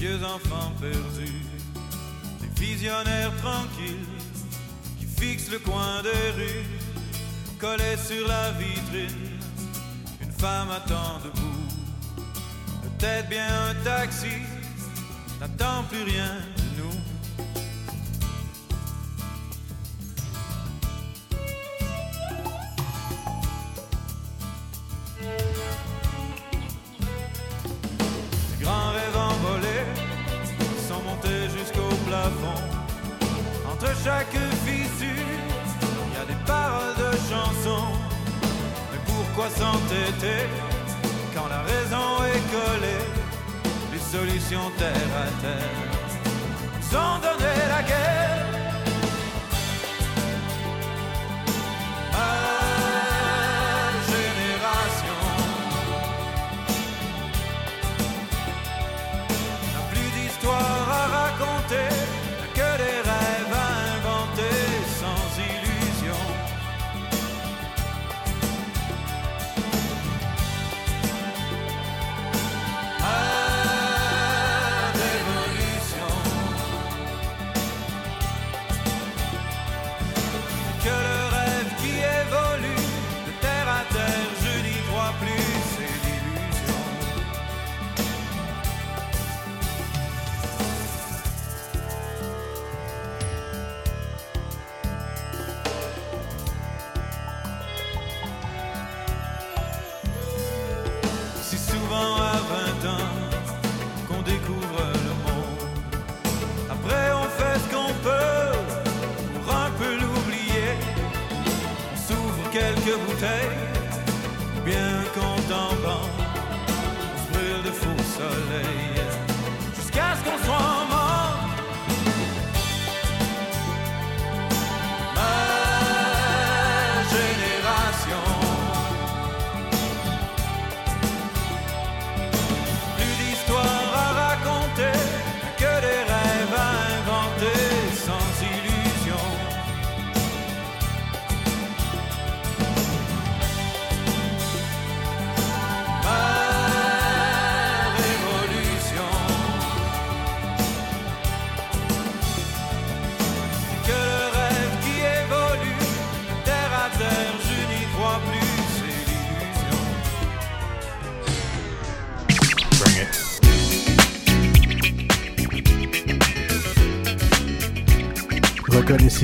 vieux 0.00 0.24
enfants 0.24 0.72
perdus, 0.80 1.44
des 2.40 2.60
visionnaires 2.60 3.36
tranquilles 3.42 4.06
qui 4.98 5.04
fixent 5.04 5.50
le 5.50 5.58
coin 5.58 6.00
des 6.02 6.30
rues, 6.40 6.64
collés 7.58 7.98
sur 7.98 8.26
la 8.26 8.50
vitrine, 8.52 9.38
une 10.22 10.32
femme 10.32 10.70
attend 10.70 11.18
debout, 11.22 11.68
peut-être 12.82 13.28
bien 13.28 13.44
un 13.44 13.74
taxi, 13.84 14.38
n'attend 15.38 15.84
plus 15.90 16.02
rien 16.04 16.59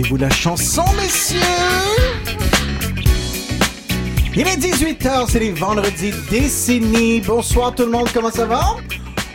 Reconnaissez-vous 0.07 0.17
la 0.17 0.31
chanson, 0.31 0.85
messieurs? 0.97 1.41
Il 4.35 4.43
est 4.43 4.57
18h, 4.57 5.27
c'est 5.29 5.39
les 5.41 5.51
vendredis 5.53 6.13
décennies. 6.31 7.21
Bonsoir 7.21 7.75
tout 7.75 7.85
le 7.85 7.91
monde, 7.91 8.09
comment 8.15 8.31
ça 8.31 8.45
va? 8.45 8.63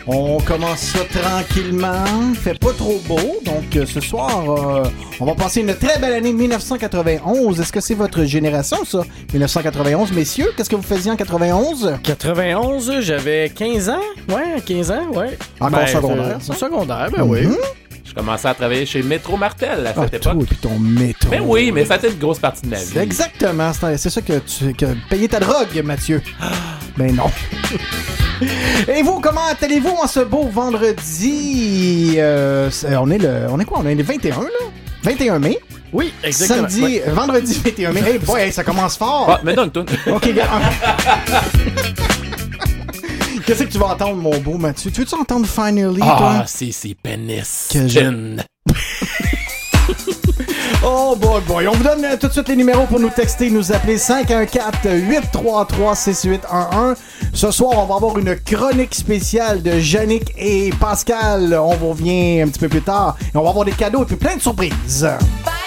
On 0.06 0.40
commence 0.40 0.80
ça 0.80 0.98
tranquillement, 1.04 2.04
il 2.30 2.34
fait 2.36 2.58
pas 2.58 2.72
trop 2.72 3.00
beau, 3.06 3.38
donc 3.44 3.76
euh, 3.76 3.86
ce 3.86 4.00
soir, 4.00 4.50
euh, 4.50 4.82
on 5.20 5.24
va 5.24 5.34
passer 5.36 5.60
une 5.60 5.72
très 5.76 5.96
belle 6.00 6.14
année 6.14 6.32
1991. 6.32 7.60
Est-ce 7.60 7.70
que 7.72 7.80
c'est 7.80 7.94
votre 7.94 8.24
génération, 8.24 8.78
ça? 8.84 9.02
1991, 9.32 10.10
messieurs, 10.10 10.50
qu'est-ce 10.56 10.68
que 10.70 10.74
vous 10.74 10.82
faisiez 10.82 11.12
en 11.12 11.16
91? 11.16 11.98
91, 12.02 12.98
j'avais 13.00 13.48
15 13.54 13.90
ans. 13.90 14.00
Ouais, 14.28 14.60
15 14.66 14.90
ans, 14.90 15.06
ouais. 15.14 15.38
Encore 15.60 15.86
secondaire, 15.88 16.38
c'est- 16.40 16.54
Secondaire, 16.58 17.08
ben 17.16 17.22
oui. 17.22 17.42
Mhm. 17.46 17.56
Commençais 18.24 18.48
à 18.48 18.54
travailler 18.54 18.86
chez 18.86 19.02
Métro 19.02 19.36
Martel 19.36 19.86
à 19.86 19.92
Ah, 19.96 20.06
cette 20.10 20.22
toi 20.22 20.32
époque. 20.32 20.44
et 20.44 20.46
puis 20.46 20.56
ton 20.56 20.78
métro. 20.78 21.28
Mais 21.30 21.40
oui, 21.40 21.72
mais 21.72 21.84
ça 21.84 21.94
a 21.94 21.96
été 21.96 22.08
une 22.08 22.18
grosse 22.18 22.38
partie 22.38 22.62
de 22.62 22.68
ma 22.68 22.76
vie. 22.76 22.98
Exactement, 22.98 23.72
c'est 23.96 24.10
ça 24.10 24.20
que 24.22 24.38
tu 24.38 24.72
que 24.74 24.86
payer 25.10 25.28
ta 25.28 25.40
drogue, 25.40 25.82
Mathieu. 25.84 26.22
Ben 26.96 27.14
non. 27.16 27.30
Et 28.94 29.02
vous, 29.02 29.18
comment 29.20 29.40
allez-vous 29.62 29.96
en 30.02 30.06
ce 30.06 30.20
beau 30.20 30.42
vendredi? 30.48 32.16
Euh, 32.18 32.68
on 33.00 33.10
est 33.10 33.16
le. 33.18 33.46
On 33.48 33.58
est 33.58 33.64
quoi? 33.64 33.78
On 33.82 33.86
est 33.86 33.94
le 33.94 34.02
21, 34.02 34.40
là? 34.42 34.48
21 35.04 35.38
mai? 35.38 35.58
Oui, 35.92 36.12
exactement. 36.22 36.68
Samedi, 36.68 36.82
Ouais. 36.82 37.02
vendredi 37.08 37.60
21 37.64 37.92
mai. 37.92 38.02
Hey 38.06 38.18
boy, 38.18 38.40
hey, 38.42 38.52
ça 38.52 38.62
commence 38.64 38.96
fort. 38.98 39.26
Ah, 39.30 39.40
mais 39.44 39.54
donne 39.54 39.70
tout. 39.70 39.84
Ok, 40.10 40.34
gars. 40.34 40.48
Qu'est-ce 43.46 43.64
que 43.64 43.70
tu 43.72 43.78
vas 43.78 43.86
entendre, 43.88 44.16
mon 44.16 44.36
beau 44.38 44.56
Mathieu? 44.58 44.90
Tu 44.90 45.00
veux-tu 45.00 45.14
entendre 45.14 45.46
Finally, 45.46 46.00
Ah, 46.02 46.14
toi? 46.18 46.44
c'est 46.46 46.72
c'est 46.72 46.94
pénis. 47.00 47.68
Que. 47.72 48.36
Oh 50.84 51.14
boy 51.16 51.40
boy, 51.46 51.68
on 51.68 51.72
vous 51.72 51.84
donne 51.84 52.04
euh, 52.04 52.16
tout 52.16 52.26
de 52.26 52.32
suite 52.32 52.48
les 52.48 52.56
numéros 52.56 52.86
pour 52.86 52.98
nous 52.98 53.10
texter, 53.10 53.50
nous 53.50 53.70
appeler 53.72 53.96
514-833-6811. 53.98 56.96
Ce 57.32 57.50
soir, 57.52 57.74
on 57.78 57.86
va 57.86 57.94
avoir 57.96 58.18
une 58.18 58.34
chronique 58.36 58.92
spéciale 58.94 59.62
de 59.62 59.78
Yannick 59.78 60.32
et 60.36 60.70
Pascal. 60.80 61.54
On 61.54 61.74
vous 61.76 61.90
revient 61.90 62.40
un 62.40 62.48
petit 62.48 62.58
peu 62.58 62.68
plus 62.68 62.82
tard 62.82 63.16
et 63.32 63.36
on 63.36 63.42
va 63.44 63.50
avoir 63.50 63.64
des 63.64 63.70
cadeaux 63.72 64.02
et 64.02 64.06
puis 64.06 64.16
plein 64.16 64.34
de 64.36 64.42
surprises. 64.42 65.08
Finally, 65.44 65.61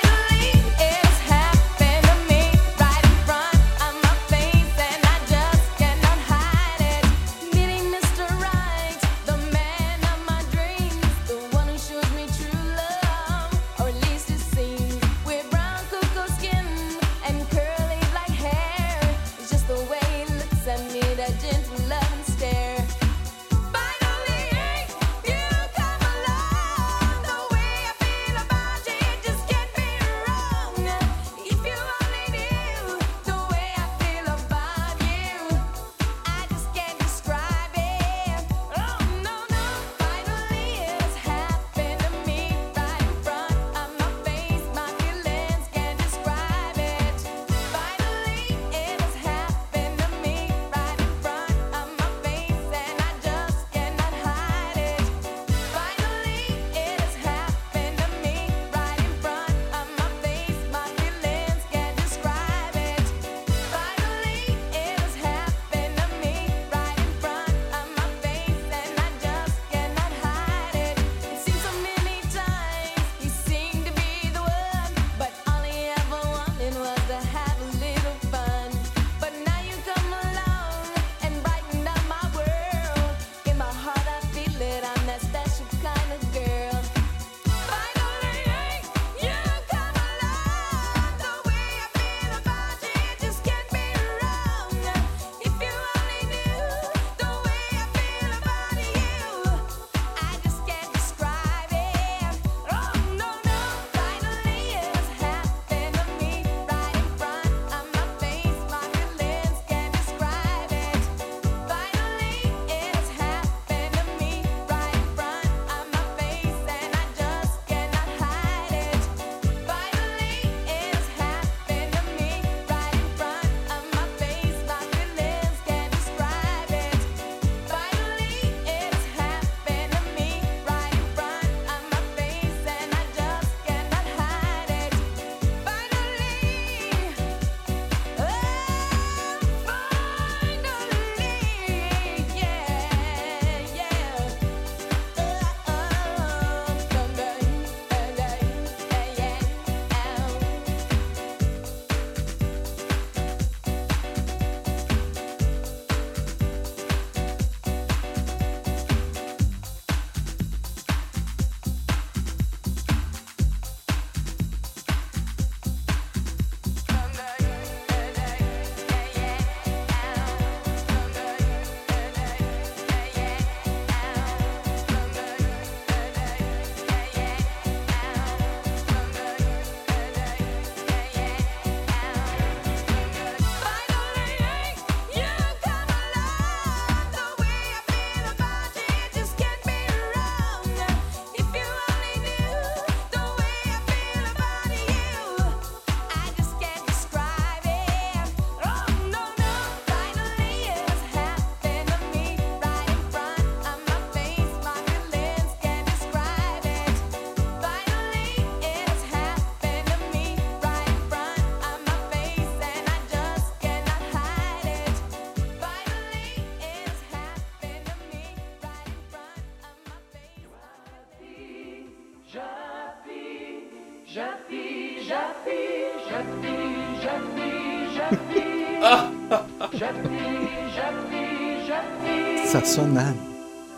Ça. 232.76 232.82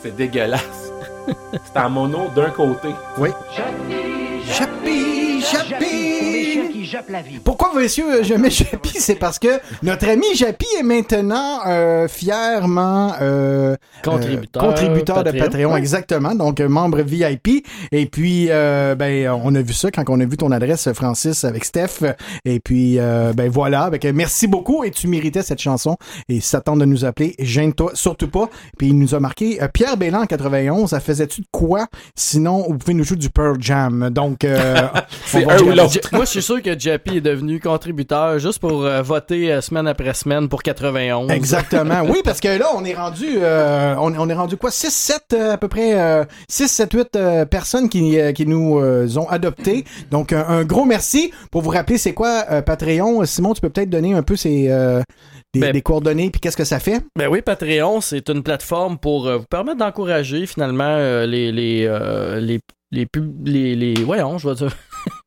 C'est 0.01 0.15
dégueulasse. 0.15 0.91
C'est 1.27 1.79
en 1.79 1.89
mono 1.91 2.29
d'un 2.35 2.49
côté. 2.49 2.87
Oui. 3.19 3.29
Jappi, 4.57 5.39
Jappi. 5.41 6.69
qui 6.73 6.83
jappe 6.83 7.09
la 7.09 7.21
vie. 7.21 7.37
Pourquoi, 7.37 7.73
messieurs, 7.75 8.23
je 8.23 8.33
mets 8.33 8.49
Jappi? 8.49 8.99
C'est 8.99 9.15
parce 9.15 9.37
que 9.37 9.59
notre 9.83 10.09
ami 10.09 10.25
Jappi 10.33 10.65
est 10.79 10.83
maintenant 10.83 11.59
euh, 11.67 12.07
fièrement 12.07 13.13
euh, 13.21 13.75
Contributeur, 14.11 14.63
contributeur 14.63 15.23
de 15.23 15.31
Patreon. 15.31 15.75
Exactement. 15.77 16.35
Donc, 16.35 16.59
membre 16.59 17.01
VIP. 17.01 17.65
Et 17.91 18.05
puis, 18.05 18.47
euh, 18.49 18.95
ben, 18.95 19.29
on 19.43 19.53
a 19.55 19.61
vu 19.61 19.73
ça 19.73 19.91
quand 19.91 20.03
on 20.09 20.19
a 20.19 20.25
vu 20.25 20.37
ton 20.37 20.51
adresse, 20.51 20.91
Francis, 20.93 21.43
avec 21.43 21.65
Steph. 21.65 22.03
Et 22.45 22.59
puis, 22.59 22.99
euh, 22.99 23.33
ben 23.33 23.49
voilà. 23.49 23.89
Merci 24.13 24.47
beaucoup 24.47 24.83
et 24.83 24.91
tu 24.91 25.07
méritais 25.07 25.41
cette 25.41 25.61
chanson. 25.61 25.97
Et 26.29 26.39
si 26.39 26.47
ça 26.47 26.61
tente 26.61 26.79
de 26.79 26.85
nous 26.85 27.05
appeler, 27.05 27.35
gêne-toi 27.39 27.91
surtout 27.93 28.29
pas. 28.29 28.49
Puis, 28.77 28.87
il 28.87 28.97
nous 28.97 29.15
a 29.15 29.19
marqué 29.19 29.61
euh, 29.61 29.67
Pierre 29.67 29.97
Bélan 29.97 30.21
en 30.21 30.25
91. 30.25 30.89
Ça 30.89 30.99
faisait-tu 30.99 31.41
de 31.41 31.47
quoi? 31.51 31.87
Sinon, 32.15 32.65
vous 32.69 32.77
pouvez 32.77 32.93
nous 32.93 33.03
jouer 33.03 33.17
du 33.17 33.29
Pearl 33.29 33.57
Jam. 33.59 34.09
Donc, 34.09 34.43
euh, 34.43 34.75
C'est 35.25 35.45
Moi, 35.45 36.25
je 36.25 36.25
suis 36.25 36.41
sûr 36.41 36.61
que 36.61 36.77
Jappy 36.77 37.17
est 37.17 37.21
devenu 37.21 37.59
contributeur 37.59 38.39
juste 38.39 38.59
pour 38.59 38.87
voter 39.03 39.61
semaine 39.61 39.87
après 39.87 40.13
semaine 40.13 40.49
pour 40.49 40.63
91. 40.63 41.31
Exactement. 41.31 42.01
Oui, 42.07 42.21
parce 42.23 42.39
que 42.39 42.47
là, 42.47 42.67
on 42.75 42.83
est 42.85 42.93
rendu, 42.93 43.25
euh, 43.37 43.95
on, 43.97 44.13
on 44.17 44.29
est 44.29 44.33
rendu 44.33 44.57
quoi? 44.57 44.71
6, 44.71 44.89
7, 44.91 45.21
euh, 45.33 45.53
à 45.53 45.57
peu 45.57 45.67
près, 45.67 45.99
euh, 45.99 46.23
6, 46.49 46.67
7, 46.67 46.93
8 46.93 47.15
euh, 47.15 47.45
personnes 47.45 47.89
qui, 47.89 48.19
euh, 48.19 48.31
qui 48.31 48.45
nous 48.45 48.79
euh, 48.79 49.07
ont 49.17 49.27
adoptés. 49.29 49.85
Donc, 50.11 50.33
un, 50.33 50.45
un 50.47 50.63
gros 50.63 50.85
merci. 50.85 51.31
Pour 51.51 51.61
vous 51.61 51.69
rappeler, 51.71 51.97
c'est 51.97 52.13
quoi 52.13 52.45
euh, 52.51 52.61
Patreon? 52.61 53.25
Simon, 53.25 53.53
tu 53.53 53.61
peux 53.61 53.69
peut-être 53.69 53.89
donner 53.89 54.13
un 54.13 54.23
peu 54.23 54.35
ces, 54.35 54.67
euh, 54.69 55.01
des, 55.53 55.59
Ben- 55.61 55.71
des 55.73 55.81
coordonnées, 55.81 56.29
puis 56.29 56.39
qu'est-ce 56.39 56.57
que 56.57 56.63
ça 56.65 56.79
fait? 56.79 57.01
Ben 57.17 57.27
oui, 57.29 57.41
Patreon, 57.41 58.01
c'est 58.01 58.29
une 58.29 58.43
plateforme 58.43 58.97
pour 58.97 59.27
euh, 59.27 59.37
vous 59.37 59.45
permettre 59.49 59.77
d'encourager 59.77 60.45
finalement 60.45 60.83
euh, 60.87 61.25
les 61.25 61.51
les 61.51 61.85
euh, 61.87 62.39
les 62.39 62.59
les 62.91 63.05
les 63.45 63.75
les 63.75 64.03
voyons, 64.03 64.37
je 64.37 64.47
vais 64.47 64.55
dire 64.55 64.75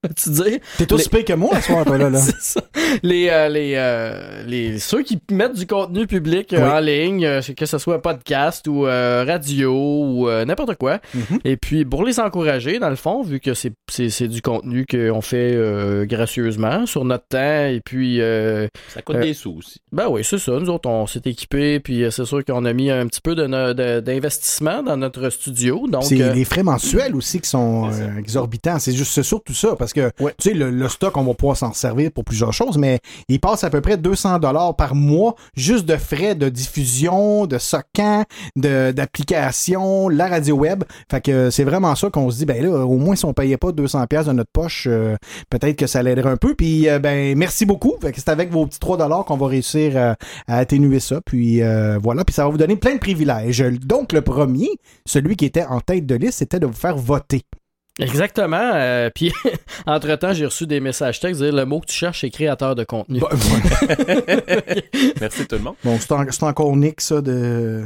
tu 0.16 0.30
dire 0.30 0.58
T'es 0.78 0.86
tout 0.86 0.96
Les- 1.12 1.24
que 1.24 1.32
moi, 1.34 1.54
à 1.54 1.60
soir, 1.60 1.84
toi, 1.84 1.98
là. 1.98 2.08
là. 2.10 2.18
c'est 2.20 2.40
ça. 2.40 2.60
Les, 3.02 3.28
euh, 3.30 3.48
les, 3.48 3.74
euh, 3.76 4.42
les, 4.46 4.78
ceux 4.78 5.02
qui 5.02 5.18
mettent 5.30 5.54
du 5.56 5.66
contenu 5.66 6.06
public 6.06 6.52
euh, 6.52 6.62
Oui. 6.62 6.70
en 6.70 6.80
ligne, 6.80 7.24
euh, 7.26 7.40
que 7.56 7.66
ce 7.66 7.78
soit 7.78 8.00
podcast 8.00 8.66
ou 8.66 8.86
euh, 8.86 9.24
radio 9.26 9.72
ou 9.74 10.28
euh, 10.28 10.44
n'importe 10.44 10.76
quoi. 10.76 11.00
Mhm. 11.14 11.38
Et 11.44 11.56
puis, 11.56 11.84
pour 11.84 12.04
les 12.04 12.18
encourager, 12.18 12.78
dans 12.78 12.88
le 12.90 12.96
fond, 12.96 13.22
vu 13.22 13.40
que 13.40 13.52
c'est, 13.54 13.72
c'est, 13.90 14.08
c'est 14.08 14.28
du 14.28 14.40
contenu 14.42 14.86
qu'on 14.86 15.20
fait 15.20 15.52
euh, 15.54 16.06
gracieusement 16.06 16.86
sur 16.86 17.04
notre 17.04 17.26
temps, 17.28 17.66
et 17.66 17.80
puis, 17.84 18.20
euh, 18.20 18.68
Ça 18.88 19.02
coûte 19.02 19.16
Euh, 19.16 19.20
des 19.22 19.34
sous 19.34 19.56
aussi. 19.58 19.80
ben 19.92 20.06
oui, 20.08 20.22
c'est 20.24 20.38
ça. 20.38 20.52
Nous 20.58 20.70
autres, 20.70 20.88
on 20.88 21.06
s'est 21.06 21.20
équipés, 21.26 21.78
puis 21.80 22.04
euh, 22.04 22.10
c'est 22.10 22.24
sûr 22.24 22.42
qu'on 22.44 22.64
a 22.64 22.72
mis 22.72 22.90
un 22.90 23.06
petit 23.06 23.20
peu 23.20 23.34
de, 23.34 23.46
no- 23.46 23.74
de- 23.74 24.00
d'investissement 24.00 24.82
dans 24.82 24.96
notre 24.96 25.28
studio. 25.30 25.86
Donc, 25.88 26.04
C'est 26.04 26.20
euh, 26.22 26.32
les 26.32 26.44
frais 26.44 26.62
mensuels 26.62 27.14
aussi 27.14 27.40
qui 27.40 27.48
sont 27.50 27.90
euh, 27.92 28.16
exorbitants. 28.18 28.78
C'est 28.78 28.92
juste 28.92 29.12
c'est 29.12 29.22
surtout 29.22 29.54
ça 29.54 29.76
parce 29.76 29.89
que 29.92 30.10
Ouais. 30.20 30.34
tu 30.38 30.50
sais 30.50 30.54
le, 30.54 30.70
le 30.70 30.88
stock 30.88 31.16
on 31.16 31.24
va 31.24 31.34
pouvoir 31.34 31.56
s'en 31.56 31.72
servir 31.72 32.10
pour 32.12 32.24
plusieurs 32.24 32.52
choses, 32.52 32.78
mais 32.78 32.98
il 33.28 33.40
passe 33.40 33.64
à 33.64 33.70
peu 33.70 33.80
près 33.80 33.96
200 33.96 34.38
dollars 34.38 34.76
par 34.76 34.94
mois 34.94 35.34
juste 35.54 35.86
de 35.86 35.96
frais 35.96 36.34
de 36.34 36.48
diffusion, 36.48 37.46
de 37.46 37.58
socan, 37.58 38.24
de 38.56 38.92
d'application, 38.92 40.08
la 40.08 40.26
radio 40.28 40.56
web. 40.56 40.84
Fait 41.10 41.20
que 41.20 41.50
c'est 41.50 41.64
vraiment 41.64 41.94
ça 41.94 42.10
qu'on 42.10 42.30
se 42.30 42.38
dit 42.38 42.46
ben 42.46 42.62
là 42.62 42.84
au 42.84 42.96
moins 42.96 43.16
si 43.16 43.24
on 43.24 43.32
payait 43.32 43.56
pas 43.56 43.72
200 43.72 44.06
pièces 44.06 44.26
de 44.26 44.32
notre 44.32 44.50
poche, 44.52 44.86
euh, 44.88 45.16
peut-être 45.50 45.76
que 45.76 45.86
ça 45.86 46.02
l'aiderait 46.02 46.30
un 46.30 46.36
peu. 46.36 46.54
Puis 46.54 46.88
euh, 46.88 46.98
ben 46.98 47.36
merci 47.36 47.66
beaucoup. 47.66 47.94
Fait 48.00 48.12
que 48.12 48.18
c'est 48.20 48.28
avec 48.30 48.50
vos 48.50 48.66
petits 48.66 48.78
3 48.80 48.96
dollars 48.96 49.24
qu'on 49.24 49.36
va 49.36 49.46
réussir 49.48 49.92
euh, 49.96 50.14
à 50.46 50.58
atténuer 50.58 51.00
ça. 51.00 51.20
Puis 51.24 51.60
voilà, 52.02 52.24
puis 52.24 52.34
ça 52.34 52.44
va 52.44 52.50
vous 52.50 52.58
donner 52.58 52.76
plein 52.76 52.94
de 52.94 53.00
privilèges. 53.00 53.60
Donc 53.80 54.12
le 54.12 54.22
premier, 54.22 54.68
celui 55.06 55.36
qui 55.36 55.44
était 55.44 55.64
en 55.64 55.80
tête 55.80 56.06
de 56.06 56.14
liste, 56.14 56.38
c'était 56.38 56.60
de 56.60 56.66
vous 56.66 56.72
faire 56.72 56.96
voter. 56.96 57.42
Exactement. 57.98 58.70
euh, 58.74 59.10
puis, 59.14 59.32
entre-temps, 59.86 60.32
j'ai 60.32 60.46
reçu 60.46 60.66
des 60.66 60.80
messages 60.80 61.20
textes 61.20 61.42
dire 61.42 61.52
le 61.52 61.64
mot 61.66 61.80
que 61.80 61.86
tu 61.86 61.94
cherches, 61.96 62.20
c'est 62.22 62.30
créateur 62.30 62.74
de 62.74 62.84
contenu. 62.84 63.20
Bon, 63.20 63.28
voilà. 63.30 63.96
Merci 65.20 65.46
tout 65.46 65.56
le 65.56 65.62
monde. 65.62 65.74
Bon, 65.84 65.98
c'est 65.98 66.12
en- 66.12 66.24
c'est 66.30 66.42
encore 66.44 66.74
Nick, 66.76 67.00
ça, 67.00 67.20
de. 67.20 67.84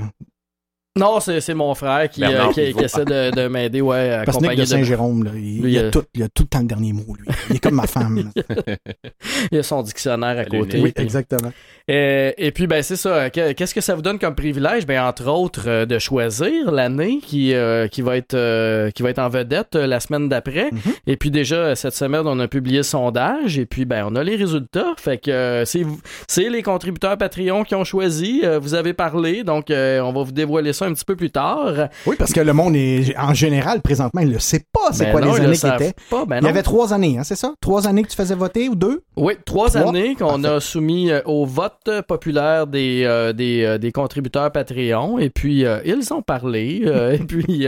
Non, 0.96 1.18
c'est, 1.18 1.40
c'est 1.40 1.54
mon 1.54 1.74
frère 1.74 2.08
qui, 2.08 2.20
Bernard 2.20 2.50
euh, 2.50 2.52
qui, 2.52 2.60
essaie 2.60 3.04
de, 3.04 3.34
de 3.34 3.48
m'aider, 3.48 3.80
ouais, 3.80 4.22
Parce 4.24 4.38
que 4.38 4.54
de 4.54 4.64
Saint-Jérôme, 4.64 5.28
il, 5.36 5.76
a 5.76 5.82
euh, 5.82 5.90
tout, 5.90 6.04
il 6.14 6.22
a 6.22 6.28
tout 6.28 6.44
le 6.44 6.48
temps 6.48 6.60
le 6.60 6.66
dernier 6.66 6.92
mot, 6.92 7.16
lui. 7.18 7.26
Il 7.50 7.56
est 7.56 7.58
comme 7.58 7.74
ma 7.74 7.88
femme. 7.88 8.30
Il 9.50 9.58
a 9.58 9.62
son 9.64 9.82
dictionnaire 9.82 10.38
à 10.38 10.44
côté. 10.44 10.80
oui, 10.80 10.92
puis- 10.92 11.02
exactement. 11.04 11.50
Euh, 11.90 12.30
et 12.38 12.50
puis, 12.52 12.66
ben, 12.68 12.82
c'est 12.82 12.96
ça. 12.96 13.28
Que- 13.28 13.52
Qu'est-ce 13.52 13.74
que 13.74 13.80
ça 13.80 13.94
vous 13.96 14.02
donne 14.02 14.18
comme 14.20 14.34
privilège? 14.36 14.86
Ben, 14.86 15.02
entre 15.04 15.28
autres, 15.28 15.84
de 15.84 15.98
choisir 15.98 16.70
l'année 16.70 17.18
qui, 17.18 17.52
euh, 17.54 17.88
qui, 17.88 18.00
va 18.00 18.16
être, 18.16 18.34
euh, 18.34 18.90
qui 18.92 19.02
va 19.02 19.10
être 19.10 19.18
en 19.18 19.28
vedette 19.28 19.74
la 19.74 19.98
semaine 20.00 20.28
d'après. 20.28 20.70
Mhm. 20.70 20.80
Et 21.08 21.16
puis, 21.16 21.30
déjà, 21.32 21.74
cette 21.74 21.94
semaine, 21.94 22.22
on 22.26 22.38
a 22.38 22.46
publié 22.46 22.78
le 22.78 22.82
sondage. 22.84 23.58
Et 23.58 23.66
puis, 23.66 23.84
ben, 23.84 24.06
on 24.08 24.14
a 24.14 24.22
les 24.22 24.36
résultats. 24.36 24.94
Fait 24.96 25.18
que 25.18 25.64
c'est 25.66 26.48
les 26.48 26.62
contributeurs 26.62 27.18
Patreon 27.18 27.64
qui 27.64 27.74
ont 27.74 27.84
choisi. 27.84 28.42
Vous 28.60 28.74
avez 28.74 28.92
parlé. 28.94 29.42
Donc, 29.42 29.70
euh, 29.70 30.00
on 30.00 30.12
va 30.12 30.22
vous 30.22 30.32
dévoiler 30.32 30.72
ça 30.72 30.83
un 30.84 30.92
petit 30.94 31.04
peu 31.04 31.16
plus 31.16 31.30
tard. 31.30 31.88
Oui, 32.06 32.16
parce 32.18 32.32
que 32.32 32.40
le 32.40 32.52
monde 32.52 32.76
est, 32.76 33.16
en 33.18 33.34
général, 33.34 33.80
présentement, 33.80 34.20
il 34.20 34.30
ne 34.30 34.38
sait 34.38 34.64
pas 34.72 34.92
c'est 34.92 35.06
Ben 35.06 35.12
quoi 35.12 35.20
non, 35.20 35.34
les 35.34 35.40
années 35.40 35.56
qui 35.56 35.66
étaient. 35.66 35.94
Pas, 36.10 36.24
ben 36.26 36.38
Il 36.40 36.46
y 36.46 36.48
avait 36.48 36.62
trois 36.62 36.92
années, 36.92 37.16
hein, 37.18 37.24
c'est 37.24 37.36
ça? 37.36 37.54
Trois 37.60 37.86
années 37.88 38.02
que 38.02 38.08
tu 38.08 38.16
faisais 38.16 38.34
voter 38.34 38.68
ou 38.68 38.74
deux? 38.74 39.02
Oui, 39.16 39.34
trois, 39.44 39.70
Trois? 39.70 39.88
années 39.88 40.14
qu'on 40.14 40.44
a 40.44 40.60
soumis 40.60 41.10
euh, 41.10 41.20
au 41.24 41.46
vote 41.46 41.90
populaire 42.06 42.66
des, 42.66 43.02
euh, 43.04 43.32
des, 43.32 43.64
euh, 43.64 43.78
des 43.78 43.92
contributeurs 43.92 44.50
Patreon. 44.52 45.18
Et 45.18 45.30
puis, 45.30 45.64
euh, 45.64 45.78
ils 45.84 46.12
ont 46.12 46.22
parlé. 46.22 46.82
et 47.14 47.18
puis, 47.24 47.66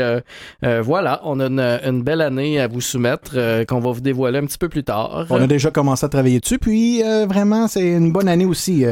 voilà, 0.82 1.20
on 1.24 1.40
a 1.40 1.46
une, 1.46 1.60
une 1.60 2.02
belle 2.02 2.20
année 2.20 2.60
à 2.60 2.68
vous 2.68 2.80
soumettre 2.80 3.64
qu'on 3.66 3.80
va 3.80 3.92
vous 3.92 4.00
dévoiler 4.00 4.38
un 4.38 4.46
petit 4.46 4.58
peu 4.58 4.68
plus 4.68 4.84
tard. 4.84 5.26
On 5.30 5.40
a 5.40 5.46
déjà 5.46 5.70
commencé 5.70 6.04
à 6.04 6.08
travailler 6.08 6.40
dessus, 6.40 6.58
puis 6.58 7.02
vraiment, 7.02 7.68
c'est 7.68 7.86
une 7.86 8.12
bonne 8.12 8.28
année 8.28 8.46
aussi. 8.46 8.84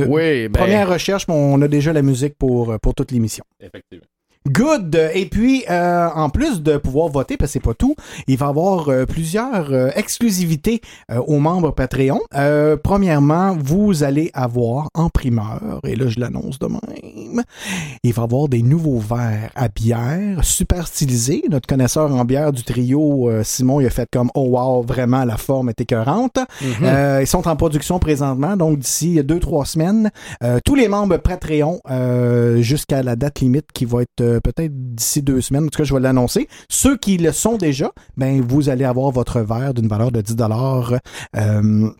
Euh, 0.00 0.04
euh, 0.04 0.06
Oui, 0.08 0.48
ben, 0.48 0.60
Première 0.60 0.88
recherche, 0.88 1.28
mais 1.28 1.34
on 1.34 1.60
a 1.62 1.68
déjà 1.68 1.92
la 1.92 2.02
musique 2.02 2.36
pour, 2.36 2.78
pour 2.80 2.94
toute 2.94 3.10
l'émission. 3.12 3.44
Effectivement. 3.60 4.06
Good. 4.48 5.10
Et 5.14 5.26
puis, 5.26 5.64
euh, 5.70 6.08
en 6.14 6.30
plus 6.30 6.62
de 6.62 6.76
pouvoir 6.76 7.08
voter, 7.08 7.36
parce 7.36 7.50
que 7.50 7.52
c'est 7.54 7.60
pas 7.60 7.74
tout, 7.74 7.94
il 8.26 8.36
va 8.36 8.46
y 8.46 8.48
avoir 8.48 8.88
euh, 8.88 9.06
plusieurs 9.06 9.72
euh, 9.72 9.90
exclusivités 9.94 10.80
euh, 11.10 11.18
aux 11.18 11.38
membres 11.38 11.72
Patreon. 11.72 12.20
Euh, 12.34 12.76
premièrement, 12.82 13.56
vous 13.58 14.02
allez 14.02 14.30
avoir 14.34 14.88
en 14.94 15.08
primeur, 15.08 15.80
et 15.84 15.96
là 15.96 16.08
je 16.08 16.18
l'annonce 16.18 16.58
de 16.58 16.66
même, 16.66 17.42
il 18.02 18.12
va 18.12 18.22
y 18.22 18.24
avoir 18.24 18.48
des 18.48 18.62
nouveaux 18.62 18.98
verres 18.98 19.50
à 19.54 19.68
bière, 19.68 20.44
super 20.44 20.86
stylisés. 20.86 21.44
Notre 21.50 21.66
connaisseur 21.66 22.12
en 22.12 22.24
bière 22.24 22.52
du 22.52 22.64
trio, 22.64 23.30
Simon, 23.42 23.80
il 23.80 23.86
a 23.86 23.90
fait 23.90 24.08
comme 24.12 24.30
«Oh 24.34 24.48
wow, 24.50 24.82
vraiment, 24.82 25.24
la 25.24 25.36
forme 25.36 25.68
est 25.68 25.80
écœurante». 25.80 26.38
mhm. 26.60 26.72
Euh, 26.82 27.18
ils 27.22 27.26
sont 27.26 27.48
en 27.48 27.56
production 27.56 27.98
présentement, 27.98 28.56
donc 28.56 28.78
d'ici 28.78 29.22
deux, 29.22 29.40
trois 29.40 29.64
semaines. 29.64 30.10
Euh, 30.42 30.58
tous 30.64 30.74
les 30.74 30.88
membres 30.88 31.16
Patreon 31.16 31.80
euh, 31.90 32.60
jusqu'à 32.62 33.02
la 33.02 33.16
date 33.16 33.40
limite 33.40 33.66
qui 33.72 33.84
va 33.84 34.02
être 34.02 34.31
euh, 34.32 34.40
peut-être 34.40 34.72
d'ici 34.94 35.22
deux 35.22 35.40
semaines. 35.40 35.64
En 35.64 35.68
tout 35.68 35.78
cas, 35.78 35.84
je 35.84 35.94
vais 35.94 36.00
l'annoncer. 36.00 36.48
Ceux 36.68 36.96
qui 36.96 37.16
le 37.18 37.32
sont 37.32 37.56
déjà, 37.56 37.92
ben 38.16 38.40
vous 38.40 38.68
allez 38.68 38.84
avoir 38.84 39.10
votre 39.10 39.40
verre 39.40 39.74
d'une 39.74 39.88
valeur 39.88 40.12
de 40.12 40.20
10 40.20 40.36
dollars. 40.36 40.94
Euh, 41.36 41.90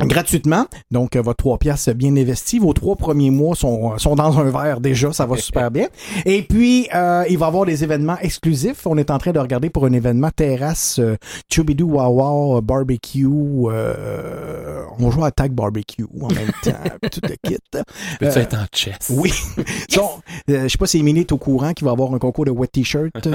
gratuitement. 0.00 0.66
Donc, 0.90 1.16
euh, 1.16 1.22
votre 1.22 1.36
3 1.38 1.58
piastres 1.58 1.94
bien 1.94 2.14
investi. 2.16 2.58
Vos 2.58 2.72
trois 2.72 2.96
premiers 2.96 3.30
mois 3.30 3.54
sont, 3.54 3.96
sont 3.98 4.14
dans 4.16 4.38
un 4.38 4.50
verre 4.50 4.80
déjà. 4.80 5.12
Ça 5.12 5.26
va 5.26 5.36
super 5.36 5.70
bien. 5.70 5.88
Et 6.24 6.42
puis, 6.42 6.88
euh, 6.94 7.24
il 7.28 7.38
va 7.38 7.46
y 7.46 7.48
avoir 7.48 7.66
des 7.66 7.84
événements 7.84 8.18
exclusifs. 8.20 8.86
On 8.86 8.96
est 8.98 9.10
en 9.10 9.18
train 9.18 9.32
de 9.32 9.38
regarder 9.38 9.70
pour 9.70 9.86
un 9.86 9.92
événement 9.92 10.30
terrasse 10.34 10.98
euh, 10.98 11.16
Wawa 11.82 12.60
barbecue. 12.60 13.26
euh, 13.26 14.82
on 14.98 15.06
va 15.08 15.10
jouer 15.10 15.24
à 15.26 15.30
Tag 15.30 15.52
Barbecue 15.52 16.06
en 16.20 16.28
même 16.28 16.50
temps. 16.62 16.72
tout 17.10 17.20
le 17.22 17.36
kit. 17.48 17.56
Peux-tu 17.72 17.84
Euh, 18.24 18.42
être 18.42 18.54
en 18.54 18.66
chess? 18.74 19.10
Oui. 19.10 19.32
So, 19.88 20.02
euh, 20.50 20.62
je 20.64 20.68
sais 20.68 20.78
pas 20.78 20.86
si 20.86 20.98
Émilie 20.98 21.20
est 21.20 21.32
au 21.32 21.36
courant 21.38 21.72
qu'il 21.74 21.84
va 21.84 21.90
y 21.90 21.94
avoir 21.94 22.12
un 22.14 22.18
concours 22.18 22.44
de 22.44 22.50
wet 22.50 22.66
t-shirt. 22.68 23.10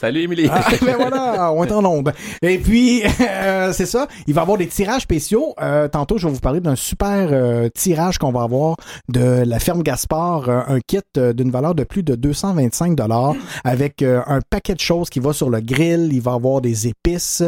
Salut, 0.00 0.22
Émilie. 0.22 0.48
Ah, 0.50 0.64
ben 0.82 0.96
voilà, 0.96 1.52
on 1.52 1.64
est 1.64 1.72
en 1.72 1.84
onde. 1.84 2.12
Et 2.42 2.58
puis, 2.58 3.02
euh, 3.20 3.72
c'est 3.72 3.86
ça, 3.86 4.08
il 4.26 4.34
va 4.34 4.40
y 4.40 4.42
avoir 4.42 4.58
des 4.58 4.66
tirages 4.80 5.02
spéciaux, 5.02 5.52
euh, 5.60 5.88
tantôt, 5.88 6.16
je 6.16 6.26
vais 6.26 6.32
vous 6.32 6.40
parler 6.40 6.60
d'un 6.60 6.74
super 6.74 7.28
euh, 7.32 7.68
tirage 7.68 8.16
qu'on 8.16 8.32
va 8.32 8.44
avoir 8.44 8.76
de 9.10 9.44
la 9.44 9.58
ferme 9.58 9.82
Gaspard, 9.82 10.48
euh, 10.48 10.62
un 10.68 10.80
kit 10.80 11.02
d'une 11.14 11.50
valeur 11.50 11.74
de 11.74 11.84
plus 11.84 12.02
de 12.02 12.14
225 12.14 12.96
dollars 12.96 13.34
avec 13.62 14.02
un 14.02 14.40
paquet 14.48 14.74
de 14.74 14.80
choses 14.80 15.10
qui 15.10 15.20
va 15.20 15.34
sur 15.34 15.50
le 15.50 15.60
grill. 15.60 16.08
Il 16.12 16.22
va 16.22 16.32
avoir 16.32 16.62
des 16.62 16.88
épices, 16.88 17.42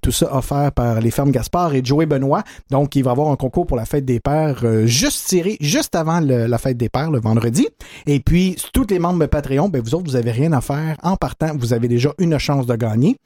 tout 0.00 0.12
ça 0.12 0.34
offert 0.34 0.72
par 0.72 1.00
les 1.00 1.10
fermes 1.10 1.30
Gaspard 1.30 1.74
et 1.74 1.82
Joey 1.84 2.06
Benoît. 2.06 2.42
Donc, 2.70 2.96
il 2.96 3.04
va 3.04 3.10
avoir 3.10 3.28
un 3.28 3.36
concours 3.36 3.66
pour 3.66 3.76
la 3.76 3.84
fête 3.84 4.06
des 4.06 4.20
pères 4.20 4.64
juste 4.86 5.26
tiré 5.26 5.58
juste 5.60 5.94
avant 5.94 6.20
la 6.20 6.58
fête 6.58 6.78
des 6.78 6.88
pères, 6.88 7.10
le 7.10 7.20
vendredi. 7.20 7.68
Et 8.06 8.20
puis, 8.20 8.56
tous 8.72 8.86
les 8.88 8.98
membres 8.98 9.18
de 9.18 9.26
Patreon, 9.26 9.68
ben, 9.68 9.82
vous 9.82 9.94
autres, 9.94 10.04
vous 10.04 10.16
avez 10.16 10.30
rien 10.30 10.52
à 10.52 10.60
faire. 10.60 10.96
En 11.02 11.16
partant, 11.16 11.54
vous 11.54 11.74
avez 11.74 11.88
déjà 11.88 12.12
une 12.18 12.38
chance 12.38 12.66
de 12.66 12.76
gagner. 12.76 13.16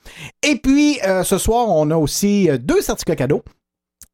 Et 0.43 0.57
puis, 0.57 0.99
ce 1.23 1.39
soir, 1.39 1.69
on 1.69 1.91
a 1.91 1.97
aussi 1.97 2.49
deux 2.59 2.81
certificats 2.81 3.17
cadeaux. 3.17 3.36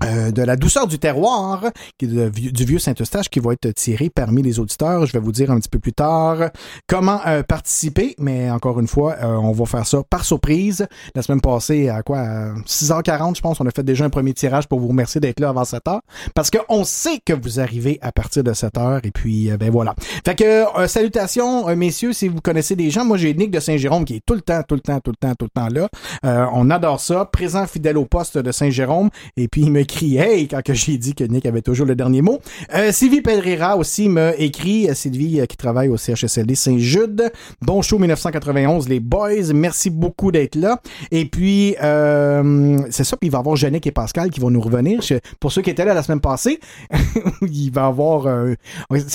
Euh, 0.05 0.33
de 0.33 0.43
la 0.43 0.57
douceur 0.57 0.87
du 0.87 0.99
terroir, 0.99 1.65
du 2.01 2.65
vieux 2.65 2.79
Saint-Eustache, 2.79 3.29
qui 3.29 3.39
va 3.39 3.53
être 3.53 3.71
tiré 3.71 4.11
parmi 4.11 4.43
les 4.43 4.59
auditeurs. 4.59 5.07
Je 5.07 5.13
vais 5.13 5.21
vous 5.21 5.33
dire 5.33 5.51
un 5.51 5.59
petit 5.59 5.69
peu 5.69 5.79
plus 5.79 5.93
tard 5.93 6.51
comment 6.89 7.21
euh, 7.27 7.43
participer, 7.43 8.17
mais 8.19 8.51
encore 8.51 8.81
une 8.81 8.89
fois, 8.89 9.17
euh, 9.23 9.35
on 9.37 9.53
va 9.53 9.65
faire 9.65 9.87
ça 9.87 10.03
par 10.09 10.25
surprise. 10.25 10.87
La 11.15 11.23
semaine 11.23 11.41
passée, 11.41 11.89
à 11.89 12.03
quoi, 12.03 12.19
à 12.19 12.55
6h40, 12.67 13.37
je 13.37 13.41
pense, 13.43 13.61
on 13.61 13.67
a 13.67 13.71
fait 13.71 13.85
déjà 13.85 14.05
un 14.05 14.11
premier 14.11 14.33
tirage 14.33 14.67
pour 14.67 14.81
vous 14.81 14.89
remercier 14.89 15.21
d'être 15.21 15.39
là 15.39 15.51
avant 15.51 15.63
7h, 15.63 16.01
parce 16.35 16.51
qu'on 16.51 16.85
sait 16.85 17.21
que 17.25 17.33
vous 17.33 17.61
arrivez 17.61 17.99
à 18.03 18.11
partir 18.11 18.43
de 18.43 18.53
7h, 18.53 19.01
et 19.05 19.11
puis, 19.13 19.51
ben 19.59 19.71
voilà. 19.71 19.95
Fait 20.25 20.35
que, 20.35 20.65
salutations, 20.89 21.75
messieurs, 21.77 22.13
si 22.13 22.29
vous 22.29 22.41
connaissez 22.41 22.75
des 22.75 22.91
gens. 22.91 23.05
Moi, 23.05 23.19
j'ai 23.19 23.35
Nick 23.35 23.51
de 23.51 23.61
Saint-Jérôme 23.61 24.05
qui 24.05 24.17
est 24.17 24.23
tout 24.27 24.35
le 24.35 24.41
temps, 24.41 24.63
tout 24.67 24.75
le 24.75 24.81
temps, 24.81 24.99
tout 25.01 25.13
le 25.13 25.17
temps, 25.17 25.35
tout 25.35 25.47
le 25.47 25.61
temps 25.61 25.69
là. 25.69 26.49
On 26.53 26.71
adore 26.71 27.01
ça. 27.01 27.25
Présent 27.27 27.67
fidèle 27.67 27.99
au 27.99 28.05
poste 28.05 28.39
de 28.39 28.51
Saint-Jérôme. 28.51 29.11
Et 29.37 29.49
puis, 29.49 29.71
me 29.71 29.85
crie 29.93 30.17
Hey 30.17 30.49
quand 30.49 30.63
que 30.63 30.75
j'ai 30.75 30.97
dit 30.97 31.15
que 31.15 31.25
Nick 31.25 31.45
avait 31.47 31.63
toujours 31.63 31.87
le 31.87 31.95
dernier 31.95 32.23
mot. 32.23 32.41
Euh, 32.75 32.93
Sylvie 32.93 33.21
Pedrera 33.21 33.77
aussi 33.77 34.09
m'a 34.09 34.35
écrit. 34.37 34.89
Euh, 34.89 34.95
Sylvie 34.95 35.41
euh, 35.41 35.47
qui 35.47 35.57
travaille 35.57 35.89
au 35.89 35.97
CHSLD 35.97 36.55
Saint-Jude. 36.55 37.31
Bon 37.61 37.83
show 37.83 37.99
1991, 37.99 38.89
les 38.89 39.01
boys. 39.01 39.53
Merci 39.55 39.91
beaucoup 39.91 40.33
d'être 40.33 40.57
là. 40.57 40.81
Et 41.11 41.27
puis, 41.27 41.77
euh, 41.83 42.79
c'est 42.91 43.05
ça. 43.05 43.17
Puis, 43.17 43.29
il 43.29 43.31
va 43.31 43.39
y 43.39 43.41
avoir 43.41 43.57
Jannick 43.57 43.87
et 43.87 43.93
Pascal 43.93 44.31
qui 44.31 44.41
vont 44.41 44.51
nous 44.51 44.61
revenir. 44.61 45.01
Pour 45.41 45.53
ceux 45.53 45.63
qui 45.63 45.71
étaient 45.71 45.85
là 45.85 45.95
la 45.95 46.03
semaine 46.03 46.21
passée, 46.21 46.59
il 47.43 47.71
va 47.71 47.83
y 47.83 47.85
avoir... 47.85 48.27
euh, 48.27 48.55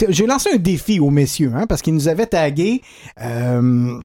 j'ai 0.10 0.28
lancé 0.28 0.50
un 0.54 0.58
défi 0.58 1.00
aux 1.00 1.10
messieurs, 1.10 1.52
hein, 1.56 1.66
parce 1.68 1.82
qu'ils 1.82 1.94
nous 1.94 2.08
avaient 2.08 2.28
tagué 2.28 2.82
euh, 3.22 4.00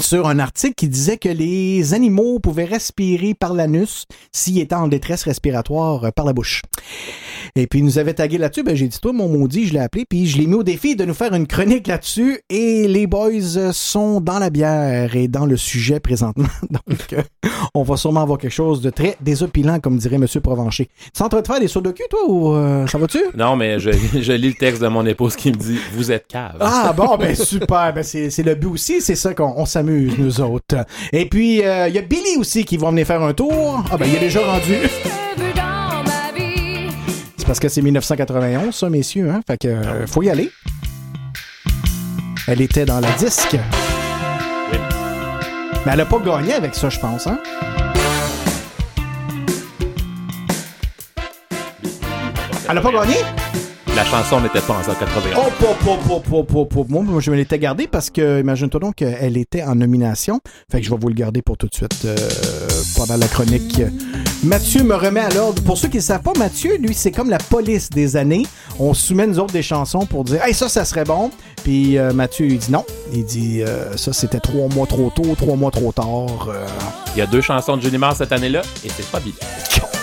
sur 0.00 0.28
un 0.28 0.38
article 0.38 0.74
qui 0.74 0.88
disait 0.88 1.16
que 1.16 1.28
les 1.28 1.94
animaux 1.94 2.38
pouvaient 2.38 2.64
respirer 2.64 3.34
par 3.34 3.54
l'anus 3.54 4.06
s'ils 4.32 4.58
étaient 4.58 4.74
en 4.74 4.88
détresse 4.88 5.24
respiratoire 5.24 6.04
euh, 6.04 6.10
par 6.10 6.24
la 6.24 6.32
bouche. 6.32 6.62
Et 7.56 7.66
puis, 7.66 7.80
ils 7.80 7.84
nous 7.84 7.98
avait 7.98 8.14
tagué 8.14 8.38
là-dessus. 8.38 8.62
Ben, 8.62 8.76
j'ai 8.76 8.88
dit, 8.88 8.98
toi, 9.00 9.12
mon 9.12 9.28
maudit, 9.28 9.66
je 9.66 9.74
l'ai 9.74 9.80
appelé, 9.80 10.04
puis 10.08 10.26
je 10.26 10.38
l'ai 10.38 10.46
mis 10.46 10.54
au 10.54 10.62
défi 10.62 10.96
de 10.96 11.04
nous 11.04 11.14
faire 11.14 11.34
une 11.34 11.46
chronique 11.46 11.86
là-dessus. 11.86 12.40
Et 12.50 12.86
les 12.88 13.06
boys 13.06 13.72
sont 13.72 14.20
dans 14.20 14.38
la 14.38 14.50
bière 14.50 15.16
et 15.16 15.28
dans 15.28 15.46
le 15.46 15.56
sujet 15.56 16.00
présentement. 16.00 16.48
Donc, 16.70 17.12
euh, 17.12 17.22
on 17.74 17.82
va 17.82 17.96
sûrement 17.96 18.22
avoir 18.22 18.38
quelque 18.38 18.52
chose 18.52 18.80
de 18.80 18.90
très 18.90 19.16
désopilant, 19.20 19.80
comme 19.80 19.98
dirait 19.98 20.18
Monsieur 20.18 20.40
Provencher. 20.40 20.88
Tu 21.14 21.22
es 21.22 21.24
en 21.24 21.28
train 21.28 21.40
de 21.40 21.46
faire 21.46 21.60
des 21.60 21.68
sauts 21.68 21.80
de 21.80 21.90
cul, 21.90 22.04
toi, 22.10 22.20
ou 22.28 22.54
euh, 22.54 22.86
ça 22.86 22.98
va-tu? 22.98 23.22
Non, 23.36 23.56
mais 23.56 23.78
je, 23.80 23.90
je 24.20 24.32
lis 24.32 24.48
le 24.48 24.54
texte 24.54 24.82
de 24.82 24.88
mon 24.88 25.04
épouse 25.06 25.36
qui 25.36 25.50
me 25.50 25.56
dit 25.56 25.78
Vous 25.94 26.12
êtes 26.12 26.26
cave. 26.26 26.56
Ah 26.60 26.92
bon, 26.96 27.16
ben 27.16 27.34
super, 27.34 27.92
ben 27.92 28.02
c'est 28.02 28.42
le 28.42 28.54
but 28.54 28.68
aussi, 28.68 29.00
c'est 29.00 29.16
ça 29.16 29.34
qu'on 29.34 29.54
on 29.56 29.66
s'amuse 29.88 30.18
nous 30.18 30.40
autres. 30.40 30.84
Et 31.12 31.26
puis 31.26 31.64
euh, 31.64 31.88
il 31.88 31.94
y 31.94 31.98
a 31.98 32.02
Billy 32.02 32.36
aussi 32.38 32.64
qui 32.64 32.76
va 32.76 32.90
venir 32.90 33.06
faire 33.06 33.22
un 33.22 33.32
tour. 33.32 33.82
Ah 33.90 33.96
ben 33.96 34.06
il 34.06 34.16
est 34.16 34.20
déjà 34.20 34.40
rendu. 34.40 34.76
C'est 37.36 37.46
parce 37.46 37.60
que 37.60 37.68
c'est 37.68 37.82
1991 37.82 38.74
ça 38.74 38.90
messieurs 38.90 39.30
hein, 39.30 39.40
fait 39.46 39.58
que 39.58 39.68
euh, 39.68 40.06
faut 40.06 40.22
y 40.22 40.30
aller. 40.30 40.50
Elle 42.46 42.60
était 42.60 42.84
dans 42.84 43.00
la 43.00 43.10
disque. 43.12 43.56
Oui. 44.72 44.78
Mais 45.84 45.92
elle 45.92 46.00
a 46.00 46.06
pas 46.06 46.18
gagné 46.18 46.54
avec 46.54 46.74
ça, 46.74 46.88
je 46.88 46.98
pense 46.98 47.26
hein. 47.26 47.38
Elle 52.70 52.76
a 52.76 52.80
pas 52.82 52.92
gagné? 52.92 53.14
La 53.98 54.04
chanson 54.04 54.40
n'était 54.40 54.60
pas 54.60 54.74
en 54.74 54.82
191. 54.84 55.34
Oh, 55.36 55.50
pop, 55.58 56.22
pop, 56.46 56.68
pop. 56.68 56.88
Moi, 56.88 57.02
moi, 57.02 57.20
je 57.20 57.32
me 57.32 57.36
l'étais 57.36 57.58
gardé 57.58 57.88
parce 57.88 58.10
que, 58.10 58.38
imagine-toi 58.38 58.78
donc 58.78 58.94
qu'elle 58.94 59.36
était 59.36 59.64
en 59.64 59.74
nomination. 59.74 60.40
Fait 60.70 60.78
que 60.78 60.86
je 60.86 60.90
vais 60.90 60.96
vous 60.96 61.08
le 61.08 61.16
garder 61.16 61.42
pour 61.42 61.56
tout 61.56 61.66
de 61.66 61.74
suite 61.74 62.04
euh, 62.04 62.16
pendant 62.96 63.16
la 63.16 63.26
chronique. 63.26 63.82
Mathieu 64.44 64.84
me 64.84 64.94
remet 64.94 65.18
à 65.18 65.30
l'ordre. 65.30 65.60
Pour 65.64 65.76
ceux 65.76 65.88
qui 65.88 65.96
ne 65.96 66.02
savent 66.02 66.22
pas, 66.22 66.32
Mathieu, 66.38 66.76
lui, 66.76 66.94
c'est 66.94 67.10
comme 67.10 67.28
la 67.28 67.38
police 67.38 67.90
des 67.90 68.16
années. 68.16 68.46
On 68.78 68.94
soumet 68.94 69.26
nous 69.26 69.40
autres 69.40 69.52
des 69.52 69.62
chansons 69.62 70.06
pour 70.06 70.22
dire 70.22 70.44
Hey, 70.44 70.54
ça, 70.54 70.68
ça 70.68 70.84
serait 70.84 71.02
bon. 71.02 71.32
Puis 71.64 71.98
euh, 71.98 72.12
Mathieu, 72.12 72.46
il 72.46 72.58
dit 72.58 72.70
non. 72.70 72.84
Il 73.12 73.24
dit 73.24 73.64
euh, 73.64 73.96
Ça, 73.96 74.12
c'était 74.12 74.38
trois 74.38 74.68
mois 74.68 74.86
trop 74.86 75.10
tôt, 75.10 75.34
trois 75.36 75.56
mois 75.56 75.72
trop 75.72 75.90
tard. 75.90 76.50
Il 77.16 77.18
y 77.18 77.22
a 77.22 77.26
deux 77.26 77.40
chansons 77.40 77.76
de 77.76 77.96
Marr 77.96 78.14
cette 78.14 78.30
année-là, 78.30 78.62
et 78.84 78.90
c'est 78.96 79.10
pas 79.10 79.18
bien. 79.18 79.32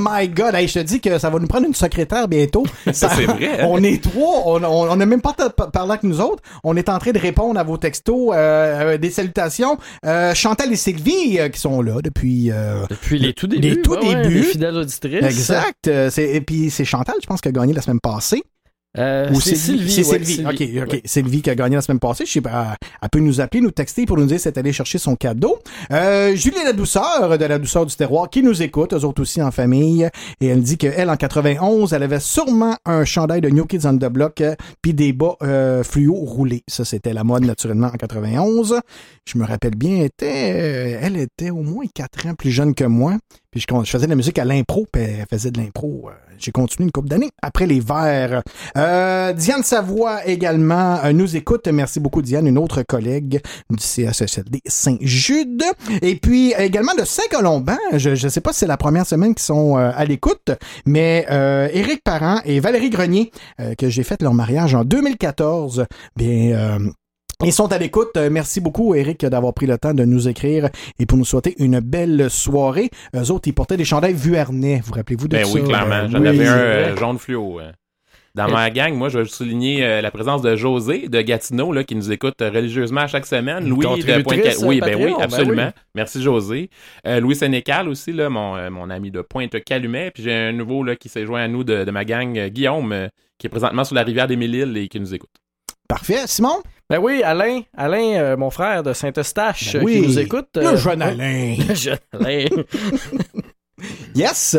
my 0.00 0.28
God, 0.28 0.54
Hey, 0.54 0.66
je 0.68 0.74
te 0.74 0.78
dis 0.84 1.00
que 1.00 1.18
ça 1.18 1.30
va 1.30 1.38
nous 1.38 1.46
prendre 1.46 1.66
une 1.66 1.74
secrétaire 1.74 2.26
bientôt. 2.28 2.64
Ça- 2.92 3.10
C'est 3.14 3.24
vrai, 3.24 3.60
hein? 3.62 3.66
On 3.68 3.82
est 3.82 4.02
trois, 4.02 4.42
on 4.46 4.62
on- 4.64 4.90
on 4.90 4.96
n'a 4.96 5.06
même 5.06 5.20
pas 5.20 5.34
parlé 5.34 5.90
avec 5.92 6.02
nous 6.02 6.20
autres. 6.20 6.42
On 6.64 6.76
est 6.76 6.88
en 6.88 6.98
train 6.98 7.12
de 7.12 7.18
répondre 7.18 7.58
à 7.58 7.62
vos 7.62 7.76
textos, 7.76 8.30
euh, 8.34 8.94
euh, 8.94 8.98
des 8.98 9.10
salutations. 9.10 9.78
Euh, 10.06 10.34
Chantal 10.34 10.72
et 10.72 10.76
Sylvie 10.76 11.38
euh, 11.38 11.48
qui 11.48 11.60
sont 11.60 11.82
là 11.82 12.00
depuis. 12.02 12.50
euh, 12.50 12.84
Depuis 12.88 13.18
les 13.18 13.32
tout 13.32 13.46
débuts. 13.46 13.68
Les 13.68 13.82
tout 13.82 13.92
ouais, 13.92 14.06
ouais, 14.06 14.22
débuts. 14.22 14.34
les 14.34 14.42
fidèles 14.42 14.76
auditrices. 14.76 15.22
Exact. 15.24 15.86
Et 15.88 16.40
puis 16.40 16.70
c'est 16.70 16.84
Chantal, 16.84 17.14
je 17.22 17.26
pense, 17.26 17.40
qui 17.40 17.48
a 17.48 17.52
gagné 17.52 17.72
la 17.72 17.82
semaine 17.82 18.00
passée. 18.00 18.42
Euh, 18.98 19.30
Ou 19.30 19.40
c'est 19.40 19.54
Sylvie. 19.54 19.90
C'est 19.90 20.02
Sylvie. 20.02 20.44
OK, 20.44 20.52
OK. 20.52 20.92
Ouais. 20.92 21.02
Sylvie 21.04 21.42
qui 21.42 21.50
a 21.50 21.54
gagné 21.54 21.76
la 21.76 21.82
semaine 21.82 22.00
passée. 22.00 22.26
Je 22.26 22.32
sais 22.32 22.40
pas, 22.40 22.76
elle 23.00 23.08
peut 23.08 23.20
nous 23.20 23.40
appeler, 23.40 23.60
nous 23.60 23.70
texter 23.70 24.04
pour 24.04 24.16
nous 24.16 24.26
dire 24.26 24.40
si 24.40 24.48
elle 24.48 24.54
est 24.54 24.58
allée 24.58 24.72
chercher 24.72 24.98
son 24.98 25.14
cadeau. 25.14 25.58
Euh, 25.92 26.34
Julie 26.34 26.64
La 26.64 26.72
Douceur 26.72 27.38
de 27.38 27.44
La 27.44 27.58
Douceur 27.58 27.86
du 27.86 27.94
Terroir 27.94 28.28
qui 28.28 28.42
nous 28.42 28.62
écoute, 28.62 28.92
eux 28.92 29.04
autres 29.04 29.22
aussi 29.22 29.40
en 29.40 29.52
famille. 29.52 30.08
Et 30.40 30.46
elle 30.46 30.62
dit 30.62 30.76
qu'elle, 30.76 31.08
en 31.08 31.16
91, 31.16 31.92
elle 31.92 32.02
avait 32.02 32.20
sûrement 32.20 32.76
un 32.84 33.04
chandail 33.04 33.40
de 33.40 33.48
New 33.48 33.66
Kids 33.66 33.86
on 33.86 33.96
the 33.96 34.06
Block 34.06 34.40
euh, 34.40 34.56
puis 34.82 34.92
des 34.92 35.12
bas 35.12 35.36
euh, 35.42 35.84
fluo 35.84 36.14
roulés. 36.14 36.64
Ça, 36.66 36.84
c'était 36.84 37.12
la 37.12 37.22
mode 37.22 37.44
naturellement 37.44 37.88
en 37.88 37.96
91. 37.96 38.80
Je 39.24 39.38
me 39.38 39.44
rappelle 39.44 39.76
bien, 39.76 39.98
elle 39.98 40.06
était, 40.06 40.52
euh, 40.54 40.98
elle 41.00 41.16
était 41.16 41.50
au 41.50 41.62
moins 41.62 41.84
quatre 41.94 42.26
ans 42.26 42.34
plus 42.34 42.50
jeune 42.50 42.74
que 42.74 42.84
moi. 42.84 43.16
Puis 43.50 43.60
je, 43.60 43.84
je 43.84 43.90
faisais 43.90 44.06
de 44.06 44.10
la 44.10 44.16
musique 44.16 44.38
à 44.38 44.44
l'impro, 44.44 44.86
puis 44.90 45.02
elle 45.02 45.26
faisait 45.28 45.50
de 45.50 45.60
l'impro. 45.60 46.08
euh, 46.08 46.12
J'ai 46.38 46.52
continué 46.52 46.84
une 46.84 46.92
couple 46.92 47.08
d'années 47.08 47.30
après 47.42 47.66
les 47.66 47.80
verts. 47.80 48.42
Euh, 48.76 49.32
Diane 49.32 49.64
Savoie 49.64 50.24
également 50.26 50.98
euh, 51.04 51.12
nous 51.12 51.36
écoute. 51.36 51.66
Merci 51.68 51.98
beaucoup 51.98 52.22
Diane, 52.22 52.46
une 52.46 52.58
autre 52.58 52.82
collègue 52.82 53.40
du 53.68 53.76
CSSLD 53.78 54.60
Saint-Jude. 54.66 55.64
Et 56.00 56.14
puis 56.16 56.54
également 56.56 56.94
de 56.94 57.04
Saint-Colomban. 57.04 57.76
Je 57.94 58.10
ne 58.10 58.28
sais 58.30 58.40
pas 58.40 58.52
si 58.52 58.60
c'est 58.60 58.66
la 58.68 58.76
première 58.76 59.04
semaine 59.06 59.34
qu'ils 59.34 59.42
sont 59.44 59.76
euh, 59.76 59.90
à 59.94 60.04
l'écoute, 60.04 60.50
mais 60.86 61.26
euh, 61.30 61.68
Éric 61.72 62.02
Parent 62.04 62.40
et 62.44 62.60
Valérie 62.60 62.90
Grenier, 62.90 63.32
euh, 63.60 63.74
que 63.74 63.88
j'ai 63.90 64.04
fait 64.04 64.22
leur 64.22 64.34
mariage 64.34 64.74
en 64.74 64.84
2014, 64.84 65.86
bien... 66.16 66.78
ils 67.44 67.52
sont 67.52 67.72
à 67.72 67.78
l'écoute. 67.78 68.10
Euh, 68.16 68.28
Merci 68.30 68.60
beaucoup, 68.60 68.94
Eric, 68.94 69.24
d'avoir 69.24 69.54
pris 69.54 69.66
le 69.66 69.78
temps 69.78 69.94
de 69.94 70.04
nous 70.04 70.28
écrire 70.28 70.68
et 70.98 71.06
pour 71.06 71.18
nous 71.18 71.24
souhaiter 71.24 71.54
une 71.58 71.80
belle 71.80 72.28
soirée. 72.30 72.90
Eux 73.14 73.30
autres, 73.30 73.48
ils 73.48 73.52
portaient 73.54 73.76
des 73.76 73.84
chandails 73.84 74.14
Vuarnet. 74.14 74.80
Vous 74.84 74.92
rappelez-vous 74.92 75.28
de 75.28 75.36
Ben 75.36 75.44
ça? 75.44 75.52
oui, 75.54 75.64
clairement. 75.64 76.08
J'en 76.08 76.20
oui. 76.20 76.28
avais 76.28 76.46
un 76.46 76.56
euh, 76.56 76.96
jaune 76.96 77.18
fluo. 77.18 77.60
euh. 77.60 77.72
Dans 78.36 78.48
ma 78.48 78.70
gang, 78.70 78.94
moi, 78.94 79.08
je 79.08 79.18
veux 79.18 79.24
souligner 79.24 79.84
euh, 79.84 80.00
la 80.00 80.12
présence 80.12 80.40
de 80.40 80.54
José 80.54 81.08
de 81.08 81.20
Gatineau, 81.20 81.72
là, 81.72 81.82
qui 81.82 81.96
nous 81.96 82.12
écoute 82.12 82.36
religieusement 82.40 83.00
à 83.00 83.06
chaque 83.08 83.26
semaine. 83.26 83.68
Louis 83.68 83.80
de 83.80 83.86
contributrice, 83.86 84.54
Pointe 84.58 84.68
Oui, 84.68 84.80
ben 84.80 84.94
oui, 84.96 85.12
ben 85.16 85.24
absolument. 85.24 85.66
oui. 85.66 85.82
Merci, 85.96 86.22
José. 86.22 86.70
Euh, 87.08 87.18
Louis 87.18 87.34
Sénécal 87.34 87.88
aussi, 87.88 88.12
là, 88.12 88.28
mon, 88.30 88.70
mon 88.70 88.88
ami 88.88 89.10
de 89.10 89.20
Pointe-Calumet. 89.22 90.12
Puis 90.14 90.22
j'ai 90.22 90.32
un 90.32 90.52
nouveau 90.52 90.84
là, 90.84 90.94
qui 90.94 91.08
s'est 91.08 91.26
joint 91.26 91.42
à 91.42 91.48
nous 91.48 91.64
de, 91.64 91.82
de 91.84 91.90
ma 91.90 92.04
gang, 92.04 92.38
Guillaume, 92.50 93.08
qui 93.36 93.48
est 93.48 93.50
présentement 93.50 93.82
sur 93.82 93.96
la 93.96 94.04
rivière 94.04 94.28
des 94.28 94.36
Mille-Îles 94.36 94.76
et 94.76 94.86
qui 94.86 95.00
nous 95.00 95.12
écoute. 95.12 95.30
Parfait. 95.88 96.20
Simon? 96.26 96.62
Ben 96.90 96.98
oui, 96.98 97.22
Alain, 97.22 97.60
Alain, 97.76 98.16
euh, 98.20 98.36
mon 98.36 98.50
frère 98.50 98.82
de 98.82 98.92
Saint-Eustache, 98.92 99.74
Ben 99.74 99.78
euh, 99.80 99.84
oui. 99.84 100.00
qui 100.02 100.08
nous 100.08 100.18
écoute. 100.18 100.48
Le 100.56 100.66
euh, 100.66 100.76
jeune 100.76 101.00
Alain. 101.02 101.54
Le 101.68 101.74
jeune 101.74 101.98
Alain. 102.12 102.44
Yes! 104.14 104.56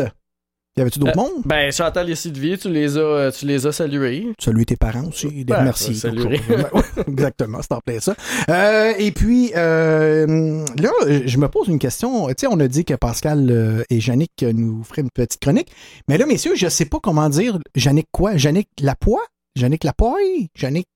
Y 0.76 0.80
avait-tu 0.80 0.98
d'autres 0.98 1.12
Euh, 1.12 1.20
mondes? 1.20 1.42
ben, 1.44 1.70
Chantal 1.70 2.08
et 2.10 2.14
Sylvie, 2.14 2.56
tu 2.58 2.70
les 2.70 2.96
as, 2.96 3.30
tu 3.38 3.44
les 3.46 3.66
as 3.66 3.72
salués. 3.72 4.32
Salut 4.40 4.64
tes 4.64 4.76
parents 4.76 5.04
aussi, 5.08 5.28
des 5.28 5.44
Ben, 5.44 5.58
remercier. 5.58 5.94
saluer. 5.94 6.40
Exactement, 7.06 7.58
c'est 7.60 7.72
en 7.72 7.80
plein 7.80 8.00
ça. 8.00 8.14
Euh, 8.48 8.94
et 8.98 9.12
puis, 9.12 9.52
euh, 9.54 10.64
là, 10.80 10.90
je 11.26 11.36
me 11.36 11.46
pose 11.48 11.68
une 11.68 11.78
question. 11.78 12.26
Tu 12.28 12.34
sais, 12.38 12.46
on 12.50 12.58
a 12.58 12.66
dit 12.66 12.84
que 12.86 12.94
Pascal 12.94 13.84
et 13.90 13.98
Yannick 13.98 14.42
nous 14.54 14.82
feraient 14.82 15.02
une 15.02 15.10
petite 15.10 15.40
chronique. 15.40 15.70
Mais 16.08 16.16
là, 16.16 16.24
messieurs, 16.26 16.54
je 16.56 16.66
sais 16.68 16.86
pas 16.86 16.98
comment 17.00 17.28
dire 17.28 17.58
Yannick 17.76 18.08
quoi? 18.10 18.32
Yannick 18.34 18.68
Lapoix? 18.80 19.22
Yannick 19.54 19.84
Lapoille? 19.84 20.48
Yannick... 20.60 20.88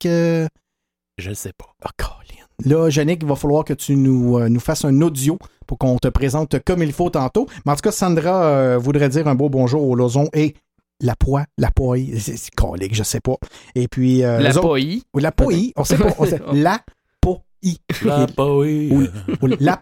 Je 1.18 1.30
ne 1.30 1.34
sais 1.34 1.52
pas. 1.56 1.66
Oh, 1.84 1.88
Colin. 1.96 2.44
Là, 2.64 2.88
Yannick, 2.90 3.22
il 3.22 3.28
va 3.28 3.36
falloir 3.36 3.64
que 3.64 3.72
tu 3.74 3.96
nous, 3.96 4.38
euh, 4.38 4.48
nous 4.48 4.60
fasses 4.60 4.84
un 4.84 5.00
audio 5.00 5.38
pour 5.66 5.78
qu'on 5.78 5.96
te 5.98 6.08
présente 6.08 6.62
comme 6.64 6.82
il 6.82 6.92
faut 6.92 7.10
tantôt. 7.10 7.46
Mais 7.64 7.72
en 7.72 7.74
tout 7.76 7.82
cas, 7.82 7.92
Sandra 7.92 8.44
euh, 8.44 8.78
voudrait 8.78 9.08
dire 9.08 9.26
un 9.28 9.34
beau 9.34 9.48
bonjour 9.48 9.82
au 9.82 9.94
Lozon 9.94 10.28
et 10.34 10.54
la 11.00 11.14
poix, 11.16 11.44
la 11.58 11.70
poille, 11.70 12.18
c'est 12.20 12.50
colique, 12.54 12.94
je 12.94 13.02
sais 13.02 13.20
pas. 13.20 13.36
Et 13.74 13.88
puis 13.88 14.24
euh, 14.24 14.38
La 14.40 14.50
les 14.50 14.56
autres- 14.58 14.68
POI. 14.68 14.80
ou 15.14 15.18
la 15.18 15.32
poille, 15.32 15.72
on 15.76 15.84
sait 15.84 15.96
pas, 15.98 16.14
on 16.18 16.24
sait, 16.26 16.40
la 16.52 16.80
poille. 17.20 17.78
La 18.04 18.26
poé. 18.26 18.88
Ou, 18.92 19.02
ou 19.42 19.46
la 19.60 19.78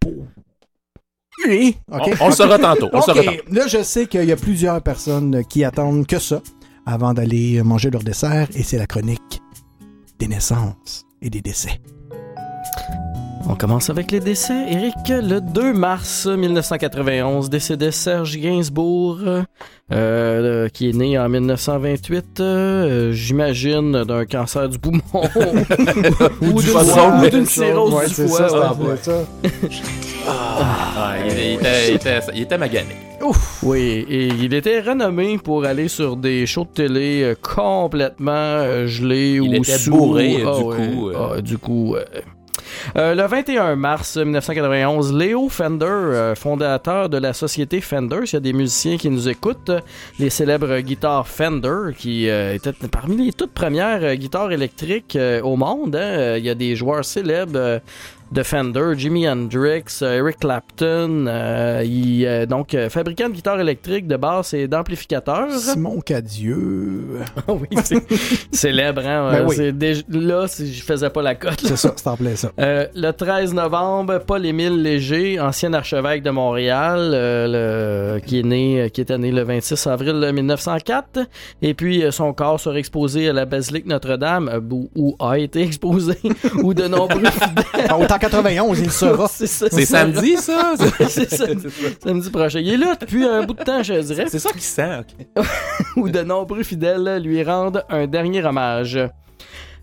po- 0.00 0.24
Oui, 1.48 1.76
On, 2.20 2.28
le 2.28 2.32
saura 2.34 2.58
tantôt. 2.58 2.88
On 2.92 2.96
le 2.98 3.02
saura 3.02 3.22
tantôt. 3.22 3.42
là, 3.52 3.66
je 3.68 3.82
sais 3.82 4.06
qu'il 4.06 4.24
y 4.24 4.32
a 4.32 4.36
plusieurs 4.36 4.82
personnes 4.82 5.44
qui 5.44 5.64
attendent 5.64 6.06
que 6.06 6.18
ça 6.18 6.40
avant 6.86 7.14
d'aller 7.14 7.62
manger 7.62 7.90
leur 7.90 8.02
dessert 8.02 8.48
et 8.54 8.62
c'est 8.62 8.78
la 8.78 8.86
chronique 8.86 9.40
des 10.18 10.28
naissances 10.28 11.06
et 11.20 11.30
des 11.30 11.40
décès. 11.40 11.80
On 13.48 13.54
commence 13.54 13.90
avec 13.90 14.10
les 14.10 14.18
décès. 14.18 14.66
Eric, 14.68 14.94
le 15.08 15.40
2 15.40 15.72
mars 15.72 16.26
1991, 16.26 17.48
décédait 17.48 17.92
Serge 17.92 18.36
Gainsbourg, 18.38 19.18
euh, 19.24 19.42
euh, 19.92 20.68
qui 20.68 20.90
est 20.90 20.92
né 20.92 21.16
en 21.16 21.28
1928, 21.28 22.40
euh, 22.40 23.12
j'imagine, 23.12 24.02
d'un 24.02 24.24
cancer 24.26 24.68
du 24.68 24.80
poumon 24.80 25.00
ou 26.42 26.60
du 26.60 26.66
d'une 26.66 26.72
foie. 26.72 27.20
ou 27.24 27.28
d'une 27.30 27.46
cirrhose 27.46 27.94
Ouais, 27.94 28.06
du 28.08 28.14
foie. 28.14 28.48
ça, 28.48 28.72
ouais. 28.74 28.96
ça. 29.00 29.12
Ah, 30.28 31.14
il, 31.24 31.32
il 31.32 31.54
était, 31.54 31.88
il, 31.90 31.94
était, 31.94 32.20
il 32.34 32.42
était 32.42 32.58
magané. 32.58 32.96
Oui, 33.62 34.04
et 34.08 34.26
il 34.26 34.54
était 34.54 34.80
renommé 34.80 35.38
pour 35.38 35.64
aller 35.64 35.86
sur 35.88 36.16
des 36.16 36.46
shows 36.46 36.64
de 36.64 36.70
télé 36.70 37.22
euh, 37.22 37.34
complètement 37.40 38.86
gelés 38.86 39.34
Il 39.34 39.40
ou 39.42 39.54
était 39.54 39.78
sous. 39.78 39.90
bourré, 39.92 40.42
Ah 40.44 40.58
du 40.58 40.64
ouais. 40.64 40.76
coup, 40.76 41.08
euh. 41.08 41.28
Ah, 41.36 41.40
du 41.40 41.58
coup, 41.58 41.94
euh. 41.94 42.04
Euh, 42.96 43.14
le 43.14 43.26
21 43.26 43.76
mars 43.76 44.16
1991, 44.16 45.12
Léo 45.12 45.48
Fender, 45.48 45.84
euh, 45.86 46.34
fondateur 46.34 47.08
de 47.08 47.18
la 47.18 47.32
société 47.32 47.80
Fender, 47.80 48.20
s'il 48.24 48.34
y 48.34 48.36
a 48.36 48.40
des 48.40 48.52
musiciens 48.52 48.96
qui 48.96 49.10
nous 49.10 49.28
écoutent, 49.28 49.72
les 50.18 50.30
célèbres 50.30 50.80
guitares 50.80 51.28
Fender, 51.28 51.92
qui 51.96 52.28
euh, 52.28 52.54
étaient 52.54 52.72
parmi 52.90 53.26
les 53.26 53.32
toutes 53.32 53.52
premières 53.52 54.16
guitares 54.16 54.52
électriques 54.52 55.18
au 55.42 55.56
monde. 55.56 55.96
hein. 55.96 56.36
Il 56.36 56.44
y 56.44 56.50
a 56.50 56.54
des 56.54 56.76
joueurs 56.76 57.04
célèbres 57.04 57.80
de 58.32 58.42
Fender, 58.42 58.92
Jimi 58.96 59.28
Hendrix, 59.28 59.84
euh, 60.02 60.18
Eric 60.18 60.38
Clapton, 60.40 61.26
euh, 61.28 61.82
il, 61.84 62.26
euh, 62.26 62.44
donc 62.46 62.74
euh, 62.74 62.90
fabricant 62.90 63.28
de 63.28 63.34
guitares 63.34 63.60
électriques, 63.60 64.06
de 64.08 64.16
basse 64.16 64.52
et 64.52 64.66
d'amplificateurs. 64.66 65.50
Simon 65.52 66.00
Cadieux. 66.00 67.20
Ah 67.36 67.52
oui, 67.52 67.68
c'est 67.84 68.02
célèbre, 68.50 69.02
hein? 69.06 69.30
Ben 69.32 69.46
oui. 69.48 69.72
déjà- 69.72 70.02
là, 70.10 70.46
si 70.48 70.72
je 70.72 70.82
faisais 70.82 71.08
pas 71.10 71.22
la 71.22 71.34
cote. 71.36 71.60
C'est 71.62 71.76
ça, 71.76 71.92
c'est 71.94 72.08
en 72.08 72.16
plein 72.16 72.34
ça. 72.34 72.50
Euh, 72.58 72.86
le 72.94 73.12
13 73.12 73.54
novembre, 73.54 74.18
Paul-Émile 74.26 74.82
Léger, 74.82 75.38
ancien 75.40 75.72
archevêque 75.72 76.22
de 76.22 76.30
Montréal, 76.30 77.12
euh, 77.14 78.14
le- 78.16 78.20
qui 78.20 78.40
est 78.40 78.42
né, 78.42 78.90
qui 78.92 79.00
était 79.00 79.18
né 79.18 79.30
le 79.30 79.42
26 79.44 79.86
avril 79.86 80.30
1904, 80.32 81.20
et 81.62 81.74
puis 81.74 82.02
euh, 82.04 82.10
son 82.10 82.32
corps 82.32 82.58
sera 82.60 82.76
exposé 82.78 83.28
à 83.28 83.32
la 83.32 83.44
basilique 83.44 83.86
Notre-Dame, 83.86 84.50
où, 84.70 84.90
où 84.96 85.16
a 85.24 85.38
été 85.38 85.62
exposé, 85.62 86.18
où 86.62 86.74
de 86.74 86.88
nombreux 86.88 87.24
fidèles. 87.30 87.86
Ah, 88.22 88.26
Autant 88.26 88.42
91, 88.42 88.80
il 88.80 88.90
saura. 88.90 89.28
C'est 89.30 89.46
ça, 89.46 89.66
C'est 89.70 89.84
samedi, 89.84 90.36
ça? 90.36 90.74
C'est 91.08 91.30
samedi, 91.30 91.66
samedi 92.02 92.30
prochain. 92.30 92.60
Il 92.60 92.72
est 92.72 92.76
là 92.76 92.94
depuis 93.00 93.24
un 93.24 93.42
bout 93.44 93.54
de 93.54 93.62
temps, 93.62 93.82
je 93.82 93.94
dirais, 94.00 94.26
C'est 94.28 94.38
ça 94.38 94.52
qui 94.52 94.60
sent, 94.62 95.00
ok. 95.36 95.44
où 95.96 96.08
de 96.08 96.22
nombreux 96.22 96.62
fidèles 96.62 97.20
lui 97.22 97.42
rendent 97.42 97.84
un 97.90 98.06
dernier 98.06 98.44
hommage. 98.44 98.98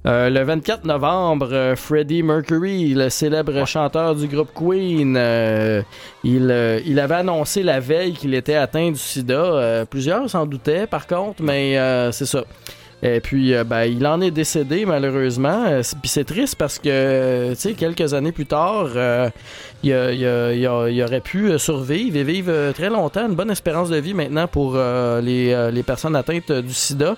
Euh, 0.06 0.30
le 0.30 0.44
24 0.44 0.84
novembre, 0.84 1.48
euh, 1.54 1.76
Freddie 1.78 2.24
Mercury, 2.24 2.94
le 2.94 3.08
célèbre 3.08 3.66
chanteur 3.66 4.16
du 4.16 4.28
groupe 4.28 4.50
Queen, 4.54 5.16
euh, 5.16 5.82
il, 6.26 6.50
euh, 6.52 6.82
il 6.86 7.00
avait 7.00 7.16
annoncé 7.16 7.64
la 7.64 7.80
veille 7.80 8.12
qu'il 8.12 8.34
était 8.34 8.56
atteint 8.56 8.90
du 8.92 9.00
sida. 9.00 9.34
Euh, 9.34 9.86
plusieurs 9.86 10.30
s'en 10.30 10.46
doutaient, 10.46 10.88
par 10.88 11.08
contre, 11.08 11.42
mais 11.42 11.78
euh, 11.78 12.12
c'est 12.12 12.26
ça. 12.26 12.44
Et 13.06 13.20
puis, 13.20 13.54
euh, 13.54 13.66
ben, 13.66 13.84
il 13.84 14.08
en 14.08 14.22
est 14.22 14.32
décédé, 14.32 14.86
malheureusement. 14.86 15.66
Euh, 15.66 15.84
c'est- 15.84 15.98
Puis 16.00 16.10
c'est 16.10 16.24
triste 16.24 16.56
parce 16.56 16.80
que, 16.80 17.50
tu 17.54 17.60
sais, 17.60 17.74
quelques 17.74 18.14
années 18.14 18.32
plus 18.32 18.46
tard, 18.46 18.88
euh, 18.96 19.30
il, 19.84 19.92
il 19.92 21.04
aurait 21.04 21.22
pu 21.22 21.50
euh, 21.52 21.58
survivre 21.58 22.16
et 22.18 22.24
vivre 22.24 22.52
euh, 22.52 22.72
très 22.72 22.90
longtemps, 22.90 23.28
une 23.28 23.36
bonne 23.36 23.52
espérance 23.52 23.90
de 23.90 23.98
vie 23.98 24.14
maintenant 24.14 24.48
pour 24.48 24.74
euh, 24.76 25.20
les, 25.22 25.72
les 25.72 25.84
personnes 25.84 26.16
atteintes 26.16 26.52
du 26.52 26.74
sida. 26.74 27.16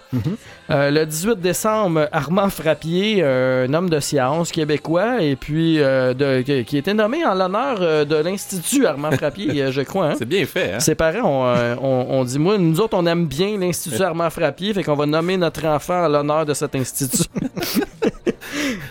Euh, 0.71 0.89
le 0.91 1.05
18 1.05 1.39
décembre, 1.39 2.07
Armand 2.11 2.49
Frappier, 2.49 3.23
un 3.23 3.71
homme 3.73 3.89
de 3.89 3.99
science 3.99 4.51
québécois, 4.51 5.21
et 5.21 5.35
puis 5.35 5.79
euh, 5.79 6.13
de, 6.13 6.41
qui- 6.41 6.77
était 6.77 6.93
nommé 6.93 7.23
en 7.25 7.35
l'honneur 7.35 8.05
de 8.05 8.15
l'Institut 8.15 8.85
Armand 8.85 9.11
Frappier, 9.11 9.67
je 9.71 9.81
crois. 9.81 10.07
hein. 10.07 10.15
C'est 10.17 10.25
bien 10.27 10.45
fait, 10.45 10.73
hein? 10.73 10.79
Ses 10.79 10.95
parents 10.95 11.53
ont 11.81 12.23
dit 12.23 12.39
Moi, 12.39 12.57
nous 12.57 12.79
autres, 12.81 12.97
on 12.97 13.05
aime 13.05 13.27
bien 13.27 13.57
l'Institut 13.57 14.01
Armand 14.01 14.29
Frappier, 14.29 14.73
fait 14.73 14.83
qu'on 14.83 14.95
va 14.95 15.05
nommer 15.05 15.37
notre 15.37 15.65
enfant 15.67 16.05
en 16.05 16.07
l'honneur 16.07 16.45
de 16.45 16.53
cet 16.53 16.75
institut. 16.75 17.29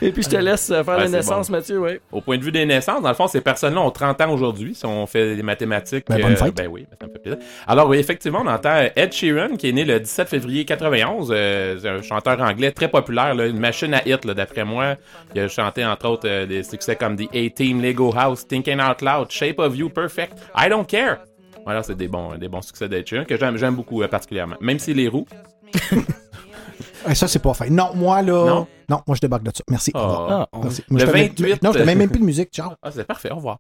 Et 0.03 0.13
puis 0.13 0.23
je 0.23 0.29
te 0.29 0.37
laisse 0.37 0.71
euh, 0.71 0.83
faire 0.83 0.97
Ouais, 0.99 1.05
les 1.05 1.11
naissances, 1.11 1.51
Mathieu, 1.51 1.79
ouais. 1.79 2.01
Au 2.13 2.21
point 2.21 2.39
de 2.39 2.43
vue 2.43 2.53
des 2.53 2.65
naissances, 2.67 3.03
dans 3.03 3.09
le 3.09 3.15
fond, 3.15 3.27
ces 3.27 3.41
personnes-là 3.41 3.81
ont 3.81 3.91
30 3.91 4.21
ans 4.23 4.33
aujourd'hui, 4.33 4.75
si 4.75 4.85
on 4.87 5.07
fait 5.07 5.37
des 5.37 5.43
mathématiques. 5.43 6.05
Ben, 6.09 6.21
bonne 6.21 6.37
fête. 6.37 6.55
ben 6.55 6.69
oui, 6.71 6.87
ben, 6.91 6.97
ça 7.01 7.07
me 7.07 7.13
fait 7.13 7.19
plaisir. 7.19 7.39
Alors 7.67 7.89
oui, 7.89 7.99
effectivement, 7.99 8.43
on 8.45 8.49
entend 8.49 8.85
Ed 8.97 9.13
Sheeran, 9.13 9.57
qui 9.57 9.69
est 9.69 9.73
né 9.73 9.85
le 9.85 10.01
17 10.01 10.29
février 10.29 10.65
91. 10.65 11.31
euh, 11.33 11.79
c'est 11.81 11.89
un 11.89 12.03
chanteur 12.03 12.41
anglais 12.41 12.71
très 12.73 12.89
populaire, 12.89 13.35
là, 13.35 13.47
une 13.47 13.59
machine 13.59 13.95
à 13.95 14.07
hit, 14.07 14.27
d'après 14.27 14.65
moi. 14.65 14.97
Il 15.35 15.41
a 15.41 15.49
chanté, 15.49 15.85
entre 15.85 16.09
autres, 16.09 16.29
euh, 16.29 16.47
des 16.47 16.63
succès 16.63 16.97
comme 16.97 17.17
The 17.17 17.29
A-Team, 17.35 17.83
Lego 17.83 18.13
House, 18.17 18.47
Thinking 18.47 18.81
Out 18.81 19.03
Loud, 19.03 19.31
Shape 19.31 19.59
of 19.59 19.77
You, 19.77 19.89
Perfect, 19.89 20.35
I 20.57 20.69
Don't 20.69 20.87
Care. 20.87 21.19
Voilà, 21.65 21.83
c'est 21.83 21.97
des 21.97 22.09
bons, 22.09 22.35
des 22.37 22.49
bons 22.49 22.61
succès 22.63 22.89
d'Ed 22.89 23.07
Sheeran 23.07 23.25
que 23.25 23.39
j'aime, 23.39 23.57
j'aime 23.57 23.75
beaucoup 23.75 24.03
euh, 24.03 24.09
particulièrement. 24.09 24.57
Même 24.61 24.79
s'il 24.79 25.01
est 25.01 25.09
roux. 25.09 25.27
Ça, 27.15 27.29
c'est 27.29 27.39
pas 27.41 27.55
fait. 27.55 27.71
Non, 27.71 27.91
moi, 27.95 28.23
là. 28.23 28.45
Non? 28.89 29.03
moi, 29.07 29.15
je 29.17 29.21
débarque 29.21 29.43
de 29.45 29.51
ça. 29.55 29.63
Merci. 29.71 29.91
Ah, 29.95 30.49
on- 30.53 30.61
Merci. 30.63 30.83
Moi, 30.89 31.01
Le 31.01 31.07
je 31.07 31.11
te 31.11 31.17
mets- 31.17 31.29
28, 31.29 31.63
Non, 31.63 31.73
je 31.73 31.79
te 31.79 31.83
mets 31.85 31.95
même 31.95 32.11
plus 32.11 32.21
de 32.21 32.25
musique. 32.25 32.51
Ciao. 32.53 32.73
Ah, 32.83 32.91
c'est 32.91 33.05
parfait, 33.05 33.31
au 33.31 33.37
revoir. 33.37 33.59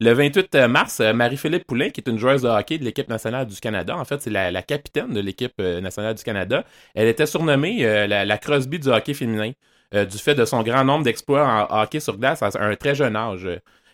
Le 0.00 0.12
28 0.12 0.54
mars, 0.68 1.00
euh, 1.00 1.12
Marie-Philippe 1.14 1.66
Poulain, 1.66 1.88
qui 1.90 2.00
est 2.02 2.08
une 2.10 2.18
joueuse 2.18 2.42
de 2.42 2.48
hockey 2.48 2.76
de 2.78 2.84
l'équipe 2.84 3.08
nationale 3.08 3.46
du 3.46 3.58
Canada, 3.58 3.96
en 3.96 4.04
fait, 4.04 4.20
c'est 4.20 4.30
la, 4.30 4.50
la 4.50 4.60
capitaine 4.62 5.12
de 5.14 5.20
l'équipe 5.20 5.54
euh, 5.60 5.80
nationale 5.80 6.14
du 6.14 6.22
Canada. 6.22 6.64
Elle 6.94 7.08
était 7.08 7.24
surnommée 7.26 7.78
euh, 7.86 8.06
la, 8.06 8.24
la 8.26 8.38
Crosby 8.38 8.78
du 8.78 8.88
hockey 8.88 9.14
féminin, 9.14 9.52
euh, 9.94 10.04
du 10.04 10.18
fait 10.18 10.34
de 10.34 10.44
son 10.44 10.62
grand 10.62 10.84
nombre 10.84 11.04
d'exploits 11.04 11.66
en 11.70 11.82
hockey 11.82 12.00
sur 12.00 12.18
glace 12.18 12.42
à 12.42 12.50
un 12.60 12.76
très 12.76 12.94
jeune 12.94 13.16
âge. 13.16 13.48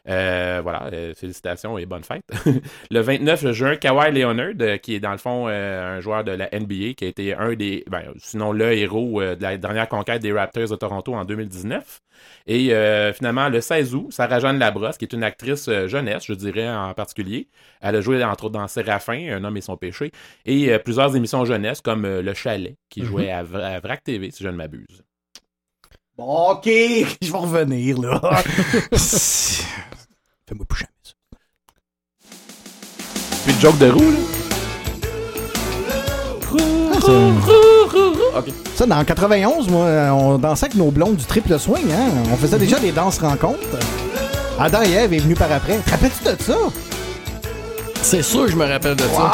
Euh, 0.08 0.60
voilà, 0.62 0.88
euh, 0.92 1.14
félicitations 1.14 1.76
et 1.78 1.86
bonne 1.86 2.04
fête. 2.04 2.22
le 2.90 3.00
29 3.00 3.52
juin, 3.52 3.76
Kawhi 3.76 4.12
Leonard, 4.12 4.54
euh, 4.60 4.76
qui 4.78 4.94
est 4.94 5.00
dans 5.00 5.12
le 5.12 5.18
fond 5.18 5.46
euh, 5.48 5.96
un 5.98 6.00
joueur 6.00 6.24
de 6.24 6.32
la 6.32 6.48
NBA, 6.52 6.94
qui 6.96 7.04
a 7.04 7.08
été 7.08 7.34
un 7.34 7.54
des, 7.54 7.84
ben, 7.90 8.02
sinon 8.18 8.52
le 8.52 8.72
héros 8.72 9.20
euh, 9.20 9.34
de 9.36 9.42
la 9.42 9.56
dernière 9.58 9.88
conquête 9.88 10.22
des 10.22 10.32
Raptors 10.32 10.68
de 10.68 10.76
Toronto 10.76 11.14
en 11.14 11.24
2019. 11.24 12.00
Et 12.46 12.72
euh, 12.74 13.12
finalement, 13.12 13.48
le 13.48 13.60
16 13.60 13.94
août, 13.94 14.06
Sarah-Jeanne 14.10 14.58
Labrosse, 14.58 14.96
qui 14.98 15.04
est 15.04 15.12
une 15.12 15.22
actrice 15.22 15.68
euh, 15.68 15.86
jeunesse, 15.86 16.24
je 16.26 16.32
dirais 16.34 16.68
en 16.68 16.92
particulier. 16.94 17.48
Elle 17.80 17.96
a 17.96 18.00
joué 18.00 18.22
entre 18.24 18.44
autres 18.44 18.54
dans 18.58 18.66
Séraphin, 18.66 19.36
Un 19.36 19.44
homme 19.44 19.56
et 19.56 19.60
son 19.60 19.76
péché, 19.76 20.10
et 20.46 20.72
euh, 20.72 20.78
plusieurs 20.78 21.14
émissions 21.14 21.44
jeunesse 21.44 21.80
comme 21.80 22.04
euh, 22.04 22.22
Le 22.22 22.34
Chalet, 22.34 22.74
qui 22.88 23.04
jouait 23.04 23.30
à, 23.30 23.44
Vra- 23.44 23.74
à 23.76 23.80
Vrac 23.80 24.02
TV, 24.02 24.30
si 24.30 24.42
je 24.42 24.48
ne 24.48 24.56
m'abuse. 24.56 25.04
Bon, 26.16 26.50
OK. 26.50 26.64
Je 27.22 27.30
vais 27.30 27.38
revenir, 27.38 28.00
là. 28.00 28.20
Fais-moi 30.48 30.64
plus 30.66 30.78
jamais 30.78 30.92
ça. 31.02 31.12
Puis 33.44 33.52
le 33.52 33.60
joke 33.60 33.76
de 33.78 33.90
roue, 33.90 34.10
là. 34.12 34.18
Ok. 38.36 38.46
Ça, 38.74 38.86
dans 38.86 39.04
91, 39.04 39.68
moi, 39.68 39.86
on 40.12 40.38
dansait 40.38 40.66
avec 40.66 40.76
nos 40.76 40.90
blondes 40.90 41.16
du 41.16 41.24
triple 41.26 41.58
swing, 41.58 41.92
hein. 41.92 42.12
On 42.32 42.36
faisait 42.36 42.58
déjà 42.58 42.78
des 42.78 42.92
danses 42.92 43.18
rencontres. 43.18 43.58
Adam 44.58 44.82
et 44.82 44.92
Ève 44.92 45.12
est 45.12 45.18
venu 45.18 45.34
par 45.34 45.52
après. 45.52 45.76
Te 45.78 45.90
rappelles-tu 45.90 46.24
de 46.24 46.42
ça? 46.42 46.56
C'est 48.00 48.22
sûr 48.22 48.46
que 48.46 48.50
je 48.50 48.56
me 48.56 48.64
rappelle 48.66 48.96
de 48.96 49.04
ça. 49.04 49.30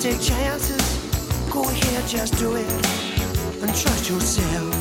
Take 0.00 0.20
chances. 0.22 0.80
Go 1.50 1.62
ahead, 1.62 2.08
just 2.08 2.38
do 2.38 2.56
it 2.56 2.66
and 3.60 3.70
trust 3.76 4.08
yourself. 4.08 4.74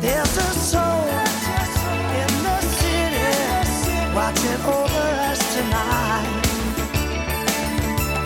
There's 0.00 0.36
a 0.36 0.50
soul 0.58 1.06
in 2.20 2.32
the 2.42 2.60
city 2.80 4.12
watching 4.12 4.60
over 4.66 5.06
us 5.30 5.40
tonight. 5.54 6.42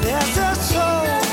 There's 0.00 0.36
a 0.38 0.54
soul 0.54 1.27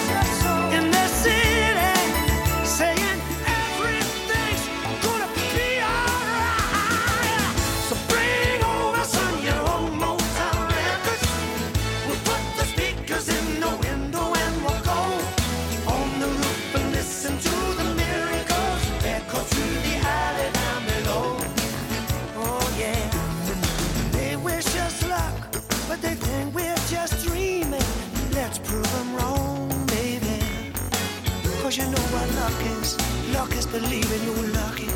luck 32.45 32.65
is. 32.79 32.89
Luck 33.34 33.51
is 33.55 33.65
believing 33.65 34.21
you're 34.27 34.49
lucky. 34.62 34.89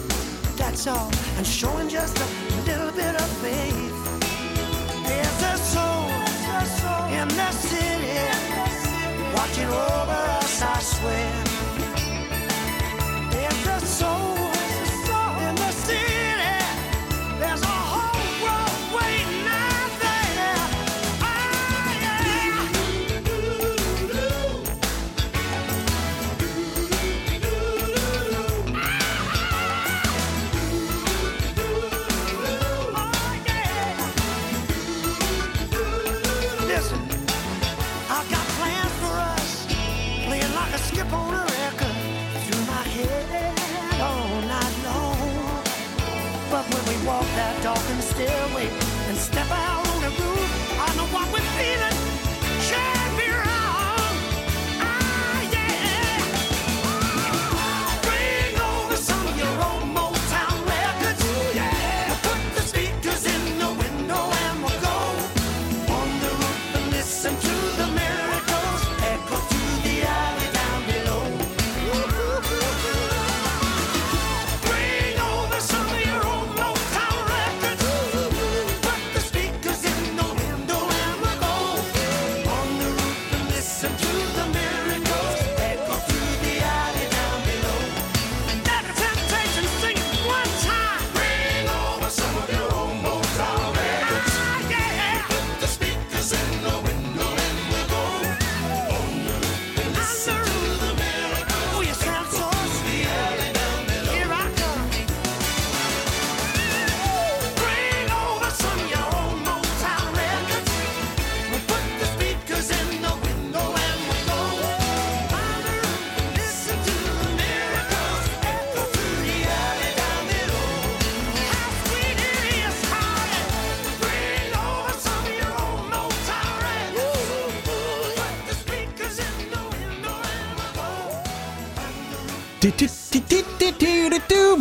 That's 0.56 0.86
all. 0.88 1.12
And 1.38 1.46
showing 1.46 1.90
just 1.90 2.16
a 2.20 2.28
little 2.70 2.92
bit 2.92 3.16
of 3.24 3.30
faith. 3.44 3.98
There's 5.08 5.42
a 5.54 5.56
soul 5.74 6.06
in 7.20 7.28
the 7.42 7.52
city 7.70 8.20
watching 9.36 9.70
over 9.88 10.22
us, 10.40 10.62
I 10.62 10.80
swear. 10.94 11.34
There's 13.34 13.68
a 13.78 13.80
soul 14.00 14.49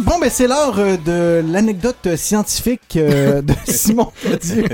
Bon, 0.04 0.18
ben 0.20 0.30
c'est 0.30 0.46
l'heure 0.46 0.74
de 1.04 1.42
l'anecdote 1.52 2.16
scientifique 2.16 2.96
euh, 2.96 3.42
de 3.42 3.52
Simon 3.66 4.10
Cadieux. 4.22 4.64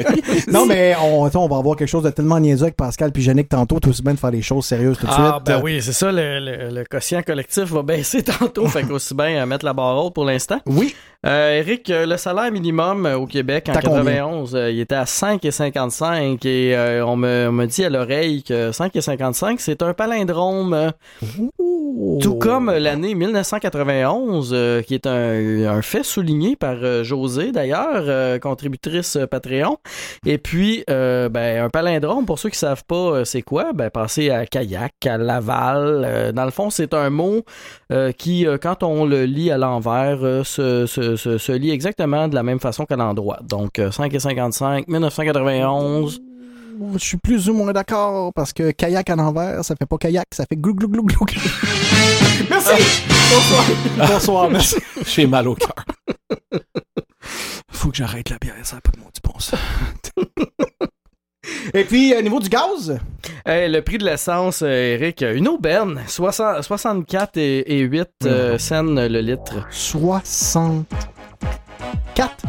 non, 0.48 0.66
mais 0.66 0.94
on, 1.02 1.24
attends, 1.24 1.44
on 1.44 1.48
va 1.48 1.56
avoir 1.56 1.76
quelque 1.76 1.88
chose 1.88 2.04
de 2.04 2.10
tellement 2.10 2.38
niaiseux 2.38 2.64
avec 2.64 2.76
Pascal 2.76 3.10
puis 3.10 3.24
Yannick 3.24 3.48
tantôt, 3.48 3.80
tout 3.80 3.90
aussi 3.90 4.02
bien 4.02 4.14
de 4.14 4.18
faire 4.18 4.30
les 4.30 4.42
choses 4.42 4.66
sérieuses 4.66 4.98
tout 4.98 5.06
de 5.06 5.12
Ah, 5.12 5.34
suite. 5.42 5.46
ben 5.46 5.60
oui, 5.62 5.80
c'est 5.82 5.92
ça, 5.92 6.12
le, 6.12 6.38
le, 6.38 6.70
le 6.70 6.84
quotient 6.84 7.22
collectif 7.22 7.64
va 7.64 7.82
baisser 7.82 8.22
tantôt, 8.38 8.66
fait 8.68 8.84
qu'aussi 8.84 9.14
bien 9.14 9.42
euh, 9.42 9.46
mettre 9.46 9.64
la 9.64 9.72
barre 9.72 10.04
haute 10.04 10.14
pour 10.14 10.24
l'instant. 10.24 10.60
Oui, 10.66 10.94
Euh, 11.24 11.58
Eric, 11.58 11.88
euh, 11.88 12.04
le 12.04 12.18
salaire 12.18 12.52
minimum 12.52 13.06
euh, 13.06 13.16
au 13.16 13.26
Québec 13.26 13.66
en 13.70 13.72
T'as 13.72 13.80
combien? 13.80 14.02
91, 14.02 14.54
euh, 14.54 14.70
il 14.70 14.80
était 14.80 14.94
à 14.94 15.04
5,55 15.04 16.46
et 16.46 16.76
euh, 16.76 17.06
on 17.06 17.16
me 17.16 17.46
on 17.48 17.52
me 17.52 17.64
dit 17.64 17.82
à 17.82 17.88
l'oreille 17.88 18.42
que 18.42 18.70
5,55 18.72 19.56
c'est 19.58 19.80
un 19.80 19.94
palindrome, 19.94 20.92
tout 22.20 22.34
comme 22.34 22.70
l'année 22.70 23.14
1991, 23.14 24.50
euh, 24.52 24.82
qui 24.82 24.94
est 24.94 25.06
un, 25.06 25.66
un 25.66 25.80
fait 25.80 26.02
souligné 26.02 26.56
par 26.56 26.76
José 27.04 27.52
d'ailleurs, 27.52 28.38
contributrice 28.40 29.16
Patreon. 29.30 29.78
Et 30.26 30.36
puis, 30.36 30.84
ben, 30.86 31.64
un 31.64 31.70
palindrome, 31.70 32.26
pour 32.26 32.38
ceux 32.38 32.50
qui 32.50 32.58
savent 32.58 32.84
pas 32.84 33.24
c'est 33.24 33.42
quoi, 33.42 33.72
ben, 33.72 33.88
pensez 33.88 34.30
à 34.30 34.46
kayak, 34.46 35.06
à 35.06 35.16
Laval. 35.16 36.32
Dans 36.34 36.44
le 36.44 36.50
fond, 36.50 36.70
c'est 36.70 36.92
un 36.94 37.10
mot 37.10 37.44
qui, 38.18 38.46
quand 38.60 38.82
on 38.82 39.04
le 39.06 39.24
lit 39.24 39.50
à 39.50 39.58
l'envers, 39.58 40.44
se, 40.44 41.13
se, 41.16 41.38
se, 41.38 41.38
se 41.38 41.52
lit 41.52 41.70
exactement 41.70 42.28
de 42.28 42.34
la 42.34 42.42
même 42.42 42.60
façon 42.60 42.84
qu'à 42.86 42.96
l'endroit. 42.96 43.38
Donc, 43.42 43.78
euh, 43.78 43.90
5 43.90 44.12
et 44.12 44.18
55, 44.18 44.88
1991. 44.88 46.20
je 46.94 46.98
suis 46.98 47.16
plus 47.16 47.48
ou 47.48 47.54
moins 47.54 47.72
d'accord 47.72 48.32
parce 48.34 48.52
que 48.52 48.70
kayak 48.70 49.08
à 49.10 49.16
l'envers, 49.16 49.64
ça 49.64 49.74
fait 49.76 49.86
pas 49.86 49.98
kayak, 49.98 50.26
ça 50.32 50.44
fait 50.48 50.56
glou 50.56 50.74
glou 50.74 50.88
glou 50.88 51.04
glou. 51.04 51.24
merci. 52.50 53.10
Bonsoir. 53.30 53.64
Bonsoir, 54.08 54.50
merci. 54.50 54.76
J'ai 55.06 55.26
mal 55.26 55.48
au 55.48 55.54
cœur. 55.54 55.74
Faut 57.70 57.90
que 57.90 57.96
j'arrête 57.96 58.30
la 58.30 58.38
bière, 58.38 58.54
ça 58.62 58.76
n'a 58.76 58.80
pas 58.80 58.92
de 58.92 58.98
mot 58.98 59.10
du 59.14 59.20
bon 59.22 59.38
ça. 59.38 59.58
Et 61.72 61.84
puis, 61.84 62.14
au 62.16 62.22
niveau 62.22 62.40
du 62.40 62.48
gaz, 62.48 62.98
Hey, 63.46 63.70
le 63.70 63.82
prix 63.82 63.98
de 63.98 64.04
l'essence, 64.06 64.62
euh, 64.62 64.94
Eric, 64.94 65.22
une 65.22 65.48
aubaine, 65.48 66.00
60 66.06 66.62
64 66.62 67.36
et, 67.36 67.78
et 67.78 67.80
8 67.80 68.08
euh, 68.24 68.58
cents 68.58 68.82
le 68.84 69.20
litre. 69.20 69.66
64. 69.70 70.86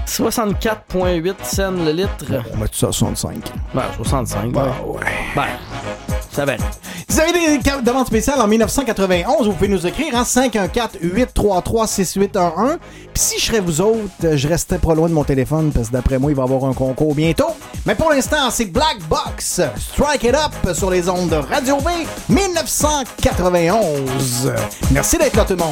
64,8 0.08 1.34
cents 1.43 1.71
le 1.71 1.91
litre. 1.91 2.25
On 2.53 2.58
met 2.58 2.67
ça 2.71 2.88
à 2.88 2.91
65. 2.93 3.43
Ben, 3.73 3.84
65. 3.97 4.51
Ben, 4.51 4.73
ouais. 4.86 5.01
ben 5.36 5.47
ça 6.36 6.45
va. 6.45 6.58
Si 6.58 7.15
vous 7.15 7.21
avez 7.21 7.32
des 7.32 7.58
demandes 7.82 8.08
spéciales 8.08 8.41
en 8.41 8.48
1991, 8.48 9.48
vous 9.48 9.54
pouvez 9.54 9.69
nous 9.69 9.88
écrire 9.88 10.13
en 10.15 10.24
514-833-6811. 10.24 12.78
Puis 13.13 13.24
si 13.24 13.39
je 13.39 13.45
serais 13.45 13.62
vous 13.62 13.80
autres, 13.80 14.10
euh, 14.26 14.36
je 14.36 14.50
restais 14.50 14.78
pas 14.78 14.93
loin 14.93 15.08
de 15.08 15.13
mon 15.13 15.24
téléphone 15.24 15.71
parce 15.74 15.88
que 15.88 15.93
d'après 15.93 16.19
moi, 16.19 16.32
il 16.32 16.36
va 16.36 16.43
y 16.43 16.45
avoir 16.45 16.65
un 16.65 16.74
concours 16.74 17.15
bientôt. 17.15 17.52
Mais 17.86 17.95
pour 17.95 18.10
l'instant, 18.10 18.50
c'est 18.52 18.65
Black 18.65 18.98
Box. 19.10 19.62
Strike 19.78 20.24
It 20.24 20.36
Up 20.36 20.52
sur 20.74 20.91
les 20.91 21.08
ondes 21.08 21.30
de 21.30 21.38
Radio 21.38 21.78
V 21.78 21.86
1991. 22.28 24.52
Merci 24.91 25.17
d'être 25.17 25.38
là 25.38 25.45
tout 25.45 25.54
le 25.54 25.60
monde. 25.60 25.71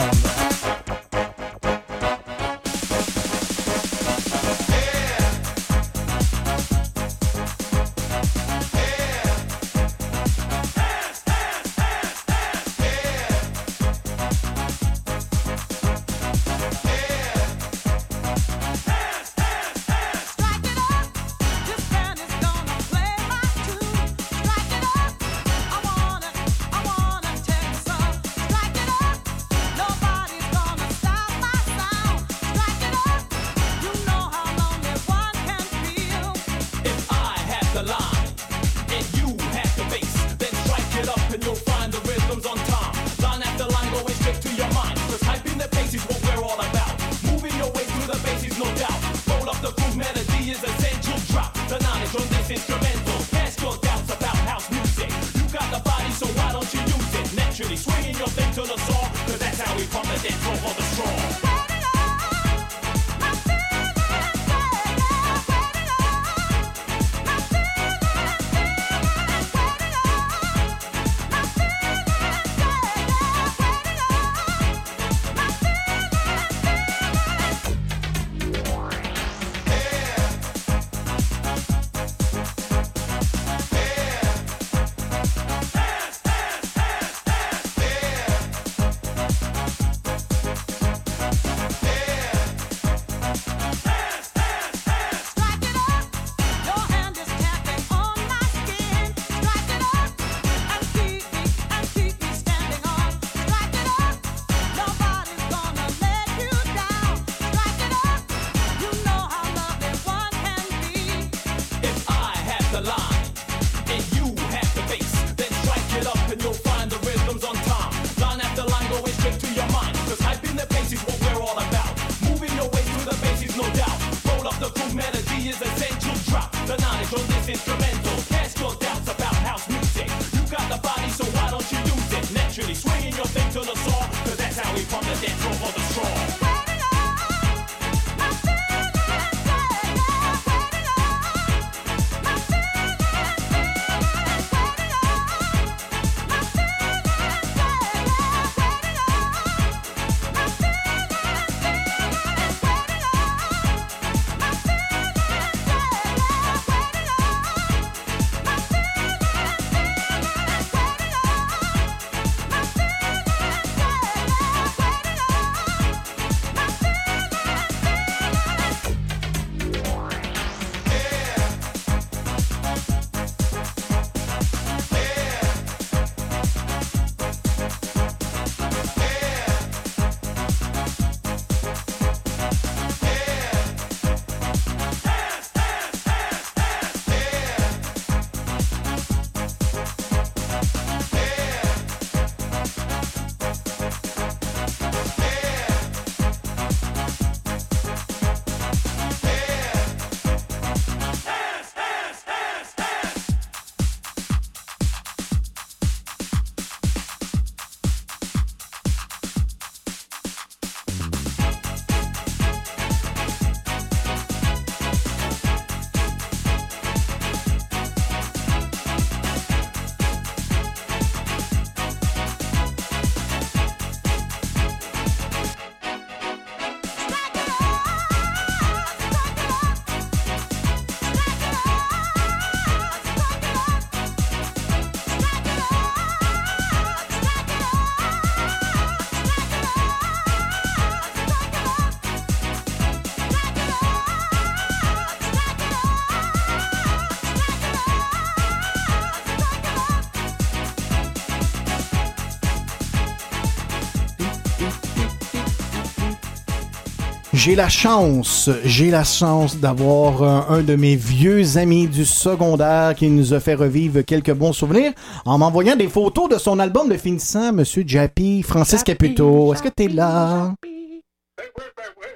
J'ai 257.43 257.55
la 257.55 257.67
chance, 257.67 258.49
j'ai 258.63 258.89
la 258.89 259.03
chance 259.03 259.57
d'avoir 259.57 260.23
un, 260.23 260.45
un 260.59 260.61
de 260.61 260.77
mes 260.77 260.95
vieux 260.95 261.57
amis 261.57 261.87
du 261.87 262.05
secondaire 262.05 262.95
qui 262.95 263.09
nous 263.09 263.33
a 263.33 263.41
fait 263.41 263.55
revivre 263.55 264.01
quelques 264.05 264.31
bons 264.31 264.53
souvenirs 264.53 264.93
en 265.25 265.37
m'envoyant 265.37 265.75
des 265.75 265.89
photos 265.89 266.29
de 266.29 266.37
son 266.37 266.57
album 266.57 266.87
de 266.87 266.95
finissant, 266.95 267.51
Monsieur 267.51 267.83
Jappy, 267.85 268.43
Francis 268.43 268.81
Caputo. 268.81 269.53
Est-ce 269.53 269.61
que 269.61 269.67
t'es 269.67 269.89
là? 269.89 270.53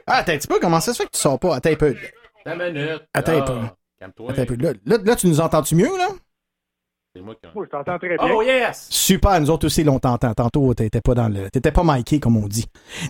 Ah, 0.08 0.20
attends 0.20 0.32
un 0.32 0.38
petit 0.38 0.48
peu, 0.48 0.60
comment 0.62 0.80
ça 0.80 0.94
se 0.94 1.00
fait 1.00 1.10
que 1.10 1.12
tu 1.12 1.20
sors 1.20 1.38
pas? 1.38 1.58
Attends 1.58 1.72
un 1.72 1.76
peu. 1.76 1.94
Une 2.46 2.74
minute. 2.74 3.02
Attends 3.14 3.38
un 3.38 3.42
peu. 3.42 3.54
Ah. 3.64 4.06
Attends 4.06 4.30
un 4.30 4.46
peu. 4.46 4.56
Là, 4.56 4.72
là, 4.86 4.98
là, 5.04 5.16
tu 5.18 5.28
nous 5.28 5.42
entends-tu 5.42 5.76
mieux, 5.76 5.98
là? 5.98 6.08
C'est 7.18 7.24
moi 7.24 7.34
qui. 7.36 7.50
Je 7.56 7.70
t'entends 7.70 7.98
très 7.98 8.10
bien. 8.10 8.18
Oh 8.32 8.42
yes! 8.44 8.88
Super, 8.92 9.40
nous 9.42 9.50
autres 9.50 9.66
aussi, 9.66 9.84
là, 9.84 9.92
on 9.92 10.00
t'entend. 10.00 10.34
Tantôt, 10.34 10.74
t'étais 10.76 11.02
pas 11.02 11.16
dans 11.16 11.28
le. 11.28 11.50
T'étais 11.50 11.72
pas 11.72 11.82
miké, 11.84 12.20
comme 12.20 12.38
on 12.38 12.48
dit. 12.48 12.66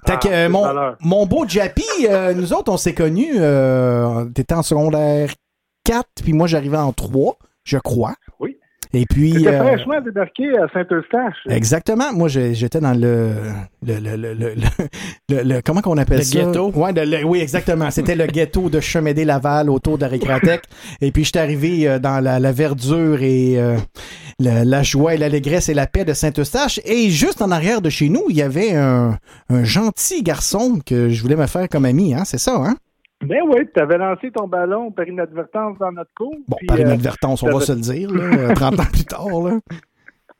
Ah, 0.05 0.15
que, 0.15 0.29
euh, 0.29 0.49
mon, 0.49 0.65
mon 1.01 1.25
beau 1.25 1.45
Jappy, 1.45 1.83
euh, 2.09 2.33
nous 2.33 2.53
autres, 2.53 2.71
on 2.71 2.77
s'est 2.77 2.93
connus. 2.93 3.33
Euh, 3.35 4.25
T'étais 4.33 4.55
en 4.55 4.63
secondaire 4.63 5.31
4, 5.83 6.07
puis 6.23 6.31
moi, 6.31 6.47
j'arrivais 6.47 6.77
en 6.77 6.93
3, 6.93 7.37
je 7.65 7.77
crois. 7.77 8.13
Oui. 8.39 8.56
Et 8.93 9.05
puis. 9.05 9.33
J'étais 9.33 9.49
euh, 9.49 9.63
fraîchement 9.63 10.01
débarqué 10.01 10.45
à 10.57 10.67
Saint-Eustache. 10.73 11.35
Exactement. 11.49 12.13
Moi, 12.13 12.27
j'étais 12.29 12.79
dans 12.79 12.93
le 12.93 13.31
le, 13.85 13.99
le, 13.99 14.15
le, 14.15 14.33
le, 14.33 14.53
le- 15.29 15.43
le- 15.43 15.61
comment 15.61 15.81
qu'on 15.81 15.97
appelle 15.97 16.19
Le 16.19 16.23
ça? 16.23 16.39
ghetto. 16.39 16.71
Ouais, 16.73 16.91
le- 16.93 17.23
oui, 17.25 17.39
exactement. 17.39 17.91
C'était 17.91 18.15
le 18.15 18.25
ghetto 18.27 18.69
de 18.69 18.79
Chemédé-Laval 18.79 19.69
autour 19.69 19.97
de 19.97 20.05
Récratec. 20.05 20.61
et 21.01 21.11
puis, 21.11 21.23
j'étais 21.23 21.39
arrivé 21.39 21.87
euh, 21.87 21.99
dans 21.99 22.19
la, 22.23 22.39
la 22.39 22.51
verdure 22.51 23.21
et 23.21 23.59
euh, 23.59 23.77
la, 24.39 24.63
la 24.65 24.83
joie 24.83 25.15
et 25.15 25.17
l'allégresse 25.17 25.69
et 25.69 25.73
la 25.73 25.87
paix 25.87 26.05
de 26.05 26.13
Saint-Eustache. 26.13 26.79
Et 26.85 27.09
juste 27.09 27.41
en 27.41 27.51
arrière 27.51 27.81
de 27.81 27.89
chez 27.89 28.09
nous, 28.09 28.23
il 28.29 28.35
y 28.37 28.41
avait 28.41 28.73
un, 28.75 29.17
un 29.49 29.63
gentil 29.63 30.23
garçon 30.23 30.79
que 30.85 31.09
je 31.09 31.21
voulais 31.21 31.35
me 31.35 31.47
faire 31.47 31.67
comme 31.69 31.85
ami, 31.85 32.13
hein? 32.13 32.23
C'est 32.25 32.39
ça, 32.39 32.55
hein? 32.55 32.75
Ben 33.21 33.41
oui, 33.47 33.67
tu 33.73 33.81
avais 33.81 33.97
lancé 33.97 34.31
ton 34.31 34.47
ballon 34.47 34.91
par 34.91 35.07
inadvertance 35.07 35.77
dans 35.79 35.91
notre 35.91 36.13
cour. 36.15 36.35
Bon, 36.47 36.57
puis, 36.57 36.67
par 36.67 36.77
euh, 36.77 36.81
inadvertance, 36.81 37.43
on 37.43 37.47
va 37.49 37.59
se 37.59 37.73
le 37.73 37.79
dire, 37.79 38.11
là, 38.11 38.23
euh, 38.23 38.53
30 38.53 38.79
ans 38.79 38.83
plus 38.91 39.05
tard, 39.05 39.41
là. 39.41 39.59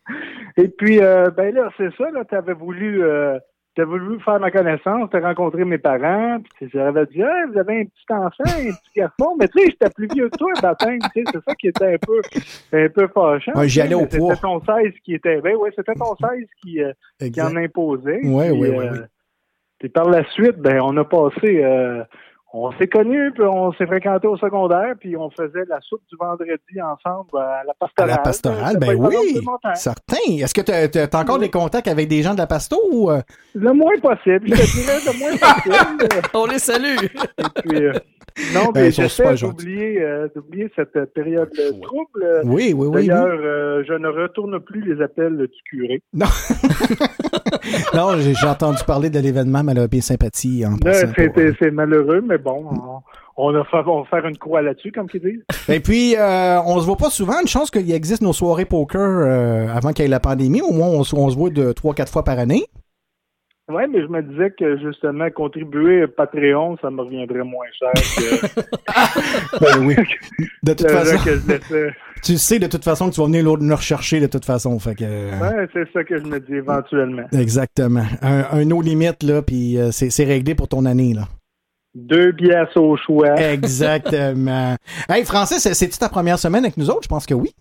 Et 0.58 0.70
puis, 0.70 1.00
euh, 1.02 1.30
ben 1.30 1.54
là, 1.54 1.70
c'est 1.78 1.94
ça, 1.98 2.10
là, 2.12 2.24
tu 2.26 2.36
avais 2.36 2.54
voulu, 2.54 3.04
euh, 3.04 3.38
voulu 3.78 4.20
faire 4.22 4.40
ma 4.40 4.50
connaissance, 4.50 5.10
tu 5.12 5.18
rencontré 5.18 5.66
mes 5.66 5.78
parents, 5.78 6.40
puis 6.40 6.70
j'avais 6.74 7.06
dit, 7.08 7.22
hey, 7.22 7.52
vous 7.52 7.60
avez 7.60 7.82
un 7.82 7.86
petit 7.86 8.06
enfant, 8.10 8.44
un 8.48 8.72
petit 8.72 8.92
garçon, 8.96 9.36
mais 9.40 9.48
tu 9.50 9.60
sais, 9.60 9.70
j'étais 9.72 9.90
plus 9.90 10.08
vieux 10.14 10.30
que 10.30 10.38
toi, 10.38 10.52
baptême, 10.62 11.00
tu 11.14 11.24
sais, 11.24 11.32
c'est 11.32 11.44
ça 11.44 11.56
qui 11.56 11.68
était 11.68 11.94
un 11.94 11.98
peu, 11.98 12.22
un 12.74 12.90
peu 12.90 13.08
fâchant. 13.08 13.52
Ouais, 13.54 13.68
j'y 13.68 13.82
allais 13.82 13.96
au 13.96 14.08
poids. 14.08 14.36
C'était 14.36 14.42
ton 14.42 14.62
16 14.62 14.94
qui 15.04 15.14
était, 15.14 15.42
ben 15.42 15.56
oui, 15.60 15.70
c'était 15.76 15.94
ton 15.94 16.16
16 16.16 16.46
qui, 16.62 16.82
euh, 16.82 16.94
qui 17.20 17.42
en 17.42 17.56
imposait. 17.56 18.26
Ouais, 18.26 18.50
euh, 18.50 18.54
ouais. 18.54 18.90
Puis 19.80 19.90
par 19.90 20.10
la 20.10 20.28
suite, 20.32 20.58
ben, 20.58 20.80
on 20.82 20.98
a 20.98 21.04
passé, 21.04 21.64
euh, 21.64 22.04
on 22.54 22.72
s'est 22.78 22.88
connus, 22.88 23.32
puis 23.34 23.44
on 23.44 23.74
s'est 23.74 23.86
fréquenté 23.86 24.26
au 24.28 24.38
secondaire, 24.38 24.94
puis 25.00 25.18
on 25.18 25.30
faisait 25.30 25.66
la 25.68 25.80
soupe 25.82 26.02
du 26.10 26.16
vendredi 26.18 26.82
ensemble 26.82 27.30
à 27.38 27.64
la 27.66 27.72
À 27.72 27.74
pastorale. 27.78 28.10
la 28.10 28.18
pastorale, 28.20 28.78
ben 28.80 28.96
oui, 28.96 29.40
certain. 29.76 30.16
Est-ce 30.30 30.54
que 30.54 30.62
tu 30.62 30.72
as, 31.00 31.20
encore 31.20 31.36
Oui. 31.36 31.42
des 31.42 31.50
contacts 31.52 31.88
avec 31.88 32.08
des 32.08 32.22
gens 32.22 32.34
de 32.34 32.40
la 32.40 32.48
pasto 32.48 32.78
ou... 32.92 33.12
euh? 33.12 33.22
Le 33.54 33.74
moins 33.74 33.98
possible, 34.02 34.48
je 34.48 34.54
te 34.56 34.80
dirais 34.80 35.00
le 35.06 35.20
moins 35.20 35.38
possible. 36.08 36.22
On 36.34 36.46
les 36.46 36.60
salue! 36.60 36.96
Et 37.38 37.62
puis, 37.62 37.86
euh, 37.86 37.94
non, 38.54 38.72
Ben, 38.72 38.84
mais 38.84 38.92
j'essaie 38.92 39.36
d'oublier, 39.36 40.02
euh, 40.02 40.28
d'oublier 40.36 40.70
cette 40.76 40.96
euh, 40.96 41.06
période 41.06 41.50
de 41.52 41.82
trouble. 41.82 42.24
Euh, 42.24 42.42
Oui, 42.46 42.74
oui, 42.76 42.88
oui. 42.88 42.88
oui. 42.94 43.08
D'ailleurs, 43.08 43.40
euh, 43.42 43.84
je 43.88 43.94
ne 43.94 44.08
retourne 44.08 44.60
plus 44.60 44.82
les 44.94 45.02
appels 45.04 45.38
du 45.38 45.48
curé. 45.70 46.02
Non, 47.94 48.12
j'ai 48.20 48.34
j'ai 48.34 48.48
entendu 48.48 48.84
parler 48.86 49.10
de 49.10 49.20
l'événement 49.20 49.64
Malheur 49.64 49.88
Sympathie 50.02 50.66
en 50.66 50.78
passant. 50.78 51.08
c'est, 51.18 51.30
pour, 51.34 51.42
euh, 51.44 51.52
c'est 51.60 51.72
malheureux, 51.72 52.22
mais 52.28 52.38
bon, 52.38 52.66
on, 52.72 53.02
on, 53.38 53.56
a 53.56 53.64
fait- 53.66 53.78
on 53.88 54.02
va 54.04 54.10
faire 54.10 54.26
une 54.28 54.38
croix 54.38 54.62
là-dessus, 54.62 54.92
comme 54.92 55.08
qu'ils 55.10 55.22
disent. 55.22 55.44
Et 55.70 55.80
puis, 55.80 56.16
euh, 56.16 56.60
on 56.66 56.80
se 56.80 56.86
voit 56.86 56.98
pas 56.98 57.10
souvent. 57.10 57.40
Une 57.42 57.48
chance 57.48 57.72
qu'il 57.72 57.92
existe 57.92 58.22
nos 58.22 58.34
soirées 58.34 58.66
poker 58.66 59.00
euh, 59.02 59.68
avant 59.74 59.94
qu'il 59.94 60.04
y 60.04 60.08
ait 60.08 60.12
la 60.12 60.20
pandémie. 60.20 60.62
Au 60.62 60.72
moins, 60.72 60.88
on, 60.88 61.04
se- 61.04 61.16
on 61.16 61.30
se 61.30 61.36
voit 61.36 61.50
de 61.50 61.72
3-4 61.74 62.10
fois 62.12 62.24
par 62.24 62.38
année. 62.40 62.66
Oui, 63.70 63.84
mais 63.92 64.02
je 64.02 64.08
me 64.08 64.22
disais 64.22 64.52
que 64.58 64.78
justement, 64.78 65.30
contribuer 65.30 66.04
à 66.04 66.08
Patreon, 66.08 66.78
ça 66.82 66.90
me 66.90 67.02
reviendrait 67.02 67.44
moins 67.44 67.66
cher 67.78 67.92
que 67.94 69.60
Ben 69.60 69.86
oui. 69.86 69.96
De 70.64 70.74
toute 70.74 70.90
façon, 70.90 71.18
que 71.26 71.36
je 71.36 71.48
laissais. 71.48 71.96
tu 72.24 72.38
sais 72.38 72.60
de 72.60 72.68
toute 72.68 72.86
façon 72.86 73.10
que 73.10 73.16
tu 73.16 73.20
vas 73.20 73.28
venir 73.28 73.44
l'autre 73.44 73.64
nous 73.64 73.76
rechercher 73.76 74.22
de 74.22 74.28
toute 74.28 74.46
façon. 74.46 74.80
Fait 74.80 74.96
que, 74.96 75.04
Ouais, 75.04 75.68
c'est 75.74 75.92
ça 75.92 76.04
que 76.06 76.18
je 76.18 76.24
me 76.24 76.40
dis 76.40 76.54
éventuellement. 76.56 77.26
Exactement. 77.34 78.06
Un, 78.22 78.46
un 78.52 78.64
no 78.64 78.82
limite, 78.82 79.24
là, 79.24 79.42
puis 79.42 79.78
euh, 79.78 79.92
c'est 79.92 80.10
c'est 80.12 80.24
réglé 80.24 80.56
pour 80.56 80.70
ton 80.70 80.86
année, 80.86 81.14
là. 81.14 81.24
Deux 81.94 82.32
pièces 82.32 82.76
au 82.78 82.96
choix. 82.96 83.36
Exactement. 83.36 84.76
hey, 85.10 85.26
Francis, 85.26 85.68
c'est-tu 85.74 85.98
ta 85.98 86.08
première 86.10 86.40
semaine 86.40 86.64
avec 86.64 86.78
nous 86.78 86.90
autres? 86.90 87.04
Je 87.04 87.08
pense 87.10 87.26
que 87.26 87.34
oui. 87.34 87.54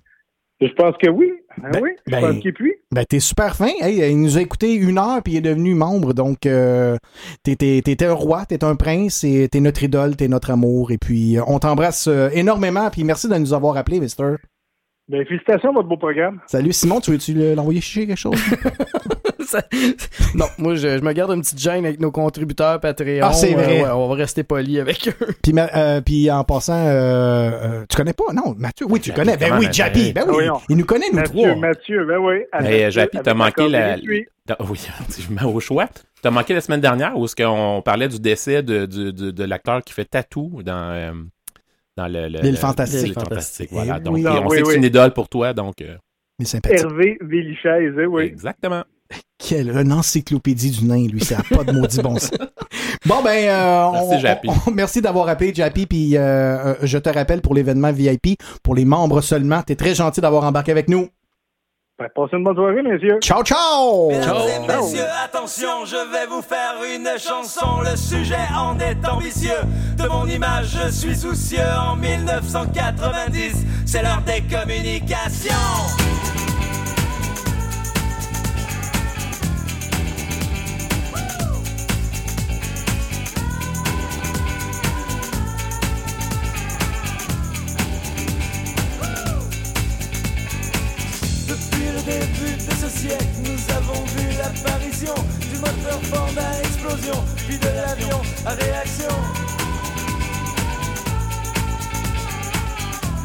Je 0.61 0.69
pense 0.75 0.95
que 1.03 1.09
oui. 1.11 1.31
Ah 1.63 1.69
Ben- 1.73 1.81
oui, 1.83 1.91
je 2.07 2.13
ben- 2.13 2.21
pense 2.33 2.41
qu'il 2.41 2.53
puis. 2.55 2.73
Ben, 2.91 3.05
t'es 3.05 3.21
super 3.21 3.57
fin. 3.57 3.71
Hey, 3.81 4.11
il 4.11 4.21
nous 4.21 4.39
a 4.39 4.41
écouté 4.43 4.75
une 4.75 4.99
heure 4.99 5.23
puis 5.23 5.35
il 5.35 5.37
est 5.39 5.41
devenu 5.43 5.75
membre. 5.75 6.13
Donc, 6.15 6.47
euh, 6.47 6.97
t'es- 7.43 7.57
t'es 7.57 7.83
t'es 7.83 8.05
un 8.05 8.13
roi, 8.13 8.45
t'es 8.47 8.63
un 8.65 8.75
prince 8.77 9.23
et 9.25 9.49
t'es 9.51 9.61
notre 9.61 9.83
idole, 9.83 10.17
t'es 10.17 10.29
notre 10.29 10.51
amour. 10.51 10.91
Et 10.93 10.99
puis, 10.99 11.39
euh, 11.39 11.43
on 11.47 11.59
t'embrasse 11.59 12.09
euh, 12.09 12.31
énormément. 12.33 12.89
Puis 12.91 13.05
merci 13.05 13.29
de 13.29 13.37
nous 13.37 13.53
avoir 13.55 13.77
appelé, 13.77 14.01
Mister. 14.01 14.35
Ben, 15.09 15.25
félicitations, 15.25 15.73
votre 15.73 15.89
beau 15.89 15.97
programme. 15.97 16.41
Salut, 16.47 16.73
Simon. 16.73 17.01
Tu 17.01 17.13
veux-tu 17.13 17.33
le- 17.33 17.55
l'envoyer 17.55 17.81
chier 17.81 18.07
quelque 18.09 18.19
chose? 18.19 18.37
Ça- 19.47 19.63
non, 20.35 20.47
moi, 20.59 20.75
je, 20.75 20.99
je 20.99 21.03
me 21.05 21.13
garde 21.13 21.31
une 21.31 21.41
petite 21.43 21.61
gêne 21.61 21.87
avec 21.87 22.01
nos 22.01 22.11
contributeurs 22.11 22.81
Patreon. 22.81 23.21
Ah, 23.23 23.33
c'est 23.33 23.53
vrai. 23.55 23.81
Euh, 23.81 23.85
ouais, 23.85 23.91
on 23.93 24.09
va 24.09 24.15
rester 24.17 24.43
poli 24.43 24.81
avec 24.81 25.07
eux. 25.07 25.27
puis, 25.43 25.53
ma- 25.53 25.69
euh, 25.77 26.01
puis 26.01 26.29
en 26.33 26.43
passant, 26.43 26.73
euh, 26.89 27.51
euh, 27.53 27.85
tu 27.89 27.97
connais 27.97 28.13
pas? 28.13 28.33
Non, 28.35 28.57
Mathieu. 28.59 28.87
Oui, 28.91 28.99
tu 28.99 29.13
connais. 29.13 29.37
Ben 29.37 29.57
oui? 29.61 29.69
Jappy. 29.71 30.13
Ben 30.13 30.25
oui. 30.29 30.45
Il 30.69 30.77
nous 30.77 30.85
connaît, 30.85 31.07
nous 31.11 31.17
Mathieu, 31.21 31.33
trois. 31.43 31.55
Mathieu, 31.55 32.05
ben 32.05 32.19
oui. 32.19 32.35
Hey, 32.53 32.63
Mathieu, 32.63 32.91
Jappy, 32.91 33.19
t'as 33.23 33.35
manqué 33.35 33.69
la. 33.69 33.97
t'as- 34.47 34.57
Oui, 34.69 34.81
je 35.21 35.31
me 35.33 35.37
mets 35.37 35.45
au 35.45 35.61
choix. 35.61 35.87
T'as 36.23 36.31
manqué 36.33 36.53
la 36.53 36.61
semaine 36.61 36.81
dernière 36.81 37.17
où 37.17 37.27
est-ce 37.27 37.37
qu'on 37.37 37.81
parlait 37.85 38.09
du 38.09 38.19
décès 38.19 38.65
de, 38.65 38.87
de, 38.87 39.13
de, 39.13 39.31
de 39.31 39.45
l'acteur 39.45 39.81
qui 39.83 39.93
fait 39.93 40.07
Tatou 40.07 40.63
dans, 40.65 40.91
euh, 40.91 41.13
dans 41.97 42.07
le, 42.09 42.29
le- 42.29 42.41
L'île 42.41 42.53
le- 42.53 42.57
fantastique. 42.57 43.03
l'île 43.05 43.15
fantastique. 43.15 43.69
Voilà. 43.73 43.99
Donc, 44.01 44.15
oui. 44.17 44.25
on 44.27 44.31
Ah, 44.31 44.41
oui, 44.47 44.57
sait 44.57 44.63
que 44.63 44.69
c'est 44.71 44.77
une 44.77 44.85
idole 44.85 45.13
pour 45.13 45.29
toi, 45.29 45.53
donc. 45.53 45.81
euh, 45.81 45.97
Mais 46.39 46.45
sympathique. 46.45 46.79
Hervé 46.81 47.19
Villichaise, 47.23 47.95
eh 47.99 48.07
oui. 48.07 48.25
Exactement. 48.25 48.83
Quelle 49.39 49.71
une 49.71 49.93
encyclopédie 49.93 50.71
du 50.71 50.85
nain, 50.85 51.07
lui. 51.07 51.21
Ça 51.25 51.37
n'a 51.37 51.57
pas 51.57 51.65
de 51.65 51.73
maudit 51.73 52.01
bon 52.01 52.19
sens. 52.19 52.31
Bon, 53.05 53.23
ben, 53.23 53.31
euh, 53.49 53.91
Merci, 53.93 54.09
on- 54.15 54.19
Jappy. 54.19 54.49
on- 54.67 54.71
merci 54.73 55.01
d'avoir 55.01 55.29
appelé, 55.29 55.55
Jappy. 55.55 55.87
Puis, 55.87 56.17
euh, 56.17 56.75
je 56.83 56.99
te 56.99 57.09
rappelle 57.09 57.41
pour 57.41 57.55
l'événement 57.55 57.93
VIP, 57.93 58.37
pour 58.65 58.75
les 58.75 58.85
membres 58.85 59.21
seulement. 59.21 59.63
T'es 59.63 59.77
très 59.77 59.95
gentil 59.95 60.21
d'avoir 60.21 60.43
embarqué 60.45 60.73
avec 60.73 60.89
nous. 60.89 61.09
Ben, 61.99 62.09
passez 62.15 62.37
une 62.37 62.45
bonne 62.45 62.55
soirée, 62.55 62.83
messieurs. 62.83 63.19
Ciao, 63.23 63.43
ciao! 63.43 64.11
Mesdames 64.11 64.37
et 64.55 64.67
messieurs, 64.67 65.07
attention, 65.25 65.87
je 65.87 65.97
vais 66.13 66.27
vous 66.27 66.43
faire 66.43 66.75
une 66.95 67.09
chanson. 67.19 67.81
Le 67.81 67.97
sujet 67.97 68.37
en 68.55 68.79
est 68.79 68.99
ambitieux. 69.09 69.63
De 69.97 70.07
mon 70.07 70.27
image, 70.27 70.77
je 70.77 70.91
suis 70.91 71.17
soucieux. 71.17 71.65
En 71.89 71.97
1990, 71.97 73.65
c'est 73.87 74.03
l'heure 74.03 74.23
des 74.27 74.43
communications. 74.43 75.55
Moteur 95.97 96.19
fort 96.19 96.31
à 96.39 96.61
explosion, 96.61 97.25
puis 97.47 97.59
de 97.59 97.67
l'avion 97.67 98.21
à 98.45 98.51
réaction. 98.51 99.15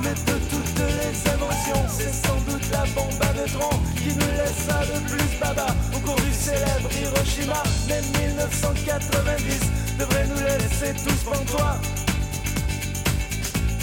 Mais 0.04 0.14
de 0.14 0.40
toutes 0.50 0.80
les 0.80 1.32
inventions, 1.32 1.86
c'est 1.90 2.14
sans 2.14 2.40
doute 2.50 2.64
la 2.72 2.86
bombe 2.96 3.22
à 3.22 3.34
neutrons 3.34 3.80
qui 3.96 4.10
nous 4.16 4.32
laissa 4.38 4.82
le 4.94 5.00
plus 5.10 5.40
baba 5.40 5.68
au 5.96 6.00
cours 6.00 6.16
du 6.16 6.34
célèbre 6.34 6.90
Hiroshima. 7.00 7.64
Mais 7.88 8.02
1990 8.20 9.60
devrait 10.00 10.28
nous 10.28 10.44
laisser 10.44 10.94
tous 11.04 11.24
pantois, 11.30 11.78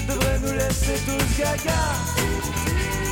devrait 0.09 0.39
nous 0.43 0.53
laisser 0.53 1.01
tous 1.07 1.39
gaga. 1.39 3.08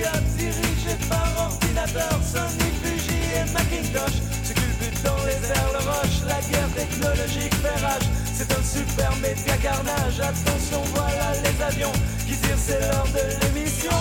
Dirigé 0.00 0.96
par 1.10 1.28
ordinateur, 1.36 2.18
Sony, 2.24 2.72
Fuji 2.80 3.20
et 3.36 3.52
Macintosh. 3.52 4.16
Se 4.44 4.54
culbutent 4.54 5.02
dans 5.04 5.22
les 5.26 5.36
airs 5.52 5.72
le 5.74 5.84
roche, 5.84 6.24
la 6.26 6.40
guerre 6.48 6.72
technologique 6.74 7.54
fait 7.56 7.84
rage, 7.84 8.08
c'est 8.32 8.50
un 8.50 8.62
super 8.62 9.14
média 9.16 9.58
carnage, 9.58 10.18
attention 10.18 10.80
voilà 10.94 11.32
les 11.44 11.62
avions 11.62 11.92
qui 12.26 12.34
tirent, 12.34 12.56
c'est 12.56 12.80
l'heure 12.80 13.04
de 13.12 13.44
l'émission. 13.44 13.92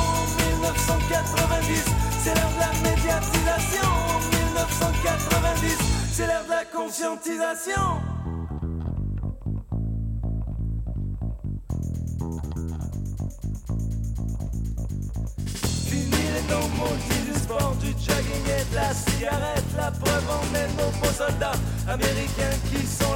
1990, 0.55 1.83
c'est 2.23 2.33
l'heure 2.33 2.53
de 2.55 2.59
la 2.61 2.89
médiatisation. 2.89 3.89
1990, 4.55 5.77
c'est 6.13 6.27
l'heure 6.27 6.45
de 6.45 6.49
la 6.49 6.63
conscientisation. 6.63 8.18
Fini 16.29 16.41
les 16.41 16.53
dents 16.53 16.69
maudits 16.77 17.31
du 17.31 17.39
sport, 17.39 17.75
du 17.81 17.87
jogging 17.87 18.45
et 18.45 18.71
de 18.71 18.75
la 18.75 18.93
cigarette. 18.93 19.63
La 19.77 19.91
preuve 19.91 20.23
en 20.29 20.55
est 20.55 20.67
nos 20.77 20.91
beaux 20.99 21.13
soldats 21.13 21.57
américains 21.87 22.57
qui 22.69 22.85
sont 22.85 23.08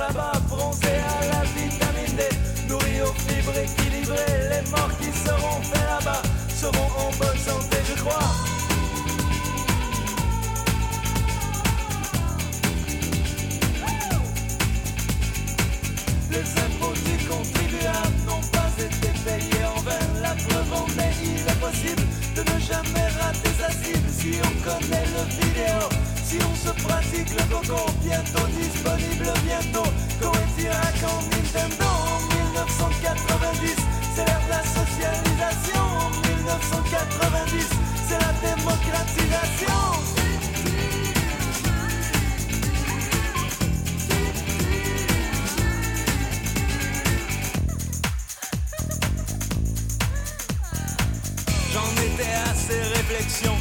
se 27.14 27.24
pratique 27.24 27.38
le 27.38 27.55
coco, 27.55 27.91
bientôt 28.03 28.47
disponible, 28.47 29.32
bientôt. 29.45 29.89
Coetirak 30.20 30.97
en 31.03 31.22
Nintendo 31.30 31.86
en 31.86 32.20
1990, 32.36 33.76
c'est 34.16 34.26
l'ère 34.26 34.41
de 34.45 34.49
la 34.49 34.64
socialisation. 34.64 35.82
En 35.82 36.09
1990, 36.09 37.70
c'est 38.07 38.20
la 38.20 38.55
démocratisation. 38.55 40.22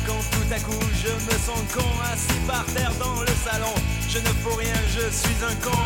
Quand 0.06 0.22
tout 0.30 0.54
à 0.54 0.58
coup 0.60 0.86
je 1.02 1.12
me 1.12 1.38
sens 1.38 1.60
con 1.74 1.84
assis 2.10 2.40
par 2.46 2.64
terre 2.66 2.92
dans 2.98 3.20
le 3.20 3.34
salon. 3.44 3.74
Je 4.08 4.18
ne 4.18 4.32
fous 4.40 4.56
rien, 4.56 4.74
je 4.88 5.14
suis 5.14 5.36
un 5.44 5.54
con. 5.56 5.76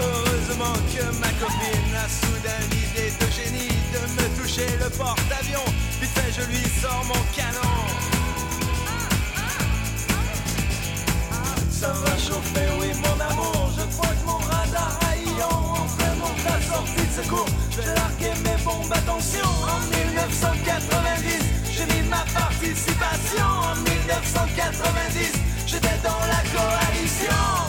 Heureusement 0.00 0.74
que 0.92 1.04
ma 1.20 1.28
copine 1.38 1.94
a 1.94 2.08
soudain 2.08 2.60
l'idée 2.72 3.12
de 3.20 3.30
génie 3.30 3.76
de 3.92 4.00
me 4.20 4.40
toucher 4.40 4.66
le 4.82 4.90
porte-avions. 4.90 5.72
Vite 6.00 6.10
fait, 6.10 6.32
je 6.32 6.46
lui 6.48 6.64
sors 6.80 7.04
mon 7.06 7.22
canon. 7.36 7.74
Ça 11.70 11.92
va 11.92 12.18
chauffer, 12.18 12.68
oui, 12.80 12.88
mon 12.98 13.30
amour. 13.30 13.70
Je 13.76 13.96
crois 13.96 14.14
mon 14.26 14.38
radar 14.38 14.98
à 15.08 15.16
ion 15.16 15.72
enfin 15.72 16.14
la 16.44 16.60
sortie 16.60 17.06
de 17.06 17.22
secours. 17.22 17.61
Je 17.74 17.80
larguer 17.80 18.34
mes 18.44 18.62
bombes, 18.62 18.92
attention. 18.92 19.48
En 19.64 19.80
1990, 19.80 21.40
j'ai 21.72 21.86
mis 21.86 22.08
ma 22.08 22.22
participation. 22.38 23.46
En 23.46 23.74
1990, 23.76 25.32
j'étais 25.66 25.98
dans 26.04 26.20
la 26.28 26.42
coalition. 26.52 27.61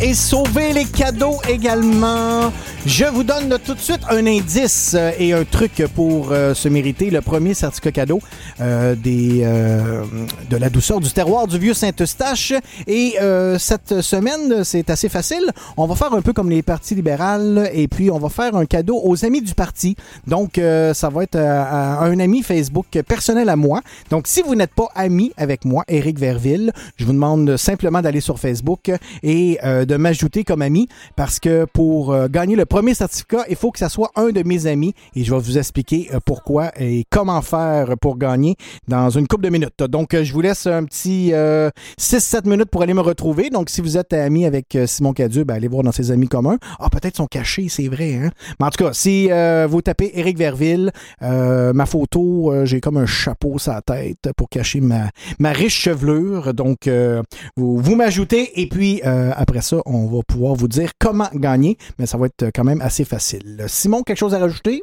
Et 0.00 0.14
sauver 0.14 0.72
les 0.72 0.84
cadeaux 0.84 1.36
également. 1.48 2.52
Je 2.84 3.04
vous 3.04 3.22
donne 3.22 3.58
tout 3.64 3.74
de 3.74 3.80
suite 3.80 4.00
un 4.10 4.26
indice 4.26 4.96
et 5.18 5.32
un 5.32 5.44
truc 5.44 5.84
pour 5.94 6.30
euh, 6.30 6.54
se 6.54 6.68
mériter 6.68 7.10
le 7.10 7.20
premier 7.20 7.54
certificat 7.54 7.92
cadeau 7.92 8.20
des, 8.58 9.42
euh, 9.44 10.04
de 10.50 10.56
la 10.56 10.70
douceur 10.70 11.00
du 11.00 11.10
terroir 11.10 11.46
du 11.46 11.58
vieux 11.58 11.74
Saint-Eustache. 11.74 12.52
Et 12.86 13.14
euh, 13.20 13.58
cette 13.58 14.00
semaine, 14.00 14.64
c'est 14.64 14.90
assez 14.90 15.08
facile. 15.08 15.50
On 15.76 15.86
va 15.86 15.94
faire 15.94 16.12
un 16.12 16.22
peu 16.22 16.32
comme 16.32 16.50
les 16.50 16.62
partis 16.62 16.94
libérales 16.94 17.70
et 17.72 17.88
puis 17.88 18.10
on 18.10 18.18
va 18.18 18.28
faire 18.28 18.56
un 18.56 18.66
cadeau 18.66 19.00
aux 19.02 19.24
amis 19.24 19.42
du 19.42 19.54
parti. 19.54 19.96
Donc, 20.26 20.58
euh, 20.58 20.94
ça 20.94 21.08
va 21.08 21.22
être 21.22 21.36
euh, 21.36 21.98
un 22.00 22.18
ami 22.20 22.42
Facebook 22.42 22.86
personnel 23.06 23.48
à 23.48 23.56
moi. 23.56 23.80
Donc, 24.10 24.26
si 24.26 24.42
vous 24.42 24.54
n'êtes 24.54 24.74
pas 24.74 24.88
ami 24.94 25.32
avec 25.36 25.64
moi, 25.64 25.84
Éric 25.88 26.18
Verville, 26.18 26.72
je 26.96 27.04
vous 27.04 27.12
demande 27.12 27.56
simplement 27.56 28.00
d'aller 28.00 28.20
sur 28.20 28.38
Facebook 28.38 28.90
et 29.22 29.58
euh, 29.64 29.84
de 29.84 29.96
m'ajouter 29.96 30.44
comme 30.44 30.62
ami 30.62 30.88
parce 31.16 31.40
que 31.40 31.66
pour 31.72 32.12
euh, 32.12 32.28
gagner 32.28 32.56
le 32.56 32.64
premier 32.64 32.94
certificat, 32.94 33.44
il 33.48 33.56
faut 33.56 33.70
que 33.70 33.78
ça 33.78 33.88
soit 33.88 34.10
un 34.16 34.30
de 34.30 34.42
mes 34.42 34.66
amis 34.66 34.94
et 35.14 35.24
je 35.24 35.34
vais 35.34 35.40
vous 35.40 35.58
expliquer 35.58 36.08
euh, 36.14 36.20
pourquoi 36.24 36.70
et 36.78 37.04
comment 37.10 37.42
faire 37.42 37.96
pour 38.00 38.16
gagner 38.16 38.45
dans 38.88 39.10
une 39.10 39.26
couple 39.26 39.44
de 39.44 39.50
minutes. 39.50 39.82
Donc, 39.82 40.14
euh, 40.14 40.24
je 40.24 40.32
vous 40.32 40.40
laisse 40.40 40.66
un 40.66 40.84
petit 40.84 41.32
euh, 41.32 41.70
6-7 42.00 42.48
minutes 42.48 42.70
pour 42.70 42.82
aller 42.82 42.94
me 42.94 43.00
retrouver. 43.00 43.50
Donc, 43.50 43.70
si 43.70 43.80
vous 43.80 43.96
êtes 43.96 44.12
ami 44.12 44.46
avec 44.46 44.74
euh, 44.76 44.86
Simon 44.86 45.12
Cadieux, 45.12 45.44
ben, 45.44 45.54
allez 45.54 45.68
voir 45.68 45.82
dans 45.82 45.92
ses 45.92 46.10
amis 46.10 46.28
communs. 46.28 46.58
Ah, 46.78 46.88
peut-être 46.90 47.16
sont 47.16 47.26
cachés, 47.26 47.68
c'est 47.68 47.88
vrai. 47.88 48.14
Hein? 48.14 48.30
Mais 48.60 48.66
en 48.66 48.70
tout 48.70 48.84
cas, 48.84 48.92
si 48.92 49.28
euh, 49.30 49.66
vous 49.68 49.82
tapez 49.82 50.18
Éric 50.18 50.38
Verville, 50.38 50.92
euh, 51.22 51.72
ma 51.72 51.86
photo, 51.86 52.52
euh, 52.52 52.64
j'ai 52.64 52.80
comme 52.80 52.96
un 52.96 53.06
chapeau 53.06 53.58
sur 53.58 53.72
la 53.72 53.82
tête 53.82 54.30
pour 54.36 54.48
cacher 54.48 54.80
ma, 54.80 55.10
ma 55.38 55.52
riche 55.52 55.80
chevelure. 55.80 56.54
Donc, 56.54 56.86
euh, 56.86 57.22
vous, 57.56 57.78
vous 57.78 57.96
m'ajoutez 57.96 58.60
et 58.60 58.68
puis 58.68 59.00
euh, 59.04 59.32
après 59.36 59.62
ça, 59.62 59.78
on 59.86 60.06
va 60.06 60.22
pouvoir 60.26 60.54
vous 60.54 60.68
dire 60.68 60.90
comment 60.98 61.28
gagner. 61.34 61.78
Mais 61.98 62.06
ça 62.06 62.18
va 62.18 62.26
être 62.26 62.50
quand 62.54 62.64
même 62.64 62.80
assez 62.80 63.04
facile. 63.04 63.64
Simon, 63.68 64.02
quelque 64.02 64.18
chose 64.18 64.34
à 64.34 64.38
rajouter? 64.38 64.82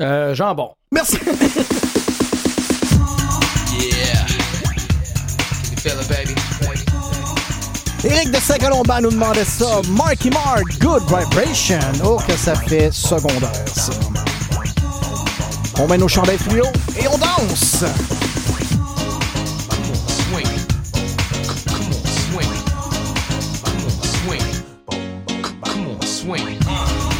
Euh, 0.00 0.34
jambon. 0.34 0.70
Merci. 0.92 1.18
Éric 8.04 8.30
de 8.30 8.36
Saint-Colomban 8.36 9.00
nous 9.00 9.10
demandait 9.10 9.44
ça. 9.44 9.80
Marky 9.90 10.28
Mark, 10.30 10.62
Good 10.78 11.04
Vibration. 11.04 11.78
Oh, 12.04 12.18
que 12.26 12.36
ça 12.36 12.54
fait 12.54 12.92
secondaire, 12.92 13.50
ça. 13.74 13.92
On 15.78 15.88
met 15.88 15.98
nos 15.98 16.08
chandelles 16.08 16.38
fluo 16.38 16.66
et 17.00 17.08
on 17.08 17.16
danse. 17.16 17.84
It's 26.06 27.13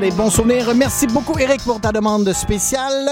Des 0.00 0.10
bons 0.10 0.28
souvenirs. 0.28 0.74
Merci 0.74 1.06
beaucoup, 1.06 1.38
Eric, 1.38 1.62
pour 1.62 1.80
ta 1.80 1.90
demande 1.90 2.30
spéciale. 2.34 3.08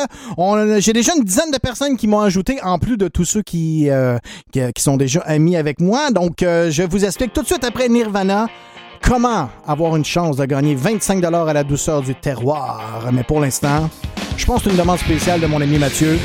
J'ai 0.81 0.93
déjà 0.93 1.13
une 1.17 1.25
dizaine 1.25 1.51
de 1.51 1.57
personnes 1.57 1.97
qui 1.97 2.07
m'ont 2.07 2.21
ajouté, 2.21 2.61
en 2.63 2.79
plus 2.79 2.99
de 2.99 3.09
tous 3.09 3.25
ceux 3.25 3.41
qui, 3.41 3.89
euh, 3.89 4.19
qui, 4.53 4.61
qui 4.75 4.83
sont 4.83 4.99
déjà 4.99 5.21
amis 5.21 5.57
avec 5.57 5.81
moi. 5.81 6.11
Donc, 6.11 6.43
euh, 6.43 6.71
je 6.71 6.83
vous 6.83 7.07
explique 7.07 7.33
tout 7.33 7.41
de 7.41 7.47
suite 7.47 7.65
après 7.65 7.89
Nirvana 7.89 8.49
comment 9.01 9.49
avoir 9.67 9.97
une 9.97 10.05
chance 10.05 10.37
de 10.37 10.45
gagner 10.45 10.75
25 10.75 11.25
à 11.25 11.53
la 11.55 11.65
douceur 11.65 12.03
du 12.03 12.15
terroir. 12.15 13.09
Mais 13.13 13.23
pour 13.23 13.41
l'instant, 13.41 13.89
je 14.37 14.45
pense 14.45 14.59
que 14.59 14.65
c'est 14.65 14.71
une 14.77 14.81
demande 14.81 14.99
spéciale 14.99 15.41
de 15.41 15.47
mon 15.47 15.63
ami 15.63 15.79
Mathieu. 15.79 16.19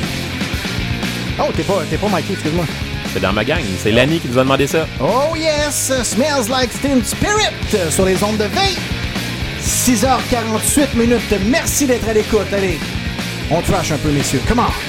Oh, 1.40 1.52
t'es 1.56 1.64
pas, 1.64 1.80
t'es 1.90 1.98
pas 1.98 2.10
Mikey, 2.10 2.34
excuse-moi. 2.34 2.66
C'est 3.14 3.22
dans 3.22 3.32
ma 3.32 3.46
gang. 3.46 3.62
C'est 3.82 3.92
Lani 3.92 4.20
qui 4.20 4.28
nous 4.28 4.38
a 4.38 4.44
demandé 4.44 4.68
ça. 4.68 4.86
Oh 5.02 5.36
yes, 5.38 5.94
Smells 6.04 6.50
Like 6.50 6.70
Teen 6.82 7.02
Spirit 7.04 7.92
sur 7.92 8.04
les 8.04 8.22
ondes 8.24 8.38
de 8.38 8.44
20. 8.44 8.89
6h48 9.90 10.96
minutes. 10.96 11.34
Merci 11.48 11.88
d'être 11.88 12.08
à 12.08 12.14
l'écoute. 12.14 12.54
Allez, 12.54 12.78
on 13.50 13.60
trash 13.62 13.92
un 13.92 13.98
peu, 13.98 14.12
messieurs. 14.12 14.40
Come 14.48 14.60
on. 14.60 14.89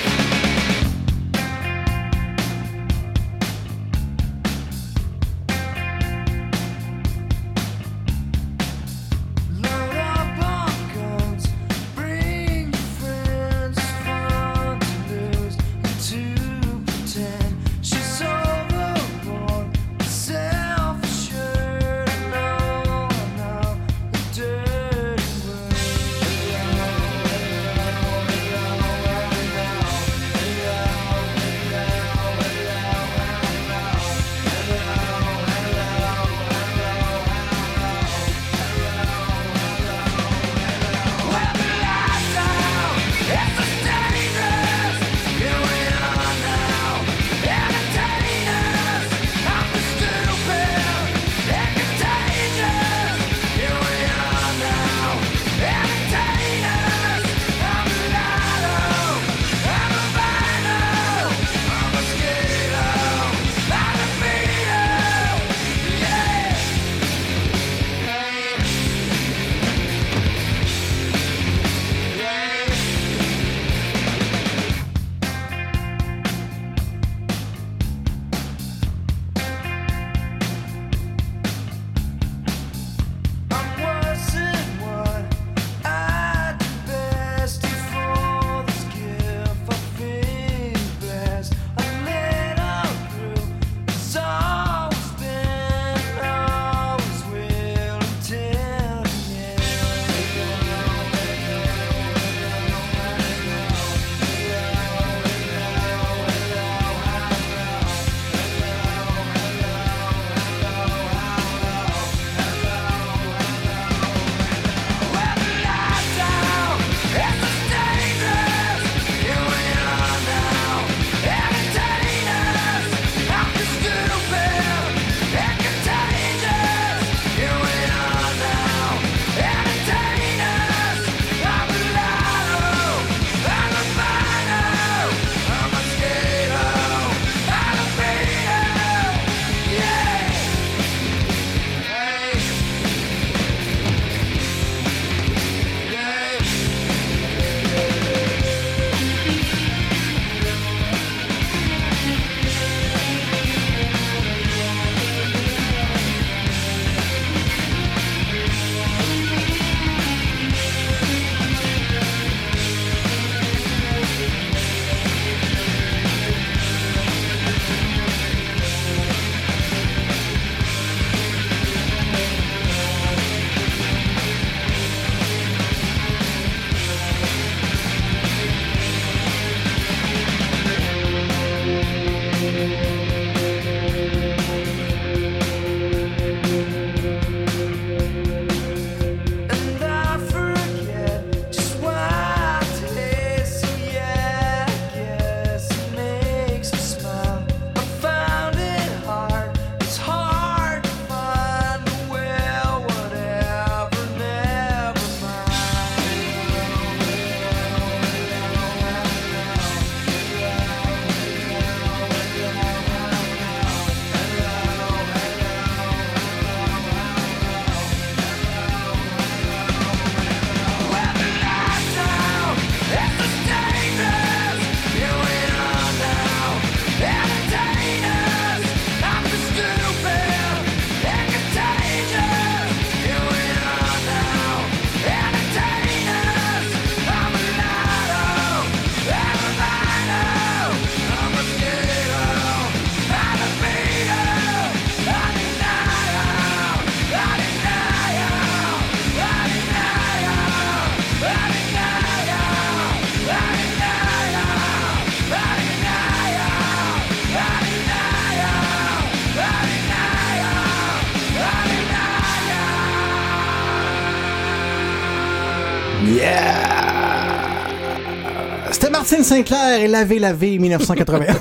Sinclair 269.34 269.80
et 269.80 269.86
Lavé 269.88 270.18
Lavé 270.18 270.58
1981. 270.58 271.34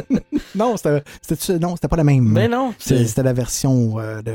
non, 0.54 0.76
c'était 0.76 1.58
non, 1.58 1.74
c'était 1.74 1.88
pas 1.88 1.96
la 1.96 2.04
même. 2.04 2.24
Mais 2.24 2.48
non, 2.48 2.74
C'est- 2.78 2.98
c'est- 2.98 3.06
C'était 3.06 3.22
la 3.22 3.32
version 3.32 3.98
euh, 3.98 4.20
de- 4.22 4.32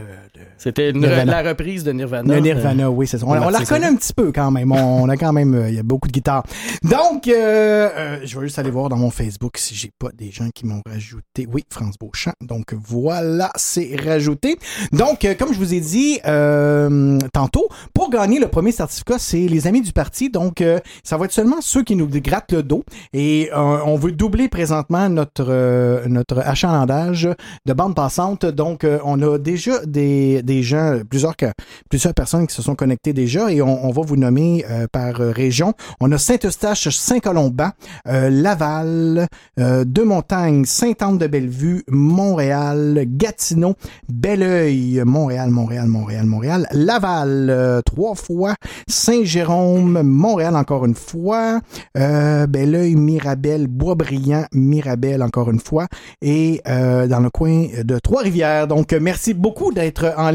c'était 0.57 0.91
la 0.91 1.41
reprise 1.41 1.83
de 1.83 1.91
Nirvana. 1.91 2.35
de 2.35 2.39
Nirvana, 2.39 2.89
oui, 2.89 3.07
c'est 3.07 3.17
ça. 3.17 3.25
On, 3.27 3.33
la 3.33 3.59
reconnaît 3.59 3.87
un 3.87 3.95
petit 3.95 4.13
peu 4.13 4.31
quand 4.31 4.51
même. 4.51 4.71
On, 4.71 5.03
on 5.03 5.09
a 5.09 5.17
quand 5.17 5.33
même, 5.33 5.53
euh, 5.53 5.69
il 5.69 5.75
y 5.75 5.79
a 5.79 5.83
beaucoup 5.83 6.07
de 6.07 6.13
guitares. 6.13 6.43
Donc, 6.83 7.27
euh, 7.27 7.89
euh, 7.95 8.19
je 8.23 8.39
vais 8.39 8.45
juste 8.45 8.59
aller 8.59 8.71
voir 8.71 8.89
dans 8.89 8.97
mon 8.97 9.09
Facebook 9.09 9.57
si 9.57 9.75
j'ai 9.75 9.91
pas 9.97 10.09
des 10.13 10.31
gens 10.31 10.49
qui 10.53 10.65
m'ont 10.65 10.81
rajouté. 10.89 11.47
Oui, 11.51 11.63
France 11.69 11.95
Beauchamp. 11.99 12.33
Donc 12.41 12.73
voilà, 12.73 13.51
c'est 13.55 13.95
rajouté. 14.03 14.57
Donc, 14.91 15.25
euh, 15.25 15.35
comme 15.35 15.53
je 15.53 15.59
vous 15.59 15.73
ai 15.73 15.79
dit 15.79 16.19
euh, 16.25 17.17
tantôt, 17.33 17.67
pour 17.93 18.09
gagner 18.09 18.39
le 18.39 18.47
premier 18.47 18.71
certificat, 18.71 19.19
c'est 19.19 19.47
les 19.47 19.67
amis 19.67 19.81
du 19.81 19.91
parti. 19.91 20.29
Donc, 20.29 20.63
ça 21.03 21.17
va 21.17 21.25
être 21.25 21.31
seulement 21.31 21.61
ceux 21.61 21.83
qui 21.83 21.95
nous 21.95 22.07
grattent 22.07 22.51
le 22.51 22.63
dos. 22.63 22.83
Et 23.13 23.49
on 23.53 23.95
veut 23.95 24.11
doubler 24.11 24.47
présentement 24.47 25.09
notre 25.09 26.07
notre 26.07 26.39
achalandage 26.39 27.29
de 27.65 27.73
bande 27.73 27.95
passante. 27.95 28.45
Donc, 28.45 28.85
on 29.03 29.21
a 29.21 29.37
déjà 29.37 29.85
des, 29.85 30.41
des 30.45 30.63
gens, 30.63 30.99
plusieurs, 31.09 31.35
que- 31.35 31.51
plusieurs 31.89 32.13
personnes 32.13 32.47
qui 32.47 32.55
se 32.55 32.61
sont 32.61 32.75
connectées 32.75 33.13
déjà 33.13 33.51
et 33.51 33.61
on, 33.61 33.85
on 33.85 33.91
va 33.91 34.01
vous 34.03 34.15
nommer 34.15 34.65
euh, 34.69 34.87
par 34.91 35.19
euh, 35.19 35.31
région. 35.31 35.73
On 35.99 36.11
a 36.11 36.17
Saint-Eustache, 36.17 36.89
Saint-Colomban, 36.89 37.69
euh, 38.07 38.29
Laval, 38.29 39.27
euh, 39.59 39.83
Deux-Montagnes, 39.85 40.65
Sainte-Anne-de-Bellevue, 40.65 41.83
Montréal, 41.89 43.03
Gatineau, 43.07 43.75
Belleuil, 44.09 45.01
Montréal, 45.05 45.49
Montréal, 45.49 45.87
Montréal, 45.87 46.25
Montréal, 46.25 46.67
Laval, 46.71 47.47
euh, 47.49 47.81
trois 47.81 48.15
fois, 48.15 48.55
Saint-Jérôme, 48.87 50.01
Montréal 50.03 50.55
encore 50.55 50.85
une 50.85 50.95
fois, 50.95 51.59
euh, 51.97 52.47
Belleuil, 52.47 52.95
Mirabel, 52.95 53.67
Boisbriand, 53.67 54.45
Mirabel 54.53 55.23
encore 55.23 55.49
une 55.49 55.59
fois, 55.59 55.87
et 56.21 56.61
euh, 56.67 57.07
dans 57.07 57.19
le 57.19 57.29
coin 57.29 57.67
de 57.83 57.99
Trois-Rivières. 57.99 58.67
Donc, 58.67 58.93
euh, 58.93 58.99
merci 59.01 59.33
beaucoup 59.33 59.71
d'être 59.71 60.13
en 60.17 60.34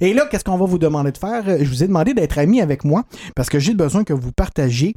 Et 0.00 0.14
là, 0.14 0.26
qu'est-ce 0.30 0.44
qu'on 0.44 0.56
va 0.56 0.66
vous 0.66 0.78
demander 0.78 1.12
de 1.12 1.18
faire? 1.18 1.44
Je 1.46 1.68
vous 1.68 1.82
ai 1.82 1.86
demandé 1.86 2.14
d'être 2.14 2.38
amis 2.38 2.60
avec 2.60 2.84
moi 2.84 3.04
parce 3.34 3.48
que 3.48 3.58
j'ai 3.58 3.74
besoin 3.74 4.04
que 4.04 4.12
vous 4.12 4.32
partagiez 4.32 4.94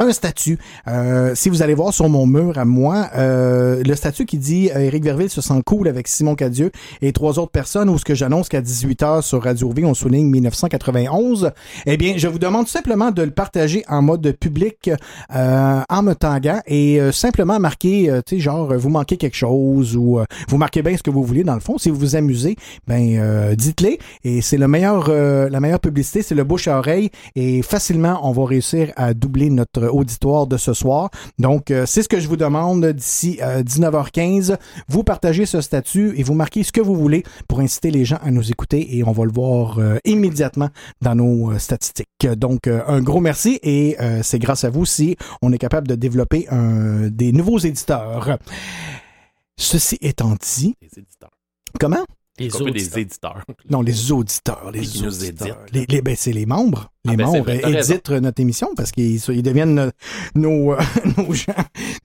un 0.00 0.12
statut. 0.12 0.58
Euh, 0.88 1.34
si 1.34 1.50
vous 1.50 1.62
allez 1.62 1.74
voir 1.74 1.92
sur 1.92 2.08
mon 2.08 2.26
mur 2.26 2.58
à 2.58 2.64
moi, 2.64 3.10
euh, 3.16 3.82
le 3.84 3.94
statut 3.94 4.24
qui 4.24 4.38
dit 4.38 4.70
euh, 4.74 4.80
Éric 4.80 5.04
Verville 5.04 5.30
se 5.30 5.42
sent 5.42 5.60
cool 5.64 5.88
avec 5.88 6.08
Simon 6.08 6.34
Cadieux 6.34 6.72
et 7.02 7.12
trois 7.12 7.38
autres 7.38 7.52
personnes, 7.52 7.90
ou 7.90 7.98
ce 7.98 8.04
que 8.04 8.14
j'annonce 8.14 8.48
qu'à 8.48 8.62
18h 8.62 9.22
sur 9.22 9.42
Radio 9.44 9.70
V, 9.70 9.84
on 9.84 9.94
souligne 9.94 10.26
1991, 10.26 11.52
eh 11.86 11.96
bien, 11.96 12.14
je 12.16 12.28
vous 12.28 12.38
demande 12.38 12.66
simplement 12.66 13.10
de 13.10 13.22
le 13.22 13.30
partager 13.30 13.84
en 13.88 14.00
mode 14.00 14.32
public 14.32 14.90
en 15.30 16.02
me 16.02 16.14
tanguant 16.14 16.60
et 16.66 16.98
simplement 17.12 17.60
marquer, 17.60 18.10
tu 18.26 18.36
sais, 18.36 18.40
genre, 18.40 18.74
vous 18.74 18.88
manquez 18.88 19.16
quelque 19.16 19.36
chose 19.36 19.96
ou 19.96 20.20
vous 20.48 20.56
marquez 20.56 20.82
bien 20.82 20.96
ce 20.96 21.02
que 21.02 21.10
vous 21.10 21.22
voulez 21.22 21.44
dans 21.44 21.54
le 21.54 21.60
fond. 21.60 21.76
Si 21.76 21.90
vous 21.90 21.98
vous 21.98 22.16
amusez, 22.16 22.56
ben, 22.86 23.54
dites-les 23.54 23.98
et 24.24 24.40
c'est 24.40 24.56
le 24.56 24.68
meilleur, 24.68 25.10
la 25.10 25.60
meilleure 25.60 25.80
publicité, 25.80 26.22
c'est 26.22 26.34
le 26.34 26.44
bouche 26.44 26.68
à 26.68 26.78
oreille 26.78 27.10
et 27.36 27.62
facilement, 27.62 28.20
on 28.22 28.32
va 28.32 28.46
réussir 28.46 28.92
à 28.96 29.12
doubler 29.12 29.50
notre 29.50 29.89
auditoire 29.90 30.46
de 30.46 30.56
ce 30.56 30.72
soir. 30.72 31.10
Donc, 31.38 31.70
euh, 31.70 31.84
c'est 31.86 32.02
ce 32.02 32.08
que 32.08 32.18
je 32.20 32.28
vous 32.28 32.36
demande 32.36 32.84
d'ici 32.86 33.38
euh, 33.42 33.62
19h15. 33.62 34.56
Vous 34.88 35.04
partagez 35.04 35.46
ce 35.46 35.60
statut 35.60 36.14
et 36.18 36.22
vous 36.22 36.34
marquez 36.34 36.62
ce 36.62 36.72
que 36.72 36.80
vous 36.80 36.94
voulez 36.96 37.22
pour 37.48 37.60
inciter 37.60 37.90
les 37.90 38.04
gens 38.04 38.18
à 38.22 38.30
nous 38.30 38.50
écouter 38.50 38.96
et 38.96 39.04
on 39.04 39.12
va 39.12 39.24
le 39.24 39.32
voir 39.32 39.78
euh, 39.78 39.98
immédiatement 40.04 40.68
dans 41.02 41.14
nos 41.14 41.52
euh, 41.52 41.58
statistiques. 41.58 42.08
Donc, 42.36 42.66
euh, 42.66 42.82
un 42.86 43.00
gros 43.02 43.20
merci 43.20 43.58
et 43.62 43.96
euh, 44.00 44.20
c'est 44.22 44.38
grâce 44.38 44.64
à 44.64 44.70
vous 44.70 44.86
si 44.86 45.16
on 45.42 45.52
est 45.52 45.58
capable 45.58 45.88
de 45.88 45.94
développer 45.94 46.46
un, 46.50 47.08
des 47.08 47.32
nouveaux 47.32 47.58
éditeurs. 47.58 48.38
Ceci 49.56 49.98
étant 50.00 50.36
dit, 50.40 50.74
Les 50.80 50.88
éditeurs. 50.98 51.30
comment? 51.78 52.04
Les 52.38 52.48
des 52.72 52.98
éditeurs. 52.98 53.44
Non, 53.68 53.82
les 53.82 54.12
auditeurs. 54.12 54.70
Les 54.72 55.04
auditeurs. 55.04 55.58
Les, 55.72 55.84
les- 55.86 56.00
ben, 56.00 56.14
c'est 56.16 56.32
les 56.32 56.46
membres. 56.46 56.90
Les 57.06 57.14
Ah, 57.14 57.16
ben, 57.16 57.24
membres 57.26 57.50
éditent 57.50 58.10
notre 58.10 58.40
émission 58.42 58.68
parce 58.76 58.92
qu'ils 58.92 59.16
ils 59.30 59.42
deviennent 59.42 59.78
euh, 59.78 59.90
nos, 60.34 60.72
euh, 60.74 60.76
nos, 61.16 61.32
gens, 61.32 61.52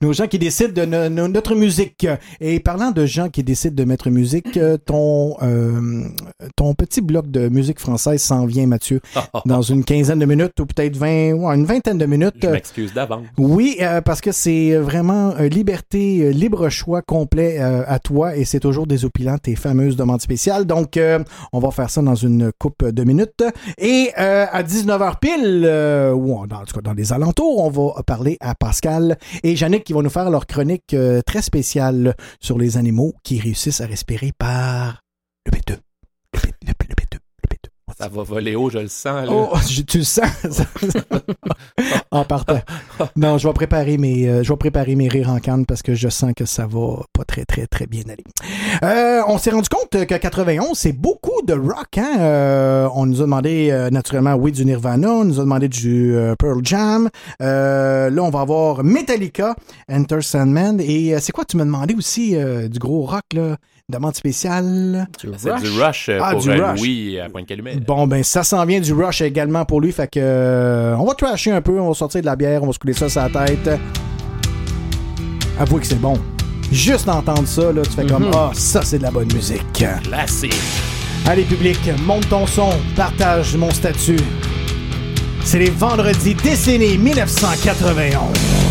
nos 0.00 0.12
gens 0.14 0.26
qui 0.26 0.38
décident 0.38 0.72
de 0.72 0.86
no- 0.86 1.08
no- 1.10 1.28
notre 1.28 1.54
musique. 1.54 2.06
Et 2.40 2.60
parlant 2.60 2.92
de 2.92 3.04
gens 3.04 3.28
qui 3.28 3.42
décident 3.42 3.74
de 3.74 3.84
mettre 3.84 4.08
musique, 4.08 4.56
euh, 4.56 4.78
ton, 4.78 5.36
euh, 5.42 6.08
ton 6.56 6.72
petit 6.72 7.02
bloc 7.02 7.30
de 7.30 7.50
musique 7.50 7.78
française 7.78 8.22
s'en 8.22 8.46
vient, 8.46 8.66
Mathieu, 8.66 9.00
dans 9.44 9.60
une 9.60 9.84
quinzaine 9.84 10.18
de 10.18 10.24
minutes 10.24 10.58
ou 10.60 10.64
peut-être 10.64 10.96
20, 10.96 11.32
ouais, 11.34 11.54
une 11.56 11.66
vingtaine 11.66 11.98
de 11.98 12.06
minutes. 12.06 12.36
Je 12.42 12.48
m'excuse 12.48 12.94
d'avance. 12.94 13.26
Oui, 13.36 13.76
euh, 13.82 14.00
parce 14.00 14.22
que 14.22 14.32
c'est 14.32 14.76
vraiment 14.76 15.34
liberté, 15.40 16.32
libre 16.32 16.70
choix 16.70 17.02
complet 17.02 17.58
euh, 17.60 17.82
à 17.86 17.98
toi 17.98 18.34
et 18.34 18.46
c'est 18.46 18.60
toujours 18.60 18.86
désopilant 18.86 19.36
tes 19.36 19.56
fameuses 19.56 19.96
demandes 19.96 20.22
spéciales. 20.22 20.64
Donc, 20.64 20.98
on 21.52 21.58
va 21.58 21.70
faire 21.70 21.90
ça 21.90 22.00
dans 22.00 22.14
une 22.14 22.50
coupe 22.58 22.82
de 22.88 23.04
minutes. 23.04 23.44
Et 23.76 24.10
à 24.16 24.62
19h 24.86 25.18
pile, 25.18 25.62
euh, 25.64 26.12
ou 26.12 26.34
en- 26.36 26.46
tout 26.46 26.74
cas 26.74 26.80
dans 26.80 26.92
les 26.92 27.12
alentours, 27.12 27.64
on 27.64 27.70
va 27.70 28.02
parler 28.04 28.36
à 28.40 28.54
Pascal 28.54 29.18
et 29.42 29.52
Yannick 29.54 29.82
qui 29.82 29.92
vont 29.92 30.02
nous 30.02 30.10
faire 30.10 30.30
leur 30.30 30.46
chronique 30.46 30.94
euh, 30.94 31.20
très 31.26 31.42
spéciale 31.42 32.14
sur 32.40 32.56
les 32.56 32.76
animaux 32.76 33.12
qui 33.24 33.40
réussissent 33.40 33.80
à 33.80 33.86
respirer 33.86 34.30
par 34.38 35.00
le 35.44 35.50
P2. 35.52 35.76
Le, 36.34 36.72
P, 36.74 36.75
Ça 37.98 38.08
va 38.08 38.22
voler 38.24 38.54
haut, 38.54 38.68
je 38.68 38.78
le 38.78 38.88
sens. 38.88 39.26
Là. 39.26 39.32
Oh, 39.32 39.56
je- 39.70 39.80
tu 39.80 39.98
le 39.98 40.04
sens? 40.04 40.26
en 42.10 42.24
partant. 42.28 42.60
Non, 43.16 43.38
je 43.38 43.48
vais 43.48 43.54
préparer 43.54 43.96
mes, 43.96 44.28
euh, 44.28 44.42
je 44.42 44.52
vais 44.52 44.56
préparer 44.58 44.94
mes 44.96 45.08
rires 45.08 45.30
en 45.30 45.38
canne 45.38 45.64
parce 45.64 45.80
que 45.80 45.94
je 45.94 46.08
sens 46.10 46.32
que 46.36 46.44
ça 46.44 46.66
va 46.66 47.02
pas 47.14 47.24
très, 47.24 47.46
très, 47.46 47.66
très 47.66 47.86
bien 47.86 48.02
aller. 48.10 48.24
Euh, 48.82 49.22
on 49.28 49.38
s'est 49.38 49.48
rendu 49.50 49.68
compte 49.70 50.04
que 50.06 50.14
91, 50.14 50.76
c'est 50.76 50.92
beaucoup 50.92 51.40
de 51.46 51.54
rock, 51.54 51.96
hein? 51.96 52.16
Euh, 52.20 52.86
on 52.94 53.06
nous 53.06 53.20
a 53.22 53.24
demandé, 53.24 53.88
naturellement, 53.90 54.34
oui, 54.34 54.52
du 54.52 54.66
Nirvana, 54.66 55.10
on 55.10 55.24
nous 55.24 55.40
a 55.40 55.44
demandé 55.44 55.68
du 55.68 56.14
Pearl 56.38 56.60
Jam. 56.62 57.08
Là, 57.40 58.10
on 58.18 58.30
va 58.30 58.40
avoir 58.40 58.84
Metallica, 58.84 59.56
Enter 59.90 60.20
Sandman. 60.20 60.80
Et 60.80 61.18
c'est 61.20 61.32
quoi, 61.32 61.46
tu 61.46 61.56
m'as 61.56 61.64
demandé 61.64 61.94
aussi 61.94 62.36
du 62.68 62.78
gros 62.78 63.06
rock, 63.06 63.24
là? 63.32 63.56
Demande 63.88 64.16
spéciale. 64.16 65.06
Du 65.20 65.28
C'est 65.36 65.62
du 65.62 65.80
rush 65.80 66.08
euh, 66.08 66.18
Ah, 66.20 66.32
pour 66.32 66.40
du 66.40 66.50
euh, 66.50 66.70
Rush. 66.72 66.80
Louis 66.80 67.20
à 67.20 67.28
Pointe-Calumet. 67.28 67.76
Bon, 67.76 68.08
ben, 68.08 68.24
ça 68.24 68.42
s'en 68.42 68.64
vient 68.64 68.80
du 68.80 68.92
Rush 68.92 69.20
également 69.20 69.64
pour 69.64 69.80
lui. 69.80 69.92
Fait 69.92 70.08
que, 70.08 70.18
euh, 70.20 70.96
on 70.96 71.04
va 71.04 71.14
trasher 71.14 71.52
un 71.52 71.60
peu, 71.60 71.78
on 71.78 71.86
va 71.90 71.94
sortir 71.94 72.20
de 72.20 72.26
la 72.26 72.34
bière, 72.34 72.64
on 72.64 72.66
va 72.66 72.72
se 72.72 72.80
couler 72.80 72.94
ça 72.94 73.08
sur 73.08 73.22
la 73.22 73.46
tête. 73.46 73.70
Avouez 75.60 75.82
que 75.82 75.86
c'est 75.86 76.00
bon. 76.00 76.18
Juste 76.72 77.06
d'entendre 77.06 77.46
ça, 77.46 77.70
là, 77.70 77.82
tu 77.82 77.92
fais 77.92 78.06
comme, 78.06 78.28
ah, 78.34 78.50
ça, 78.54 78.82
c'est 78.82 78.98
de 78.98 79.04
la 79.04 79.12
bonne 79.12 79.32
musique. 79.32 79.62
Classique. 80.02 80.56
Allez, 81.24 81.44
public, 81.44 81.78
monte 82.04 82.28
ton 82.28 82.44
son, 82.44 82.70
partage 82.96 83.56
mon 83.56 83.70
statut. 83.70 84.18
C'est 85.44 85.60
les 85.60 85.70
vendredis 85.70 86.34
décennie 86.34 86.98
1991. 86.98 88.65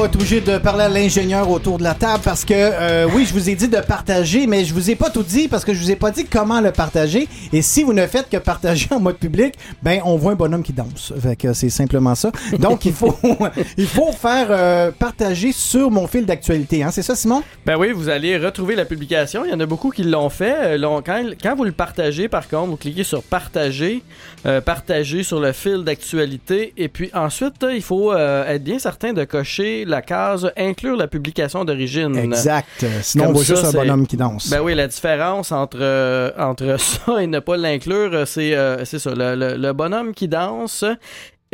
Va 0.00 0.06
être 0.06 0.14
obligé 0.14 0.40
de 0.40 0.56
parler 0.56 0.84
à 0.84 0.88
l'ingénieur 0.88 1.50
autour 1.50 1.76
de 1.76 1.82
la 1.82 1.92
table 1.92 2.22
parce 2.24 2.46
que, 2.46 2.54
euh, 2.56 3.06
oui, 3.14 3.26
je 3.26 3.34
vous 3.34 3.50
ai 3.50 3.54
dit 3.54 3.68
de 3.68 3.80
partager, 3.80 4.46
mais 4.46 4.64
je 4.64 4.72
vous 4.72 4.90
ai 4.90 4.94
pas 4.94 5.10
tout 5.10 5.22
dit 5.22 5.46
parce 5.46 5.62
que 5.62 5.74
je 5.74 5.80
vous 5.80 5.90
ai 5.90 5.96
pas 5.96 6.10
dit 6.10 6.24
comment 6.24 6.60
le 6.62 6.72
partager. 6.72 7.28
Et 7.52 7.60
si 7.60 7.82
vous 7.82 7.92
ne 7.92 8.06
faites 8.06 8.30
que 8.30 8.38
partager 8.38 8.88
en 8.94 9.00
mode 9.00 9.18
public, 9.18 9.56
ben, 9.82 10.00
on 10.04 10.16
voit 10.16 10.32
un 10.32 10.36
bonhomme 10.36 10.62
qui 10.62 10.72
danse. 10.72 11.12
Fait 11.20 11.36
que 11.36 11.52
c'est 11.52 11.68
simplement 11.68 12.14
ça. 12.14 12.32
Donc, 12.58 12.86
il 12.86 12.94
faut, 12.94 13.14
il 13.76 13.86
faut 13.86 14.12
faire 14.12 14.46
euh, 14.50 14.90
partager 14.90 15.52
sur 15.52 15.90
mon 15.90 16.06
fil 16.06 16.24
d'actualité. 16.24 16.82
Hein? 16.82 16.90
C'est 16.92 17.02
ça, 17.02 17.14
Simon? 17.14 17.42
Ben 17.66 17.76
oui, 17.76 17.92
vous 17.92 18.08
allez 18.08 18.38
retrouver 18.38 18.74
la 18.74 18.86
publication. 18.86 19.44
Il 19.44 19.50
y 19.50 19.54
en 19.54 19.60
a 19.60 19.66
beaucoup 19.66 19.90
qui 19.90 20.02
l'ont 20.02 20.30
fait. 20.30 20.78
Euh, 20.82 21.00
Quand, 21.04 21.22
quand 21.42 21.54
vous 21.54 21.64
le 21.64 21.72
partagez, 21.72 22.26
par 22.26 22.48
contre, 22.48 22.70
vous 22.70 22.76
cliquez 22.76 23.04
sur 23.04 23.22
partager, 23.22 24.02
euh, 24.46 24.62
partager 24.62 25.22
sur 25.22 25.40
le 25.40 25.52
fil 25.52 25.84
d'actualité, 25.84 26.72
et 26.78 26.88
puis 26.88 27.10
ensuite, 27.12 27.62
euh, 27.62 27.74
il 27.74 27.82
faut 27.82 28.12
euh, 28.12 28.46
être 28.46 28.64
bien 28.64 28.78
certain 28.78 29.12
de 29.12 29.24
cocher 29.24 29.84
la 29.84 30.00
case 30.00 30.50
inclure 30.56 30.96
la 30.96 31.06
publication 31.06 31.64
d'origine. 31.66 32.16
Exact. 32.16 32.84
Sinon, 33.02 33.24
on 33.24 33.26
Comme 33.28 33.36
voit 33.36 33.44
ça, 33.44 33.54
juste 33.56 33.66
un 33.66 33.72
bonhomme 33.78 34.06
qui 34.06 34.16
danse. 34.16 34.48
Ben 34.48 34.60
oui, 34.62 34.74
la 34.74 34.88
différence 34.88 35.52
entre, 35.52 35.78
euh, 35.82 36.30
entre 36.38 36.76
ça 36.80 37.22
et 37.22 37.26
ne 37.26 37.40
pas 37.40 37.58
l'inclure, 37.58 38.26
c'est 38.26 38.56
c'est 38.84 38.98
ça. 38.98 39.10
Le, 39.14 39.34
le- 39.36 39.56
le 39.58 39.72
bonhomme 39.74 40.14
qui 40.14 40.28
danse 40.28 40.84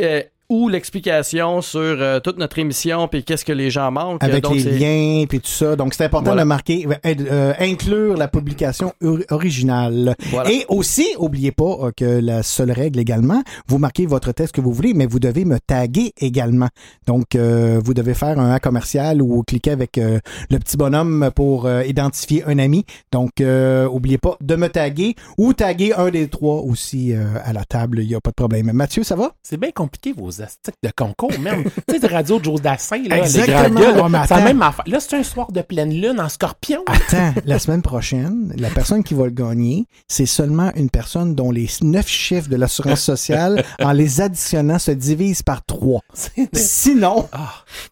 euh, 0.01 0.21
ou 0.49 0.69
l'explication 0.69 1.61
sur 1.61 1.79
euh, 1.81 2.19
toute 2.21 2.37
notre 2.37 2.57
émission 2.59 3.07
puis 3.09 3.23
qu'est-ce 3.23 3.43
que 3.43 3.51
les 3.51 3.69
gens 3.69 3.91
manquent. 3.91 4.23
avec 4.23 4.43
Donc, 4.43 4.55
les 4.55 4.61
c'est- 4.61 4.71
liens 4.79 5.25
puis 5.27 5.41
tout 5.41 5.47
ça. 5.49 5.75
Donc 5.75 5.93
c'est 5.93 6.05
important 6.05 6.27
Voilà. 6.31 6.43
de 6.43 6.47
marquer, 6.47 6.87
euh, 6.87 7.15
euh, 7.29 7.53
inclure 7.59 8.15
la 8.15 8.27
publication 8.29 8.93
or- 9.03 9.17
originale. 9.29 10.15
Voilà. 10.29 10.49
Et 10.51 10.65
aussi, 10.69 11.05
oubliez 11.17 11.51
pas 11.51 11.63
euh, 11.81 11.91
que 11.95 12.05
la 12.05 12.43
seule 12.43 12.71
règle 12.71 12.99
également, 12.99 13.43
vous 13.67 13.77
marquez 13.77 14.05
votre 14.05 14.31
texte 14.31 14.55
que 14.55 14.61
vous 14.61 14.71
voulez, 14.71 14.93
mais 14.93 15.05
vous 15.05 15.19
devez 15.19 15.43
me 15.43 15.59
taguer 15.59 16.13
également. 16.19 16.69
Donc 17.07 17.35
euh, 17.35 17.81
vous 17.83 17.93
devez 17.93 18.13
faire 18.13 18.39
un 18.39 18.51
A 18.51 18.59
commercial 18.59 19.21
ou 19.21 19.43
cliquer 19.43 19.71
avec 19.71 19.97
euh, 19.97 20.19
le 20.49 20.59
petit 20.59 20.77
bonhomme 20.77 21.29
pour 21.35 21.65
euh, 21.65 21.83
identifier 21.83 22.43
un 22.45 22.57
ami. 22.59 22.85
Donc 23.11 23.41
euh, 23.41 23.85
oubliez 23.87 24.17
pas 24.17 24.37
de 24.41 24.55
me 24.55 24.69
taguer 24.69 25.15
ou 25.37 25.53
taguer 25.53 25.93
un 25.93 26.09
des 26.09 26.27
trois 26.29 26.61
aussi 26.61 27.11
euh, 27.13 27.25
à 27.43 27.51
la 27.51 27.65
table. 27.65 27.99
Il 27.99 28.09
y 28.09 28.15
a 28.15 28.21
pas 28.21 28.29
de 28.29 28.35
problème. 28.35 28.71
Mathieu, 28.71 29.03
ça 29.03 29.15
va? 29.15 29.33
C'est 29.43 29.57
bien 29.59 29.71
compliqué, 29.71 30.13
vos 30.13 30.36
de 30.83 30.89
concours, 30.95 31.37
même. 31.39 31.63
tu 31.87 31.95
sais, 31.95 31.99
de 31.99 32.07
radio 32.11 32.39
de 32.39 32.43
Joe 32.45 32.61
Dassin, 32.61 33.01
là, 33.07 33.17
Exactement. 33.19 33.79
les 33.79 33.93
grands 33.93 34.09
gars, 34.09 34.41
même 34.43 34.61
affaire. 34.61 34.85
Là, 34.87 34.99
c'est 34.99 35.15
un 35.17 35.23
soir 35.23 35.51
de 35.51 35.61
pleine 35.61 35.91
lune 35.91 36.19
en 36.19 36.29
scorpion. 36.29 36.83
Attends, 36.87 37.33
la 37.45 37.59
semaine 37.59 37.81
prochaine, 37.81 38.53
la 38.57 38.69
personne 38.69 39.03
qui 39.03 39.13
va 39.13 39.25
le 39.25 39.31
gagner, 39.31 39.85
c'est 40.07 40.25
seulement 40.25 40.71
une 40.75 40.89
personne 40.89 41.35
dont 41.35 41.51
les 41.51 41.67
neuf 41.81 42.07
chiffres 42.07 42.49
de 42.49 42.55
l'assurance 42.55 43.01
sociale, 43.01 43.63
en 43.81 43.91
les 43.91 44.21
additionnant, 44.21 44.79
se 44.79 44.91
divisent 44.91 45.43
par 45.43 45.63
trois. 45.65 46.01
Sinon, 46.53 47.27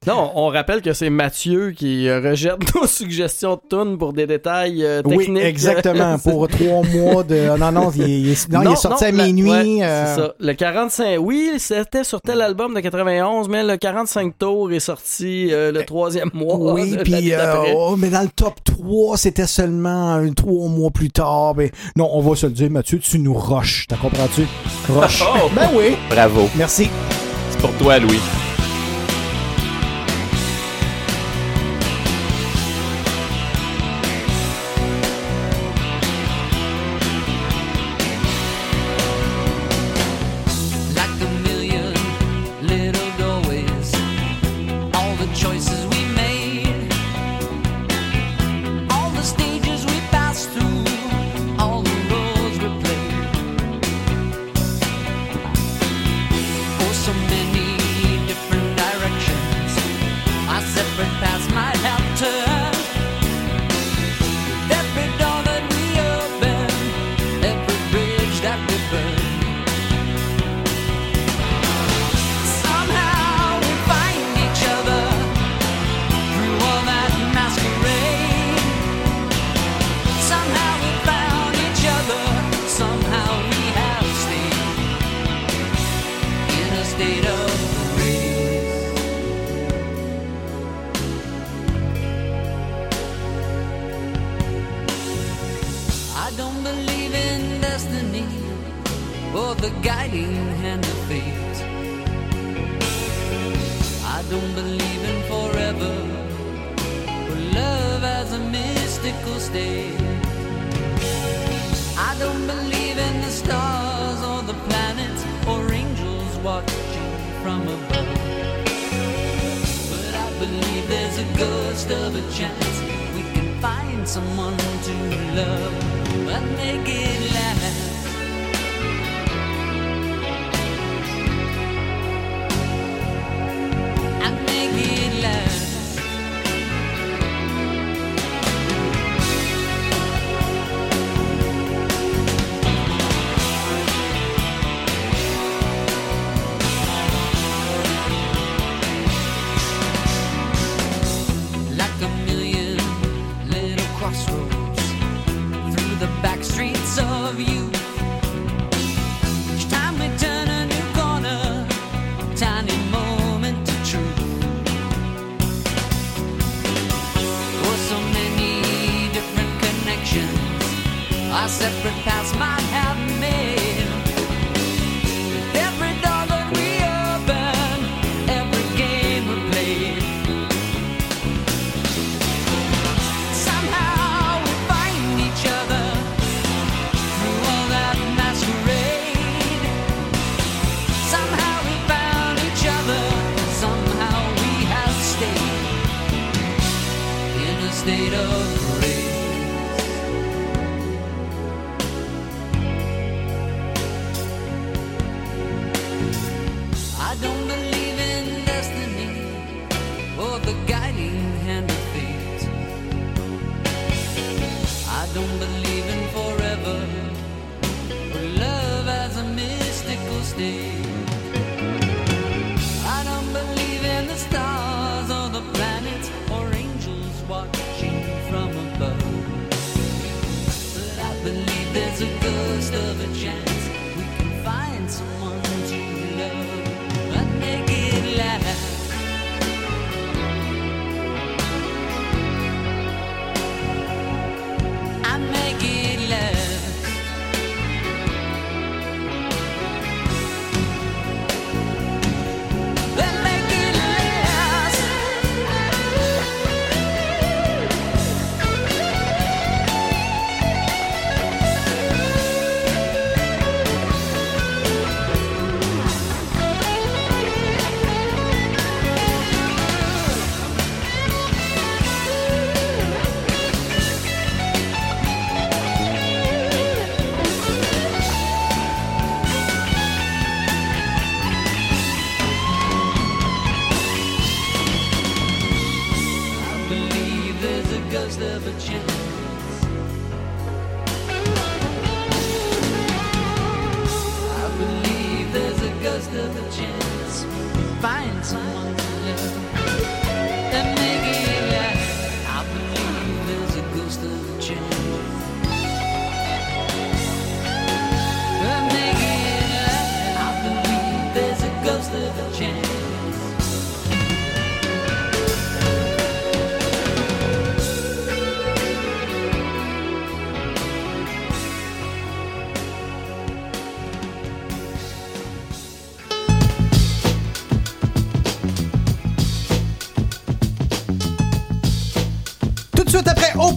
Non, 0.08 0.32
on 0.36 0.48
rappelle 0.48 0.82
que 0.82 0.94
c'est 0.94 1.10
Mathieu 1.10 1.72
qui 1.72 2.10
rejette 2.12 2.58
nos 2.76 2.88
suggestions 2.88 3.56
de 3.56 3.62
tunes 3.70 3.98
pour 3.98 4.14
des 4.14 4.28
détails 4.28 4.84
euh, 4.84 5.02
oui, 5.06 5.18
techniques. 5.26 5.44
exactement, 5.44 6.18
pour 6.20 6.48
trois 6.48 6.84
mois 6.84 7.24
de... 7.24 7.58
Non, 7.58 7.72
non, 7.72 7.92
il, 7.96 8.36
non, 8.50 8.62
il 8.64 8.72
est 8.72 8.76
sorti 8.76 9.06
à 9.06 9.12
la- 9.12 9.26
minuit. 9.26 9.50
ouais, 9.50 9.84
euh, 9.84 10.16
C'est 10.16 10.22
ça. 10.22 10.34
Le 10.40 10.54
45, 10.54 11.18
oui, 11.20 11.52
c'était 11.58 12.04
sur 12.04 12.22
tel 12.22 12.35
album 12.42 12.74
de 12.74 12.80
91, 12.80 13.50
mais 13.50 13.64
le 13.64 13.78
45 13.78 14.38
tours 14.38 14.72
est 14.72 14.80
sorti 14.80 15.50
euh, 15.52 15.72
le 15.72 15.84
troisième 15.84 16.30
mois. 16.34 16.74
Oui, 16.74 16.98
puis 17.04 17.34
euh, 17.34 17.74
oh, 17.76 17.96
mais 17.98 18.10
dans 18.10 18.22
le 18.22 18.30
top 18.30 18.56
3, 18.64 19.18
c'était 19.18 19.48
seulement 19.48 20.14
un 20.14 20.32
trois 20.34 20.68
mois 20.68 20.92
plus 20.92 21.10
tard. 21.10 21.56
Mais 21.56 21.72
non, 21.96 22.10
on 22.14 22.22
va 22.22 22.36
se 22.36 22.46
le 22.46 22.54
dire, 22.54 22.70
Mathieu, 22.70 23.00
tu 23.00 23.20
nous 23.20 23.34
roches. 23.34 23.86
T'as 23.88 23.98
comprends-tu? 23.98 24.48
Roche. 24.90 25.24
Oh! 25.38 25.50
Ben 25.56 25.70
oui. 25.76 25.96
Bravo. 26.10 26.48
Merci. 26.56 26.90
C'est 27.50 27.60
pour 27.60 27.72
toi, 27.74 28.00
Louis. 28.00 28.20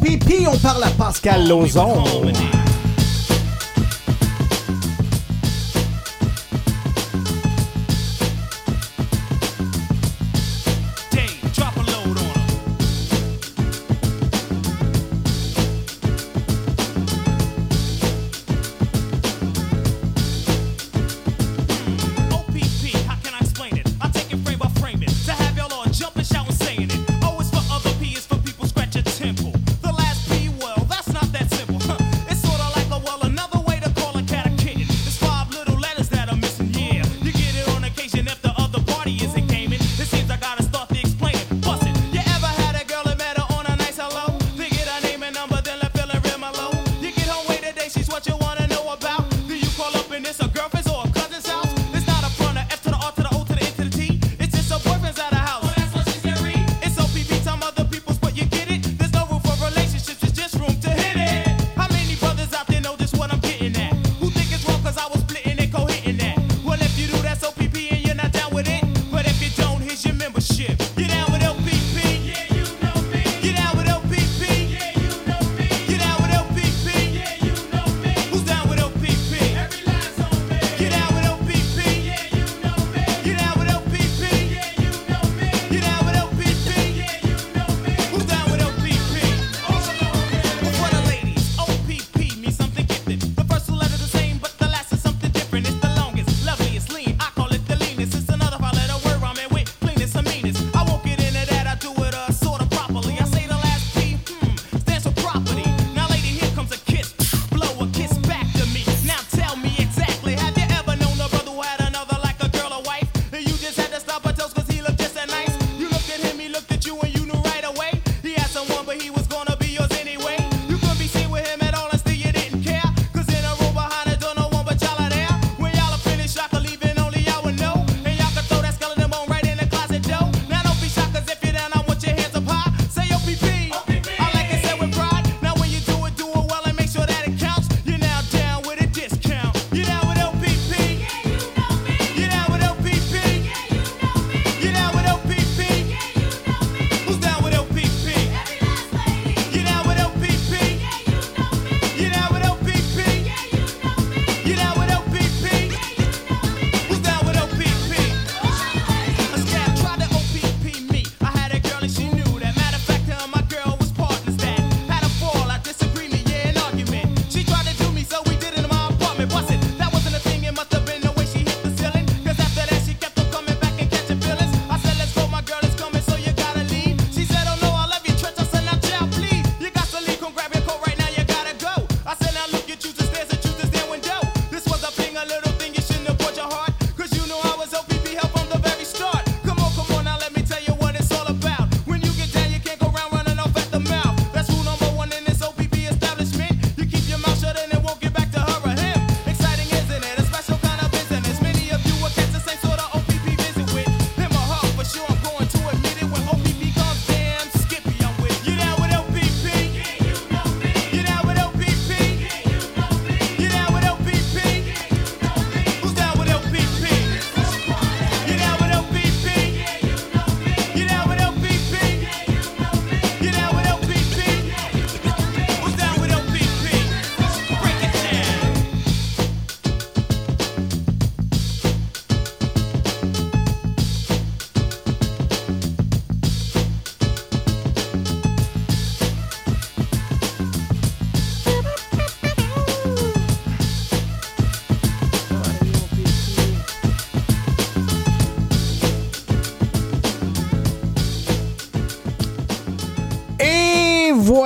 OPP, 0.09 0.49
on 0.49 0.57
parle 0.59 0.85
à 0.85 0.91
Pascal 0.91 1.47
Lozon. 1.47 2.03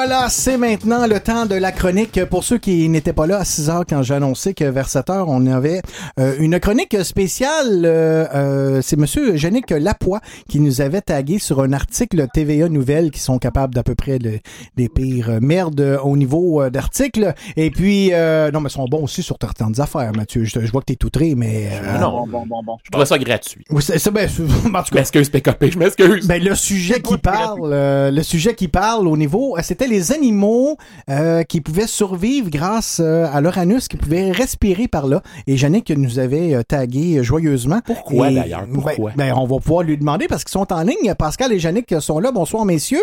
Voilà, 0.04 0.28
c'est 0.30 0.56
maintenant 0.58 1.06
le 1.06 1.20
temps 1.20 1.46
de 1.46 1.54
la 1.54 1.70
chronique. 1.70 2.24
Pour 2.24 2.42
ceux 2.42 2.58
qui 2.58 2.88
n'étaient 2.88 3.12
pas 3.12 3.28
là 3.28 3.38
à 3.38 3.44
6 3.44 3.70
heures 3.70 3.84
quand 3.88 4.02
annoncé 4.10 4.52
que 4.52 4.64
vers 4.64 4.88
7 4.88 5.10
heures, 5.10 5.28
on 5.28 5.46
avait 5.46 5.80
euh, 6.18 6.34
une 6.40 6.58
chronique 6.58 6.96
spéciale. 7.04 7.84
euh, 7.84 8.26
euh, 8.34 8.80
c'est 8.82 8.96
Monsieur 8.98 9.36
Yannick 9.36 9.70
Lapoie 9.70 10.20
qui 10.48 10.58
nous 10.58 10.80
avait 10.80 11.02
tagué 11.02 11.38
sur 11.38 11.60
un 11.62 11.72
article 11.72 12.26
TVA 12.34 12.68
Nouvelles 12.68 13.12
qui 13.12 13.20
sont 13.20 13.38
capables 13.38 13.74
d'à 13.74 13.84
peu 13.84 13.94
près 13.94 14.18
de- 14.18 14.40
des 14.76 14.88
pires 14.88 15.30
euh, 15.30 15.38
merdes 15.40 15.98
au 16.02 16.16
niveau 16.16 16.62
euh, 16.62 16.70
d'articles. 16.70 17.34
Et 17.56 17.70
puis, 17.70 18.10
euh, 18.12 18.50
non, 18.50 18.60
mais 18.60 18.68
ils 18.68 18.72
sont 18.72 18.84
bons 18.86 19.02
aussi 19.04 19.22
sur 19.22 19.36
certaines 19.40 19.80
affaires, 19.80 20.12
Mathieu. 20.16 20.44
Je, 20.44 20.60
je 20.60 20.70
vois 20.72 20.80
que 20.82 20.92
t'es 20.92 21.04
outré, 21.04 21.34
mais... 21.34 21.68
euh, 21.72 21.98
Non, 21.98 22.12
Bon, 22.12 22.26
bon, 22.26 22.46
bon, 22.46 22.62
bon. 22.62 22.76
je 22.84 22.90
trouve 22.90 23.04
ça 23.04 23.18
gratuit. 23.18 23.64
oui, 23.70 23.82
c'est, 23.82 24.10
ben, 24.10 24.28
en 24.74 24.82
tout 24.82 24.88
Je 24.90 24.94
m'excuse, 24.94 25.28
PKP, 25.30 25.70
je 25.72 25.78
m'excuse. 25.78 26.26
ben, 26.26 26.42
le 26.42 26.54
sujet 26.54 27.00
qui 27.00 27.16
parle, 27.18 27.70
euh, 27.72 28.10
le 28.10 28.22
sujet 28.22 28.54
qui 28.54 28.68
parle 28.68 29.08
au 29.08 29.16
niveau, 29.16 29.56
euh, 29.56 29.60
c'était 29.62 29.86
les 29.88 30.12
animaux 30.12 30.76
euh, 31.10 31.42
qui 31.42 31.60
pouvaient 31.60 31.86
survivre 31.86 32.50
grâce 32.50 33.00
euh, 33.02 33.26
à 33.32 33.40
leur 33.40 33.58
anus, 33.58 33.88
qui 33.88 33.96
pouvaient 33.96 34.30
respirer 34.32 34.88
par 34.88 35.06
là. 35.06 35.22
Et 35.46 35.54
Yannick 35.56 35.90
nous 35.90 36.18
avait 36.18 36.54
euh, 36.54 36.62
tagué 36.62 37.18
euh, 37.18 37.22
joyeusement. 37.22 37.80
Pourquoi, 37.84 38.30
d'ailleurs? 38.30 38.66
Pourquoi? 38.72 39.10
Ben, 39.16 39.28
ben, 39.28 39.34
on 39.36 39.46
va 39.46 39.58
pouvoir 39.58 39.82
lui 39.82 39.96
demander 39.98 40.26
parce 40.28 40.44
qu'ils 40.44 40.52
sont 40.52 40.72
en 40.72 40.82
ligne. 40.82 41.14
Pascal 41.18 41.52
et 41.52 41.58
Yannick 41.58 41.94
sont 42.00 42.18
là. 42.18 42.32
Bonsoir, 42.32 42.64
messieurs. 42.64 43.02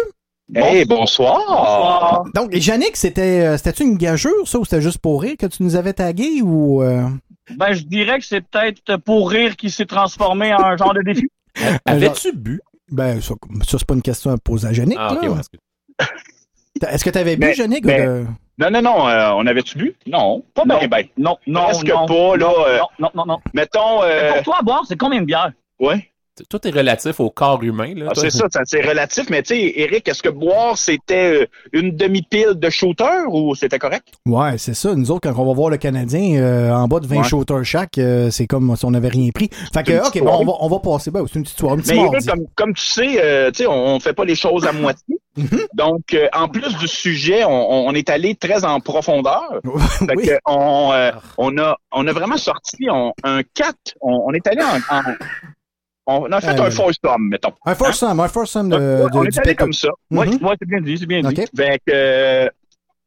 Hey, 0.56 0.84
bonsoir. 0.86 2.24
Donc, 2.34 2.54
et 2.56 2.60
Yannick, 2.60 2.96
c'était, 2.98 3.46
euh, 3.46 3.58
c'était 3.58 3.84
une 3.84 3.98
gageure, 3.98 4.32
ça, 4.46 4.58
ou 4.58 4.66
c'était 4.66 4.82
juste 4.82 4.98
pour 5.00 5.22
rire 5.22 5.36
que 5.38 5.46
tu 5.46 5.62
nous 5.64 5.76
avais 5.76 5.94
tagué 5.94 6.42
ou, 6.42 6.82
euh, 6.82 7.08
Ben, 7.56 7.74
je 7.74 7.84
dirais 7.84 8.20
que 8.20 8.26
c'est 8.26 8.42
peut-être 8.42 8.98
pour 8.98 9.30
rire 9.30 9.56
qui 9.56 9.70
s'est 9.70 9.86
transformé 9.86 10.54
en 10.54 10.60
un 10.64 10.78
genre 10.78 10.94
de 10.94 11.02
défi. 11.02 11.28
Avais-tu 11.86 12.32
bu? 12.36 12.62
ben, 12.92 13.22
ça, 13.22 13.36
ça, 13.68 13.78
c'est 13.78 13.86
pas 13.86 13.94
une 13.94 14.02
question 14.02 14.32
à 14.32 14.38
poser 14.38 14.68
à 14.68 14.72
Yannick, 14.72 14.98
Ah, 15.00 15.14
ouais. 15.14 15.28
Est-ce 16.90 17.04
que 17.06 17.10
tu 17.12 17.18
avais 17.20 17.36
bu, 17.36 17.54
Yannick? 17.56 17.86
mais- 17.86 18.02
ou 18.02 18.06
de- 18.24 18.26
Non, 18.58 18.72
non, 18.72 18.82
non, 18.82 19.08
euh, 19.08 19.32
on 19.36 19.46
avait-tu 19.46 19.78
bu? 19.78 19.96
Non, 20.08 20.44
pas 20.56 20.64
Non. 20.66 20.80
bien, 20.80 20.88
ben. 20.88 21.06
Non, 21.18 21.38
non, 21.46 21.66
Presque 21.66 21.88
non. 21.88 22.06
pas, 22.08 22.38
là. 22.38 22.52
euh, 22.68 22.78
Non, 22.80 22.88
non, 23.00 23.10
non, 23.16 23.26
non. 23.26 23.38
mettons, 23.54 24.02
euh, 24.04 24.34
Pour 24.34 24.44
toi, 24.44 24.58
à 24.60 24.64
boire, 24.64 24.84
c'est 24.88 24.98
combien 24.98 25.20
de 25.22 25.26
bières? 25.26 25.52
ouais. 25.80 26.10
Tout 26.50 26.68
est 26.68 26.72
relatif 26.72 27.20
au 27.20 27.30
corps 27.30 27.62
humain, 27.64 27.94
là. 27.96 28.08
Ah, 28.10 28.14
c'est 28.16 28.30
ça, 28.30 28.46
c'est 28.66 28.82
relatif, 28.82 29.30
mais 29.30 29.42
tu 29.44 29.56
sais, 29.56 29.74
Eric, 29.76 30.08
est-ce 30.08 30.22
que 30.24 30.30
boire, 30.30 30.78
c'était 30.78 31.42
euh, 31.42 31.46
une 31.74 31.96
demi-pile 31.96 32.54
de 32.56 32.70
shooter 32.70 33.26
ou 33.30 33.56
c'était 33.56 33.80
correct? 33.80 34.08
Ouais, 34.26 34.58
c'est 34.58 34.74
ça. 34.74 34.94
Nous 34.96 35.12
autres, 35.12 35.30
quand 35.32 35.42
on 35.42 35.46
va 35.48 35.54
voir 35.54 35.70
le 35.70 35.78
Canadien 35.78 36.40
euh, 36.42 36.72
en 36.72 36.88
bas 36.88 37.00
de 37.00 37.08
20 37.08 37.18
Ouais. 37.18 37.24
shooters 37.24 37.64
chaque, 37.66 37.98
euh, 37.98 38.30
c'est 38.32 38.48
comme 38.48 38.76
si 38.76 38.86
on 38.86 38.92
n'avait 38.92 39.08
rien 39.10 39.30
pris. 39.34 39.50
Fait 39.74 39.84
que, 39.84 40.08
OK, 40.08 40.20
bon, 40.24 40.38
on 40.40 40.46
va, 40.46 40.54
on 40.62 40.68
va 40.70 40.80
passer. 40.80 41.12
Ben, 41.12 41.26
c'est 41.28 41.36
une 41.40 41.44
petite 41.44 41.60
soirée, 41.60 41.76
un 41.76 41.82
petit 41.82 41.94
Mais 41.94 42.06
Eric, 42.06 42.26
comme, 42.28 42.46
comme 42.56 42.74
tu 42.74 42.86
sais, 42.86 43.22
euh, 43.24 43.52
tu 43.52 43.64
sais, 43.64 43.68
on, 43.68 44.00
fait 44.00 44.14
pas 44.14 44.26
les 44.26 44.36
choses 44.36 44.66
à 44.66 44.72
moitié. 44.72 45.18
Mhm. 45.38 45.60
Donc, 45.76 46.14
euh, 46.16 46.28
en 46.34 46.50
plus 46.50 46.76
du 46.80 46.88
sujet, 46.88 47.46
on, 47.46 47.88
on 47.88 47.94
est 47.94 48.10
allé 48.10 48.36
très 48.36 48.66
en 48.66 48.82
profondeur. 48.82 49.62
Fait 50.00 50.14
oui. 50.18 50.26
que 50.26 50.32
on, 50.46 50.92
euh, 50.92 51.12
on, 51.38 51.58
a, 51.58 51.78
on 51.94 52.06
a 52.08 52.12
vraiment 52.12 52.36
sorti 52.36 52.88
on- 52.92 53.14
un 53.24 53.42
4. 53.54 53.74
On, 54.02 54.24
on 54.26 54.34
est 54.34 54.46
allé 54.48 54.62
en, 54.64 54.96
en- 54.98 55.02
On 56.12 56.32
a 56.32 56.42
fait 56.42 56.60
Euh, 56.60 56.64
un 56.64 56.72
foursome, 56.72 57.30
mettons. 57.30 57.54
Un 57.66 57.76
foursome, 57.76 58.20
un 58.20 58.28
foursome 58.28 58.70
de, 58.70 58.78
de- 58.78 59.08
on 59.14 59.24
est 59.24 59.38
allé 59.40 59.56
comme 59.56 59.74
ça. 59.74 59.90
Mhm. 60.10 60.18
Ouais, 60.20 60.28
ouais, 60.28 60.56
c'est 60.60 60.68
bien 60.68 60.82
dit, 60.82 60.98
c'est 60.98 61.06
bien 61.06 61.22
dit. 61.22 61.28
OK. 61.42 61.48
Fait 61.56 61.80
que 61.86 61.92
euh, 61.94 62.50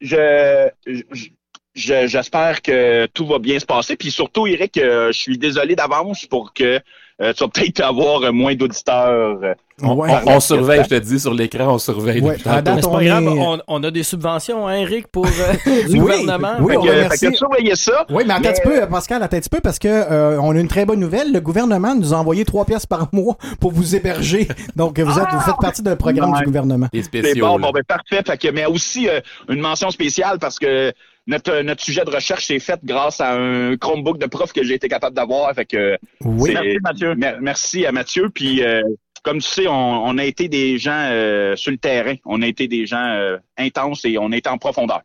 je, 0.01 0.69
je- 0.87 1.29
je- 1.75 2.07
j'espère 2.07 2.61
que 2.61 3.05
tout 3.07 3.25
va 3.25 3.39
bien 3.39 3.59
se 3.59 3.65
passer. 3.65 3.95
Puis 3.95 4.11
surtout, 4.11 4.47
Eric, 4.47 4.77
euh, 4.77 5.07
je 5.11 5.17
suis 5.19 5.37
désolé 5.37 5.75
d'avance 5.75 6.25
pour 6.25 6.53
que 6.53 6.79
euh, 7.21 7.33
tu 7.33 7.43
vas 7.43 7.49
peut-être 7.49 7.81
avoir 7.81 8.23
euh, 8.23 8.31
moins 8.31 8.55
d'auditeurs. 8.55 9.39
Euh. 9.83 9.87
On, 9.87 9.95
Ouais. 9.95 10.09
on- 10.25 10.31
on 10.33 10.39
surveille, 10.39 10.81
je 10.83 10.89
te 10.89 10.95
dis, 10.99 11.19
sur 11.19 11.33
l'écran, 11.33 11.73
on 11.75 11.77
surveille. 11.77 12.21
Ouais, 12.21 12.37
depuis 12.37 12.49
à 12.49 12.61
tantôt. 12.61 12.63
date, 12.63 12.75
Mais 12.75 12.81
c'est 12.81 12.87
on 12.87 12.91
pas 12.93 13.03
grave, 13.03 13.23
est- 13.23 13.27
on, 13.39 13.59
on 13.67 13.83
a 13.83 13.91
des 13.91 14.03
subventions, 14.03 14.67
hein, 14.67 14.75
Eric, 14.77 15.07
pour 15.07 15.25
euh, 15.25 15.29
du 15.87 15.93
Oui, 15.93 15.99
gouvernement. 15.99 16.53
oui, 16.59 16.71
Fait 16.73 16.77
on 16.77 16.81
que, 16.81 16.87
fait 16.87 16.95
remercie. 16.95 17.31
que 17.31 17.75
ça. 17.75 18.05
Oui, 18.09 18.23
mais 18.27 18.33
attends 18.33 18.49
un 18.49 18.51
petit 18.53 18.61
peu, 18.61 18.87
Pascal, 18.87 19.23
attends 19.23 19.37
un 19.37 19.39
petit 19.39 19.49
peu, 19.49 19.59
parce 19.61 19.79
que 19.79 19.87
euh, 19.87 20.39
on 20.41 20.55
a 20.55 20.59
une 20.59 20.67
très 20.67 20.85
bonne 20.85 20.99
nouvelle. 20.99 21.31
Le 21.31 21.39
gouvernement 21.41 21.95
nous 21.95 22.13
a 22.13 22.17
envoyé 22.17 22.45
trois 22.45 22.65
pièces 22.65 22.85
par 22.85 23.09
mois 23.13 23.37
pour 23.59 23.71
vous 23.71 23.95
héberger. 23.95 24.47
Donc, 24.75 24.99
vous, 24.99 25.19
êtes, 25.19 25.25
vous 25.31 25.39
faites 25.41 25.55
partie 25.61 25.81
d'un 25.81 25.95
programme 25.95 26.31
Ouais. 26.31 26.39
du 26.39 26.45
gouvernement. 26.45 26.87
Les 26.93 27.03
C'est 27.03 27.39
bon, 27.39 27.59
bon, 27.59 27.71
ben 27.71 27.83
parfait. 27.87 28.21
Fait 28.25 28.37
que, 28.37 28.47
mais 28.49 28.65
aussi 28.65 29.07
euh, 29.09 29.19
une 29.49 29.59
mention 29.59 29.89
spéciale 29.91 30.39
parce 30.39 30.57
que 30.59 30.91
notre, 31.27 31.61
notre 31.61 31.81
sujet 31.81 32.03
de 32.03 32.09
recherche 32.09 32.47
s'est 32.47 32.59
fait 32.59 32.79
grâce 32.83 33.21
à 33.21 33.33
un 33.35 33.77
Chromebook 33.77 34.17
de 34.17 34.25
prof 34.25 34.51
que 34.51 34.63
j'ai 34.63 34.73
été 34.75 34.87
capable 34.89 35.15
d'avoir. 35.15 35.53
Fait 35.53 35.65
que 35.65 35.97
Oui. 36.23 36.51
Merci, 36.53 36.77
Mathieu. 36.83 37.15
mer- 37.15 37.37
merci 37.41 37.85
à 37.85 37.91
Mathieu. 37.91 38.29
Puis 38.33 38.63
euh, 38.63 38.81
comme 39.23 39.39
tu 39.39 39.47
sais, 39.47 39.67
on, 39.67 40.05
on 40.05 40.17
a 40.17 40.25
été 40.25 40.47
des 40.49 40.77
gens 40.77 41.07
euh, 41.09 41.55
sur 41.55 41.71
le 41.71 41.77
terrain. 41.77 42.15
On 42.25 42.41
a 42.41 42.47
été 42.47 42.67
des 42.67 42.85
gens 42.85 43.05
euh, 43.07 43.37
intenses 43.57 44.03
et 44.05 44.17
on 44.17 44.31
a 44.31 44.37
été 44.37 44.49
en 44.49 44.57
profondeur. 44.57 45.01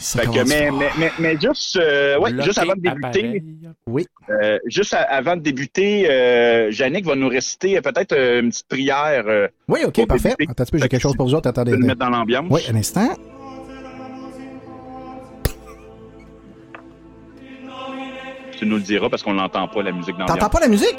Fait 0.00 0.26
que, 0.26 0.48
mais, 0.48 0.68
fort. 0.68 0.78
mais, 0.78 0.88
mais, 0.96 1.10
mais 1.18 1.36
juste, 1.40 1.76
euh, 1.76 2.18
ouais, 2.20 2.30
juste 2.42 2.58
avant 2.58 2.74
de 2.74 2.80
débuter, 2.80 3.42
euh, 4.30 4.58
juste 4.66 4.94
à- 4.94 5.02
avant 5.02 5.36
de 5.36 5.42
débuter, 5.42 6.06
euh, 6.08 6.70
Yannick 6.70 7.04
va 7.04 7.16
nous 7.16 7.28
réciter 7.28 7.80
peut-être 7.80 8.16
une 8.16 8.48
petite 8.50 8.68
prière 8.68 9.24
Oui, 9.66 9.80
OK, 9.84 10.06
parfait. 10.06 10.34
débuter. 10.38 10.52
Attends 10.62 10.64
j'ai 10.72 10.88
quelque 10.88 11.02
chose 11.02 11.16
pour 11.16 11.26
vous 11.26 11.34
autres. 11.34 11.48
Attendez. 11.48 11.72
pour 11.72 11.80
le 11.80 11.86
mettre 11.86 11.98
dans 11.98 12.10
l'ambiance. 12.10 12.46
Oui, 12.48 12.60
un 12.70 12.76
instant. 12.76 13.08
Tu 18.58 18.66
nous 18.66 18.76
le 18.76 18.82
diras 18.82 19.08
parce 19.08 19.22
qu'on 19.22 19.34
l'entend 19.34 19.68
pas, 19.68 19.82
la 19.82 19.92
musique 19.92 20.16
d'ambiance. 20.16 20.38
T'entends 20.38 20.50
pas 20.50 20.60
la 20.60 20.68
musique? 20.68 20.98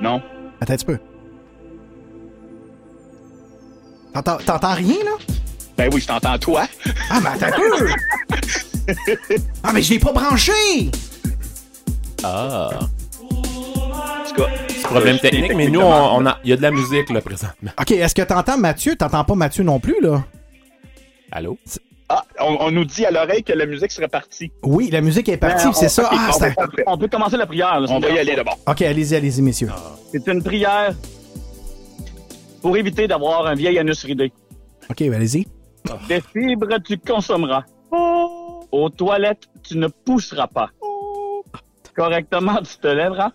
Non. 0.00 0.20
Attends 0.64 0.72
un 0.72 0.76
petit 0.76 0.84
peu. 0.86 0.98
T'entends, 4.14 4.38
t'entends 4.38 4.74
rien, 4.74 4.96
là? 5.04 5.10
Ben 5.76 5.90
oui, 5.92 6.00
je 6.00 6.06
t'entends 6.06 6.38
toi. 6.38 6.66
Ah, 7.10 7.20
mais 7.20 7.44
attends 7.44 7.56
un 7.56 7.76
peu! 7.76 8.94
ah, 9.62 9.72
mais 9.74 9.82
je 9.82 9.90
l'ai 9.92 9.98
pas 9.98 10.12
branché! 10.12 10.52
Ah. 12.22 12.70
En 13.20 14.24
tout 14.26 14.34
cas, 14.36 14.48
C'est 14.68 14.82
problème 14.84 15.18
technique, 15.18 15.54
mais 15.54 15.68
nous, 15.68 15.80
on, 15.80 16.16
on 16.16 16.24
a, 16.26 16.38
il 16.44 16.50
y 16.50 16.52
a 16.54 16.56
de 16.56 16.62
la 16.62 16.70
musique, 16.70 17.10
là, 17.10 17.20
présentement. 17.20 17.72
OK, 17.78 17.90
est-ce 17.90 18.14
que 18.14 18.22
t'entends 18.22 18.56
Mathieu? 18.56 18.96
T'entends 18.96 19.24
pas 19.24 19.34
Mathieu 19.34 19.64
non 19.64 19.78
plus, 19.80 19.96
là? 20.00 20.24
Allô? 21.30 21.58
Ah, 22.08 22.22
on, 22.40 22.56
on 22.60 22.70
nous 22.70 22.84
dit 22.84 23.06
à 23.06 23.10
l'oreille 23.10 23.42
que 23.42 23.52
la 23.54 23.64
musique 23.66 23.90
serait 23.90 24.08
partie. 24.08 24.52
Oui, 24.62 24.90
la 24.90 25.00
musique 25.00 25.28
est 25.28 25.36
partie, 25.38 25.64
Ben, 25.66 25.72
c'est 25.72 25.86
on- 25.86 25.88
ça. 25.88 26.08
Ah, 26.12 26.30
ben, 26.38 26.52
parfait. 26.54 26.84
On 26.86 26.98
peut 26.98 27.08
commencer 27.08 27.36
la 27.38 27.46
prière. 27.46 27.80
là, 27.80 27.86
On 27.90 27.98
va 27.98 28.08
c'est 28.08 28.14
y 28.14 28.18
aller 28.18 28.36
d'abord. 28.36 28.58
OK, 28.66 28.82
allez-y, 28.82 29.14
allez-y, 29.16 29.40
messieurs. 29.42 29.70
C'est 30.12 30.26
une 30.28 30.42
prière 30.42 30.94
pour 32.60 32.76
éviter 32.76 33.08
d'avoir 33.08 33.46
un 33.46 33.54
vieil 33.54 33.78
anus 33.78 34.04
ridé. 34.04 34.32
OK, 34.90 34.98
ben, 34.98 35.14
allez-y. 35.14 35.46
Des 36.08 36.20
fibres, 36.20 36.78
tu 36.84 36.98
consommeras. 36.98 37.64
Aux 38.70 38.90
toilettes, 38.90 39.48
tu 39.62 39.78
ne 39.78 39.86
pousseras 39.88 40.46
pas. 40.48 40.70
Correctement, 41.96 42.56
tu 42.62 42.76
te 42.78 42.88
lèveras. 42.88 43.30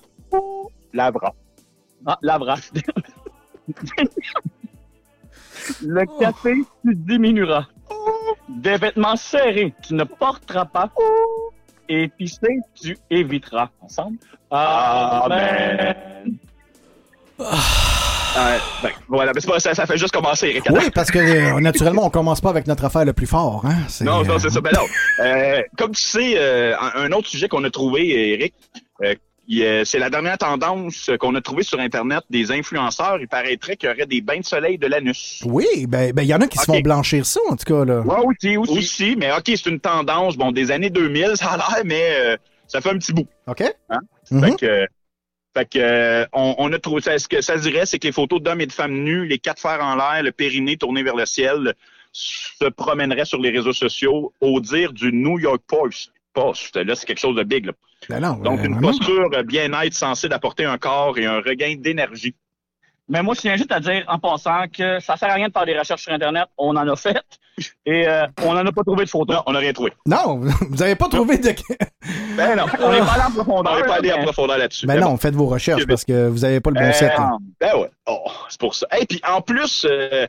Lavera. 0.93 1.33
Ah, 2.05 2.17
lavera. 2.21 2.55
Le 5.81 6.19
café, 6.19 6.53
tu 6.85 6.95
diminueras. 6.95 7.65
Des 8.49 8.77
vêtements 8.77 9.15
serrés, 9.15 9.73
tu 9.85 9.93
ne 9.93 10.03
porteras 10.03 10.65
pas. 10.65 10.91
Et 11.87 12.07
pisser, 12.07 12.59
tu 12.79 12.97
éviteras. 13.09 13.69
Ensemble? 13.81 14.17
Amen. 14.51 15.95
Euh, 18.37 18.57
ben, 18.83 18.91
voilà, 19.07 19.31
mais 19.33 19.41
c'est 19.41 19.49
pas 19.49 19.59
ça, 19.59 19.73
ça 19.73 19.85
fait 19.87 19.97
juste 19.97 20.13
commencer, 20.13 20.49
Eric. 20.49 20.63
Oui, 20.69 20.91
parce 20.93 21.09
que 21.09 21.17
euh, 21.17 21.59
naturellement, 21.59 22.05
on 22.05 22.09
commence 22.09 22.41
pas 22.41 22.49
avec 22.49 22.67
notre 22.67 22.85
affaire 22.85 23.05
le 23.05 23.13
plus 23.13 23.25
fort. 23.25 23.65
Hein? 23.65 23.77
C'est, 23.87 24.03
Non, 24.03 24.23
non, 24.23 24.35
euh, 24.35 24.39
c'est 24.39 24.51
ça. 24.51 24.61
Ben 24.61 24.71
non. 24.75 24.85
Euh, 25.19 25.61
comme 25.77 25.91
tu 25.91 26.01
sais, 26.01 26.33
euh, 26.37 26.75
un, 26.95 27.11
autre 27.11 27.27
sujet 27.27 27.47
qu'on 27.47 27.63
a 27.63 27.69
trouvé, 27.71 28.33
Eric, 28.33 28.53
euh, 29.03 29.07
euh, 29.07 29.15
c'est 29.49 29.99
la 29.99 30.09
dernière 30.09 30.37
tendance 30.37 31.09
qu'on 31.19 31.33
a 31.35 31.41
trouvée 31.41 31.63
sur 31.63 31.79
Internet 31.79 32.23
des 32.29 32.51
influenceurs. 32.51 33.17
Il 33.19 33.27
paraîtrait 33.27 33.75
qu'il 33.77 33.89
y 33.89 33.91
aurait 33.91 34.05
des 34.05 34.21
bains 34.21 34.39
de 34.39 34.45
soleil 34.45 34.77
de 34.77 34.87
l'anus. 34.87 35.41
Oui, 35.45 35.65
ben, 35.87 36.11
ben, 36.13 36.21
il 36.21 36.27
y 36.27 36.33
en 36.33 36.41
a 36.41 36.47
qui 36.47 36.57
se 36.57 36.65
font 36.65 36.79
blanchir 36.81 37.25
ça, 37.25 37.39
en 37.49 37.55
tout 37.55 37.65
cas, 37.65 37.85
là. 37.85 38.01
Ouais, 38.01 38.25
aussi, 38.25 38.57
aussi. 38.57 39.15
mais 39.17 39.31
OK, 39.31 39.45
c'est 39.45 39.65
une 39.65 39.79
tendance, 39.79 40.37
bon, 40.37 40.51
des 40.51 40.71
années 40.71 40.91
2000, 40.91 41.31
ça 41.35 41.51
a 41.51 41.57
l'air, 41.57 41.81
mais 41.85 42.11
euh, 42.13 42.37
ça 42.67 42.81
fait 42.81 42.89
un 42.89 42.97
petit 42.97 43.13
bout. 43.13 43.27
OK? 43.47 43.63
Hein? 43.89 43.99
Mhm. 44.31 44.43
Fait 44.43 44.55
que, 44.55 44.87
fait 45.57 45.65
que 45.65 45.79
euh, 45.79 46.25
on, 46.33 46.55
on 46.59 46.71
a 46.71 46.79
trouvé 46.79 47.01
ça. 47.01 47.17
Ce 47.17 47.27
que 47.27 47.41
ça 47.41 47.57
dirait, 47.57 47.85
c'est 47.85 47.97
que 47.97 48.07
les 48.07 48.13
photos 48.13 48.41
d'hommes 48.41 48.61
et 48.61 48.67
de 48.67 48.71
femmes 48.71 49.03
nus, 49.03 49.25
les 49.25 49.39
quatre 49.39 49.59
fers 49.59 49.83
en 49.83 49.95
l'air, 49.95 50.21
le 50.21 50.31
périnée 50.31 50.77
tourné 50.77 51.01
vers 51.01 51.15
le 51.15 51.25
ciel, 51.25 51.73
se 52.11 52.65
promèneraient 52.65 53.25
sur 53.25 53.39
les 53.39 53.49
réseaux 53.49 53.73
sociaux 53.73 54.33
au 54.41 54.59
dire 54.59 54.93
du 54.93 55.11
New 55.11 55.39
York 55.39 55.61
Post? 55.67 56.11
Post. 56.33 56.75
Là, 56.75 56.95
c'est 56.95 57.05
quelque 57.05 57.19
chose 57.19 57.35
de 57.35 57.43
big. 57.43 57.65
Là. 57.65 57.73
Ben 58.07 58.19
non, 58.21 58.33
Donc, 58.35 58.59
euh, 58.59 58.63
une 58.65 58.73
vraiment. 58.73 58.87
posture 58.89 59.29
bien-être 59.45 59.93
censée 59.93 60.29
d'apporter 60.29 60.65
un 60.65 60.77
corps 60.77 61.17
et 61.17 61.25
un 61.25 61.37
regain 61.41 61.75
d'énergie. 61.77 62.35
Mais 63.11 63.23
moi, 63.23 63.33
je 63.33 63.41
tiens 63.41 63.55
juste 63.55 63.71
à 63.71 63.79
dire 63.79 64.03
en 64.07 64.19
passant 64.19 64.65
que 64.71 64.99
ça 64.99 65.17
sert 65.17 65.29
à 65.31 65.33
rien 65.33 65.47
de 65.47 65.53
faire 65.53 65.65
des 65.65 65.77
recherches 65.77 66.03
sur 66.03 66.13
Internet. 66.13 66.45
On 66.59 66.75
en 66.75 66.87
a 66.87 66.95
fait. 66.95 67.17
Et 67.85 68.07
euh, 68.07 68.27
on 68.43 68.53
n'en 68.53 68.65
a 68.65 68.71
pas 68.71 68.83
trouvé 68.83 69.03
de 69.05 69.09
photos. 69.09 69.35
Non, 69.37 69.43
on 69.47 69.51
n'a 69.51 69.59
rien 69.59 69.73
trouvé. 69.73 69.91
Non, 70.05 70.39
vous 70.69 70.81
avez 70.83 70.95
pas 70.95 71.09
trouvé 71.09 71.39
de... 71.39 71.49
Ben 72.37 72.55
non. 72.55 72.65
On 72.79 72.91
n'est 72.91 72.99
pas 72.99 73.13
allé 73.13 73.23
en 73.23 73.27
On 73.27 73.31
profondeur. 73.33 73.75
n'est 73.77 73.83
pas 73.83 73.95
allé 73.95 74.13
en 74.13 74.21
profondeur 74.23 74.57
là-dessus. 74.59 74.85
Ben 74.85 74.93
Mais 74.95 75.01
non, 75.01 75.17
faites 75.17 75.33
vos 75.33 75.47
recherches 75.47 75.85
parce 75.87 76.05
que 76.05 76.27
vous 76.27 76.45
avez 76.45 76.59
pas 76.61 76.69
le 76.69 76.75
bon 76.79 76.85
Euh, 76.85 76.91
set. 76.93 77.11
là. 77.17 77.31
Ben 77.59 77.75
ouais. 77.77 77.89
Oh, 78.05 78.29
c'est 78.47 78.59
pour 78.59 78.75
ça. 78.75 78.85
Et 79.01 79.05
puis 79.07 79.19
en 79.27 79.41
plus, 79.41 79.85
euh, 79.89 80.27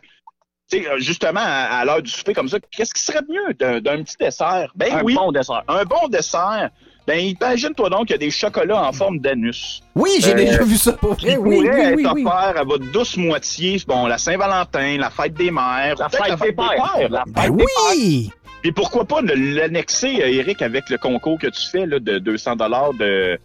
tu 0.70 0.82
sais, 0.82 0.88
euh, 0.88 0.98
justement, 0.98 1.40
à, 1.44 1.84
l'heure 1.84 2.02
du 2.02 2.10
souper 2.10 2.32
comme 2.32 2.48
ça, 2.48 2.58
qu'est-ce 2.70 2.94
qui 2.94 3.02
serait 3.02 3.22
mieux 3.28 3.52
d'un 3.54 3.80
d'un 3.80 4.02
petit 4.02 4.16
dessert? 4.18 4.72
Ben 4.74 4.94
Un 4.94 5.02
oui, 5.02 5.14
bon 5.14 5.30
dessert. 5.32 5.62
un 5.68 5.84
bon 5.84 6.08
dessert. 6.08 6.70
Ben, 7.10 7.18
imagine-toi 7.40 7.90
donc 7.90 8.06
qu'il 8.06 8.10
y 8.10 8.14
a 8.14 8.18
des 8.18 8.30
chocolats 8.30 8.84
en 8.88 8.92
forme 8.92 9.18
d'anus. 9.18 9.82
Oui, 9.96 10.10
j'ai 10.20 10.30
Euh, 10.30 10.34
déjà 10.34 10.62
vu 10.62 10.76
ça 10.76 10.92
pour 10.92 11.14
vrai. 11.14 11.36
Oui, 11.36 11.56
pourraient 11.64 11.74
oui, 11.88 11.94
oui, 11.96 12.04
être 12.04 12.14
oui. 12.14 12.24
offerts 12.24 12.60
à 12.60 12.62
votre 12.64 12.84
douce 12.92 13.16
moitié, 13.16 13.82
bon, 13.88 14.06
la 14.06 14.16
Saint-Valentin, 14.16 14.96
la 14.98 15.10
fête 15.10 15.34
des 15.34 15.50
mères, 15.50 15.96
La 15.98 16.08
fête 16.08 16.38
des 16.40 16.52
pères. 16.52 17.08
La 17.10 17.24
Ben 17.26 17.42
fête 17.42 17.56
des 17.56 17.64
pères. 17.64 17.66
oui! 17.96 18.30
Et 18.62 18.70
pourquoi 18.70 19.04
pas 19.06 19.22
ne 19.22 19.32
l'annexer, 19.56 20.22
euh, 20.22 20.28
Eric, 20.28 20.62
avec 20.62 20.88
le 20.88 20.98
concours 20.98 21.38
que 21.40 21.48
tu 21.48 21.68
fais 21.68 21.84
là, 21.86 21.98
de 21.98 22.18
200 22.20 22.54
dollars 22.56 22.92
de, 22.94 23.38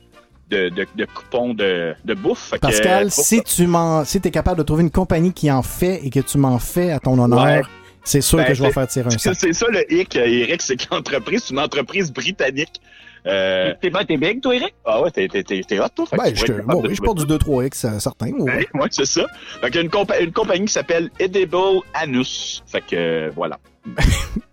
de, 0.51 0.69
de, 0.69 0.85
de 0.95 1.05
coupons 1.05 1.53
de, 1.55 1.95
de 2.05 2.13
bouffe. 2.13 2.51
Que, 2.51 2.57
Pascal, 2.59 3.07
euh, 3.07 3.09
si 3.09 3.41
tu 3.41 3.65
m'en, 3.65 4.05
si 4.05 4.21
t'es 4.21 4.29
capable 4.29 4.57
de 4.59 4.63
trouver 4.63 4.83
une 4.83 4.91
compagnie 4.91 5.33
qui 5.33 5.49
en 5.49 5.63
fait 5.63 6.01
et 6.05 6.09
que 6.11 6.19
tu 6.19 6.37
m'en 6.37 6.59
fais 6.59 6.91
à 6.91 6.99
ton 6.99 7.17
honneur, 7.17 7.39
Ouais. 7.43 7.61
c'est 8.03 8.21
sûr 8.21 8.37
Ben, 8.37 8.45
que 8.45 8.53
je 8.53 8.61
vais 8.61 8.71
faire 8.71 8.87
tirer 8.87 9.07
un 9.07 9.17
sac. 9.17 9.35
C'est 9.39 9.53
ça 9.53 9.65
le 9.71 9.91
hic, 9.91 10.15
euh, 10.17 10.25
Eric, 10.27 10.61
c'est 10.61 10.75
que 10.75 10.83
l'entreprise, 10.91 11.45
c'est 11.47 11.53
une 11.53 11.59
entreprise 11.61 12.11
britannique. 12.13 12.79
Euh, 13.27 13.73
T'es 13.81 13.89
ben, 13.89 14.03
t'es 14.05 14.17
big, 14.17 14.39
toi, 14.41 14.55
Eric? 14.55 14.75
ah 14.85 15.01
ouais, 15.01 15.09
t'es, 15.11 15.27
t'es, 15.27 15.79
hot, 15.79 15.87
toi. 15.95 16.05
Ben, 16.11 16.35
je, 16.35 16.61
bon, 16.61 16.83
oui, 16.83 16.93
je 16.95 17.01
porte 17.01 17.25
du 17.25 17.33
2-3X, 17.33 17.85
euh, 17.95 17.99
certain. 17.99 18.27
oui, 18.27 18.33
oui. 18.39 18.51
Ouais, 18.51 18.67
ouais, 18.81 18.87
c'est 18.91 19.05
ça. 19.05 19.25
Fait 19.61 19.67
qu'il 19.67 19.75
y 19.75 19.79
a 19.79 19.81
une, 19.81 19.89
compa- 19.89 20.21
une 20.23 20.31
compagnie 20.31 20.65
qui 20.65 20.73
s'appelle 20.73 21.09
Edible 21.19 21.81
Anus. 21.93 22.63
Fait 22.67 22.81
que, 22.81 22.95
euh, 22.95 23.31
voilà. 23.35 23.57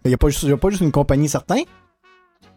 Il 0.05 0.09
n'y 0.09 0.15
a, 0.15 0.15
a 0.15 0.57
pas 0.57 0.71
juste 0.71 0.81
une 0.83 0.91
compagnie 0.93 1.29
certain. 1.29 1.63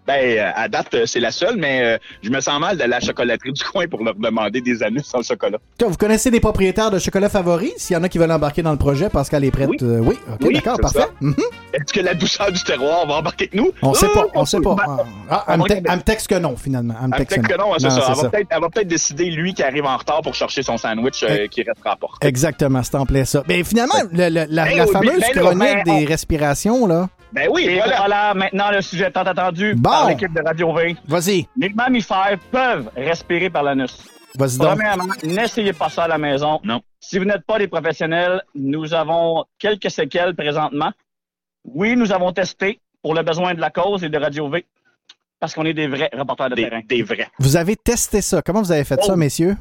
Ben, 0.08 0.38
euh, 0.38 0.52
à 0.56 0.68
date, 0.68 0.94
euh, 0.94 1.06
c'est 1.06 1.20
la 1.20 1.32
seule, 1.32 1.56
mais 1.58 1.82
euh, 1.84 1.98
je 2.22 2.30
me 2.30 2.40
sens 2.40 2.60
mal 2.60 2.78
de 2.78 2.84
la 2.84 3.00
chocolaterie 3.00 3.52
du 3.54 3.64
coin 3.72 3.88
pour 3.88 4.04
leur 4.04 4.16
demander 4.16 4.62
des 4.62 4.84
anus 4.84 5.04
sans 5.04 5.24
chocolat. 5.26 5.58
Vous 5.80 5.96
connaissez 5.98 6.30
des 6.32 6.40
propriétaires 6.40 6.92
de 6.92 7.00
chocolat 7.00 7.28
favoris? 7.30 7.74
S'il 7.78 7.96
y 7.96 7.98
en 8.00 8.04
a 8.04 8.10
qui 8.10 8.18
veulent 8.20 8.32
embarquer 8.32 8.62
dans 8.62 8.72
le 8.72 8.78
projet, 8.78 9.10
Pascal 9.10 9.44
est 9.44 9.52
prête. 9.52 9.70
Oui. 9.70 9.78
euh, 9.82 10.02
oui, 10.42 10.54
d'accord, 10.54 10.80
parfait. 10.80 11.08
Mhm. 11.22 11.36
Est-ce 11.74 11.92
que 11.92 12.00
la 12.02 12.14
douceur 12.14 12.52
du 12.52 12.64
terroir 12.64 13.06
va 13.08 13.16
embarquer 13.16 13.46
avec 13.46 13.56
nous? 13.56 13.72
On 13.82 13.94
sait 13.94 14.06
Euh, 14.06 14.14
pas, 14.14 14.26
on 14.36 14.46
sait 14.46 14.60
pas. 14.62 14.76
ben, 14.76 14.98
Ah, 15.30 15.44
elle, 15.50 15.58
me 15.60 15.64
te- 15.68 15.74
elle 15.74 15.98
me 15.98 16.02
texte 16.04 16.28
que 16.28 16.36
non, 16.36 16.56
finalement. 16.56 16.94
Elle 17.02 17.08
me 17.10 17.18
texte 17.18 17.42
que 17.42 17.58
non, 17.58 17.72
c'est 17.78 17.90
ça. 17.90 18.14
Elle 18.34 18.62
va, 18.62 18.70
peut-être, 18.70 18.88
décider, 18.88 19.26
lui, 19.32 19.54
qui 19.54 19.64
arrive 19.64 19.86
en 19.86 19.98
retard 19.98 20.22
pour 20.22 20.36
chercher 20.36 20.62
son 20.64 20.78
sandwich 20.78 21.24
euh, 21.24 21.48
qui 21.48 21.64
restera 21.64 21.94
à 21.94 21.96
portée. 21.96 22.28
Exactement, 22.28 22.82
c'est 22.84 22.96
en 22.96 23.06
plein 23.06 23.26
ça. 23.26 23.44
Mais 23.48 23.64
finalement, 23.64 23.96
le- 24.12 24.30
le- 24.30 24.46
la, 24.50 24.66
Ben 24.66 24.86
fameuse 24.88 25.20
ben 25.20 25.32
chronique 25.42 25.84
ben, 25.86 26.00
des 26.00 26.06
respirations, 26.06 26.86
là. 26.86 27.10
Ben 27.36 27.50
oui, 27.52 27.66
Et 27.68 27.76
voilà. 27.78 27.98
voilà. 27.98 28.34
maintenant 28.34 28.72
le 28.72 28.82
sujet 28.82 29.12
tant 29.12 29.24
attendu 29.24 29.76
Bon. 29.76 29.90
par 29.90 30.08
l'équipe 30.10 30.34
de 30.34 30.42
Radio 30.42 30.74
V. 30.74 30.96
Vas-y, 31.08 31.48
Les 31.58 31.70
mammifères 31.70 32.38
peuvent 32.52 32.90
respirer 32.96 33.50
par 33.50 33.64
l'anus. 33.64 33.98
vas-y 34.36 34.58
donc. 34.58 34.68
Premièrement, 34.70 35.06
n'essayez 35.24 35.74
pas 35.74 35.90
ça 35.90 36.04
à 36.06 36.08
la 36.08 36.18
maison. 36.18 36.60
Non. 36.64 36.82
Si 37.00 37.20
vous 37.20 37.26
n'êtes 37.26 37.46
pas 37.46 37.60
des 37.60 37.68
professionnels, 37.68 38.42
nous 38.56 38.94
avons 38.94 39.44
quelques 39.60 39.92
séquelles 39.92 40.34
présentement. 40.36 40.92
Oui, 41.66 41.96
nous 41.98 42.12
avons 42.14 42.32
testé 42.32 42.80
pour 43.02 43.14
le 43.14 43.22
besoin 43.22 43.54
de 43.54 43.60
la 43.60 43.70
cause 43.70 44.04
et 44.04 44.10
de 44.10 44.18
Radio 44.18 44.50
V 44.50 44.66
parce 45.40 45.54
qu'on 45.54 45.66
est 45.66 45.74
des 45.74 45.88
vrais 45.88 46.10
reporters 46.14 46.50
de 46.50 46.56
Des, 46.56 46.64
terrain. 46.70 46.82
des 46.88 47.04
vrais. 47.04 47.28
Vous 47.40 47.58
avez 47.58 47.76
testé 47.76 48.22
ça. 48.22 48.42
Comment 48.42 48.62
vous 48.62 48.72
avez 48.72 48.84
fait 48.86 49.02
ça, 49.04 49.14
Oh. 49.14 49.18
messieurs? 49.18 49.58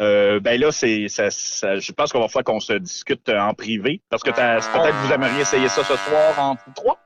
Euh, 0.00 0.40
ben 0.40 0.58
là, 0.58 0.72
c'est, 0.72 1.08
ça, 1.08 1.30
ça- 1.30 1.78
je 1.78 1.92
pense 1.92 2.10
qu'on 2.12 2.20
va 2.20 2.28
falloir 2.28 2.44
qu'on 2.44 2.60
se 2.60 2.72
discute 2.72 3.28
euh, 3.28 3.38
en 3.38 3.52
privé. 3.54 4.00
Parce 4.08 4.22
que 4.22 4.30
t'as- 4.30 4.56
peut-être 4.60 4.98
que 5.02 5.06
vous 5.06 5.12
aimeriez 5.12 5.42
essayer 5.42 5.68
ça 5.68 5.82
ce 5.84 5.94
soir 5.96 6.38
en 6.38 6.56
trois? 6.74 6.98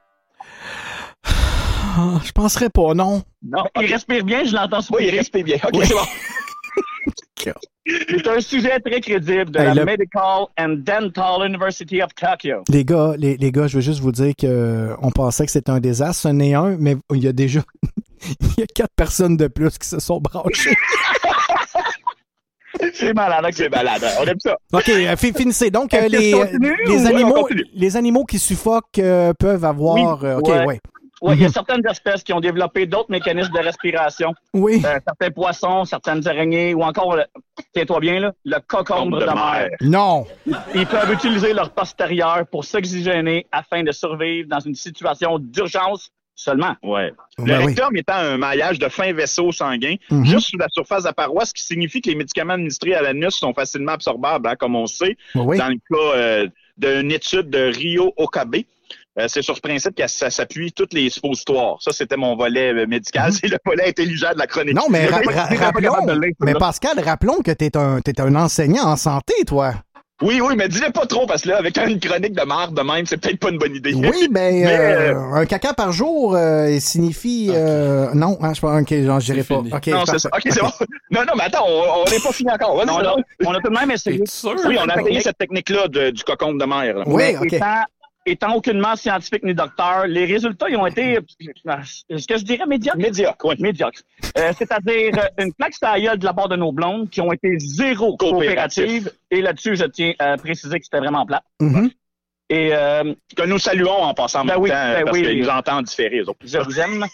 Ah, 1.97 2.21
je 2.25 2.33
penserais 2.33 2.71
pas, 2.71 2.95
non. 2.95 3.23
Non. 3.43 3.65
Il 3.81 3.93
respire 3.93 4.25
bien, 4.25 4.45
je 4.45 4.55
l'entends 4.55 4.79
Oui, 4.79 4.85
soupirer. 4.85 5.07
il 5.12 5.19
respire 5.19 5.45
bien. 5.45 5.57
OK, 5.65 5.71
Oui. 5.75 5.87
c'est 5.87 5.95
bon. 5.95 6.01
C'est 8.09 8.27
un 8.29 8.41
sujet 8.41 8.81
très 8.81 8.99
crédible 9.03 9.51
de 9.51 9.59
Hey, 9.59 9.66
la 9.66 9.75
le- 9.75 9.85
Medical 9.85 10.47
and 10.59 10.77
Dental 10.79 11.47
University 11.47 12.01
of 12.03 12.15
Tokyo. 12.15 12.62
Les 12.71 12.83
gars, 12.83 13.12
les, 13.19 13.37
les 13.37 13.53
gars, 13.53 13.66
je 13.66 13.77
veux 13.77 13.83
juste 13.83 14.01
vous 14.01 14.12
dire 14.12 14.33
que 14.35 14.47
euh, 14.47 14.97
on 15.03 15.11
pensait 15.11 15.45
que 15.45 15.53
c'était 15.53 15.71
un 15.71 15.81
désastre. 15.81 16.23
Ce 16.23 16.29
n'est 16.29 16.55
un, 16.55 16.77
mais 16.79 16.97
il 17.12 17.23
y 17.23 17.29
a 17.29 17.33
déjà 17.35 17.61
il 18.41 18.61
y 18.61 18.62
a 18.62 18.66
quatre 18.66 18.95
personnes 18.97 19.37
de 19.37 19.49
plus 19.49 19.77
qui 19.77 19.87
se 19.87 19.99
sont 20.01 20.19
branchées. 20.21 20.75
C'est 22.94 23.15
malade. 23.15 23.44
C'est 23.52 23.69
malade. 23.70 24.02
hein. 24.05 24.11
On 24.20 24.24
aime 24.24 24.39
ça. 24.40 24.56
OK, 24.73 24.89
euh, 24.89 25.16
fi- 25.16 25.32
finissez. 25.32 25.70
Donc, 25.70 25.93
euh, 25.94 26.09
les, 26.09 26.32
continue 26.32 26.77
les, 26.86 26.97
Ouais, 27.05 27.06
animaux, 27.06 27.48
les 27.74 27.97
animaux 27.97 28.24
qui 28.24 28.39
suffoquent 28.39 28.98
euh, 28.98 29.32
peuvent 29.39 29.65
avoir... 29.65 29.94
Oui, 29.94 30.02
euh, 30.28 30.39
OK, 30.39 30.48
ouais. 30.48 30.65
ouais. 30.66 30.81
Oui, 31.23 31.35
il 31.35 31.36
Mhm. 31.36 31.43
y 31.43 31.47
a 31.47 31.48
certaines 31.48 31.86
espèces 31.89 32.23
qui 32.23 32.32
ont 32.35 32.40
développé 32.40 32.85
d'autres 32.86 33.11
mécanismes 33.11 33.52
de 33.52 33.61
respiration. 33.61 34.35
Oui. 34.52 34.82
Euh, 34.85 34.98
certains 35.06 35.31
poissons, 35.31 35.85
certaines 35.86 36.27
araignées 36.28 36.74
ou 36.74 36.82
encore, 36.82 37.16
tiens-toi 37.73 38.01
bien, 38.01 38.20
là, 38.20 38.32
le 38.44 38.59
cocombe 38.66 39.19
de, 39.19 39.24
mer. 39.24 39.69
Non. 39.81 40.27
Ils 40.74 40.86
peuvent 40.86 41.11
utiliser 41.12 41.55
leur 41.55 41.70
postérieur 41.70 42.44
pour 42.51 42.65
s'oxygéner 42.65 43.47
afin 43.52 43.82
de 43.85 43.93
survivre 43.93 44.48
dans 44.51 44.61
une 44.61 44.74
situation 44.74 45.39
d'urgence 45.39 46.11
seulement. 46.35 46.74
Ouais. 46.82 47.12
Le 47.39 47.44
Ben 47.44 47.59
oui. 47.61 47.66
rectum 47.74 47.97
étant 47.97 48.15
un 48.16 48.36
maillage 48.36 48.78
de 48.78 48.89
fins 48.89 49.12
vaisseaux 49.12 49.52
sanguins, 49.52 49.97
Mhm. 50.11 50.24
juste 50.27 50.51
sous 50.51 50.59
la 50.59 50.66
surface 50.70 51.02
de 51.05 51.09
la 51.09 51.12
paroi, 51.12 51.44
ce 51.44 51.55
qui 51.55 51.62
signifie 51.62 52.01
que 52.01 52.11
les 52.11 52.16
médicaments 52.16 52.55
administrés 52.55 52.94
à 52.94 53.02
l'anus 53.02 53.35
sont 53.35 53.55
facilement 53.55 53.93
absorbables, 53.93 54.48
hein, 54.48 54.56
comme 54.59 54.77
on 54.77 54.86
sait, 54.86 55.16
Oui. 55.35 55.59
dans 55.59 55.69
le 55.69 55.74
cas 55.77 56.16
euh, 56.19 56.48
d'une 56.77 57.11
étude 57.12 57.51
de 57.51 57.73
Rio 57.74 58.12
Okabe. 58.16 58.56
Euh, 59.16 59.27
c'est 59.28 59.43
sur 59.43 59.55
ce 59.55 59.61
principe 59.61 59.94
que 59.94 60.09
ça 60.09 60.28
s'appuie 60.28 60.73
toutes 60.73 60.93
les 60.93 61.09
suppositoires. 61.09 61.77
Ça, 61.81 61.93
c'était 61.93 62.16
mon 62.16 62.35
volet 62.35 62.74
euh, 62.74 62.85
médical. 62.89 63.31
C'est 63.32 63.47
le 63.47 63.59
volet 63.65 63.89
intelligent 63.89 64.32
de 64.32 64.39
la 64.39 64.48
chronique. 64.48 64.74
Mhm. 64.74 64.81
Non, 64.81 64.86
mais 64.90 65.06
ra- 65.06 65.20
ra- 65.24 65.66
rappelons, 65.66 65.94
mais. 66.40 66.55
Pascal, 66.55 66.98
rappelons 66.98 67.40
que 67.40 67.52
t'es 67.52 67.77
un, 67.77 68.01
t'es 68.01 68.20
un 68.20 68.35
enseignant 68.35 68.86
en 68.86 68.97
santé, 68.97 69.35
toi. 69.47 69.74
Oui, 70.25 70.41
oui, 70.41 70.55
mais 70.57 70.69
dis-le 70.69 70.91
pas 70.91 71.05
trop, 71.07 71.27
parce 71.27 71.43
que 71.43 71.51
là, 71.51 71.59
avec 71.59 71.77
une 71.77 72.01
chronique 72.01 72.33
de 72.33 72.43
marde 72.45 72.75
de 72.75 72.81
même, 72.83 73.05
c'est 73.05 73.19
peut-être 73.19 73.39
pas 73.39 73.51
une 73.51 73.59
bonne 73.59 73.75
idée. 73.77 73.93
Oui, 73.95 74.29
ben, 74.31 74.65
Mais, 74.65 74.67
euh, 75.13 75.15
un 75.35 75.45
caca 75.45 75.75
par 75.75 75.93
jour 75.93 76.35
euh, 76.35 76.79
signifie... 76.81 77.51
euh, 77.53 78.09
non, 78.15 78.39
hein, 78.41 78.55
je 78.55 78.61
pense 78.61 78.81
OK, 78.83 78.95
j'en 79.05 79.19
dirai 79.19 79.43
C'est 79.43 79.49
pas. 79.55 79.61
fini. 79.63 79.73
OK, 79.75 79.87
non, 79.89 80.07
c'est 80.07 80.19
ça. 80.19 80.31
OK, 80.33 80.43
c'est 80.45 80.61
bon. 80.61 80.71
Non, 81.11 81.21
non, 81.27 81.33
mais 81.37 81.45
attends, 81.45 81.67
on 81.69 82.11
n'est 82.11 82.19
pas 82.21 82.33
fini 82.33 82.51
encore. 82.51 82.77
Vas-y, 82.77 82.91
On 82.91 82.99
c'est 83.01 83.07
a, 83.07 83.15
bon. 83.15 83.23
on 83.47 83.53
a 83.55 83.61
tout 83.61 83.69
de 83.71 83.79
même 83.79 83.91
essayé. 83.91 84.23
Sûr? 84.27 84.55
Oui, 84.67 84.77
on 84.83 84.89
a 84.89 85.01
essayé 85.03 85.21
cette 85.21 85.39
technique-là 85.39 85.89
du 86.11 86.25
cocon 86.25 86.55
de 86.55 86.65
mer. 86.65 86.97
là. 86.99 87.05
Oui, 87.07 87.23
Mais 87.33 87.37
OK. 87.39 87.53
étant, 87.53 87.83
étant 88.27 88.55
aucunement 88.55 88.97
scientifique 88.97 89.43
ni 89.45 89.55
docteur, 89.55 90.07
les 90.07 90.25
résultats 90.25 90.69
ils 90.69 90.77
ont 90.77 90.87
été, 90.87 91.19
ce 91.39 92.27
que 92.27 92.39
je 92.39 92.45
dirais, 92.45 92.67
médiocres. 92.67 92.99
Médiocre, 92.99 93.45
oui. 93.47 93.55
Médiocres. 93.59 94.01
Euh, 94.39 94.53
C'est-à-dire 94.57 95.13
euh, 95.19 95.45
une 95.45 95.53
plaque 95.53 95.75
gueule 95.81 96.19
de 96.19 96.25
la 96.25 96.33
part 96.33 96.49
de 96.49 96.57
nos 96.57 96.73
blondes 96.73 97.11
qui 97.11 97.21
ont 97.21 97.33
été 97.33 97.59
zéro 97.59 98.17
Coopératives. 98.17 99.05
coopératives. 99.05 99.13
Et 99.31 99.43
là-dessus, 99.43 99.77
je 99.77 99.85
tiens 99.85 100.13
à 100.19 100.37
préciser 100.37 100.79
que 100.79 100.85
c'était 100.85 100.99
vraiment 100.99 101.27
plat. 101.27 101.43
Mhm. 101.61 101.91
Et 102.51 102.71
euh, 102.75 103.15
Que 103.37 103.43
nous 103.45 103.59
saluons 103.59 103.91
en 104.03 104.15
passant 104.15 104.41
en 104.41 104.45
Ben 104.45 104.55
même 104.55 104.63
oui, 104.63 104.71
temps, 104.71 104.75
ben 104.77 105.05
parce 105.05 105.17
oui. 105.19 105.23
qu'ils 105.25 105.41
nous 105.41 105.49
entendent 105.49 105.85
différer, 105.87 106.23
je 106.45 106.59
vous 106.59 106.81
aime. 106.81 107.07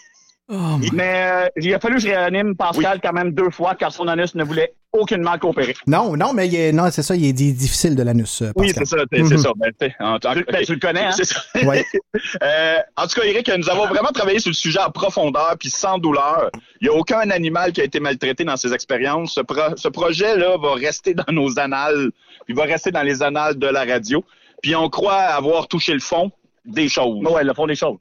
Oh, 0.53 0.77
Mais 0.91 1.23
euh, 1.31 1.47
il 1.55 1.73
a 1.73 1.79
fallu 1.79 1.95
que 1.95 2.01
je 2.01 2.07
réanime 2.09 2.55
Pascal 2.57 2.99
quand 3.01 3.13
même 3.13 3.31
deux 3.31 3.49
fois 3.49 3.73
car 3.75 3.91
son 3.93 4.07
anus 4.09 4.35
ne 4.35 4.43
voulait 4.43 4.73
aucunement 4.91 5.37
coopérer. 5.37 5.73
Non, 5.87 6.17
non, 6.17 6.33
mais 6.33 6.47
il 6.49 6.55
est, 6.55 6.71
non, 6.73 6.89
c'est 6.91 7.03
ça, 7.03 7.15
il 7.15 7.23
est 7.25 7.31
di- 7.31 7.53
difficile 7.53 7.95
de 7.95 8.03
l'anus, 8.03 8.41
euh, 8.41 8.51
Oui, 8.57 8.73
c'est 8.75 8.83
ça, 8.83 8.97
c'est 9.09 9.19
Mhm. 9.19 9.37
ça. 9.37 9.49
Ben, 9.55 9.71
t'sais, 9.79 9.95
en- 10.01 10.15
en- 10.15 10.19
Tu, 10.19 10.27
ok. 10.27 10.45
ben, 10.51 10.65
tu 10.65 10.73
le 10.73 10.79
connais, 10.79 11.05
hein? 11.05 11.11
C'est 11.15 11.23
ça. 11.23 11.39
Ouais. 11.65 11.85
Euh, 12.43 12.77
en 12.97 13.07
tout 13.07 13.19
cas, 13.21 13.25
Eric, 13.25 13.49
nous 13.57 13.69
avons 13.69 13.87
vraiment 13.87 14.09
travaillé 14.09 14.39
sur 14.39 14.49
le 14.49 14.55
sujet 14.55 14.79
en 14.79 14.91
profondeur 14.91 15.55
puis 15.57 15.69
sans 15.69 15.97
douleur. 15.97 16.49
Il 16.81 16.89
n'y 16.89 16.93
a 16.93 16.97
aucun 16.99 17.29
animal 17.29 17.71
qui 17.71 17.79
a 17.79 17.85
été 17.85 18.01
maltraité 18.01 18.43
dans 18.43 18.57
ces 18.57 18.73
expériences. 18.73 19.35
Ce, 19.35 19.41
pro- 19.41 19.75
ce 19.77 19.87
projet-là 19.87 20.57
va 20.57 20.73
rester 20.73 21.13
dans 21.13 21.31
nos 21.31 21.57
annales, 21.57 22.09
puis 22.45 22.53
va 22.53 22.63
rester 22.63 22.91
dans 22.91 23.03
les 23.03 23.23
annales 23.23 23.57
de 23.57 23.67
la 23.67 23.85
radio. 23.85 24.23
Puis 24.61 24.75
on 24.75 24.89
croit 24.89 25.13
avoir 25.15 25.69
touché 25.69 25.93
le 25.93 25.99
fond 26.01 26.31
des 26.65 26.89
choses. 26.89 27.23
Ouais, 27.25 27.43
le 27.45 27.53
fond 27.53 27.65
des 27.67 27.75
choses. 27.75 27.97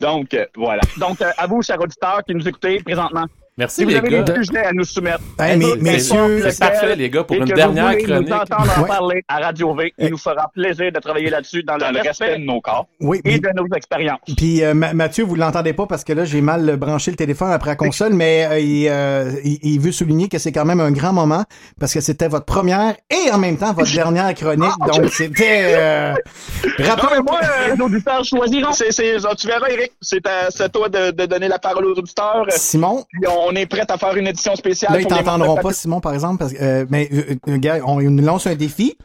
Donc, 0.00 0.34
euh, 0.34 0.46
voilà. 0.56 0.82
Donc, 0.98 1.20
euh, 1.20 1.30
à 1.36 1.46
vous, 1.46 1.62
chers 1.62 1.80
auditeurs 1.80 2.22
qui 2.26 2.34
nous 2.34 2.46
écoutez 2.46 2.82
présentement, 2.82 3.26
Merci, 3.56 3.76
si 3.76 3.84
vous 3.84 3.90
les 3.90 3.96
avez 3.96 4.08
gars. 4.10 4.22
des 4.22 4.34
sujets 4.44 4.64
à 4.64 4.72
nous 4.72 4.82
soumettre, 4.82 5.20
Hey, 5.38 5.56
mais- 5.56 5.76
messieurs, 5.80 6.50
C'est 6.50 6.58
parfait, 6.58 6.96
les 6.96 7.08
gars, 7.08 7.22
pour 7.22 7.36
une 7.36 7.44
dernière 7.44 7.92
vous 7.92 7.98
chronique. 8.04 8.28
nous 8.28 8.34
entendre 8.34 8.72
en 8.78 8.82
Ouais. 8.82 8.88
parler 8.88 9.22
à 9.28 9.38
Radio 9.38 9.72
V, 9.76 9.92
il 9.96 10.10
nous 10.10 10.18
fera 10.18 10.50
plaisir 10.52 10.90
de 10.90 10.98
travailler 10.98 11.30
là-dessus 11.30 11.62
dans, 11.62 11.76
Dans 11.78 11.92
le 11.92 12.00
respect 12.00 12.38
de 12.38 12.44
nos 12.44 12.60
corps. 12.60 12.86
Oui, 13.00 13.18
et 13.24 13.30
puis, 13.30 13.40
de 13.40 13.50
nos 13.54 13.66
expériences. 13.76 14.18
puis, 14.36 14.64
euh, 14.64 14.74
Ma- 14.74 14.92
Mathieu, 14.92 15.22
vous 15.22 15.36
l'entendez 15.36 15.72
pas 15.72 15.86
parce 15.86 16.02
que 16.02 16.12
là, 16.12 16.24
j'ai 16.24 16.40
mal 16.40 16.76
branché 16.76 17.12
le 17.12 17.16
téléphone 17.16 17.52
après 17.52 17.70
la 17.70 17.76
console, 17.76 18.12
mais 18.14 18.44
euh, 18.50 18.58
il, 18.58 18.88
euh, 18.88 19.30
il, 19.44 19.58
il 19.62 19.78
veut 19.80 19.92
souligner 19.92 20.28
que 20.28 20.38
c'est 20.38 20.50
quand 20.50 20.64
même 20.64 20.80
un 20.80 20.90
grand 20.90 21.12
moment 21.12 21.44
parce 21.78 21.94
que 21.94 22.00
c'était 22.00 22.26
votre 22.26 22.46
première 22.46 22.96
et 23.08 23.30
en 23.30 23.38
même 23.38 23.56
temps 23.56 23.72
votre 23.72 23.92
dernière 23.94 24.34
chronique. 24.34 24.72
Donc, 24.92 25.08
c'était... 25.12 25.74
Euh, 25.76 26.14
Non, 26.80 26.86
rappelons- 26.86 27.08
mais 27.12 27.22
moi, 27.22 27.40
euh, 27.44 27.74
Les 27.76 27.80
auditeurs 27.80 28.24
choisiront. 28.24 28.72
c'est, 28.72 28.90
c'est, 28.90 29.16
tu 29.38 29.46
verras, 29.46 29.68
Eric, 29.68 29.92
c'est 30.00 30.26
à, 30.26 30.50
c'est 30.50 30.64
à 30.64 30.68
toi 30.68 30.88
de, 30.88 31.12
de 31.12 31.26
donner 31.26 31.46
la 31.46 31.60
parole 31.60 31.84
aux 31.86 31.94
auditeurs. 31.94 32.46
Simon, 32.48 33.04
Puis 33.12 33.28
on 33.28 33.43
est 33.52 33.66
prêt 33.66 33.84
à 33.88 33.96
faire 33.98 34.16
une 34.16 34.26
édition 34.26 34.54
spéciale. 34.56 34.92
là, 34.92 35.00
ils 35.00 35.06
t'entendront 35.06 35.56
pas, 35.56 35.72
Simon, 35.72 36.00
par 36.00 36.14
exemple, 36.14 36.38
parce 36.38 36.52
que, 36.52 36.58
euh, 36.62 36.86
mais, 36.88 37.08
euh, 37.12 37.34
euh, 37.48 37.56
gars, 37.58 37.80
on 37.86 38.00
nous 38.00 38.22
lance 38.24 38.46
un 38.46 38.54
défi. 38.54 38.96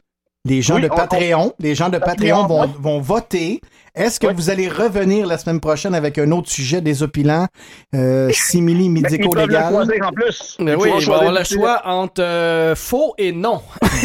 Les 0.45 0.61
gens 0.61 0.75
Oui, 0.75 0.81
de 0.83 0.89
on- 0.89 0.95
Patreon, 0.95 1.53
les 1.59 1.75
gens 1.75 1.89
de 1.89 1.97
Patreon 1.97 2.47
vont, 2.47 2.65
vont 2.79 3.01
voter 3.01 3.59
Est-ce 3.95 4.19
que 4.19 4.27
vous 4.27 4.49
allez 4.49 4.67
revenir 4.69 5.25
la 5.27 5.37
semaine 5.37 5.59
prochaine 5.59 5.93
avec 5.95 6.17
un 6.17 6.31
autre 6.31 6.49
sujet 6.49 6.81
désopilant, 6.81 7.47
euh, 7.95 8.29
simili 8.31 8.89
médico-légal? 9.01 9.73
en 10.03 10.11
plus. 10.11 10.57
Mais 10.59 10.75
oui, 10.75 10.89
va 11.05 11.15
avoir 11.17 11.31
le 11.31 11.43
choix 11.43 11.81
entre 11.85 12.21
euh, 12.21 12.75
faux 12.75 13.13
et 13.17 13.31
non. 13.31 13.61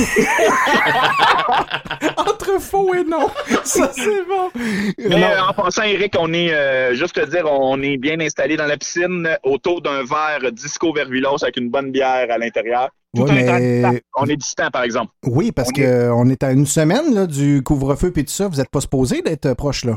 Entre 2.17 2.61
faux 2.61 2.95
et 2.95 3.05
non. 3.05 3.29
Ça, 3.65 3.91
c'est 3.95 4.25
bon. 4.27 4.51
Mais 4.99 5.09
Non. 5.21 5.27
euh, 5.27 5.41
en 5.49 5.53
passant, 5.55 5.83
Eric, 5.83 6.15
on 6.19 6.33
est, 6.33 6.53
euh, 6.53 6.95
juste 6.95 7.15
te 7.15 7.25
dire, 7.29 7.47
on 7.51 7.81
est 7.83 7.97
bien 7.97 8.19
installé 8.21 8.57
dans 8.57 8.67
la 8.67 8.77
piscine 8.77 9.29
autour 9.43 9.81
d'un 9.83 10.03
verre 10.05 10.53
disco 10.53 10.93
vervulos 10.93 11.43
avec 11.43 11.57
une 11.57 11.71
bonne 11.71 11.91
bière 11.91 12.27
à 12.31 12.39
l'intérieur. 12.39 12.91
Tout 13.15 13.23
Ouais, 13.23 13.31
en 13.31 13.37
étant 13.37 13.53
mais- 13.59 13.83
distant. 13.91 13.99
On 14.17 14.27
est 14.27 14.37
distant, 14.37 14.71
par 14.71 14.83
exemple. 14.83 15.13
Oui, 15.27 15.53
parce 15.53 15.69
On 15.71 15.73
que 15.73 15.83
euh, 15.83 16.15
on 16.15 16.29
est 16.29 16.43
à 16.43 16.53
une 16.53 16.67
semaine 16.67 17.15
là, 17.15 17.27
du 17.27 17.63
couvre-feu 17.63 18.13
et 18.17 18.25
tout 18.25 18.33
ça. 18.33 18.49
Vous 18.49 18.57
n'êtes 18.57 18.71
pas 18.71 18.81
supposé 18.81 19.23
d'être 19.23 19.47
euh, 19.47 19.55
proche 19.55 19.85
là. 19.85 19.97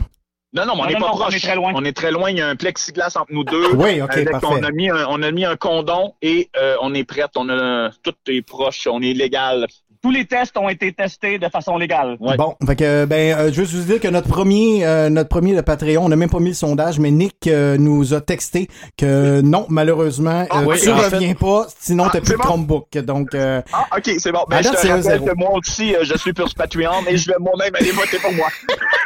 Non, 0.53 0.65
non, 0.65 0.75
mais 0.75 0.81
on 0.81 0.85
n'est 0.87 0.93
pas 0.93 0.99
non, 0.99 1.07
proche. 1.07 1.25
on 1.33 1.35
est 1.35 1.39
très 1.39 1.55
loin. 1.55 1.71
On 1.75 1.83
est 1.83 1.91
très 1.95 2.11
loin. 2.11 2.31
Il 2.31 2.37
y 2.37 2.41
a 2.41 2.47
un 2.47 2.55
plexiglas 2.55 3.11
entre 3.15 3.31
nous 3.31 3.43
deux. 3.43 3.73
Oui, 3.75 4.01
ok, 4.01 4.11
Avec- 4.13 4.31
parfait. 4.31 4.47
on, 4.49 4.63
a 4.63 4.71
mis 4.71 4.89
un, 4.89 5.05
on 5.09 5.21
a 5.21 5.31
mis 5.31 5.43
un 5.45 5.57
condom 5.57 6.13
et 6.21 6.49
euh, 6.57 6.75
on 6.81 6.93
est 6.93 7.03
prête. 7.03 7.31
On 7.35 7.49
a 7.49 7.91
tout 8.01 8.13
est 8.27 8.41
proche. 8.41 8.87
On 8.89 9.01
est 9.01 9.13
légal. 9.13 9.67
Tous 10.07 10.13
les 10.13 10.23
tests 10.23 10.55
ont 10.57 10.69
été 10.69 10.93
testés 10.93 11.37
de 11.37 11.49
façon 11.49 11.77
légale. 11.77 12.15
Ouais. 12.21 12.37
Bon, 12.37 12.55
fait 12.65 12.77
que 12.77 13.03
ben 13.03 13.35
euh, 13.37 13.51
je 13.51 13.59
veux 13.59 13.65
juste 13.67 13.73
vous 13.73 13.91
dire 13.91 13.99
que 13.99 14.07
notre 14.07 14.29
premier 14.29 14.85
euh, 14.85 15.09
notre 15.09 15.27
premier 15.27 15.53
de 15.53 15.59
Patreon, 15.59 16.05
on 16.05 16.07
n'a 16.07 16.15
même 16.15 16.29
pas 16.29 16.39
mis 16.39 16.47
le 16.51 16.55
sondage, 16.55 16.97
mais 16.97 17.11
Nick 17.11 17.45
euh, 17.47 17.75
nous 17.77 18.13
a 18.13 18.21
texté 18.21 18.69
que 18.97 19.41
non, 19.41 19.65
malheureusement, 19.67 20.45
euh, 20.55 20.63
oui, 20.65 20.79
tu 20.81 20.89
en 20.91 20.95
reviens 20.95 21.33
pas, 21.33 21.67
sinon 21.77 22.05
Ah, 22.05 22.11
t'as 22.13 22.19
plus 22.19 22.27
c'est 22.27 22.33
de 22.35 22.37
bon. 22.37 22.43
Chromebook. 22.45 22.97
Donc 22.99 23.35
euh, 23.35 23.61
Ah, 23.73 23.85
ok, 23.97 24.09
c'est 24.17 24.31
bon. 24.31 24.45
Ben, 24.49 24.61
je 24.61 24.69
te 24.69 24.77
rappelle 24.87 25.01
zéro. 25.01 25.25
que 25.25 25.33
moi 25.35 25.49
aussi, 25.55 25.93
euh, 25.93 26.05
je 26.05 26.17
suis 26.17 26.31
sur 26.33 26.47
Patreon 26.55 27.03
et 27.09 27.17
je 27.17 27.27
vais 27.27 27.35
moi-même 27.41 27.75
aller 27.75 27.91
voter 27.91 28.17
pour 28.19 28.31
moi. 28.31 28.47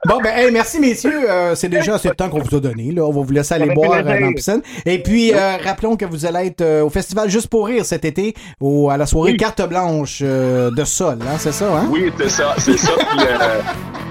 bon 0.06 0.20
ben 0.22 0.36
hey, 0.36 0.50
merci 0.52 0.80
messieurs, 0.80 1.30
Euh, 1.30 1.54
c'est 1.54 1.68
déjà 1.70 1.94
assez 1.94 2.08
de 2.10 2.14
temps 2.14 2.28
qu'on 2.28 2.40
vous 2.42 2.56
a 2.56 2.60
donné 2.60 2.92
là, 2.92 3.04
on 3.06 3.12
va 3.12 3.22
vous 3.22 3.32
laisser 3.32 3.54
aller 3.54 3.72
boire 3.72 3.92
euh, 3.92 4.02
dans 4.02 4.12
la 4.12 4.32
piscine. 4.34 4.60
Et 4.84 5.02
puis 5.02 5.32
euh, 5.32 5.56
rappelons 5.64 5.96
que 5.96 6.04
vous 6.04 6.26
allez 6.26 6.48
être 6.48 6.60
euh, 6.60 6.82
au 6.84 6.90
festival 6.90 7.30
Juste 7.30 7.48
pour 7.48 7.66
rire 7.66 7.84
cet 7.86 8.04
été 8.04 8.34
au 8.60 8.90
à 8.90 8.96
la 8.96 9.06
soirée 9.06 9.32
Oui. 9.32 9.36
carte 9.38 9.62
blanche 9.66 9.77
euh, 10.22 10.70
de 10.70 10.84
sol, 10.84 11.18
hein, 11.22 11.36
c'est 11.38 11.52
ça 11.52 11.66
hein? 11.66 11.86
Oui, 11.90 12.12
c'est 12.18 12.28
ça, 12.28 12.54
c'est 12.58 12.76
ça. 12.76 12.92
Euh, 12.92 13.60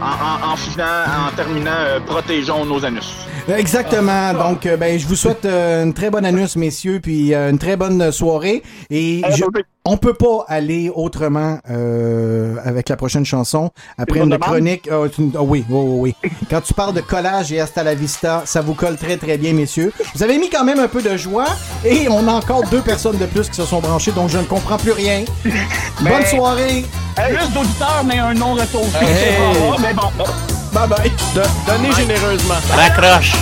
en, 0.02 0.06
en, 0.06 0.54
en 0.54 0.56
finant, 0.56 0.86
en 1.28 1.36
terminant, 1.36 1.72
euh, 1.72 2.00
protégeons 2.06 2.66
nos 2.66 2.84
anus. 2.86 3.10
Exactement. 3.56 4.34
Donc, 4.34 4.66
euh, 4.66 4.78
ben, 4.78 4.98
je 5.00 5.08
vous 5.08 5.16
souhaite 5.16 5.46
euh, 5.46 5.84
une 5.84 5.94
très 5.94 6.10
bonne 6.10 6.26
annus, 6.26 6.56
messieurs, 6.56 7.00
puis 7.02 7.34
euh, 7.34 7.50
une 7.52 7.58
très 7.58 7.76
bonne 7.78 8.12
soirée. 8.12 8.64
Et 8.90 9.22
Euh, 9.26 9.30
je- 9.36 9.44
on 9.86 9.96
peut 9.98 10.14
pas 10.14 10.44
aller 10.50 10.92
autrement 10.94 11.60
euh, 11.70 12.56
avec 12.66 12.90
la 12.90 12.98
prochaine 12.98 13.26
chanson. 13.26 13.70
Après 13.98 14.20
une 14.20 14.38
chronique. 14.38 14.90
euh, 14.92 15.08
c'est 15.16 15.22
une- 15.22 15.32
ah 15.38 15.44
oui, 15.44 15.64
oui, 15.70 15.82
oui, 15.88 16.16
oui. 16.24 16.32
Quand 16.50 16.60
tu 16.62 16.74
parles 16.74 16.94
de 16.94 17.00
collage 17.02 17.54
et 17.54 17.60
hasta 17.62 17.84
la 17.84 17.96
vista, 17.96 18.44
ça 18.46 18.62
vous 18.62 18.74
colle 18.74 18.98
très, 18.98 19.16
très 19.18 19.38
bien, 19.38 19.54
messieurs. 19.54 19.94
Vous 20.14 20.24
avez 20.24 20.38
mis 20.38 20.50
quand 20.50 20.66
même 20.66 20.80
un 20.80 20.90
peu 20.90 21.02
de 21.02 21.16
joie 21.16 21.48
et 21.86 22.08
on 22.10 22.28
a 22.28 22.32
encore 22.34 22.64
deux 22.70 22.82
personnes 22.82 23.18
de 23.18 23.26
plus 23.26 23.48
qui 23.50 23.56
se 23.56 23.66
sont 23.66 23.80
branchées, 23.80 24.12
donc 24.12 24.30
je 24.30 24.38
ne 24.40 24.44
comprends 24.44 24.78
plus 24.78 24.92
rien. 24.92 25.24
Bonne 26.02 26.26
soirée. 26.26 26.84
Plus 27.16 27.54
d'auditeurs, 27.54 28.04
mais 28.06 28.20
un 28.20 28.34
non-retour. 28.34 28.86
Hey. 29.02 29.08
C'est 29.08 29.38
pas 29.38 29.68
grave, 29.68 29.80
mais 29.82 29.94
bon. 29.94 30.57
Bye 30.78 30.88
bye. 30.88 31.12
De- 31.34 31.42
donnez 31.66 31.92
généreusement. 31.94 32.54
Raccroche. 32.76 33.34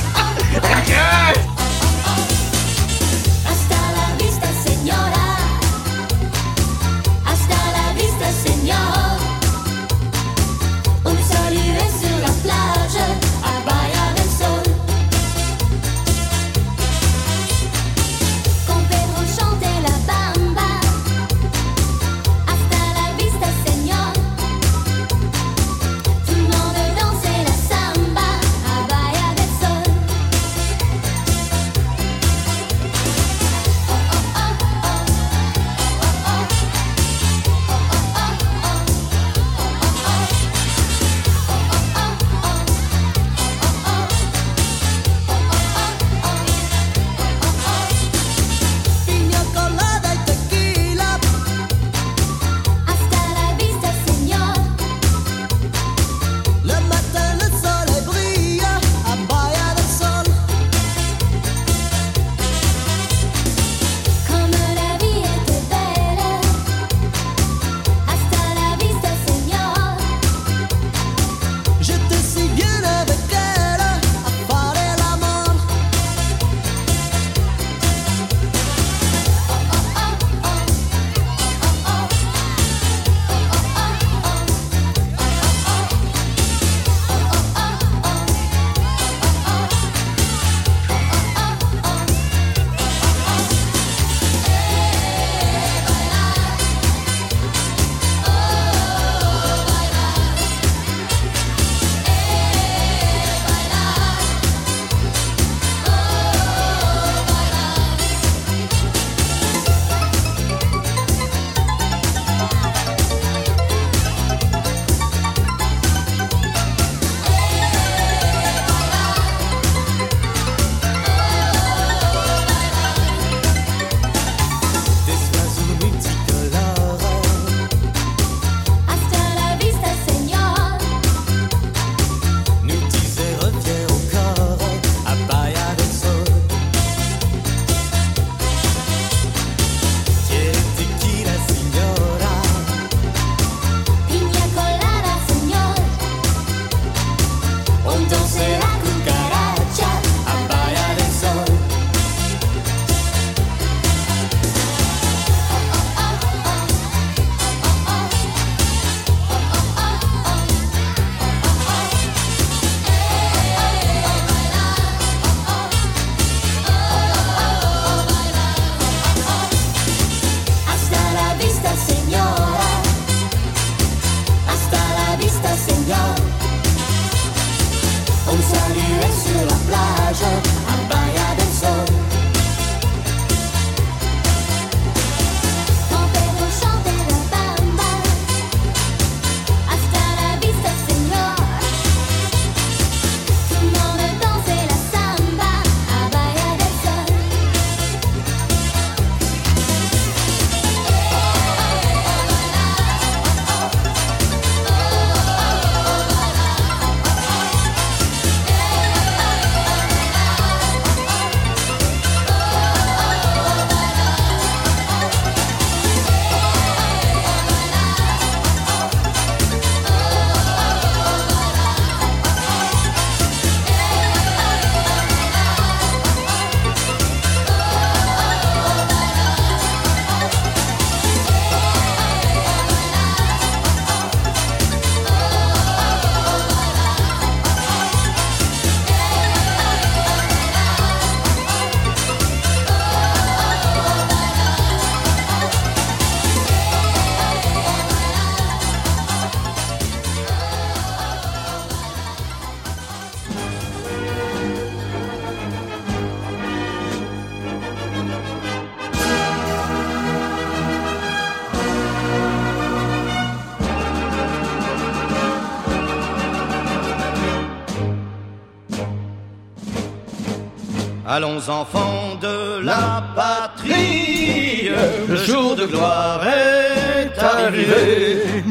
Allons 271.18 271.48
enfants 271.48 272.18
de 272.22 272.60
la 272.62 273.02
patrie, 273.16 274.68
le 275.08 275.16
jour 275.16 275.56
de 275.56 275.66
gloire 275.66 276.22
est 276.28 277.18
arrivé. 277.18 278.44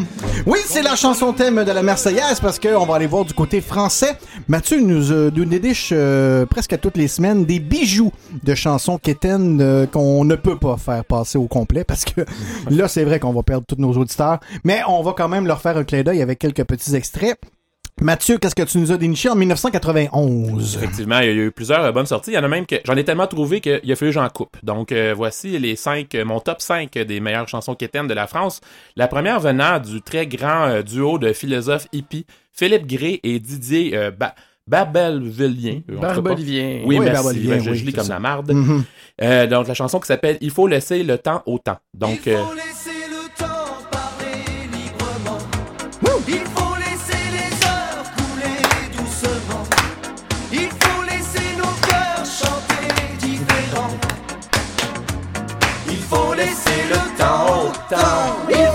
Oui, 0.47 0.61
c'est 0.65 0.81
la 0.81 0.97
chanson 0.97 1.35
thème 1.35 1.63
de 1.63 1.71
la 1.71 1.83
Marseillaise 1.83 2.41
parce 2.41 2.59
qu'on 2.59 2.87
va 2.87 2.95
aller 2.95 3.07
voir 3.07 3.27
du 3.27 3.35
côté 3.35 3.61
français. 3.61 4.17
Mathieu 4.49 4.81
nous, 4.81 5.13
euh, 5.13 5.31
nous 5.37 5.45
dédiche 5.45 5.91
euh, 5.93 6.47
presque 6.47 6.73
à 6.73 6.79
toutes 6.79 6.97
les 6.97 7.09
semaines 7.09 7.45
des 7.45 7.61
bijoux 7.61 8.13
de 8.43 8.55
chansons 8.55 8.97
quétaines 8.97 9.61
euh, 9.61 9.87
qu'on 9.87 10.25
ne 10.25 10.35
peut 10.35 10.59
pas 10.59 10.79
faire 10.79 11.05
passer 11.05 11.37
au 11.37 11.49
complet 11.49 11.85
parce 11.85 12.07
que 12.07 12.23
là, 12.71 12.89
c'est 12.89 13.05
vrai 13.05 13.21
qu'on 13.21 13.35
va 13.35 13.43
perdre 13.43 13.67
tous 13.67 13.77
nos 13.77 13.93
auditeurs. 13.93 14.41
Mais 14.65 14.81
on 14.89 15.03
va 15.03 15.13
quand 15.13 15.29
même 15.29 15.47
leur 15.47 15.61
faire 15.61 15.77
un 15.77 15.85
clin 15.85 16.03
d'œil 16.03 16.23
avec 16.23 16.39
quelques 16.39 16.65
petits 16.65 16.95
extraits. 16.95 17.39
Mathieu, 18.01 18.39
qu'est-ce 18.39 18.57
que 18.57 18.63
tu 18.63 18.79
nous 18.79 18.91
as 18.91 18.97
déniché 18.97 19.29
en 19.29 19.37
1991? 19.37 20.77
Effectivement, 20.77 21.21
il 21.21 21.27
y 21.27 21.31
a 21.31 21.33
eu 21.33 21.53
plusieurs 21.53 21.85
euh, 21.85 21.93
bonnes 21.93 22.07
sorties. 22.07 22.33
Il 22.33 22.35
y 22.35 22.39
en 22.39 22.43
a 22.43 22.49
même 22.49 22.67
que 22.67 22.77
j'en 22.85 22.97
ai 22.97 23.05
tellement 23.05 23.29
trouvé 23.29 23.61
qu'il 23.61 23.73
a 23.91 23.97
fallu 23.97 24.11
que 24.11 24.15
j'en 24.15 24.29
coupe. 24.29 24.57
Donc 24.65 24.91
euh, 24.91 25.15
voici 25.17 25.59
les 25.61 25.77
cinq, 25.77 26.15
euh, 26.17 26.25
mon 26.25 26.41
top 26.41 26.61
5 26.61 26.93
des 26.93 27.21
meilleures 27.21 27.49
chansons 27.49 27.77
quétaines 27.77 28.09
de 28.09 28.15
la 28.15 28.27
France. 28.27 28.61
La 28.97 29.07
première 29.07 29.39
venant 29.39 29.79
du 29.79 30.03
très 30.03 30.27
grand 30.27 30.67
euh, 30.67 30.83
duo 30.83 31.19
de 31.19 31.33
philosophes 31.33 31.87
hippies, 31.93 32.27
Philippe 32.53 32.87
Gray 32.87 33.21
et 33.23 33.39
Didier 33.39 33.97
euh, 33.97 34.11
ba 34.11 34.35
Barbelvillien. 34.67 35.83
Oui, 35.89 35.97
Oui, 36.87 37.01
merci. 37.01 37.41
Ben, 37.47 37.63
je, 37.63 37.71
lis 37.71 37.93
comme 37.93 38.05
ça. 38.05 38.15
la 38.15 38.19
marde. 38.21 38.51
Mhm. 38.53 38.85
Euh, 39.23 39.47
donc 39.47 39.69
la 39.69 39.75
chanson 39.75 40.01
qui 40.01 40.07
s'appelle 40.07 40.39
Il 40.41 40.51
faut 40.51 40.67
laisser 40.67 41.03
le 41.03 41.19
temps 41.19 41.43
au 41.47 41.59
temps. 41.59 41.77
Donc 41.93 42.27
euh, 42.27 42.43
laisser 42.57 42.94
laisser 56.55 56.89
le 56.89 57.19
temps 57.19 57.65
au 57.65 57.73
temps. 57.89 58.74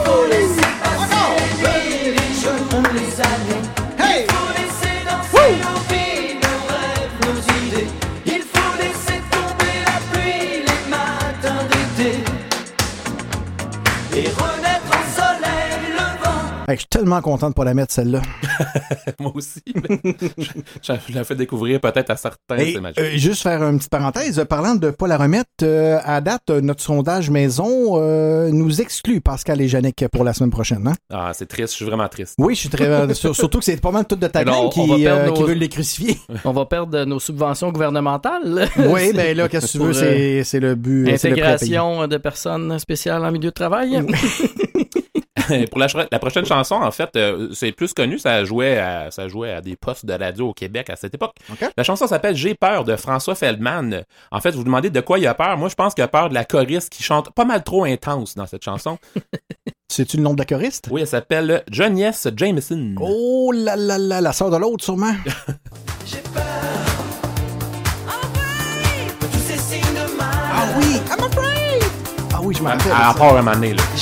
Hey, 16.69 16.75
je 16.75 16.81
suis 16.81 16.87
tellement 16.87 17.19
content 17.21 17.49
de 17.49 17.55
pas 17.55 17.65
la 17.65 17.73
mettre 17.73 17.91
celle-là. 17.91 18.21
moi 19.19 19.31
aussi, 19.33 19.63
mais 19.73 19.99
je, 20.37 20.43
je- 20.83 20.93
je 21.09 21.13
la 21.15 21.23
fais 21.23 21.33
découvrir 21.33 21.81
peut-être 21.81 22.11
à 22.11 22.15
certains. 22.15 22.57
Et, 22.57 22.73
c'est 22.73 22.79
magique. 22.79 22.99
euh, 22.99 23.09
juste 23.17 23.41
faire 23.41 23.63
une 23.63 23.77
petite 23.79 23.89
parenthèse, 23.89 24.37
euh, 24.37 24.45
parlant 24.45 24.75
de 24.75 24.91
pas 24.91 25.07
la 25.07 25.17
remettre, 25.17 25.49
euh, 25.63 25.97
à 26.05 26.21
date, 26.21 26.51
notre 26.51 26.83
sondage 26.83 27.31
maison 27.31 27.93
euh, 27.99 28.51
nous 28.51 28.81
exclut 28.81 29.19
Pascal 29.19 29.61
et 29.61 29.67
Jannick 29.67 30.05
pour 30.11 30.23
la 30.23 30.31
semaine 30.33 30.51
prochaine. 30.51 30.87
Hein? 30.87 30.93
Ah, 31.11 31.31
c'est 31.33 31.47
triste. 31.47 31.71
Je 31.71 31.77
suis 31.77 31.85
vraiment 31.85 32.07
triste. 32.07 32.35
Oui, 32.37 32.53
je 32.53 32.59
suis 32.59 32.69
très 32.69 33.15
sur- 33.15 33.35
surtout 33.35 33.57
que 33.57 33.65
c'est 33.65 33.81
pas 33.81 33.89
mal 33.91 34.05
tout 34.05 34.15
de 34.15 34.27
ta 34.27 34.39
Alors, 34.41 34.55
gang 34.55 34.65
on 34.65 34.69
qui, 34.95 35.07
euh, 35.07 35.25
nos- 35.25 35.35
veulent 35.47 35.57
les 35.57 35.69
crucifier. 35.69 36.17
On 36.45 36.51
va 36.51 36.67
perdre 36.67 37.03
nos 37.05 37.19
subventions 37.19 37.71
gouvernementales. 37.71 38.69
oui, 38.77 39.11
ben 39.15 39.35
là, 39.35 39.49
qu'est-ce 39.49 39.65
que 39.65 39.71
tu 39.71 39.77
veux, 39.79 39.85
Pour, 39.91 40.45
c'est 40.45 40.59
le 40.59 40.75
but. 40.75 41.05
le. 41.05 41.13
Intégration 41.13 42.07
de 42.07 42.17
personnes 42.17 42.77
spéciales 42.77 43.25
en 43.25 43.31
milieu 43.31 43.49
de 43.49 43.53
travail. 43.55 44.05
Pour 45.71 45.79
la, 45.79 46.19
prochaine 46.19 46.45
chanson, 46.45 46.75
en 46.75 46.91
fait, 46.91 47.09
euh, 47.15 47.49
c'est 47.53 47.71
plus 47.71 47.93
connu. 47.93 48.19
Ça 48.19 48.43
jouait, 48.45 48.77
à, 48.77 49.11
ça 49.11 49.27
jouait 49.27 49.51
à 49.53 49.61
des 49.61 49.75
postes 49.75 50.05
de 50.05 50.13
radio 50.13 50.49
au 50.49 50.53
Québec 50.53 50.89
à 50.89 50.95
cette 50.95 51.13
époque. 51.13 51.33
La 51.77 51.83
chanson 51.83 52.07
s'appelle 52.07 52.35
J'ai 52.35 52.55
peur 52.55 52.83
de 52.83 52.95
François 52.95 53.35
Feldman. 53.35 54.03
En 54.31 54.39
fait, 54.41 54.51
vous 54.51 54.59
vous 54.59 54.63
demandez 54.63 54.89
de 54.89 54.99
quoi 55.01 55.19
il 55.19 55.27
a 55.27 55.33
peur. 55.33 55.57
Moi, 55.57 55.69
je 55.69 55.75
pense 55.75 55.93
qu'il 55.93 56.03
a 56.03 56.07
peur 56.07 56.29
de 56.29 56.33
la 56.33 56.45
choriste 56.45 56.89
qui 56.91 57.01
chante 57.03 57.31
pas 57.31 57.45
mal 57.45 57.63
trop 57.63 57.85
intense 57.85 58.35
dans 58.35 58.45
cette 58.45 58.63
chanson. 58.63 58.97
C'est-tu 59.91 60.17
le 60.17 60.23
nom 60.23 60.33
de 60.33 60.39
la 60.39 60.45
choriste? 60.45 60.87
Oui, 60.91 61.01
elle 61.01 61.07
s'appelle 61.07 61.63
Johnnyess 61.71 62.27
Jameson. 62.35 62.93
Oh 62.99 63.51
là 63.55 63.75
là 63.75 63.97
là, 63.97 64.21
la 64.21 64.33
sœur 64.33 64.51
de 64.51 64.57
l'autre, 64.57 64.83
sûrement. 64.83 65.13
Tous 69.19 69.39
ces 69.47 69.57
signes 69.57 69.81
de 69.93 70.17
mal. 70.17 70.27
Ah 70.31 70.67
oui, 70.77 70.95
I'm 71.09 71.23
afraid! 71.25 71.83
Ah 72.33 72.39
oui, 72.43 72.55
je 72.55 72.61
me 72.63 72.67
À, 72.67 72.71
rappelle. 72.73 72.91
à 72.91 73.11
ça. 73.11 73.13
part 73.17 73.33
un 73.35 73.41
moment 73.41 73.51
donné, 73.53 73.73
là. 73.73 73.83
plus 73.91 74.01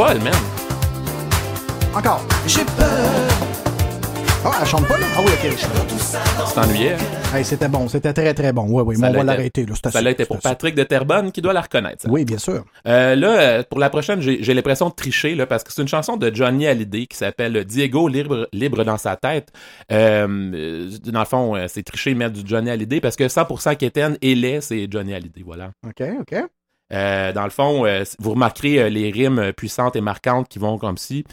folle, 0.00 0.22
man. 0.22 0.32
Encore. 1.94 2.24
J'ai 2.46 2.64
peur. 2.64 2.86
Ah, 4.42 4.50
elle 4.62 4.66
chante 4.66 4.88
pas, 4.88 4.96
là? 4.96 5.04
Ah 5.14 5.20
oui, 5.20 5.30
ok. 5.34 5.54
Tu 5.54 6.54
t'ennuyais. 6.54 6.94
hein? 6.94 7.36
Hey, 7.36 7.44
c'était 7.44 7.68
bon, 7.68 7.86
c'était 7.86 8.14
très 8.14 8.32
très 8.32 8.54
bon. 8.54 8.64
Oui, 8.70 8.82
oui, 8.86 8.96
mais 8.98 9.08
on 9.08 9.12
va 9.12 9.24
l'arrêter, 9.24 9.66
c'est 9.68 9.90
Ça 9.90 10.00
l'a 10.00 10.12
été 10.12 10.22
c'est 10.22 10.28
pour. 10.28 10.38
Patrick 10.38 10.74
de 10.74 10.84
Terrebonne 10.84 11.30
qui 11.32 11.42
doit 11.42 11.52
la 11.52 11.60
reconnaître. 11.60 12.04
ça. 12.04 12.08
Oui, 12.10 12.24
bien 12.24 12.38
sûr. 12.38 12.64
Euh, 12.88 13.14
là, 13.14 13.28
euh, 13.28 13.62
pour 13.68 13.78
la 13.78 13.90
prochaine, 13.90 14.22
j'ai 14.22 14.54
l'impression 14.54 14.88
de 14.88 14.94
tricher 14.94 15.34
là, 15.34 15.44
parce 15.46 15.64
que 15.64 15.70
c'est 15.70 15.82
une 15.82 15.88
chanson 15.88 16.16
de 16.16 16.34
Johnny 16.34 16.66
Hallyday 16.66 17.06
qui 17.06 17.18
s'appelle 17.18 17.62
Diego 17.66 18.08
libre, 18.08 18.48
libre 18.54 18.82
dans 18.84 18.96
sa 18.96 19.16
tête. 19.16 19.48
Euh, 19.92 20.88
dans 21.04 21.20
le 21.20 21.26
fond, 21.26 21.56
c'est 21.68 21.82
tricher 21.82 22.14
mettre 22.14 22.42
du 22.42 22.48
Johnny 22.48 22.70
Hallyday 22.70 23.02
parce 23.02 23.16
que 23.16 23.24
100% 23.24 23.76
Kéten 23.76 24.16
et 24.22 24.34
lait, 24.34 24.62
c'est 24.62 24.88
Johnny 24.90 25.12
Hallyday. 25.12 25.42
Voilà. 25.44 25.72
OK, 25.86 26.02
OK. 26.20 26.42
Euh, 26.92 27.32
dans 27.32 27.44
le 27.44 27.50
fond, 27.50 27.86
euh, 27.86 28.04
vous 28.18 28.30
remarquerez 28.30 28.78
euh, 28.80 28.88
les 28.88 29.10
rimes 29.10 29.52
puissantes 29.52 29.96
et 29.96 30.00
marquantes 30.00 30.48
qui 30.48 30.58
vont 30.58 30.78
comme 30.78 30.98
si 30.98 31.24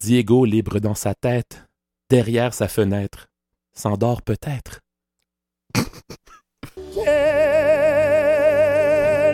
Diego 0.00 0.44
libre 0.44 0.80
dans 0.80 0.94
sa 0.94 1.14
tête, 1.14 1.64
derrière 2.10 2.52
sa 2.52 2.68
fenêtre, 2.68 3.28
s'endort 3.72 4.22
peut-être. 4.22 4.80
Quel 6.94 7.06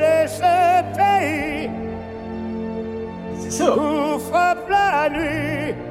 est 0.03 0.27
ce 0.27 0.97
pays 0.97 1.71
C'est 3.41 3.51
ça. 3.51 3.75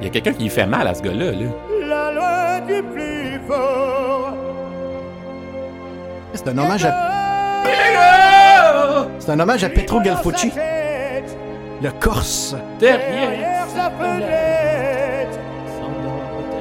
Il 0.00 0.04
y 0.04 0.06
a 0.06 0.10
quelqu'un 0.10 0.32
qui 0.32 0.44
lui 0.44 0.50
fait 0.50 0.66
mal 0.66 0.86
à 0.86 0.94
ce 0.94 1.02
gars-là. 1.02 1.32
Là. 1.32 1.50
la 1.86 2.12
loi 2.12 2.60
du 2.60 2.82
plus 2.82 3.40
fort 3.46 4.34
C'est 6.34 6.48
un 6.48 6.58
hommage 6.58 6.84
à, 6.84 8.17
c'est 9.18 9.30
un 9.30 9.40
hommage 9.40 9.64
à 9.64 9.68
Petro 9.68 10.00
Galfucci, 10.00 10.50
le 11.82 11.90
Corse. 12.00 12.54
Derrière. 12.78 13.66
Sa 13.74 13.90
fenêtre 13.90 15.38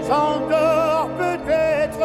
s'endort 0.08 1.10
peut-être 1.18 2.00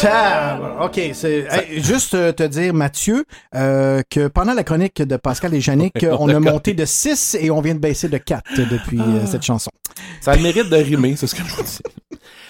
Tab. 0.00 0.60
OK, 0.82 1.00
c'est 1.12 1.46
hey, 1.50 1.82
juste 1.82 2.14
euh, 2.14 2.32
te 2.32 2.42
dire 2.42 2.74
Mathieu 2.74 3.24
euh, 3.54 4.02
que 4.10 4.28
pendant 4.28 4.52
la 4.54 4.64
chronique 4.64 5.00
de 5.02 5.16
Pascal 5.16 5.54
et 5.54 5.60
Jannick, 5.60 6.02
euh, 6.02 6.16
on 6.18 6.28
a 6.28 6.40
monté 6.40 6.74
de 6.74 6.84
6 6.84 7.36
et 7.40 7.50
on 7.50 7.60
vient 7.60 7.74
de 7.74 7.80
baisser 7.80 8.08
de 8.08 8.18
4 8.18 8.42
depuis 8.70 9.00
euh, 9.00 9.24
cette 9.26 9.42
chanson. 9.42 9.70
Ça 10.20 10.32
a 10.32 10.36
le 10.36 10.42
mérite 10.42 10.68
de 10.68 10.76
rimer, 10.76 11.16
c'est 11.16 11.26
ce 11.26 11.34
que 11.34 11.42
je 11.42 11.54
vous 11.54 11.62
dis. 11.62 11.78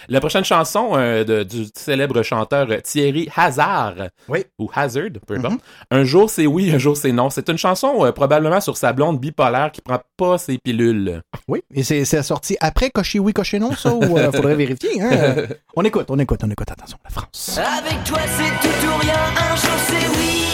La 0.08 0.20
prochaine 0.20 0.44
chanson 0.44 0.90
euh, 0.94 1.24
de- 1.24 1.42
du 1.42 1.66
célèbre 1.74 2.22
chanteur 2.22 2.68
Thierry 2.82 3.28
Hazard, 3.34 3.94
Oui. 4.28 4.44
ou 4.58 4.70
Hazard, 4.74 5.04
peu 5.26 5.36
importe. 5.36 5.60
Un 5.90 6.04
jour 6.04 6.28
c'est 6.30 6.46
oui, 6.46 6.70
un 6.74 6.78
jour 6.78 6.96
c'est 6.96 7.12
non. 7.12 7.30
C'est 7.30 7.48
une 7.48 7.58
chanson 7.58 8.04
euh, 8.04 8.12
probablement 8.12 8.60
sur 8.60 8.76
sa 8.76 8.92
blonde 8.92 9.18
bipolaire 9.20 9.70
qui 9.72 9.80
prend 9.80 10.00
pas 10.16 10.38
ses 10.38 10.58
pilules. 10.58 11.22
Oui, 11.48 11.62
et 11.74 11.82
c'est 11.82 12.04
c'est 12.04 12.22
sorti 12.22 12.56
après 12.60 12.90
Cocher 12.90 13.18
oui, 13.18 13.32
Cocher 13.32 13.58
non, 13.58 13.72
ça, 13.74 13.94
ou 13.94 14.18
euh, 14.18 14.30
faudrait 14.34 14.54
vérifier. 14.54 15.00
Hein? 15.02 15.36
On 15.76 15.82
écoute, 15.84 16.06
on 16.08 16.18
écoute, 16.18 16.40
on 16.44 16.50
écoute. 16.50 16.70
Attention, 16.70 16.98
la 17.04 17.10
France. 17.10 17.58
Avec 17.58 18.04
toi 18.04 18.18
c'est 18.36 18.68
tout 18.68 18.86
ou 18.86 18.98
rien. 19.00 19.14
Un 19.14 19.56
jour 19.56 19.78
c'est 19.86 20.08
oui. 20.18 20.44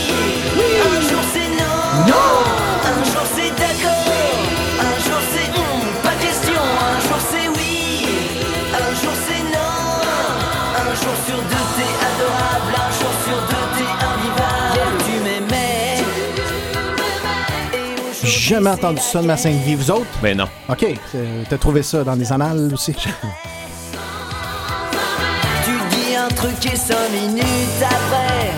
Un 0.83 1.01
jour 1.01 1.21
c'est 1.33 1.49
non. 1.51 2.07
Non. 2.09 2.15
Un 2.85 3.05
jour 3.05 3.23
c'est 3.35 3.51
d'accord. 3.51 4.10
Jamais 18.51 18.71
entendu 18.71 19.01
ça 19.01 19.23
de 19.23 19.27
ma 19.29 19.37
sainte 19.37 19.61
vie, 19.63 19.77
vous 19.77 19.91
autres? 19.93 20.07
Mais 20.25 20.35
non. 20.35 20.47
OK, 20.69 20.85
c'est- 21.13 21.25
t'as 21.49 21.57
trouvé 21.57 21.85
ça 21.85 22.03
dans 22.03 22.15
les 22.17 22.33
annales 22.33 22.71
aussi? 22.75 22.93
Tu 25.65 25.71
dis 25.97 26.17
un 26.17 26.27
truc 26.29 26.67
et 26.67 26.75
cinq 26.77 27.11
minutes 27.13 27.45
après, 27.81 28.51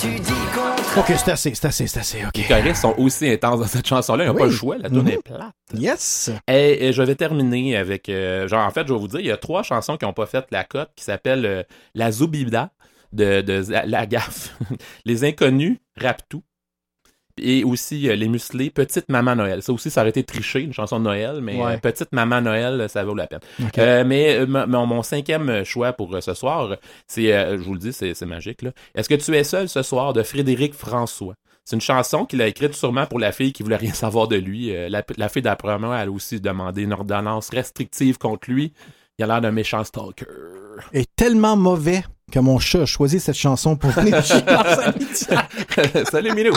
tu 0.00 0.18
dis 0.18 0.32
qu'on 0.52 1.00
OK, 1.00 1.06
c'est 1.16 1.30
assez, 1.30 1.54
c'est 1.54 1.66
assez, 1.68 1.86
c'est 1.86 2.00
assez, 2.00 2.24
OK. 2.26 2.36
Les 2.36 2.42
choristes 2.44 2.82
sont 2.82 2.94
aussi 2.98 3.28
intenses 3.28 3.60
dans 3.60 3.66
cette 3.68 3.86
chanson-là. 3.86 4.24
Ils 4.24 4.26
n'ont 4.28 4.32
Oui. 4.34 4.40
pas 4.40 4.46
le 4.46 4.50
choix. 4.52 4.76
La 4.78 4.88
tune 4.88 5.02
Mhm. 5.02 5.08
est 5.08 5.22
plate. 5.22 5.52
Yes! 5.74 6.30
Et, 6.48 6.88
et 6.88 6.92
je 6.92 7.00
vais 7.02 7.14
terminer 7.14 7.76
avec... 7.76 8.08
euh, 8.08 8.48
genre, 8.48 8.66
en 8.66 8.70
fait, 8.70 8.88
je 8.88 8.92
vais 8.92 8.98
vous 8.98 9.06
dire, 9.08 9.20
il 9.20 9.26
y 9.26 9.30
a 9.30 9.36
trois 9.36 9.62
chansons 9.62 9.96
qui 9.96 10.04
n'ont 10.04 10.12
pas 10.12 10.26
fait 10.26 10.46
la 10.50 10.64
cote 10.64 10.90
qui 10.96 11.04
s'appellent 11.04 11.46
euh, 11.46 11.62
La 11.94 12.10
Zoubida 12.10 12.70
de, 13.12 13.40
de 13.42 13.62
La 13.86 14.06
Gaffe, 14.06 14.56
Les 15.04 15.24
Inconnus, 15.24 15.78
Raptou 16.00 16.42
et 17.40 17.64
aussi 17.64 18.08
euh, 18.08 18.14
Les 18.16 18.28
Musclés, 18.28 18.70
Petite 18.70 19.08
Maman 19.08 19.36
Noël. 19.36 19.62
Ça 19.62 19.72
aussi, 19.72 19.90
ça 19.90 20.00
aurait 20.00 20.10
été 20.10 20.24
triché, 20.24 20.60
une 20.60 20.72
chanson 20.72 20.98
de 20.98 21.04
Noël, 21.04 21.40
mais 21.42 21.56
Ouais. 21.56 21.74
euh, 21.74 21.78
Petite 21.78 22.12
Maman 22.12 22.40
Noël, 22.40 22.88
ça 22.88 23.04
vaut 23.04 23.14
la 23.14 23.26
peine. 23.26 23.40
Euh, 23.78 24.04
mais 24.04 24.46
mon, 24.46 25.02
cinquième 25.02 25.64
choix 25.64 25.92
pour 25.92 26.16
ce 26.22 26.34
soir, 26.34 26.76
c'est, 27.06 27.28
je 27.58 27.62
vous 27.62 27.74
le 27.74 27.78
dis, 27.80 27.92
c'est 27.92 28.20
magique. 28.26 28.62
là. 28.62 28.70
Est-ce 28.94 29.08
que 29.08 29.14
tu 29.14 29.34
es 29.36 29.44
seul 29.44 29.68
ce 29.68 29.82
soir 29.82 30.12
de 30.12 30.22
Frédéric 30.22 30.74
François? 30.74 31.34
C'est 31.64 31.76
une 31.76 31.82
chanson 31.82 32.24
qu'il 32.24 32.40
a 32.40 32.46
écrite 32.46 32.74
sûrement 32.74 33.04
pour 33.06 33.18
la 33.18 33.30
fille 33.30 33.52
qui 33.52 33.62
voulait 33.62 33.76
rien 33.76 33.92
savoir 33.94 34.26
de 34.28 34.36
lui. 34.36 34.72
La, 34.88 35.02
la 35.16 35.28
fille 35.28 35.42
d'après 35.42 35.78
moi, 35.78 35.98
elle 35.98 36.08
a 36.08 36.10
aussi 36.12 36.40
demandé 36.40 36.82
une 36.82 36.92
ordonnance 36.92 37.50
restrictive 37.50 38.16
contre 38.18 38.50
lui. 38.50 38.72
Il 39.18 39.24
a 39.24 39.26
l'air 39.26 39.40
d'un 39.40 39.50
méchant 39.50 39.82
stalker. 39.84 40.24
Est 40.92 41.08
tellement 41.16 41.56
mauvais 41.56 42.04
que 42.30 42.38
mon 42.38 42.58
chat 42.58 42.82
a 42.82 42.86
choisi 42.86 43.20
cette 43.20 43.36
chanson 43.36 43.76
pour 43.76 43.90
venir 43.90 44.22
chez 44.24 44.42
nous. 44.42 46.04
Salut 46.10 46.32
Milou! 46.32 46.54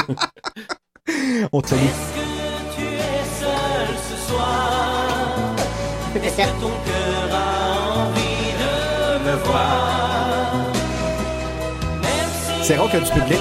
On 1.52 1.62
te 1.62 1.70
salue. 1.70 1.80
tu 2.76 2.84
es 2.84 3.26
seul 3.40 3.96
ce 4.10 4.32
soir? 4.32 5.56
Est-ce 6.16 6.38
que 6.38 6.62
ton 6.62 6.72
cœur 6.86 7.30
a 7.34 8.06
envie 8.06 8.54
de 8.62 9.30
me 9.30 9.36
voir? 9.46 10.52
C'est 12.64 12.76
rare 12.78 12.90
a 12.94 13.00
du 13.00 13.12
public. 13.12 13.40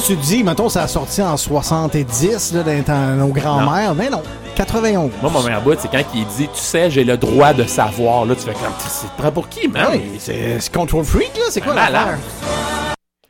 Ça, 0.00 0.06
tu 0.06 0.16
te 0.16 0.22
dis, 0.22 0.42
mettons, 0.42 0.68
ça 0.70 0.82
a 0.84 0.88
sorti 0.88 1.20
en 1.20 1.36
70, 1.36 2.54
là, 2.54 2.62
dans 2.62 3.16
nos 3.18 3.28
grands-mères? 3.28 3.94
Mais 3.94 4.08
non, 4.08 4.22
91. 4.56 5.10
Moi, 5.20 5.30
mon 5.30 5.42
meilleur 5.42 5.60
bout, 5.62 5.76
c'est 5.78 5.90
quand 5.90 6.02
il 6.14 6.24
dit 6.26 6.48
Tu 6.54 6.60
sais, 6.60 6.90
j'ai 6.90 7.04
le 7.04 7.16
droit 7.18 7.52
de 7.52 7.64
savoir. 7.64 8.24
Là, 8.24 8.34
tu 8.34 8.42
fais 8.42 8.52
comme 8.52 8.72
C'est 8.78 9.10
prêt 9.10 9.30
pour 9.30 9.48
qui, 9.48 9.68
man? 9.68 9.88
Ouais, 9.92 10.02
c'est 10.18 10.72
Control 10.72 11.04
Freak, 11.04 11.36
là. 11.36 11.44
C'est 11.50 11.60
quoi 11.60 11.74
l'affaire? 11.74 12.18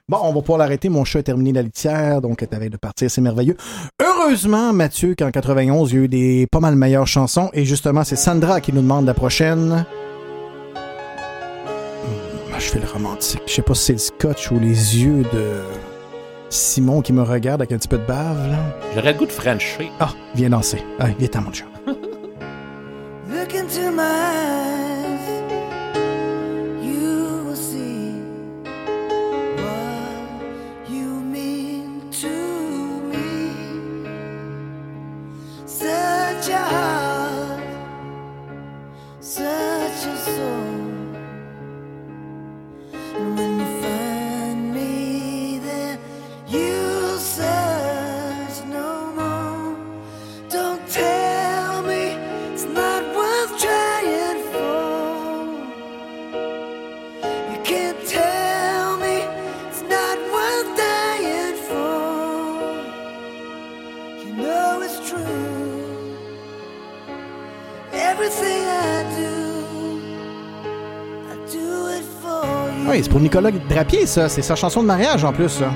Bon, 0.09 0.19
on 0.23 0.33
va 0.33 0.41
pouvoir 0.41 0.59
l'arrêter. 0.59 0.89
Mon 0.89 1.05
chat 1.05 1.21
a 1.21 1.23
terminé 1.23 1.53
la 1.53 1.63
litière, 1.63 2.21
donc 2.21 2.43
elle 2.43 2.57
avait 2.57 2.69
de 2.69 2.77
partir. 2.77 3.11
C'est 3.11 3.21
merveilleux. 3.21 3.57
Heureusement, 4.01 4.73
Mathieu, 4.73 5.15
qu'en 5.19 5.31
91, 5.31 5.91
il 5.91 5.95
y 5.95 5.99
a 5.99 6.03
eu 6.05 6.09
des 6.09 6.47
pas 6.51 6.61
mal 6.61 6.75
meilleures 6.77 7.07
chansons. 7.07 7.51
Et 7.53 7.65
justement, 7.65 8.05
c'est 8.05 8.17
Sandra 8.17 8.61
qui 8.61 8.73
nous 8.73 8.83
demande 8.83 9.07
la 9.07 9.15
prochaine. 9.15 9.85
Hmm, 12.05 12.55
Je 12.59 12.65
fais 12.65 12.79
le 12.81 12.87
romantique. 12.93 13.43
Je 13.47 13.55
sais 13.55 13.63
pas 13.63 13.75
si 13.75 13.85
c'est 13.87 13.93
le 13.95 13.99
scotch 13.99 14.51
ou 14.51 14.59
les 14.59 14.99
yeux 14.99 15.23
de 15.33 15.63
Simon 16.51 17.01
qui 17.01 17.13
me 17.13 17.23
regarde 17.23 17.61
avec 17.61 17.73
un 17.73 17.79
petit 17.79 17.89
peu 17.89 17.99
de 17.99 18.05
bave, 18.05 18.51
là. 18.51 18.59
J'aurais 18.95 19.13
le 19.13 19.19
goût 19.19 19.27
de 19.27 19.33
Frencher. 19.33 19.91
Ah, 20.01 20.11
viens 20.35 20.51
danser. 20.51 20.85
Viens 21.19 21.29
t'en, 21.29 21.43
mon 21.43 21.53
chat. 21.53 21.67
Look 21.87 23.55
into 23.55 23.93
my 23.93 24.03
eyes, 24.03 25.29
you 26.83 27.45
will 27.47 27.55
see 27.55 28.21
what 29.57 30.91
you 30.91 31.07
mean 31.07 32.01
to 32.11 32.29
me. 33.13 33.53
Such 35.67 36.49
a 36.51 36.59
heart, 36.59 37.61
such 39.21 40.07
a 40.07 40.17
soul. 40.17 40.81
Oui, 72.91 72.99
c'est 73.05 73.09
pour 73.09 73.21
Nicolas 73.21 73.53
Drapier, 73.53 74.05
ça. 74.05 74.29
C'est 74.29 74.43
sa 74.43 74.57
chanson 74.57 74.83
de 74.83 74.89
mariage, 74.89 75.23
en 75.23 75.33
plus, 75.33 75.49
ça. 75.49 75.71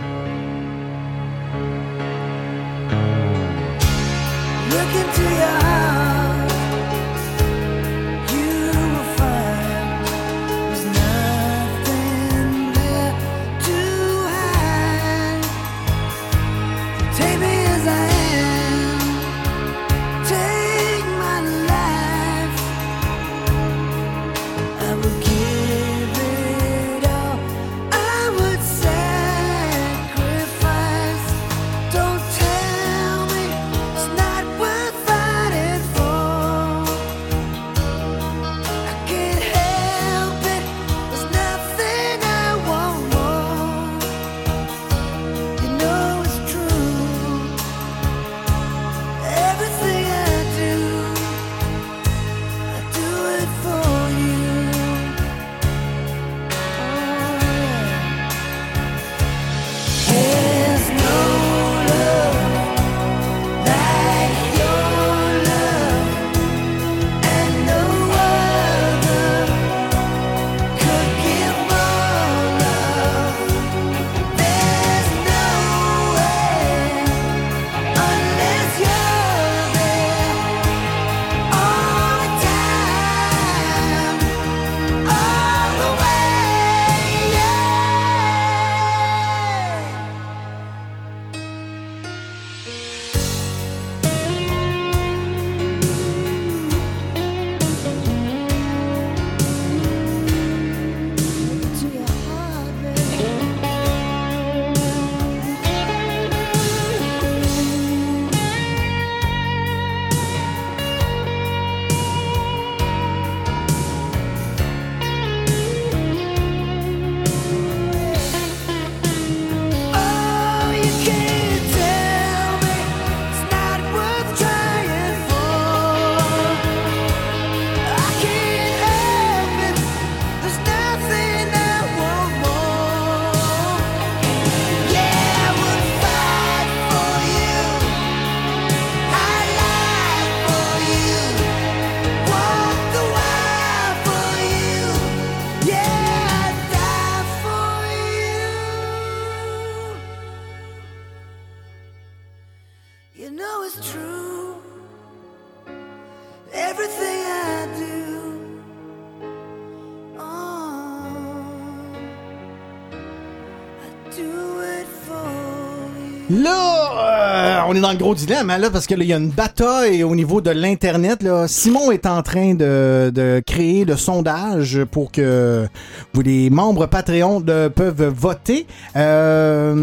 Dans 167.84 167.92
le 167.92 167.98
gros 167.98 168.14
dilemme, 168.14 168.48
hein, 168.48 168.56
là, 168.56 168.70
parce 168.70 168.86
que 168.86 168.94
là, 168.94 169.04
il 169.04 169.10
y 169.10 169.12
a 169.12 169.18
une 169.18 169.28
bataille 169.28 170.02
au 170.04 170.14
niveau 170.14 170.40
de 170.40 170.48
l'Internet. 170.50 171.22
Là. 171.22 171.46
Simon 171.48 171.90
est 171.92 172.06
en 172.06 172.22
train 172.22 172.54
de, 172.54 173.10
de 173.14 173.42
créer 173.46 173.84
le 173.84 173.94
sondage 173.98 174.80
pour 174.90 175.12
que 175.12 175.66
vous, 176.14 176.22
les 176.22 176.48
membres 176.48 176.86
Patreon 176.86 177.40
de- 177.40 177.68
peuvent 177.68 178.06
voter. 178.08 178.66
Euh, 178.96 179.74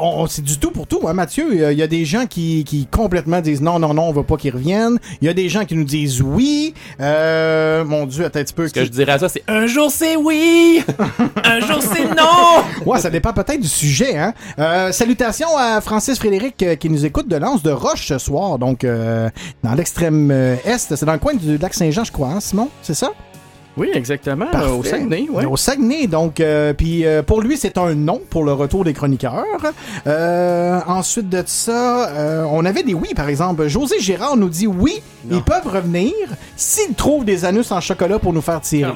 on- 0.00 0.26
c'est 0.26 0.40
du 0.42 0.58
tout 0.58 0.70
pour 0.70 0.86
tout, 0.86 1.00
hein, 1.06 1.12
Mathieu. 1.12 1.70
Il 1.70 1.78
y 1.78 1.82
a- 1.82 1.86
des 1.86 2.06
gens 2.06 2.24
qui, 2.26 2.64
qui 2.64 2.86
complètement 2.86 3.42
disent 3.42 3.60
non, 3.60 3.78
non, 3.78 3.92
non, 3.92 4.04
on 4.08 4.12
veut 4.12 4.22
pas 4.22 4.36
qu'ils 4.38 4.54
reviennent. 4.54 4.98
Il 5.20 5.26
y 5.26 5.28
a 5.28 5.34
des 5.34 5.50
gens 5.50 5.66
qui 5.66 5.74
nous 5.74 5.84
disent 5.84 6.22
oui. 6.22 6.72
Euh, 6.98 7.84
mon 7.84 8.06
Dieu, 8.06 8.24
attends 8.24 8.40
un 8.40 8.44
petit 8.44 8.54
peu. 8.54 8.68
Ce 8.68 8.72
que 8.72 8.84
je 8.84 8.90
dirais 8.90 9.12
à 9.12 9.18
ça, 9.18 9.28
c'est 9.28 9.42
un 9.48 9.66
jour 9.66 9.90
c'est 9.90 10.16
oui, 10.16 10.82
un 11.44 11.60
jour 11.60 11.80
c'est 11.82 12.04
non. 12.04 12.62
Ouais, 12.86 13.00
ça 13.00 13.10
dépend 13.10 13.32
peut-être 13.34 13.60
du 13.60 13.68
sujet. 13.68 14.16
Hein? 14.16 14.32
Euh, 14.58 14.92
salutations 14.92 15.56
à 15.58 15.80
Francis 15.82 16.18
Frédéric 16.18 16.62
euh, 16.62 16.74
qui 16.76 16.88
nous 16.88 17.04
écoute 17.04 17.17
de 17.26 17.36
Lance 17.36 17.62
de 17.62 17.70
Roche 17.70 18.06
ce 18.06 18.18
soir, 18.18 18.58
donc 18.58 18.84
euh, 18.84 19.28
dans 19.64 19.74
l'extrême 19.74 20.30
euh, 20.30 20.56
est. 20.64 20.78
C'est 20.78 21.04
dans 21.04 21.12
le 21.12 21.18
coin 21.18 21.34
du 21.34 21.58
lac 21.58 21.74
Saint-Jean, 21.74 22.04
je 22.04 22.12
crois, 22.12 22.28
hein, 22.28 22.40
Simon? 22.40 22.68
C'est 22.82 22.94
ça? 22.94 23.10
Oui, 23.76 23.90
exactement. 23.94 24.46
Parfait. 24.46 24.70
Au 24.70 24.82
Saguenay, 24.82 25.28
ouais. 25.30 25.44
Au 25.46 25.56
Saguenay, 25.56 26.08
donc, 26.08 26.40
euh, 26.40 26.72
puis 26.72 27.06
euh, 27.06 27.22
pour 27.22 27.40
lui, 27.40 27.56
c'est 27.56 27.78
un 27.78 27.94
non 27.94 28.20
pour 28.28 28.42
le 28.44 28.52
retour 28.52 28.82
des 28.84 28.92
chroniqueurs. 28.92 29.44
Euh, 30.06 30.80
ensuite 30.88 31.28
de 31.28 31.44
ça, 31.46 32.08
euh, 32.08 32.44
on 32.50 32.64
avait 32.64 32.82
des 32.82 32.94
oui, 32.94 33.14
par 33.14 33.28
exemple. 33.28 33.68
José 33.68 34.00
Gérard 34.00 34.36
nous 34.36 34.48
dit 34.48 34.66
oui, 34.66 35.00
ils 35.30 35.42
peuvent 35.42 35.66
revenir 35.72 36.12
s'ils 36.56 36.94
trouvent 36.94 37.24
des 37.24 37.44
anus 37.44 37.70
en 37.70 37.80
chocolat 37.80 38.18
pour 38.18 38.32
nous 38.32 38.42
faire 38.42 38.60
tirer. 38.60 38.92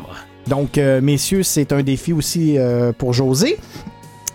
Donc, 0.49 0.77
euh, 0.77 1.01
messieurs, 1.01 1.45
c'est 1.45 1.73
un 1.73 1.83
défi 1.83 2.13
aussi 2.13 2.59
euh, 2.59 2.93
pour 2.93 3.13
José. 3.13 3.59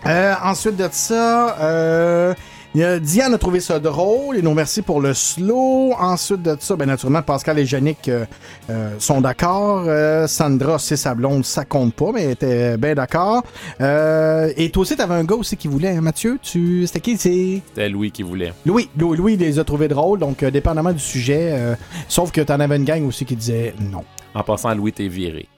Euh, 0.06 0.32
ensuite 0.42 0.76
de 0.76 0.88
ça, 0.90 1.58
euh, 1.60 2.32
Diane 2.74 3.34
a 3.34 3.38
trouvé 3.38 3.60
ça 3.60 3.78
drôle. 3.78 4.36
Et 4.36 4.42
nous 4.42 4.50
remercie 4.50 4.82
pour 4.82 5.00
le 5.00 5.14
slow. 5.14 5.92
Ensuite 5.98 6.42
de 6.42 6.56
ça, 6.60 6.76
bien 6.76 6.86
naturellement, 6.86 7.22
Pascal 7.22 7.58
et 7.58 7.64
Yannick 7.64 8.08
euh, 8.08 8.24
euh, 8.70 8.94
sont 8.98 9.20
d'accord. 9.20 9.84
Euh, 9.86 10.26
Sandra, 10.26 10.78
c'est 10.78 10.96
sa 10.96 11.14
blonde, 11.14 11.44
ça 11.44 11.64
compte 11.64 11.94
pas, 11.94 12.12
mais 12.12 12.24
elle 12.24 12.30
était 12.32 12.76
bien 12.76 12.94
d'accord. 12.94 13.42
Et 13.80 14.70
toi 14.72 14.82
aussi, 14.82 14.96
t'avais 14.96 15.14
un 15.14 15.24
gars 15.24 15.36
aussi 15.36 15.56
qui 15.56 15.68
voulait, 15.68 15.96
hein, 15.96 16.00
Mathieu? 16.00 16.38
Tu, 16.42 16.86
c'était 16.86 17.00
qui? 17.00 17.16
C'est? 17.16 17.62
C'était 17.68 17.88
Louis 17.88 18.10
qui 18.10 18.22
voulait. 18.22 18.52
Louis. 18.66 18.88
Louis, 18.96 19.16
Louis 19.16 19.36
les 19.36 19.58
a 19.58 19.64
trouvés 19.64 19.88
drôles, 19.88 20.18
donc 20.18 20.44
dépendamment 20.44 20.92
du 20.92 20.98
sujet. 20.98 21.76
sauf 22.08 22.30
que 22.30 22.40
t'en 22.40 22.60
avais 22.60 22.76
une 22.76 22.84
gang 22.84 23.04
aussi 23.06 23.24
qui 23.24 23.36
disait 23.36 23.74
non. 23.80 24.04
En 24.34 24.42
passant, 24.42 24.74
Louis 24.74 24.92
t'es 24.92 25.08
viré. 25.08 25.48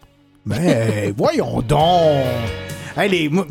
Ben, 0.47 1.13
voyons 1.17 1.61
donc! 1.61 2.80
Hey, 3.01 3.09
les- 3.11 3.29
moi, 3.31 3.47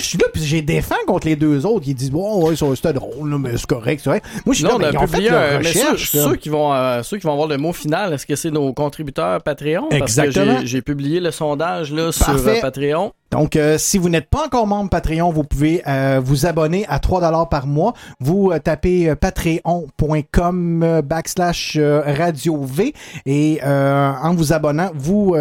je 0.00 0.04
suis 0.06 0.18
là, 0.18 0.26
puis 0.32 0.42
j'ai 0.42 0.62
défend 0.62 0.94
contre 1.06 1.26
les 1.26 1.36
deux 1.36 1.66
autres 1.66 1.84
qui 1.84 1.92
disent, 1.94 2.10
bon, 2.10 2.46
ouais, 2.48 2.56
ça, 2.56 2.64
c'était 2.74 2.92
drôle, 2.94 3.30
là, 3.30 3.36
mais 3.38 3.50
c'est 3.56 3.66
correct, 3.66 4.00
c'est 4.02 4.08
vrai. 4.10 4.22
Moi, 4.46 4.54
je 4.54 4.58
suis 4.60 4.64
Là, 4.64 4.70
on 4.74 4.78
mais 4.78 4.86
a 4.86 4.90
ils 4.92 4.96
ont 4.96 5.00
fait 5.00 5.06
publié 5.08 5.30
leur 5.30 5.42
un- 5.42 5.58
mais 5.58 5.72
ceux, 5.72 5.90
recherche. 5.92 6.38
qui 6.38 6.48
vont, 6.48 6.72
euh, 6.72 7.02
ceux 7.02 7.18
qui 7.18 7.26
vont 7.26 7.32
avoir 7.32 7.48
le 7.48 7.58
mot 7.58 7.72
final, 7.72 8.14
est-ce 8.14 8.24
que 8.26 8.36
c'est 8.36 8.50
nos 8.50 8.72
contributeurs 8.72 9.42
Patreon? 9.42 9.88
Parce 9.90 10.00
que 10.16 10.20
Exactement. 10.22 10.60
j'ai- 10.60 10.66
j'ai 10.66 10.82
publié 10.82 11.20
le 11.20 11.30
sondage 11.30 11.92
là, 11.92 12.10
sur 12.12 12.24
Parfait. 12.26 12.58
euh, 12.58 12.60
Patreon. 12.62 13.12
Donc, 13.30 13.56
euh, 13.56 13.76
si 13.76 13.98
vous 13.98 14.08
n'êtes 14.08 14.30
pas 14.30 14.46
encore 14.46 14.66
membre 14.66 14.88
Patreon, 14.88 15.32
vous 15.32 15.42
pouvez 15.42 15.82
euh, 15.86 16.20
vous 16.24 16.46
abonner 16.46 16.86
à 16.88 17.00
3 17.00 17.48
par 17.50 17.66
mois. 17.66 17.92
Vous 18.20 18.50
euh, 18.52 18.58
tapez 18.58 19.14
patreon.com 19.16 21.02
backslash 21.04 21.78
radio 21.78 22.60
V 22.62 22.94
et 23.26 23.60
en 23.62 24.34
vous 24.34 24.52
abonnant, 24.52 24.90
vous, 24.94 25.34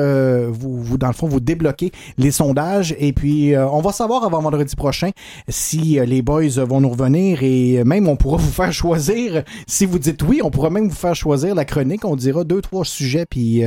vous, 0.52 0.98
dans 0.98 1.08
le 1.08 1.14
fond, 1.14 1.28
vous 1.28 1.40
débloquez 1.40 1.92
les 2.18 2.32
sondages 2.32 2.96
et 2.98 3.14
puis 3.14 3.56
on 3.58 3.82
va 3.82 3.92
savoir 3.92 4.24
avant 4.24 4.42
vendredi 4.42 4.76
prochain 4.76 5.12
si 5.48 6.00
les 6.06 6.22
boys 6.22 6.48
vont 6.58 6.82
nous 6.82 6.90
revenir 6.90 7.44
et 7.44 7.84
même 7.84 8.08
on 8.08 8.16
pourra 8.16 8.38
vous 8.40 8.52
faire 8.52 8.74
choisir. 8.74 9.44
Si 9.68 9.86
vous 9.86 10.00
dites 10.00 10.22
oui, 10.24 10.42
on 10.44 10.50
pourra 10.50 10.70
même 10.70 10.90
vous 10.90 10.96
faire 10.96 11.16
choisir 11.16 11.56
la 11.56 11.66
chronique. 11.66 12.06
On 12.06 12.16
dira 12.16 12.44
deux, 12.44 12.62
trois 12.62 12.86
sujets 12.86 13.26
puis 13.30 13.64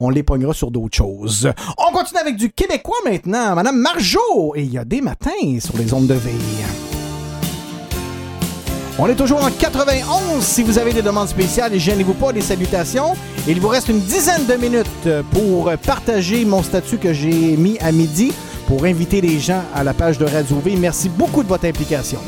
on 0.00 0.10
les 0.10 0.24
sur 0.52 0.70
d'autres 0.70 0.96
choses. 0.96 1.50
On 1.78 1.92
continue 1.92 2.20
avec 2.20 2.36
du 2.36 2.50
québécois 2.50 2.98
maintenant. 3.04 3.47
Madame 3.54 3.76
Marjo, 3.76 4.54
et 4.54 4.62
il 4.62 4.72
y 4.72 4.78
a 4.78 4.84
des 4.84 5.00
matins 5.00 5.30
sur 5.60 5.76
les 5.76 5.92
ondes 5.92 6.06
de 6.06 6.14
veille. 6.14 6.34
On 8.98 9.06
est 9.06 9.14
toujours 9.14 9.44
en 9.44 9.50
91. 9.50 10.42
Si 10.42 10.62
vous 10.64 10.78
avez 10.78 10.92
des 10.92 11.02
demandes 11.02 11.28
spéciales, 11.28 11.72
et 11.72 11.78
gênez-vous 11.78 12.14
pas 12.14 12.32
des 12.32 12.40
salutations. 12.40 13.14
Il 13.46 13.60
vous 13.60 13.68
reste 13.68 13.88
une 13.88 14.00
dizaine 14.00 14.44
de 14.46 14.54
minutes 14.54 15.22
pour 15.30 15.70
partager 15.86 16.44
mon 16.44 16.62
statut 16.62 16.98
que 16.98 17.12
j'ai 17.12 17.56
mis 17.56 17.78
à 17.78 17.92
midi 17.92 18.32
pour 18.66 18.84
inviter 18.84 19.20
les 19.20 19.38
gens 19.38 19.62
à 19.74 19.84
la 19.84 19.94
page 19.94 20.18
de 20.18 20.24
Radio 20.24 20.58
V. 20.64 20.74
Merci 20.76 21.08
beaucoup 21.08 21.44
de 21.44 21.48
votre 21.48 21.66
implication. 21.66 22.18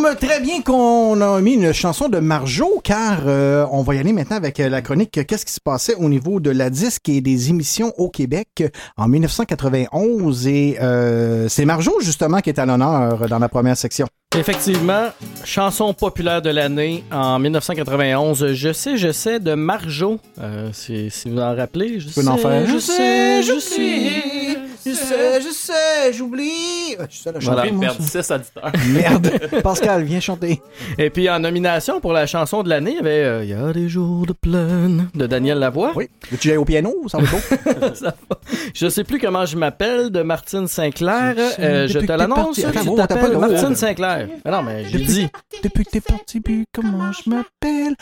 Tombe 0.00 0.16
très 0.16 0.40
bien 0.40 0.62
qu'on 0.62 1.20
a 1.20 1.40
mis 1.40 1.54
une 1.54 1.72
chanson 1.72 2.08
de 2.08 2.18
Marjo, 2.18 2.80
car 2.84 3.22
euh, 3.26 3.66
on 3.72 3.82
va 3.82 3.94
y 3.96 3.98
aller 3.98 4.12
maintenant 4.12 4.36
avec 4.36 4.60
euh, 4.60 4.68
la 4.68 4.80
chronique 4.80 5.26
Qu'est-ce 5.26 5.44
qui 5.44 5.52
se 5.52 5.60
passait 5.60 5.94
au 5.94 6.08
niveau 6.08 6.40
de 6.40 6.50
la 6.50 6.70
disque 6.70 7.08
et 7.08 7.20
des 7.20 7.50
émissions 7.50 7.92
au 7.96 8.08
Québec 8.08 8.64
en 8.96 9.08
1991. 9.08 10.46
Et 10.46 10.78
euh, 10.80 11.48
c'est 11.48 11.64
Marjo, 11.64 12.00
justement, 12.00 12.38
qui 12.40 12.50
est 12.50 12.58
à 12.58 12.66
l'honneur 12.66 13.28
dans 13.28 13.38
la 13.38 13.48
première 13.48 13.76
section. 13.76 14.06
Effectivement, 14.36 15.06
chanson 15.42 15.94
populaire 15.94 16.42
de 16.42 16.50
l'année 16.50 17.02
en 17.10 17.38
1991. 17.38 18.52
Je 18.52 18.72
sais, 18.74 18.98
je 18.98 19.10
sais 19.10 19.40
de 19.40 19.54
Marjo. 19.54 20.20
Euh, 20.38 20.68
si, 20.74 21.10
si 21.10 21.30
vous 21.30 21.38
en 21.38 21.56
rappelez, 21.56 21.98
je 21.98 22.10
peux 22.10 22.28
en 22.28 22.36
sais, 22.36 22.42
faire. 22.42 22.66
je 22.66 22.78
sais, 22.78 23.42
je 23.42 23.58
sais, 23.58 24.47
je 24.86 24.92
sais, 24.92 25.40
je 25.40 25.52
sais, 25.52 26.12
j'oublie. 26.12 26.96
Je 26.98 27.06
suis 27.14 27.22
seul 27.22 27.36
à 27.36 27.38
Voilà. 27.40 27.62
chanter, 27.62 27.72
moi, 27.74 27.84
Perdre 27.86 28.02
ça. 28.02 28.22
6 28.22 28.30
auditeurs. 28.32 28.72
Merde. 28.88 29.60
Pascal, 29.62 30.02
viens 30.04 30.20
chanter. 30.20 30.60
Et 30.98 31.10
puis 31.10 31.28
en 31.30 31.40
nomination 31.40 32.00
pour 32.00 32.12
la 32.12 32.26
chanson 32.26 32.62
de 32.62 32.68
l'année, 32.68 32.92
il 32.92 32.96
y 32.96 33.00
avait 33.00 33.24
euh, 33.24 33.44
Il 33.44 33.50
y 33.50 33.54
a 33.54 33.72
des 33.72 33.88
jours 33.88 34.26
de 34.26 34.32
plaine 34.32 35.08
de 35.14 35.26
Daniel 35.26 35.58
Lavoie. 35.58 35.92
Oui. 35.94 36.08
Veux-tu 36.30 36.48
aller 36.48 36.58
au 36.58 36.64
piano? 36.64 36.94
Ça 37.08 37.18
va 37.18 37.24
beau. 37.30 37.94
Ça 37.94 38.14
va. 38.28 38.38
Je 38.74 38.88
sais 38.88 39.04
plus 39.04 39.18
comment 39.18 39.46
je 39.46 39.56
m'appelle 39.56 40.10
de 40.10 40.22
Martine 40.22 40.66
Sinclair. 40.68 41.34
Euh, 41.58 41.86
je 41.88 41.98
te 41.98 42.12
Attends, 42.12 42.52
tu 42.52 42.62
oh, 42.88 42.96
t'appelles 42.96 43.32
oh. 43.34 43.38
Martine 43.38 43.74
Sinclair. 43.74 44.28
Ah 44.44 44.50
non, 44.50 44.62
mais 44.62 44.84
Depuis- 44.84 45.04
dit. 45.04 45.28
Depuis 45.62 45.84
que 45.84 45.90
t'es 45.90 46.00
parti, 46.00 46.40
puis 46.40 46.64
comment 46.74 47.10
je 47.12 47.28
m'appelle? 47.30 47.94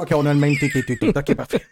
Ok, 0.00 0.08
on 0.14 0.26
a 0.26 0.32
le 0.34 0.40
même. 0.40 0.54
Ok, 1.16 1.34
parfait. 1.34 1.62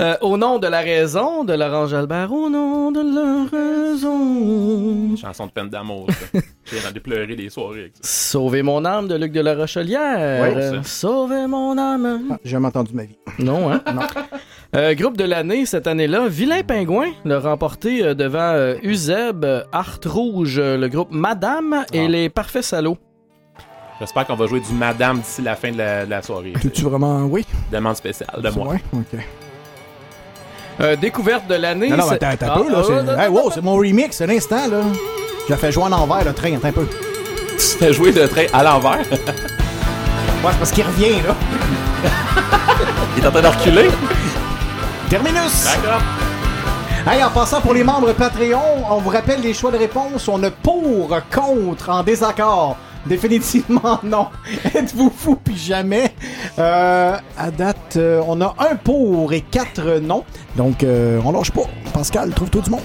Euh, 0.00 0.16
au 0.22 0.36
nom 0.36 0.58
de 0.58 0.66
la 0.66 0.80
raison 0.80 1.44
de 1.44 1.52
Laurence 1.52 1.90
Jalbert, 1.90 2.32
au 2.32 2.50
nom 2.50 2.90
de 2.90 3.00
la 3.00 3.48
raison. 3.48 5.16
Chanson 5.16 5.46
de 5.46 5.52
peine 5.52 5.68
d'amour. 5.68 6.06
J'ai 6.64 6.80
rendu 6.80 7.00
pleurer 7.00 7.36
des 7.36 7.48
soirées. 7.50 7.92
Sauver 8.00 8.62
mon 8.62 8.84
âme 8.84 9.06
de 9.08 9.14
Luc 9.14 9.32
de 9.32 9.40
la 9.40 9.54
Rochelière. 9.54 10.54
Oui, 10.56 10.80
Sauver 10.84 11.46
mon 11.46 11.76
âme. 11.78 12.22
Ah, 12.32 12.36
J'ai 12.44 12.50
jamais 12.50 12.66
entendu 12.68 12.92
de 12.92 12.96
ma 12.96 13.04
vie. 13.04 13.16
Non, 13.38 13.70
hein? 13.72 13.80
Non. 13.94 14.02
Euh, 14.76 14.94
groupe 14.94 15.16
de 15.16 15.24
l'année 15.24 15.66
cette 15.66 15.86
année-là, 15.86 16.26
Vilain 16.26 16.62
Pingouin 16.64 17.10
l'a 17.24 17.38
remporté 17.38 18.04
euh, 18.04 18.14
devant 18.14 18.38
euh, 18.54 18.74
Uzeb, 18.82 19.44
Art 19.70 20.00
Rouge, 20.04 20.58
euh, 20.58 20.76
le 20.76 20.88
groupe 20.88 21.10
Madame 21.12 21.84
et 21.92 22.06
Ah. 22.06 22.08
les 22.08 22.28
Parfaits 22.28 22.64
Salauds. 22.64 22.98
J'espère 24.00 24.26
qu'on 24.26 24.34
va 24.34 24.46
jouer 24.48 24.58
du 24.58 24.72
Madame 24.74 25.18
d'ici 25.20 25.40
la 25.42 25.54
fin 25.54 25.70
de 25.70 25.78
la, 25.78 26.04
de 26.04 26.10
la 26.10 26.20
soirée. 26.22 26.54
Tu 26.74 26.82
vraiment. 26.82 27.22
Oui. 27.26 27.46
Demande 27.70 27.94
spéciale 27.94 28.42
de 28.42 28.50
moi. 28.50 28.74
Ok. 28.92 29.20
Euh, 30.80 30.96
découverte 30.96 31.46
de 31.46 31.54
l'année. 31.54 31.88
Non, 31.88 31.96
non, 31.98 32.04
c'est- 32.08 32.14
attends, 32.22 32.46
attends 32.46 32.46
Ah, 32.56 32.58
un 32.58 32.62
peu, 32.62 32.72
là. 32.72 32.78
ah, 32.80 32.84
c'est- 32.86 33.12
ah, 33.18 33.22
Hey, 33.24 33.28
wow, 33.30 33.50
c'est 33.54 33.62
mon 33.62 33.74
remix, 33.76 34.16
c'est 34.16 34.26
l'instant, 34.26 34.66
là. 34.70 34.78
J'ai 35.48 35.56
fait 35.56 35.70
jouer 35.72 35.84
en 35.84 35.92
envers, 35.92 36.24
le 36.24 36.32
train, 36.32 36.54
attends 36.56 36.68
un 36.68 36.72
peu. 36.72 36.86
Tu 37.58 37.64
fais 37.78 37.92
jouer 37.92 38.10
le 38.12 38.28
train 38.28 38.44
à 38.52 38.62
l'envers? 38.62 38.98
Ouais, 40.44 40.50
c'est 40.52 40.58
parce 40.58 40.72
qu'il 40.72 40.84
revient, 40.84 41.22
là. 41.26 41.34
Il 43.16 43.24
est 43.24 43.26
en 43.26 43.30
train 43.30 43.40
de 43.40 43.46
reculer? 43.46 43.88
Terminus! 45.08 45.64
D'accord. 45.64 46.02
Hey, 47.10 47.22
en 47.24 47.30
passant 47.30 47.60
pour 47.62 47.72
les 47.74 47.82
membres 47.84 48.12
Patreon, 48.12 48.60
on 48.90 48.96
vous 48.98 49.08
rappelle 49.10 49.40
les 49.40 49.54
choix 49.54 49.70
de 49.70 49.78
réponse. 49.78 50.28
On 50.28 50.42
a 50.42 50.50
pour, 50.50 51.08
contre, 51.34 51.88
en 51.90 52.02
désaccord. 52.02 52.76
Définitivement 53.06 54.00
non. 54.02 54.28
Êtes-vous 54.74 55.12
fou 55.14 55.36
puis 55.42 55.56
jamais? 55.56 56.12
Euh, 56.58 57.16
à 57.36 57.50
date, 57.50 57.96
euh, 57.96 58.22
on 58.26 58.40
a 58.40 58.54
un 58.58 58.76
pour 58.76 59.32
et 59.32 59.42
quatre 59.42 60.00
non. 60.00 60.24
Donc, 60.56 60.82
euh, 60.82 61.20
on 61.24 61.32
lâche 61.32 61.50
pas. 61.50 61.64
Pascal, 61.92 62.32
trouve-toi 62.32 62.62
du 62.62 62.70
monde. 62.70 62.80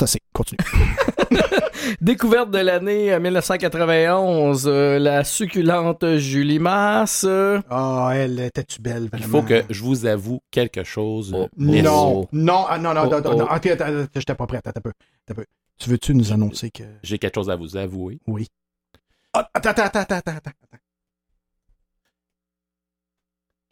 C'est 0.00 0.04
assez. 0.04 0.20
Continue. 0.32 0.58
Découverte 2.00 2.50
de 2.50 2.58
l'année 2.58 3.12
euh, 3.12 3.20
1991, 3.20 4.66
euh, 4.66 4.98
la 4.98 5.24
succulente 5.24 6.16
Julie 6.16 6.58
Masse. 6.58 7.24
euh, 7.28 7.60
Ah, 7.70 8.10
elle 8.14 8.38
était-tu 8.40 8.80
belle, 8.80 9.04
Il 9.04 9.08
vraiment? 9.18 9.40
faut 9.40 9.42
que 9.42 9.64
je 9.68 9.82
vous 9.82 10.06
avoue 10.06 10.40
quelque 10.50 10.84
chose. 10.84 11.32
Oh. 11.36 11.48
Non, 11.56 12.28
non, 12.32 12.66
ah, 12.68 12.78
non, 12.78 12.94
non, 12.94 13.02
Oh, 13.06 13.10
non, 13.10 13.20
non, 13.20 13.30
oh. 13.32 13.34
non. 13.36 13.44
Ok, 13.44 13.66
attends, 13.66 13.84
attends, 13.86 14.06
j'étais 14.14 14.34
pas 14.34 14.46
prêt. 14.46 14.58
Attends 14.58 14.70
un 14.76 14.80
peu. 14.80 14.90
Attends 14.90 15.32
un 15.32 15.34
peu. 15.34 15.44
Tu 15.78 15.90
veux-tu 15.90 16.14
nous 16.14 16.32
annoncer 16.32 16.70
que. 16.70 16.82
J'ai 17.02 17.18
quelque 17.18 17.34
chose 17.34 17.50
à 17.50 17.56
vous 17.56 17.76
avouer. 17.76 18.20
Oui. 18.26 18.46
Ah, 19.32 19.48
attends, 19.54 19.70
attends, 19.70 20.00
attends, 20.00 20.16
attends, 20.16 20.32
attends. 20.36 20.50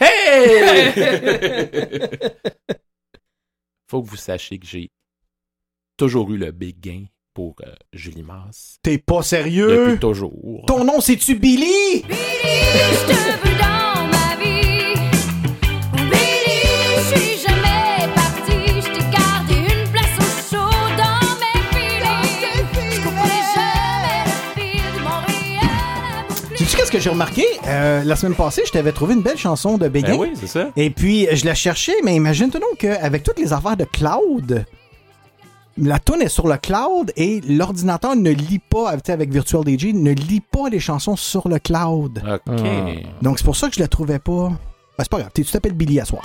Hey! 0.01 0.93
Faut 3.89 4.03
que 4.03 4.09
vous 4.09 4.17
sachiez 4.17 4.59
que 4.59 4.67
j'ai 4.67 4.91
toujours 5.99 6.31
eu 6.31 6.37
le 6.39 6.53
big 6.53 6.81
gain 6.81 7.03
pour 7.35 7.57
euh, 7.67 7.73
Julie 7.93 8.23
Masse. 8.23 8.79
T'es 8.83 8.99
pas 8.99 9.23
sérieux? 9.23 9.87
Depuis 9.89 9.99
toujours. 9.99 10.65
Ton 10.67 10.85
nom, 10.85 11.01
c'est-tu 11.01 11.35
Billy? 11.35 12.05
Je 12.09 13.07
te 13.07 13.13
veux 13.13 13.57
dans 13.59 14.07
ma 14.07 14.37
vie. 14.41 14.95
Billy, 15.93 16.63
je 16.97 17.17
suis 17.17 17.47
jamais 17.47 18.07
partie. 18.15 18.81
Je 18.81 18.87
t'ai 18.93 19.05
gardé 19.11 19.55
une 19.55 19.91
place 19.91 20.17
au 20.21 20.55
chaud 20.55 20.81
dans 20.97 21.21
mes 21.43 21.61
filets. 21.73 22.31
Je 22.93 23.01
couperai 23.03 23.41
jamais 23.57 24.23
le 24.25 24.61
fil 24.61 24.87
de 24.95 25.01
Montréal. 25.03 26.57
Sais-tu 26.57 26.77
qu'est-ce 26.77 26.93
que 26.93 27.01
j'ai 27.01 27.11
remarqué? 27.11 27.45
Euh, 27.67 28.05
la 28.05 28.15
semaine 28.15 28.37
passée, 28.37 28.63
je 28.65 28.71
t'avais 28.71 28.93
trouvé 28.93 29.15
une 29.15 29.23
belle 29.23 29.37
chanson 29.37 29.79
de 29.79 29.89
Béguin. 29.89 30.17
Ben 30.17 30.21
oui, 30.21 30.31
c'est 30.35 30.47
ça. 30.47 30.71
Et 30.77 30.91
puis, 30.91 31.27
je 31.33 31.45
la 31.45 31.57
cherchais, 31.57 31.97
mais 32.05 32.15
imagine-toi 32.15 32.61
donc 32.61 32.79
qu'avec 32.79 33.25
toutes 33.25 33.41
les 33.41 33.53
affaires 33.53 33.77
de 33.77 33.85
cloud, 33.85 34.65
la 35.83 35.99
tune 35.99 36.21
est 36.23 36.29
sur 36.29 36.47
le 36.49 36.57
cloud 36.57 37.13
et 37.17 37.41
l'ordinateur 37.49 38.17
ne 38.17 38.31
lit 38.31 38.59
pas, 38.61 38.93
tu 38.95 39.01
sais, 39.07 39.13
avec 39.13 39.31
Virtual 39.33 39.63
DJ, 39.67 39.93
ne 39.95 40.13
lit 40.13 40.41
pas 40.41 40.69
les 40.71 40.81
chansons 40.81 41.17
sur 41.17 41.49
le 41.49 41.59
cloud. 41.59 42.23
OK. 42.27 42.41
Ah. 42.65 42.91
Donc, 43.23 43.39
c'est 43.39 43.45
pour 43.45 43.57
ça 43.57 43.69
que 43.69 43.75
je 43.75 43.81
la 43.81 43.89
trouvais 43.89 44.19
pas. 44.19 44.49
Ben, 44.49 45.05
c'est 45.05 45.09
pas 45.11 45.19
grave, 45.19 45.31
t'es- 45.33 45.43
tu 45.45 45.53
t'appelles 45.53 45.75
Billy 45.75 46.01
à 46.01 46.05
soir? 46.05 46.23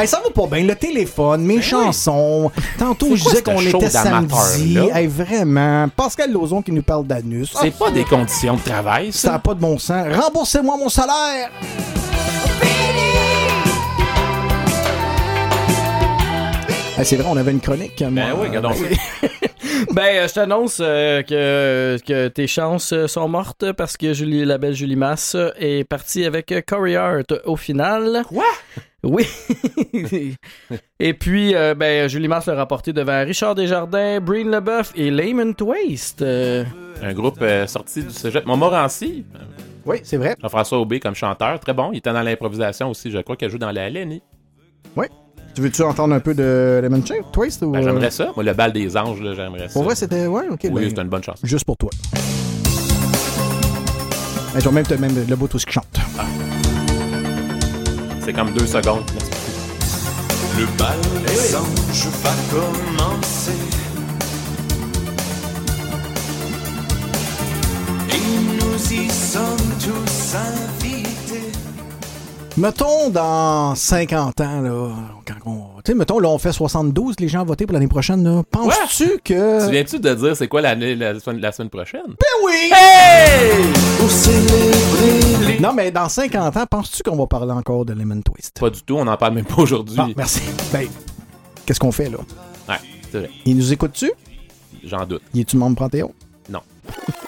Hey, 0.00 0.06
ça 0.06 0.20
va 0.22 0.30
pas 0.30 0.46
bien, 0.54 0.64
le 0.64 0.76
téléphone, 0.76 1.42
mes 1.44 1.60
chansons. 1.60 2.52
Tantôt, 2.78 3.16
je 3.16 3.24
disais 3.24 3.42
qu'on 3.42 3.60
était 3.60 3.90
samedi. 3.90 4.78
Hey, 4.94 5.08
vraiment. 5.08 5.88
Pascal 5.96 6.30
Lozon 6.32 6.62
qui 6.62 6.70
nous 6.70 6.82
parle 6.82 7.04
d'anus. 7.04 7.52
C'est 7.60 7.76
pas 7.76 7.90
des 7.90 8.04
conditions 8.04 8.54
de 8.54 8.60
travail, 8.62 9.12
Ça? 9.12 9.28
N'a 9.28 9.34
ça? 9.34 9.38
pas 9.40 9.54
de 9.54 9.60
bon 9.60 9.76
sens. 9.76 10.06
Remboursez-moi 10.14 10.76
mon 10.76 10.88
salaire! 10.88 11.50
Hey, 16.98 17.04
c'est 17.04 17.16
vrai, 17.16 17.28
on 17.30 17.36
avait 17.36 17.52
une 17.52 17.60
chronique. 17.60 17.98
Ben 17.98 18.10
moi. 18.10 18.24
oui, 18.40 18.48
regardons 18.48 18.72
ça. 18.72 18.84
Ben, 19.92 20.06
euh, 20.16 20.28
je 20.28 20.34
t'annonce 20.34 20.78
euh, 20.80 21.22
que, 21.22 21.96
que 22.04 22.28
tes 22.28 22.48
chances 22.48 22.92
euh, 22.92 23.06
sont 23.06 23.28
mortes 23.28 23.72
parce 23.72 23.96
que 23.96 24.12
Julie, 24.12 24.44
la 24.44 24.58
belle 24.58 24.74
Julie 24.74 24.96
Masse 24.96 25.36
est 25.56 25.84
partie 25.88 26.24
avec 26.24 26.52
Corey 26.66 26.96
Hart 26.96 27.32
au 27.44 27.54
final. 27.56 28.24
Quoi? 28.28 28.44
Oui. 29.04 29.24
et 31.00 31.14
puis, 31.14 31.54
euh, 31.54 31.74
ben, 31.74 32.08
Julie 32.08 32.26
Masse 32.26 32.46
l'a 32.46 32.56
remporté 32.56 32.92
devant 32.92 33.24
Richard 33.24 33.54
Desjardins, 33.54 34.20
Breen 34.20 34.50
Leboeuf 34.50 34.92
et 34.96 35.10
Layman 35.10 35.54
Twaist. 35.54 36.22
Euh, 36.22 36.64
Un 37.00 37.12
groupe 37.14 37.38
euh, 37.40 37.66
sorti 37.68 38.02
du 38.02 38.10
cégep. 38.10 38.44
Montmorency. 38.46 39.24
Oui, 39.86 39.98
c'est 40.02 40.16
vrai. 40.16 40.34
Jean-François 40.42 40.78
Aubé 40.78 40.98
comme 40.98 41.14
chanteur. 41.14 41.60
Très 41.60 41.72
bon. 41.72 41.90
Il 41.92 41.98
était 41.98 42.12
dans 42.12 42.22
l'improvisation 42.22 42.90
aussi. 42.90 43.12
Je 43.12 43.18
crois 43.18 43.36
qu'il 43.36 43.48
joue 43.48 43.58
dans 43.58 43.70
la 43.70 43.88
LNI. 43.88 44.20
Tu 45.58 45.62
veux-tu 45.62 45.82
entendre 45.82 46.14
un 46.14 46.20
peu 46.20 46.34
de 46.34 46.78
Lemon 46.84 47.04
Chain, 47.04 47.16
Twist? 47.32 47.62
Ou, 47.62 47.72
Ben, 47.72 47.80
euh, 47.80 47.82
j'aimerais 47.82 48.12
ça. 48.12 48.30
Moi, 48.36 48.44
le 48.44 48.52
bal 48.52 48.72
des 48.72 48.96
anges, 48.96 49.20
là, 49.20 49.34
j'aimerais 49.34 49.66
ça. 49.66 49.72
Pour 49.72 49.82
vrai, 49.82 49.96
c'était. 49.96 50.28
Ouais, 50.28 50.44
ok. 50.48 50.60
Oui, 50.62 50.70
ben, 50.70 50.92
c'est 50.94 51.02
une 51.02 51.08
bonne 51.08 51.24
chanson. 51.24 51.40
Juste 51.42 51.64
pour 51.64 51.76
toi. 51.76 51.90
Vais 54.54 54.70
même 54.70 54.84
même 55.00 55.26
le 55.28 55.34
bout 55.34 55.48
tout 55.48 55.58
ce 55.58 55.66
qui 55.66 55.72
chante. 55.72 55.98
C'est 58.20 58.32
comme 58.32 58.52
deux 58.52 58.68
secondes. 58.68 59.02
Le 60.56 60.66
bal 60.78 60.96
des 61.26 61.56
anges 61.56 62.08
va 62.22 62.30
commencer. 62.52 63.50
Et 68.10 68.62
nous 68.62 68.92
y 68.92 69.10
sommes 69.10 69.56
tous. 69.80 70.67
Mettons 72.58 73.08
dans 73.10 73.76
50 73.76 74.40
ans, 74.40 74.60
là, 74.60 74.90
quand 75.24 75.34
on. 75.50 75.80
Tu 75.84 75.92
sais, 75.92 75.94
mettons, 75.94 76.18
là, 76.18 76.28
on 76.28 76.38
fait 76.38 76.50
72, 76.52 77.14
les 77.20 77.28
gens 77.28 77.44
voter 77.44 77.66
pour 77.66 77.74
l'année 77.74 77.86
prochaine, 77.86 78.24
là. 78.24 78.42
Penses-tu 78.50 79.20
que. 79.24 79.64
Tu 79.64 79.70
viens-tu 79.70 80.00
de 80.00 80.12
dire 80.14 80.36
c'est 80.36 80.48
quoi 80.48 80.60
l'année 80.60 80.96
la, 80.96 81.20
semaine- 81.20 81.40
la 81.40 81.52
semaine 81.52 81.70
prochaine? 81.70 82.02
Ben 82.06 82.44
oui! 82.44 82.72
Pour 83.98 84.10
célébrer 84.10 85.46
les 85.54 85.60
Non, 85.60 85.72
mais 85.72 85.92
dans 85.92 86.08
50 86.08 86.56
ans, 86.56 86.66
penses-tu 86.68 87.04
qu'on 87.04 87.16
va 87.16 87.26
parler 87.28 87.52
encore 87.52 87.84
de 87.84 87.92
Lemon 87.92 88.20
Twist? 88.22 88.58
Pas 88.58 88.70
du 88.70 88.82
tout, 88.82 88.96
on 88.96 89.04
n'en 89.04 89.16
parle 89.16 89.34
même 89.34 89.44
pas 89.44 89.62
aujourd'hui. 89.62 89.96
Ah, 89.96 90.08
merci. 90.16 90.40
Ben, 90.72 90.88
qu'est-ce 91.64 91.78
qu'on 91.78 91.92
fait, 91.92 92.10
là? 92.10 92.18
Ouais, 92.68 92.74
c'est 93.12 93.18
vrai. 93.18 93.30
Il 93.46 93.56
nous 93.56 93.72
écoute-tu? 93.72 94.10
J'en 94.82 95.06
doute. 95.06 95.22
Il 95.32 95.42
est-tu 95.42 95.56
membre 95.56 95.76
Panthéon? 95.76 96.12
Non. 96.50 96.60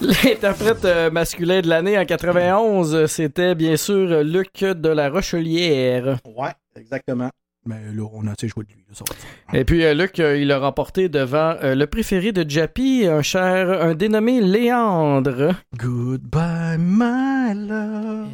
L'interprète 0.00 0.84
euh, 0.84 1.10
masculin 1.10 1.60
de 1.60 1.68
l'année 1.68 1.98
en 1.98 2.04
91, 2.04 2.94
euh, 2.94 3.06
c'était 3.06 3.54
bien 3.54 3.76
sûr 3.76 4.22
Luc 4.22 4.60
de 4.62 4.88
la 4.88 5.10
Rochelière. 5.10 6.18
Ouais, 6.24 6.52
exactement. 6.76 7.30
Mais 7.68 7.92
là, 7.92 8.04
on 8.14 8.26
a 8.26 8.30
assez 8.30 8.48
joué 8.48 8.64
de 8.64 8.70
lui. 8.70 8.84
là. 8.88 9.58
Et 9.58 9.64
puis 9.64 9.84
euh, 9.84 9.92
Luc, 9.92 10.20
euh, 10.20 10.38
il 10.38 10.50
a 10.52 10.58
remporté 10.58 11.10
devant 11.10 11.54
euh, 11.62 11.74
le 11.74 11.86
préféré 11.86 12.32
de 12.32 12.48
Jappy, 12.48 13.04
un 13.06 13.20
cher, 13.20 13.70
un 13.82 13.94
dénommé 13.94 14.40
Léandre. 14.40 15.54
Goodbye, 15.76 16.78
my 16.78 17.54
love. 17.54 18.28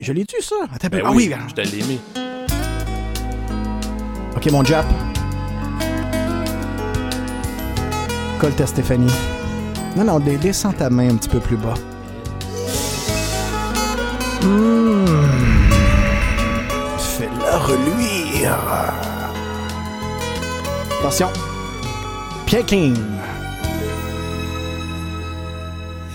Je 0.00 0.12
l'ai 0.12 0.24
tu 0.24 0.40
ça? 0.40 0.54
Attends, 0.72 0.88
Ben 0.88 1.02
ah 1.04 1.10
oui, 1.12 1.32
oui, 1.32 1.36
je 1.48 1.54
te 1.54 1.60
l'ai 1.62 1.82
mis. 1.82 2.00
Ok, 4.36 4.50
mon 4.52 4.62
Jap. 4.64 4.86
Stéphanie. 8.66 9.12
Non, 9.96 10.04
non, 10.04 10.18
descends 10.18 10.72
ta 10.72 10.90
main 10.90 11.10
un 11.10 11.16
petit 11.16 11.28
peu 11.28 11.38
plus 11.38 11.56
bas. 11.56 11.74
Mmh. 14.42 15.06
Fais-la 16.98 17.58
reluire. 17.58 18.58
Attention. 20.98 21.28
Pied 22.46 22.64
clean. 22.64 22.94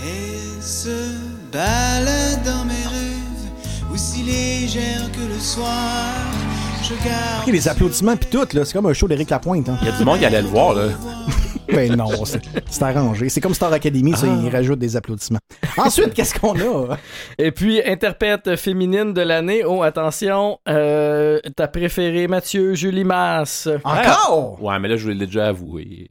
Elle 0.04 0.62
se 0.62 1.14
balade 1.52 2.44
dans 2.44 2.66
mes 2.66 2.88
rêves, 2.88 3.94
aussi 3.94 4.24
légère 4.24 5.10
que 5.14 5.34
le 5.34 5.40
soir. 5.40 6.04
Les 7.48 7.68
applaudissements 7.68 8.16
pis 8.16 8.28
tout, 8.28 8.46
là, 8.54 8.66
c'est 8.66 8.74
comme 8.74 8.86
un 8.88 8.94
show 8.94 9.08
d'Éric 9.08 9.30
Lapointe. 9.30 9.68
Hein. 9.70 9.78
Il 9.82 9.88
y 9.88 9.92
a 9.92 9.98
du 9.98 10.04
monde 10.06 10.20
qui 10.20 10.26
allait 10.26 10.42
le 10.42 10.48
voir, 10.48 10.74
là. 10.74 10.84
Ben 11.68 11.94
non, 11.98 12.08
c'est 12.24 12.82
arrangé. 12.84 13.28
C'est 13.28 13.42
comme 13.42 13.54
Star 13.54 13.74
Academy, 13.74 14.14
ça, 14.14 14.26
Ah. 14.30 14.40
ils 14.42 14.50
rajoutent 14.50 14.80
des 14.80 14.96
applaudissements. 14.96 15.40
Ensuite, 15.76 16.14
qu'est-ce 16.14 16.34
qu'on 16.40 16.56
a? 16.58 16.98
Et 17.38 17.52
puis, 17.52 17.82
interprète 17.86 18.56
féminine 18.56 19.12
de 19.14 19.22
l'année. 19.22 19.66
Oh, 19.66 19.84
attention, 19.84 20.60
euh, 20.70 21.42
ta 21.58 21.68
préférée, 21.68 22.30
Mathieu, 22.30 22.74
Julie 22.74 23.04
Masse. 23.04 23.68
Encore? 23.84 24.58
Ouais, 24.64 24.80
mais 24.80 24.88
là, 24.88 24.96
je 24.96 25.10
l'ai 25.10 25.26
déjà 25.26 25.48
avoué. 25.48 26.08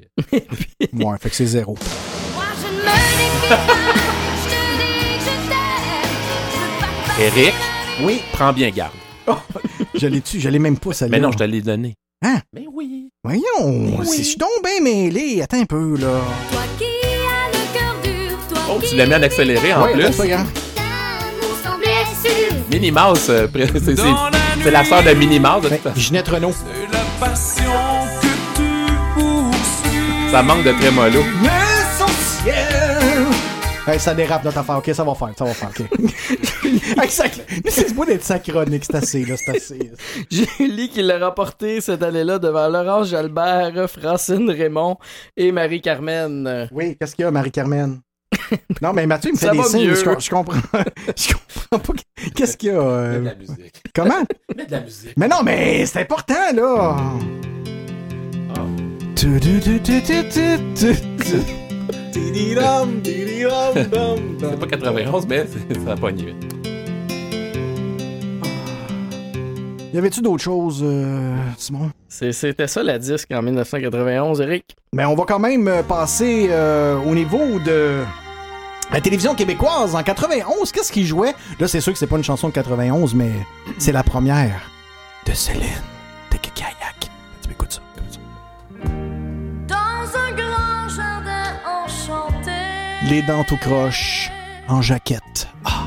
Ouais, 0.93 1.16
fait 1.19 1.31
que 1.31 1.36
c'est 1.36 1.47
zéro. 1.47 1.78
Eric, 7.19 7.55
oui. 8.03 8.20
prends 8.32 8.53
bien 8.53 8.70
garde. 8.70 8.93
Je 9.94 10.07
l'ai 10.07 10.20
tu, 10.20 10.40
je 10.40 10.48
l'ai 10.48 10.59
même 10.59 10.78
pas, 10.78 10.93
ça 10.93 11.09
Mais 11.09 11.19
non, 11.20 11.32
je 11.32 11.39
te 11.39 11.44
l'ai 11.44 11.62
donné. 11.62 11.94
Hein? 12.24 12.40
Mais 12.55 12.66
oui. 12.73 13.09
Voyons, 13.24 14.03
si 14.05 14.19
je 14.23 14.28
suis 14.28 14.36
donc 14.36 14.48
bien 14.62 14.81
mêlé. 14.82 15.43
Attends 15.43 15.61
un 15.61 15.65
peu, 15.65 15.97
là. 15.98 16.20
Toi 16.51 16.61
qui 16.78 16.85
as 16.85 17.48
le 17.53 17.78
cœur 17.78 17.97
dur, 18.03 18.39
toi 18.48 18.59
Oh, 18.70 18.78
qui 18.81 18.90
tu 18.90 18.97
l'as 18.97 19.07
mis 19.07 19.15
en 19.15 19.23
accéléré 19.23 19.73
en 19.74 19.82
Ouais, 19.85 19.93
plus. 19.93 20.16
pas 20.16 20.27
grave. 20.27 20.47
Minnie 22.70 22.90
Mouse, 22.90 23.27
euh, 23.31 23.47
c'est 24.62 24.70
la 24.70 24.85
sœur 24.85 25.03
de 25.03 25.11
Minnie 25.12 25.40
Mouse. 25.40 25.62
de 25.62 25.69
toute 25.69 25.78
façon. 25.78 25.98
Ginette 26.01 26.28
Renault. 26.28 26.53
La 26.93 26.98
passion 27.27 27.65
que 28.20 28.57
tu 28.57 28.93
poursuis. 29.15 30.31
Ça 30.31 30.43
manque 30.43 30.65
de 30.65 30.73
trémolo. 30.73 31.23
L'essentiel. 31.43 32.86
Hey, 33.87 34.01
ça 34.01 34.15
dérape 34.15 34.43
notre 34.45 34.59
affaire. 34.59 34.79
Ok, 34.79 34.91
ça 34.93 35.05
va 35.05 35.15
faire, 35.15 35.31
ça 35.39 35.45
va 35.45 35.55
faire. 35.55 35.69
Ok. 35.71 35.83
exact. 37.05 37.41
Mais 37.65 37.71
c'est 37.71 37.95
beau 37.95 38.05
d'être 38.05 38.25
sa 38.25 38.41
chronique, 38.41 38.85
c'est 38.85 38.97
assez, 38.97 39.25
là, 39.25 39.37
c'est 39.37 39.57
assez. 39.57 39.93
Julie 40.31 40.89
qui 40.89 41.03
l'a 41.03 41.19
remporté 41.25 41.81
cette 41.81 42.03
année-là 42.03 42.39
devant 42.41 42.67
Laurence 42.69 43.09
Jalbert, 43.09 43.89
Francine 43.89 44.51
Raymond 44.51 44.97
et 45.37 45.53
Marie-Carmen. 45.53 46.69
Oui, 46.73 46.97
qu'est-ce 46.99 47.15
qu'il 47.15 47.25
y 47.25 47.29
a, 47.29 47.31
Marie-Carmen? 47.31 48.01
Non, 48.83 48.93
mais 48.93 49.07
Mathieu, 49.07 49.31
il 49.31 49.35
me 49.35 49.39
fait 49.39 49.47
Ça 49.47 49.53
des 49.53 49.63
signes. 49.63 49.91
Je, 49.91 49.95
je 50.21 50.31
comprends. 50.31 50.61
Je 51.17 51.33
comprends 51.33 51.79
pas. 51.95 52.01
Qu'est-ce 52.35 52.57
qu'il 52.57 52.69
y 52.71 52.73
a? 52.73 52.81
euh, 52.81 53.13
Mets 53.13 53.19
de 53.21 53.25
la 53.25 53.35
musique. 53.37 53.83
Comment? 53.95 54.25
Mets 54.57 54.67
de 54.67 54.71
la 54.73 54.81
musique. 54.81 55.13
Mais 55.17 55.29
non, 55.29 55.43
mais 55.45 55.87
c'est 55.87 56.01
important, 56.01 56.35
là. 56.55 56.97
Tu, 59.17 59.41
C'est 63.76 64.60
pas 64.60 64.66
91, 64.66 65.26
mais 65.26 65.47
ça 65.84 65.93
a 65.93 65.97
pogné. 65.97 66.34
Y 69.93 69.98
avait-tu 69.98 70.20
d'autres 70.20 70.43
choses, 70.43 70.82
euh, 70.84 71.34
Simon? 71.56 71.90
C'était 72.09 72.66
ça 72.66 72.82
la 72.82 72.98
disque 72.98 73.30
en 73.32 73.40
1991, 73.40 74.40
Eric. 74.43 74.76
Mais 74.93 75.05
on 75.06 75.14
va 75.14 75.24
quand 75.24 75.38
même 75.38 75.68
euh, 75.68 75.82
passer 75.82 76.48
euh, 76.51 76.98
au 76.98 77.14
niveau 77.14 77.59
de 77.64 78.02
la 78.93 79.01
télévision 79.01 79.34
québécoise. 79.34 79.94
En 79.94 80.02
91, 80.02 80.70
qu'est-ce 80.72 80.93
qui 80.93 81.06
jouait? 81.06 81.34
Là, 81.59 81.68
c'est 81.68 81.80
sûr 81.80 81.93
que 81.93 81.98
c'est 81.98 82.06
pas 82.06 82.16
une 82.16 82.24
chanson 82.24 82.48
de 82.48 82.52
91, 82.52 83.14
mais 83.14 83.30
c'est 83.78 83.93
la 83.93 84.02
première 84.02 84.70
de 85.26 85.32
Céline 85.32 85.62
de 86.30 86.36
Kayak. 86.36 87.10
Tu 87.43 87.51
écoutes 87.52 87.72
ça. 87.72 87.80
écoute 87.80 87.80
ça? 87.80 87.86
Les 93.09 93.23
dents 93.23 93.45
tout 93.45 93.57
croche, 93.57 94.33
en 94.66 94.83
jaquette. 94.83 95.49
Ah, 95.65 95.87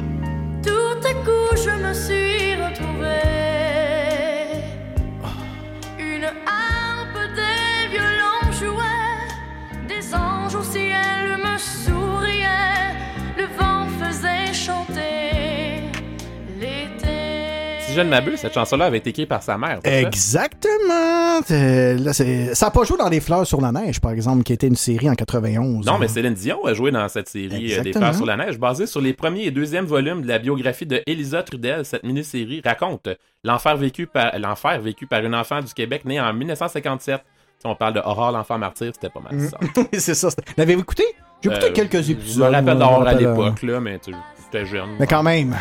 je 18.00 18.06
ne 18.06 18.10
m'abuse, 18.10 18.40
cette 18.40 18.54
chanson-là 18.54 18.86
avait 18.86 18.98
été 19.00 19.10
écrite 19.10 19.28
par 19.30 19.44
sa 19.44 19.58
mère. 19.58 19.80
Exactement. 19.84 21.42
Euh, 21.52 21.98
là, 21.98 22.14
ça 22.14 22.24
n'a 22.66 22.72
pas 22.72 22.84
joué 22.84 22.98
dans 22.98 23.10
Des 23.10 23.20
fleurs 23.20 23.46
sur 23.46 23.60
la 23.62 23.72
neige, 23.72 24.00
par 24.00 24.12
exemple, 24.12 24.44
qui 24.44 24.54
était 24.54 24.68
une 24.68 24.76
série 24.76 25.10
en 25.10 25.16
91. 25.16 25.86
Non, 25.86 25.98
mais 25.98 26.08
Céline 26.08 26.34
Dion 26.34 26.66
a 26.66 26.74
joué 26.74 26.92
dans 26.92 27.08
cette 27.10 27.28
série 27.30 27.48
euh, 27.48 27.58
Des 27.58 27.66
Exactement. 27.90 28.06
Fleurs 28.06 28.16
sur 28.16 28.26
la 28.26 28.38
neige, 28.38 28.58
basée 28.60 28.88
sur 28.88 29.02
les 29.02 29.14
premiers 29.14 29.46
et 29.46 29.52
deuxième 29.52 29.86
volumes 29.86 30.22
de 30.22 30.28
la 30.28 30.40
biographie 30.40 30.86
de 30.86 31.02
Elisa 31.08 31.44
Trudel. 31.44 31.86
Cette 31.86 32.04
mini-série 32.04 32.62
raconte 32.64 33.10
l'enfer 33.44 33.76
vécu 33.78 34.08
par 34.08 34.38
l'enfer 34.40 34.80
vécu 34.80 35.08
par 35.08 35.24
une 35.26 35.36
enfant 35.36 35.62
du 35.62 35.74
Québec 35.74 36.06
née 36.06 36.20
en 36.22 36.34
1957. 36.34 37.20
Si 37.60 37.68
on 37.68 37.76
parle 37.76 37.94
de 37.96 38.00
Aurore, 38.00 38.32
l'enfant 38.32 38.58
martyr, 38.58 38.92
c'était 38.94 39.10
pas 39.10 39.20
mal 39.20 39.50
ça. 39.50 39.58
c'est 39.94 40.14
ça. 40.16 40.30
L'avez-vous 40.58 40.82
écouté? 40.82 41.04
J'ai 41.44 41.50
écouté 41.50 41.66
Euh, 41.68 41.74
quelques 41.74 42.10
épisodes. 42.10 42.46
Je 42.46 42.50
me 42.52 42.56
rappelle 42.56 43.08
à 43.08 43.14
l'époque, 43.14 43.62
là, 43.64 43.80
mais 43.82 44.00
tu 44.00 44.12
j'étais 44.52 44.66
jeune. 44.66 44.82
euh, 44.92 44.96
Mais 45.00 45.08
quand 45.08 45.24
même. 45.24 45.56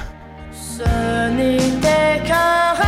Ce 0.61 1.31
n'était 1.31 2.23
qu'un 2.27 2.73
rêve. 2.75 2.87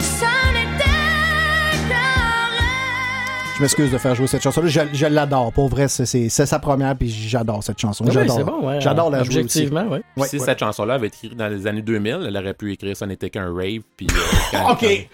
Ce 0.00 0.24
n'était 0.52 1.88
qu'un 1.88 2.56
rêve. 2.56 3.56
Je 3.56 3.62
m'excuse 3.62 3.90
de 3.92 3.98
faire 3.98 4.14
jouer 4.14 4.26
cette 4.26 4.42
chanson-là. 4.42 4.68
Je, 4.68 4.80
je 4.92 5.06
l'adore. 5.06 5.52
Pour 5.52 5.68
vrai, 5.68 5.88
c'est- 5.88 6.28
sa 6.28 6.58
première, 6.58 6.96
puis 6.96 7.08
j'adore 7.10 7.62
cette 7.62 7.78
chanson. 7.78 8.04
Oui, 8.04 8.12
J'adore. 8.12 8.36
c'est 8.36 8.44
bon, 8.44 8.66
ouais. 8.66 8.80
J'adore 8.80 9.10
la 9.10 9.18
jouer 9.22 9.28
aussi. 9.28 9.38
Objectivement, 9.38 9.86
oui. 9.90 9.98
Ouais, 10.16 10.28
si 10.28 10.38
ouais. 10.38 10.44
cette 10.44 10.58
chanson-là 10.58 10.94
avait 10.94 11.08
été 11.08 11.16
écrite 11.26 11.36
dans 11.38 11.48
les 11.48 11.66
années 11.66 11.82
2000, 11.82 12.24
elle 12.28 12.36
aurait 12.36 12.54
pu 12.54 12.72
écrire 12.72 12.96
Ça 12.96 13.06
n'était 13.06 13.30
qu'un 13.30 13.52
rave. 13.54 13.82
Puis, 13.96 14.06
euh, 14.10 14.14
quand- 14.52 14.72
OK. 14.72 15.08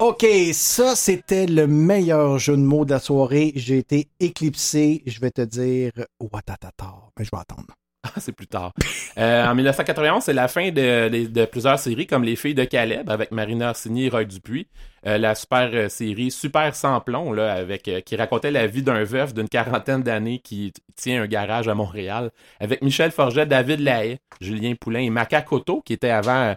OK, 0.00 0.24
ça, 0.54 0.96
c'était 0.96 1.44
le 1.44 1.66
meilleur 1.66 2.38
jeu 2.38 2.56
de 2.56 2.62
mots 2.62 2.86
de 2.86 2.90
la 2.90 3.00
soirée. 3.00 3.52
J'ai 3.54 3.76
été 3.76 4.08
éclipsé. 4.18 5.02
Je 5.04 5.20
vais 5.20 5.30
te 5.30 5.42
dire 5.42 5.92
Watatata. 6.18 6.94
Mais 7.18 7.26
je 7.26 7.30
vais 7.30 7.38
attendre. 7.38 7.66
Ah, 8.02 8.18
c'est 8.18 8.32
plus 8.32 8.46
tard. 8.46 8.72
Euh, 9.18 9.46
en 9.46 9.54
1991, 9.54 10.24
c'est 10.24 10.32
la 10.32 10.48
fin 10.48 10.70
de, 10.70 11.44
plusieurs 11.44 11.78
séries 11.78 12.06
comme 12.06 12.24
Les 12.24 12.34
Filles 12.34 12.54
de 12.54 12.64
Caleb 12.64 13.10
avec 13.10 13.30
Marina 13.30 13.68
Orsini 13.68 14.06
et 14.06 14.08
Roy 14.08 14.24
Dupuis. 14.24 14.68
Euh, 15.06 15.18
la 15.18 15.34
super 15.34 15.68
euh, 15.74 15.90
série 15.90 16.30
Super 16.30 16.74
sans 16.74 16.98
plomb 17.02 17.34
là, 17.34 17.52
avec, 17.52 17.90
qui 18.06 18.16
racontait 18.16 18.50
la 18.50 18.66
vie 18.66 18.82
d'un 18.82 19.04
veuf 19.04 19.34
d'une 19.34 19.50
quarantaine 19.50 20.02
d'années 20.02 20.38
qui 20.38 20.72
tient 20.96 21.22
un 21.22 21.26
garage 21.26 21.68
à 21.68 21.74
Montréal 21.74 22.30
avec 22.58 22.80
Michel 22.80 23.10
Forget, 23.10 23.44
David 23.44 23.80
Lahaye, 23.80 24.16
Julien 24.40 24.72
Poulain 24.80 25.00
et 25.00 25.10
Maca 25.10 25.42
Cotto 25.42 25.82
qui 25.82 25.92
était 25.92 26.08
avant 26.08 26.56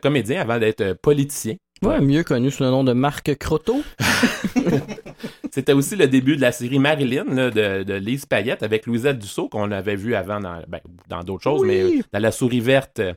comédien 0.00 0.40
avant 0.40 0.60
d'être 0.60 0.92
politicien. 0.92 1.56
Ouais, 1.82 2.00
mieux 2.00 2.24
connu 2.24 2.50
sous 2.50 2.62
le 2.62 2.70
nom 2.70 2.84
de 2.84 2.92
Marc 2.92 3.34
Croteau. 3.36 3.82
C'était 5.50 5.72
aussi 5.74 5.94
le 5.96 6.06
début 6.08 6.36
de 6.36 6.40
la 6.40 6.52
série 6.52 6.78
Marilyn 6.78 7.24
là, 7.28 7.50
de, 7.50 7.82
de 7.82 7.94
Lise 7.94 8.24
Payette 8.26 8.62
avec 8.62 8.86
Louisette 8.86 9.18
Dussault 9.18 9.48
qu'on 9.48 9.70
avait 9.70 9.96
vu 9.96 10.14
avant 10.14 10.40
dans, 10.40 10.62
ben, 10.68 10.80
dans 11.08 11.22
d'autres 11.22 11.42
choses, 11.44 11.60
Oui. 11.62 11.68
mais 11.68 11.82
euh, 11.82 12.02
dans 12.12 12.18
La 12.18 12.30
Souris 12.32 12.60
Verte, 12.60 13.00
euh, 13.00 13.12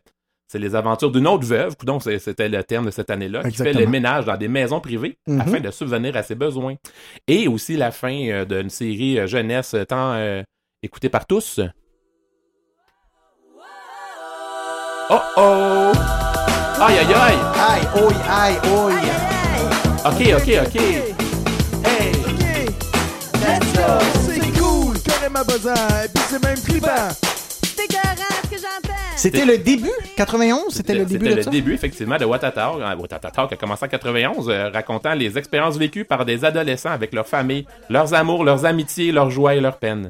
c'est 0.47 0.59
les 0.59 0.75
aventures 0.75 1.11
d'une 1.11 1.27
autre 1.27 1.45
veuve, 1.45 1.75
donc 1.85 2.03
c'était 2.03 2.49
le 2.49 2.63
terme 2.63 2.85
de 2.87 2.91
cette 2.91 3.09
année-là, 3.11 3.43
qui 3.49 3.55
fait 3.57 3.71
le 3.73 3.85
ménage 3.85 4.25
dans 4.25 4.35
des 4.37 4.47
maisons 4.47 4.79
privées 4.81 5.17
Mhm. 5.27 5.41
afin 5.41 5.59
de 5.59 5.71
subvenir 5.71 6.15
à 6.17 6.23
ses 6.23 6.35
besoins. 6.35 6.75
Et 7.27 7.47
aussi 7.47 7.77
la 7.77 7.91
fin 7.91 8.27
euh, 8.29 8.45
d'une 8.45 8.69
série 8.69 9.19
euh, 9.19 9.27
jeunesse 9.27 9.75
tant 9.87 10.13
euh, 10.13 10.41
écoutée 10.83 11.09
par 11.09 11.25
tous. 11.27 11.59
Oh 15.11 15.19
oh! 15.37 15.91
Aïe 16.81 16.97
aïe 16.97 17.13
aïe! 17.13 17.37
Aïe, 17.69 17.87
oi, 18.01 18.13
aïe, 18.29 18.55
oi. 18.71 18.91
Ok, 20.05 20.21
ok, 20.37 20.49
ok! 20.65 20.81
Hey! 21.85 22.11
Let's 23.41 23.73
go! 23.73 23.81
C'est 24.25 24.59
cool, 24.59 24.97
carrément 25.01 25.41
buzzant, 25.45 25.73
et 26.03 26.07
puis 26.07 26.23
c'est 26.29 26.41
même 26.43 26.57
flippant. 26.57 26.87
C'est 27.61 27.83
ce 27.83 28.49
que 28.49 28.55
j'entends. 28.57 28.93
C'était 29.17 29.43
le 29.45 29.57
début, 29.57 29.91
91, 30.15 30.73
c'était 30.73 30.93
le 30.93 31.05
début 31.05 31.25
C'était 31.25 31.31
de 31.31 31.35
le 31.37 31.43
ça? 31.43 31.49
début, 31.49 31.73
effectivement, 31.73 32.17
de 32.17 32.23
Watatao. 32.25 32.81
Euh, 32.81 32.95
Watatao 32.95 33.47
qui 33.47 33.53
a 33.55 33.57
commencé 33.57 33.85
en 33.85 33.89
91, 33.89 34.47
euh, 34.49 34.69
racontant 34.73 35.13
les 35.13 35.37
expériences 35.37 35.77
vécues 35.77 36.05
par 36.05 36.23
des 36.25 36.45
adolescents 36.45 36.91
avec 36.91 37.13
leur 37.13 37.27
famille, 37.27 37.65
leurs 37.89 38.13
amours, 38.13 38.45
leurs 38.45 38.63
amitiés, 38.65 39.11
leurs 39.11 39.29
joies 39.29 39.55
et 39.55 39.59
leurs 39.59 39.77
peines. 39.77 40.09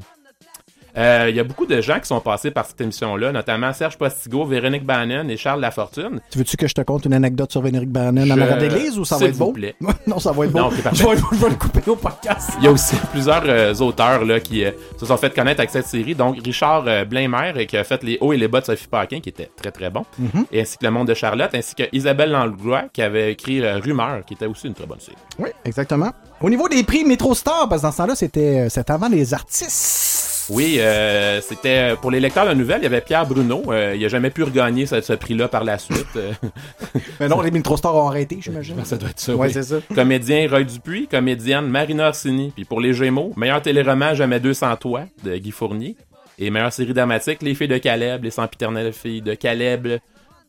Euh, 0.98 1.28
Il 1.30 1.36
y 1.36 1.40
a 1.40 1.44
beaucoup 1.44 1.66
de 1.66 1.80
gens 1.82 2.00
qui 2.00 2.08
sont 2.08 2.20
passés 2.20 2.52
par 2.52 2.66
cette 2.66 2.80
émission-là, 2.82 3.32
notamment 3.32 3.72
Serge 3.74 3.98
Postigo, 3.98 4.46
Véronique 4.46 4.86
Bannon 4.86 5.28
et 5.30 5.38
Charles 5.38 5.62
Lafortune. 5.62 6.20
Tu 6.32 6.38
veux-tu 6.40 6.58
que 6.58 6.68
je 6.68 6.74
te 6.74 6.82
conte 6.82 7.06
une 7.06 7.14
anecdote 7.14 7.52
sur 7.52 7.62
Vénéric 7.62 7.90
Bannon 7.90 8.30
à 8.30 8.36
Mara 8.36 8.56
d'église 8.56 8.98
ou 8.98 9.06
ça 9.06 9.18
va 9.18 9.26
être 9.28 9.34
vous 9.36 9.46
beau? 9.46 9.52
plaît. 9.54 9.76
non, 10.08 10.20
ça 10.20 10.32
va 10.32 10.46
être 10.46 10.52
beau. 10.52 10.60
Non, 10.60 10.70
je, 10.72 10.82
vais, 10.82 10.90
je 11.32 11.38
vais 11.38 11.50
le 11.50 11.56
couper 11.56 11.90
au 11.90 11.96
podcast. 11.96 12.52
Il 12.60 12.66
y 12.66 12.68
a 12.68 12.72
aussi 12.72 12.96
plusieurs 13.12 13.44
euh, 13.46 13.74
auteurs 13.76 14.26
là, 14.26 14.40
qui 14.40 14.66
euh, 14.66 14.72
se 14.98 15.06
sont 15.06 15.18
fait 15.18 15.34
connaître 15.34 15.60
avec 15.60 15.70
cette 15.70 15.86
série. 15.88 16.16
Donc, 16.16 16.38
Richard 16.44 16.84
Blainmer, 17.08 17.54
euh, 17.56 17.66
qui 17.66 17.78
a 17.78 17.84
fait 17.84 18.02
Les 18.04 18.18
hauts 18.22 18.34
et 18.34 18.38
les 18.38 18.48
bas 18.48 18.62
de 18.62 18.66
Sophie 18.66 18.88
Paquin, 18.88 19.20
qui 19.20 19.30
était 19.30 19.50
très 19.62 19.72
très 19.72 19.90
bon, 19.90 20.06
Mhm. 20.18 20.46
et 20.52 20.62
ainsi 20.62 20.78
que 20.78 20.86
Le 20.86 20.92
monde 20.92 21.08
de 21.08 21.14
Charlotte, 21.14 21.52
ainsi 21.54 21.76
que 21.76 21.84
Isabelle 21.92 22.32
Langlois, 22.32 22.84
qui 22.92 23.02
avait 23.02 23.32
écrit 23.34 23.62
Rumeur, 23.70 24.26
qui 24.26 24.34
était 24.34 24.46
aussi 24.48 24.68
une 24.68 24.74
très 24.74 24.86
bonne 24.86 25.00
série. 25.00 25.18
Oui, 25.38 25.50
exactement. 25.66 26.12
Au 26.42 26.50
niveau 26.50 26.68
des 26.68 26.84
prix 26.84 27.04
Métro 27.06 27.36
Star, 27.36 27.68
parce 27.70 27.82
que 27.82 27.88
dans 27.88 27.92
ce 27.92 27.98
temps-là, 27.98 28.16
c'était 28.16 28.70
c'était 28.70 28.92
avant 28.92 29.10
les 29.10 29.34
artistes. 29.34 30.39
Oui, 30.50 30.78
euh, 30.80 31.40
c'était 31.42 31.96
pour 32.02 32.12
les 32.12 32.20
lecteurs 32.20 32.48
de 32.48 32.54
nouvelles, 32.54 32.80
il 32.82 32.84
y 32.84 32.88
avait 32.88 33.02
Pierre 33.02 33.26
Bruno. 33.28 33.62
euh, 33.68 33.94
il 33.96 34.04
a 34.04 34.08
jamais 34.08 34.30
pu 34.32 34.44
regagner 34.44 34.86
ce, 34.86 35.00
ce 35.02 35.14
prix-là 35.14 35.48
par 35.48 35.64
la 35.64 35.78
suite. 35.78 36.08
euh. 36.16 36.32
Mais 37.20 37.28
non, 37.28 37.42
les 37.42 37.52
Métro 37.52 37.78
Stars 37.78 37.96
ont 37.96 38.08
arrêté, 38.08 38.40
j'imagine. 38.42 38.76
Ça 38.84 38.98
doit 38.98 39.10
être 39.10 39.20
ça. 39.20 39.36
Ouais, 39.36 39.48
oui. 39.48 39.54
c'est 39.54 39.64
ça. 39.64 39.76
Comédien 39.94 40.48
Roy 40.50 40.64
Dupuis, 40.64 41.08
comédienne 41.08 41.68
Marina 41.68 42.08
Orsini. 42.10 42.52
Puis 42.56 42.66
pour 42.66 42.82
les 42.82 42.94
Gémeaux, 42.94 43.32
meilleur 43.38 43.62
téléroman 43.62 44.16
Jamais 44.16 44.40
200 44.40 44.76
toits 44.78 45.04
de 45.24 45.36
Guy 45.38 45.52
Fournier. 45.52 45.96
Et 46.40 46.50
meilleure 46.50 46.72
série 46.74 46.94
dramatique 46.94 47.42
Les 47.42 47.54
filles 47.54 47.68
de 47.68 47.78
Caleb, 47.78 48.24
les 48.24 48.32
sempiternelles 48.32 48.94
filles 48.94 49.22
de 49.22 49.34
Caleb, 49.36 49.88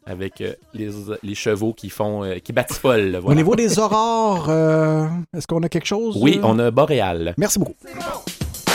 avec 0.07 0.41
euh, 0.41 0.53
les, 0.73 0.89
les 1.23 1.35
chevaux 1.35 1.73
qui 1.75 1.91
font 1.91 2.25
euh, 2.25 2.37
qui. 2.37 2.53
Au 2.53 3.21
Voilà. 3.21 3.35
niveau 3.35 3.55
des 3.57 3.79
aurores, 3.79 4.47
euh, 4.49 5.07
est-ce 5.37 5.47
qu'on 5.47 5.63
a 5.63 5.69
quelque 5.69 5.87
chose? 5.87 6.17
Oui, 6.21 6.37
euh? 6.39 6.45
on 6.47 6.59
a 6.59 6.71
Boréal. 6.71 7.35
Merci 7.37 7.59
beaucoup. 7.59 7.75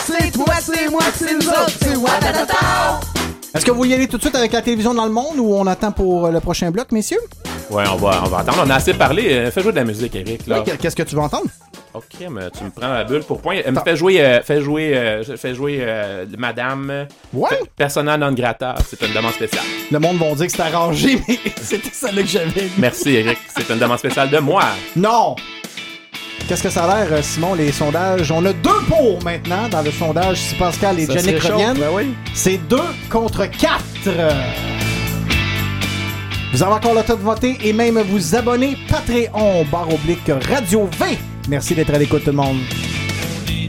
C'est 0.05 0.31
toi, 0.31 0.53
c'est 0.61 0.89
moi, 0.89 1.01
c'est 1.15 1.33
nous 1.33 1.47
autres, 1.47 1.71
c'est 1.81 1.95
Watatata. 1.95 2.99
Est-ce 3.53 3.65
que 3.65 3.71
vous 3.71 3.85
y 3.85 3.93
allez 3.93 4.07
tout 4.07 4.17
de 4.17 4.21
suite 4.21 4.35
avec 4.35 4.51
la 4.51 4.61
télévision 4.61 4.93
dans 4.93 5.05
le 5.05 5.11
monde 5.11 5.37
ou 5.37 5.53
on 5.55 5.65
attend 5.65 5.91
pour 5.91 6.25
euh, 6.25 6.31
le 6.31 6.39
prochain 6.41 6.71
bloc, 6.71 6.91
messieurs? 6.91 7.19
Ouais, 7.69 7.85
on 7.91 7.95
va, 7.95 8.21
on 8.25 8.27
va 8.27 8.39
attendre. 8.39 8.63
On 8.65 8.69
a 8.69 8.75
assez 8.75 8.93
parlé. 8.93 9.31
Euh, 9.31 9.51
fais 9.51 9.61
jouer 9.63 9.71
de 9.71 9.77
la 9.77 9.85
musique, 9.85 10.13
Eric. 10.13 10.45
Là. 10.45 10.61
Oui, 10.65 10.73
Qu'est-ce 10.79 10.95
que 10.95 11.03
tu 11.03 11.15
veux 11.15 11.21
entendre? 11.21 11.45
Ok, 11.93 12.03
mais 12.29 12.49
tu 12.51 12.65
me 12.65 12.69
prends 12.69 12.89
la 12.89 13.05
bulle 13.05 13.23
pour 13.23 13.39
point. 13.41 13.59
Euh, 13.65 13.71
me 13.71 13.79
fais 13.79 13.95
jouer, 13.95 14.19
euh, 14.21 14.41
fais 14.43 14.61
jouer, 14.61 14.91
euh, 14.95 15.23
fais 15.37 15.55
jouer 15.55 15.77
euh, 15.81 16.25
Madame. 16.37 17.07
Ouais. 17.33 17.49
Pe- 17.49 17.65
Persona 17.77 18.17
non 18.17 18.33
grata. 18.33 18.75
C'est 18.89 19.01
une 19.07 19.13
demande 19.13 19.31
spéciale. 19.33 19.63
Le 19.89 19.99
monde 19.99 20.17
va 20.17 20.35
dire 20.35 20.45
que 20.47 20.51
c'est 20.51 20.61
arrangé, 20.61 21.19
mais 21.27 21.39
c'était 21.61 21.89
celle-là 21.93 22.21
que 22.23 22.27
j'avais. 22.27 22.67
Merci, 22.77 23.11
Eric. 23.15 23.37
C'est 23.57 23.69
une 23.73 23.79
demande 23.79 23.99
spéciale 23.99 24.29
de 24.29 24.39
moi. 24.39 24.63
Non! 24.97 25.37
Qu'est-ce 26.47 26.61
que 26.61 26.69
ça 26.69 26.83
a 26.85 27.03
l'air, 27.05 27.07
euh, 27.11 27.21
Simon, 27.23 27.55
les 27.55 27.71
sondages? 27.71 28.31
On 28.31 28.45
a 28.45 28.53
deux 28.53 28.81
pour 28.87 29.23
maintenant 29.23 29.67
dans 29.67 29.81
le 29.81 29.89
sondage 29.89 30.37
si 30.37 30.55
Pascal 30.55 30.99
et 30.99 31.05
Ça 31.07 31.13
Yannick 31.15 31.41
reviennent. 31.41 31.77
ben 31.77 31.89
oui. 31.91 32.13
C'est 32.35 32.57
deux 32.69 32.77
contre 33.09 33.45
quatre. 33.47 33.83
Vous 36.53 36.61
avez 36.63 36.73
encore 36.73 36.93
le 36.93 37.01
temps 37.01 37.15
de 37.15 37.21
voter 37.21 37.57
et 37.63 37.73
même 37.73 37.99
vous 37.99 38.35
abonner. 38.35 38.77
Patreon, 38.87 39.65
barre 39.71 39.91
oblique, 39.91 40.31
Radio 40.47 40.87
V. 40.99 41.17
Merci 41.49 41.73
d'être 41.73 41.93
à 41.93 41.97
l'écoute, 41.97 42.23
tout 42.23 42.29
le 42.29 42.35
monde. 42.37 42.57
On 43.47 43.51
est 43.51 43.67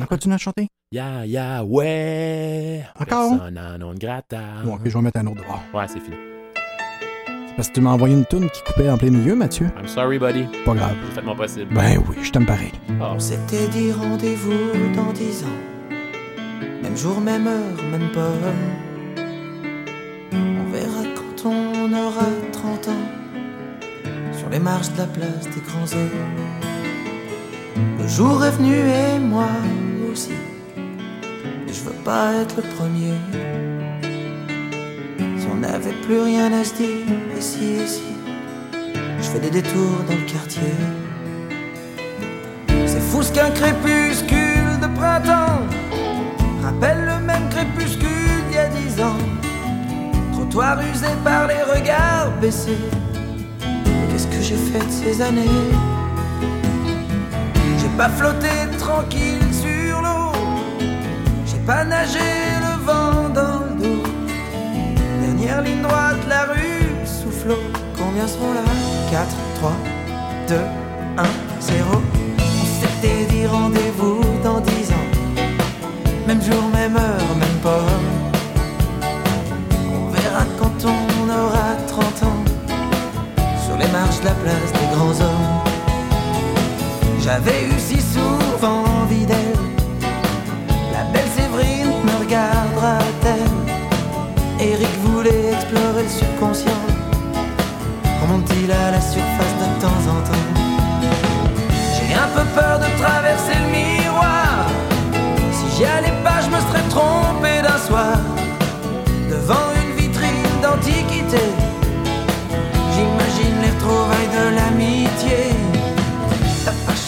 On 0.00 0.06
continue 0.06 0.34
à 0.34 0.38
chanter? 0.38 0.68
Ya, 0.92 1.26
ya, 1.26 1.64
ouais. 1.64 2.84
Encore? 3.00 3.30
Persona 3.30 3.76
non 3.78 3.94
grata. 3.94 4.38
Bon, 4.64 4.74
ok, 4.74 4.82
je 4.84 4.90
vais 4.96 5.02
mettre 5.02 5.18
un 5.18 5.26
autre 5.26 5.42
droit. 5.42 5.60
Ouais, 5.74 5.86
c'est 5.88 5.98
fini. 5.98 6.16
C'est 7.48 7.56
parce 7.56 7.68
que 7.68 7.74
tu 7.74 7.80
m'as 7.80 7.90
envoyé 7.90 8.14
une 8.14 8.24
toune 8.24 8.48
qui 8.48 8.62
coupait 8.62 8.88
en 8.88 8.96
plein 8.96 9.10
milieu, 9.10 9.34
Mathieu. 9.34 9.66
I'm 9.76 9.88
sorry, 9.88 10.20
buddy. 10.20 10.44
Pas 10.64 10.74
grave. 10.74 10.94
J'ai 11.08 11.14
fait 11.16 11.22
mon 11.22 11.34
possible. 11.34 11.74
Ben 11.74 12.00
oui, 12.08 12.16
je 12.22 12.30
t'aime 12.30 12.46
pareil. 12.46 12.70
Oh. 13.00 13.06
On 13.16 13.18
s'était 13.18 13.66
dit 13.68 13.90
rendez-vous 13.90 14.94
dans 14.94 15.12
dix 15.12 15.42
ans. 15.42 15.90
Même 16.80 16.96
jour, 16.96 17.20
même 17.20 17.48
heure, 17.48 17.82
même 17.90 18.12
pomme. 18.12 18.54
On 20.32 20.70
verra 20.70 21.02
quand 21.16 21.48
on 21.50 21.92
aura 21.92 22.26
30 22.52 22.88
ans. 22.88 24.32
Sur 24.32 24.48
les 24.48 24.60
marches 24.60 24.92
de 24.92 24.98
la 24.98 25.06
place 25.06 25.44
des 25.52 25.60
grands 25.60 25.92
œufs. 25.92 26.77
Jour 28.08 28.42
est 28.44 28.50
venu 28.52 28.74
et 28.74 29.18
moi 29.18 29.48
aussi. 30.10 30.32
Je 31.66 31.80
veux 31.84 31.98
pas 32.04 32.32
être 32.40 32.56
le 32.56 32.62
premier. 32.76 33.14
Si 35.38 35.46
on 35.52 35.56
n'avait 35.56 35.92
plus 36.06 36.20
rien 36.22 36.50
à 36.52 36.64
se 36.64 36.74
dire, 36.74 37.06
et 37.36 37.40
si. 37.40 37.76
Je 39.20 39.22
fais 39.22 39.38
des 39.38 39.50
détours 39.50 40.02
dans 40.08 40.14
le 40.14 40.32
quartier. 40.32 40.74
C'est 42.86 43.00
fou 43.00 43.22
ce 43.22 43.30
qu'un 43.30 43.50
crépuscule 43.50 44.80
de 44.80 44.88
printemps 44.98 45.60
rappelle 46.62 47.04
le 47.04 47.24
même 47.24 47.48
crépuscule 47.50 48.08
d'il 48.48 48.56
y 48.56 48.58
a 48.58 48.68
dix 48.68 49.02
ans. 49.02 49.18
Trottoir 50.32 50.78
usé 50.80 51.08
par 51.22 51.46
les 51.46 51.62
regards 51.62 52.30
baissés. 52.40 52.84
Qu'est-ce 54.10 54.26
que 54.26 54.40
j'ai 54.42 54.56
fait 54.56 54.84
de 54.84 54.90
ces 54.90 55.22
années? 55.22 55.44
Pas 57.98 58.08
flotté 58.10 58.48
tranquille 58.78 59.52
sur 59.52 60.00
l'eau. 60.00 60.30
J'ai 61.44 61.58
pas 61.66 61.84
nagé 61.84 62.28
le 62.64 62.74
vent 62.86 63.28
dans 63.34 63.58
le 63.64 63.74
dos. 63.82 64.02
Dernière 65.20 65.62
ligne 65.62 65.82
droite, 65.82 66.22
la 66.28 66.44
rue 66.44 66.86
souffle. 67.04 67.56
Combien 67.98 68.28
seront 68.28 68.54
là? 68.54 68.62
4, 69.10 69.26
3, 69.56 69.72
2, 70.46 70.54
1, 71.16 71.22
0. 71.60 72.02
On 72.60 72.66
s'était 72.80 73.24
dit 73.32 73.46
rendez-vous 73.46 74.20
dans 74.44 74.60
10 74.60 74.92
ans. 74.92 75.08
Même 76.28 76.40
jour, 76.40 76.62
même 76.72 76.96
heure, 76.96 77.30
même 77.42 77.58
pomme. 77.64 78.08
On 79.92 80.08
verra 80.12 80.44
quand 80.60 80.78
on 80.84 81.28
aura 81.28 81.74
30 81.88 82.04
ans. 82.28 82.44
Sur 83.66 83.76
les 83.76 83.88
marches 83.88 84.20
de 84.20 84.26
la 84.26 84.34
place 84.34 84.72
des 84.72 84.88
grands 84.94 85.20
hommes. 85.20 85.27
J'avais 87.30 87.64
eu 87.64 87.78
si 87.78 88.00
souvent 88.00 88.84
envie 89.02 89.26
d'elle. 89.26 89.58
La 90.94 91.04
belle 91.12 91.28
Séverine 91.36 91.92
me 92.02 92.14
regardera-t-elle? 92.24 93.58
Eric 94.66 94.94
voulait 95.04 95.52
explorer 95.52 96.04
le 96.04 96.08
subconscient. 96.08 96.82
Remonte-t-il 98.22 98.72
à 98.72 98.92
la 98.92 99.00
surface 99.02 99.56
de 99.62 99.68
temps 99.78 100.02
en 100.08 100.22
temps? 100.26 100.46
J'ai 101.92 102.14
un 102.14 102.28
peu 102.34 102.44
peur 102.58 102.78
de 102.78 102.86
traverser 102.98 103.27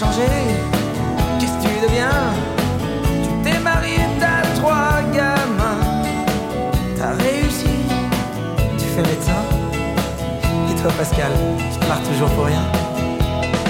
qu'est-ce 0.01 1.52
que 1.59 1.62
tu 1.62 1.81
deviens? 1.86 2.32
Tu 3.22 3.51
t'es 3.51 3.59
marié, 3.59 3.98
t'as 4.18 4.43
trois 4.59 5.02
gamins. 5.12 5.81
T'as 6.97 7.12
réussi, 7.22 7.68
tu 8.78 8.85
fais 8.86 9.02
médecin. 9.02 9.43
Et 10.70 10.81
toi, 10.81 10.90
Pascal, 10.97 11.32
tu 11.72 11.78
pars 11.86 12.02
toujours 12.02 12.31
pour 12.31 12.47
rien. 12.47 12.64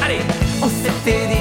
Allez, 0.05 0.21
on 0.63 0.69
s'était 0.69 1.27
dit 1.27 1.40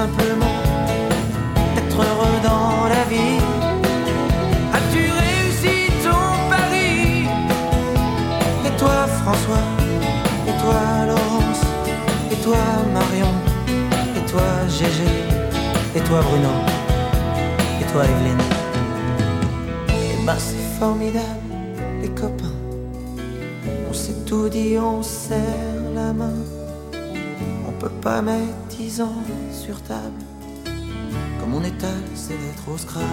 simplement 0.00 0.56
être 1.80 2.00
heureux 2.08 2.38
dans 2.50 2.88
la 2.94 3.02
vie. 3.12 3.38
As-tu 4.76 5.02
réussi 5.22 5.76
ton 6.04 6.24
pari? 6.52 7.28
Et 8.66 8.74
toi, 8.80 8.96
François? 9.20 9.66
Et 10.48 10.56
toi, 10.62 10.80
Laurence? 11.08 11.62
Et 12.32 12.38
toi, 12.44 12.62
Marion? 12.96 13.32
Et 14.18 14.24
toi, 14.30 14.48
Gégé? 14.76 15.12
Et 15.96 16.02
toi, 16.08 16.20
Bruno? 16.28 16.52
Et 17.80 17.86
toi, 17.92 18.02
Evelyne? 18.12 18.44
Eh 19.88 20.24
ben, 20.26 20.38
c'est 20.48 20.66
formidable, 20.80 21.50
les 22.00 22.12
copains. 22.20 22.58
On 23.90 23.92
s'est 23.92 24.20
tout 24.28 24.48
dit, 24.48 24.78
on 24.78 25.02
serre 25.02 25.84
la 25.94 26.10
main. 26.20 26.38
On 27.68 27.72
peut 27.82 27.96
pas 28.06 28.22
mettre 28.22 28.59
sur 28.90 29.80
table. 29.82 30.20
Comme 31.38 31.50
mon 31.50 31.62
étal, 31.62 32.02
c'est 32.16 32.34
d'être 32.34 32.68
au 32.68 32.76
Scrabble. 32.76 33.06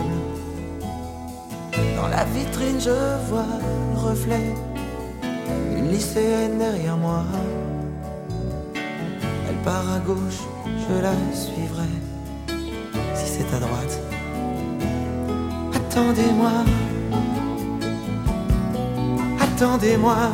Dans 1.95 2.07
la 2.07 2.25
vitrine, 2.25 2.79
je 2.79 3.29
vois 3.29 3.45
le 3.93 3.99
reflet 3.99 4.55
d'une 5.75 5.91
lycéenne 5.91 6.57
derrière 6.57 6.97
moi. 6.97 7.23
Elle 8.73 9.63
part 9.63 9.87
à 9.91 9.99
gauche, 9.99 10.41
je 10.65 10.99
la 10.99 11.13
suivrai. 11.35 11.93
Si 13.13 13.27
c'est 13.27 13.55
à 13.55 13.59
droite. 13.59 13.99
Attendez-moi. 15.75 16.51
Attendez-moi. 19.39 20.31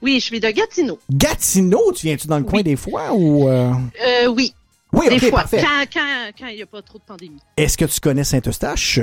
Oui, 0.02 0.20
je 0.20 0.26
suis 0.26 0.40
de 0.40 0.50
Gatineau. 0.50 1.00
Gatineau, 1.12 1.92
tu 1.94 2.06
viens-tu 2.08 2.28
dans 2.28 2.38
le 2.38 2.44
coin 2.44 2.62
des 2.62 2.76
fois 2.76 3.12
ou... 3.14 3.48
euh, 3.50 3.72
Euh, 4.06 4.28
oui. 4.28 4.54
Oui, 4.94 5.08
Des 5.10 5.16
ok, 5.16 5.30
fois, 5.30 5.40
parfait. 5.42 5.64
quand 5.94 6.48
il 6.48 6.56
n'y 6.56 6.62
a 6.62 6.66
pas 6.66 6.82
trop 6.82 6.98
de 7.00 7.04
pandémie. 7.04 7.40
Est-ce 7.58 7.78
que 7.78 7.86
tu 7.86 8.00
connais 8.00 8.24
Saint-Eustache? 8.24 9.00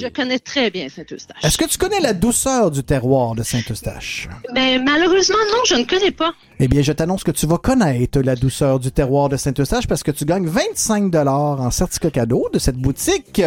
Je 0.00 0.08
connais 0.08 0.38
très 0.38 0.70
bien 0.70 0.88
Saint-Eustache. 0.88 1.36
Est-ce 1.42 1.58
que 1.58 1.64
tu 1.64 1.78
connais 1.78 2.00
la 2.00 2.12
douceur 2.12 2.70
du 2.70 2.82
terroir 2.82 3.34
de 3.34 3.42
Saint-Eustache? 3.42 4.28
Mais 4.54 4.78
malheureusement, 4.78 5.36
non, 5.50 5.62
je 5.66 5.74
ne 5.74 5.84
connais 5.84 6.10
pas. 6.10 6.32
Eh 6.58 6.68
bien, 6.68 6.82
je 6.82 6.92
t'annonce 6.92 7.24
que 7.24 7.30
tu 7.30 7.46
vas 7.46 7.58
connaître 7.58 8.20
la 8.20 8.36
douceur 8.36 8.78
du 8.78 8.90
terroir 8.92 9.28
de 9.28 9.36
Saint-Eustache 9.36 9.86
parce 9.86 10.02
que 10.02 10.10
tu 10.10 10.24
gagnes 10.24 10.46
25 10.46 11.14
en 11.14 11.70
certificat 11.70 12.10
cadeau 12.10 12.48
de 12.52 12.58
cette 12.58 12.76
boutique. 12.76 13.42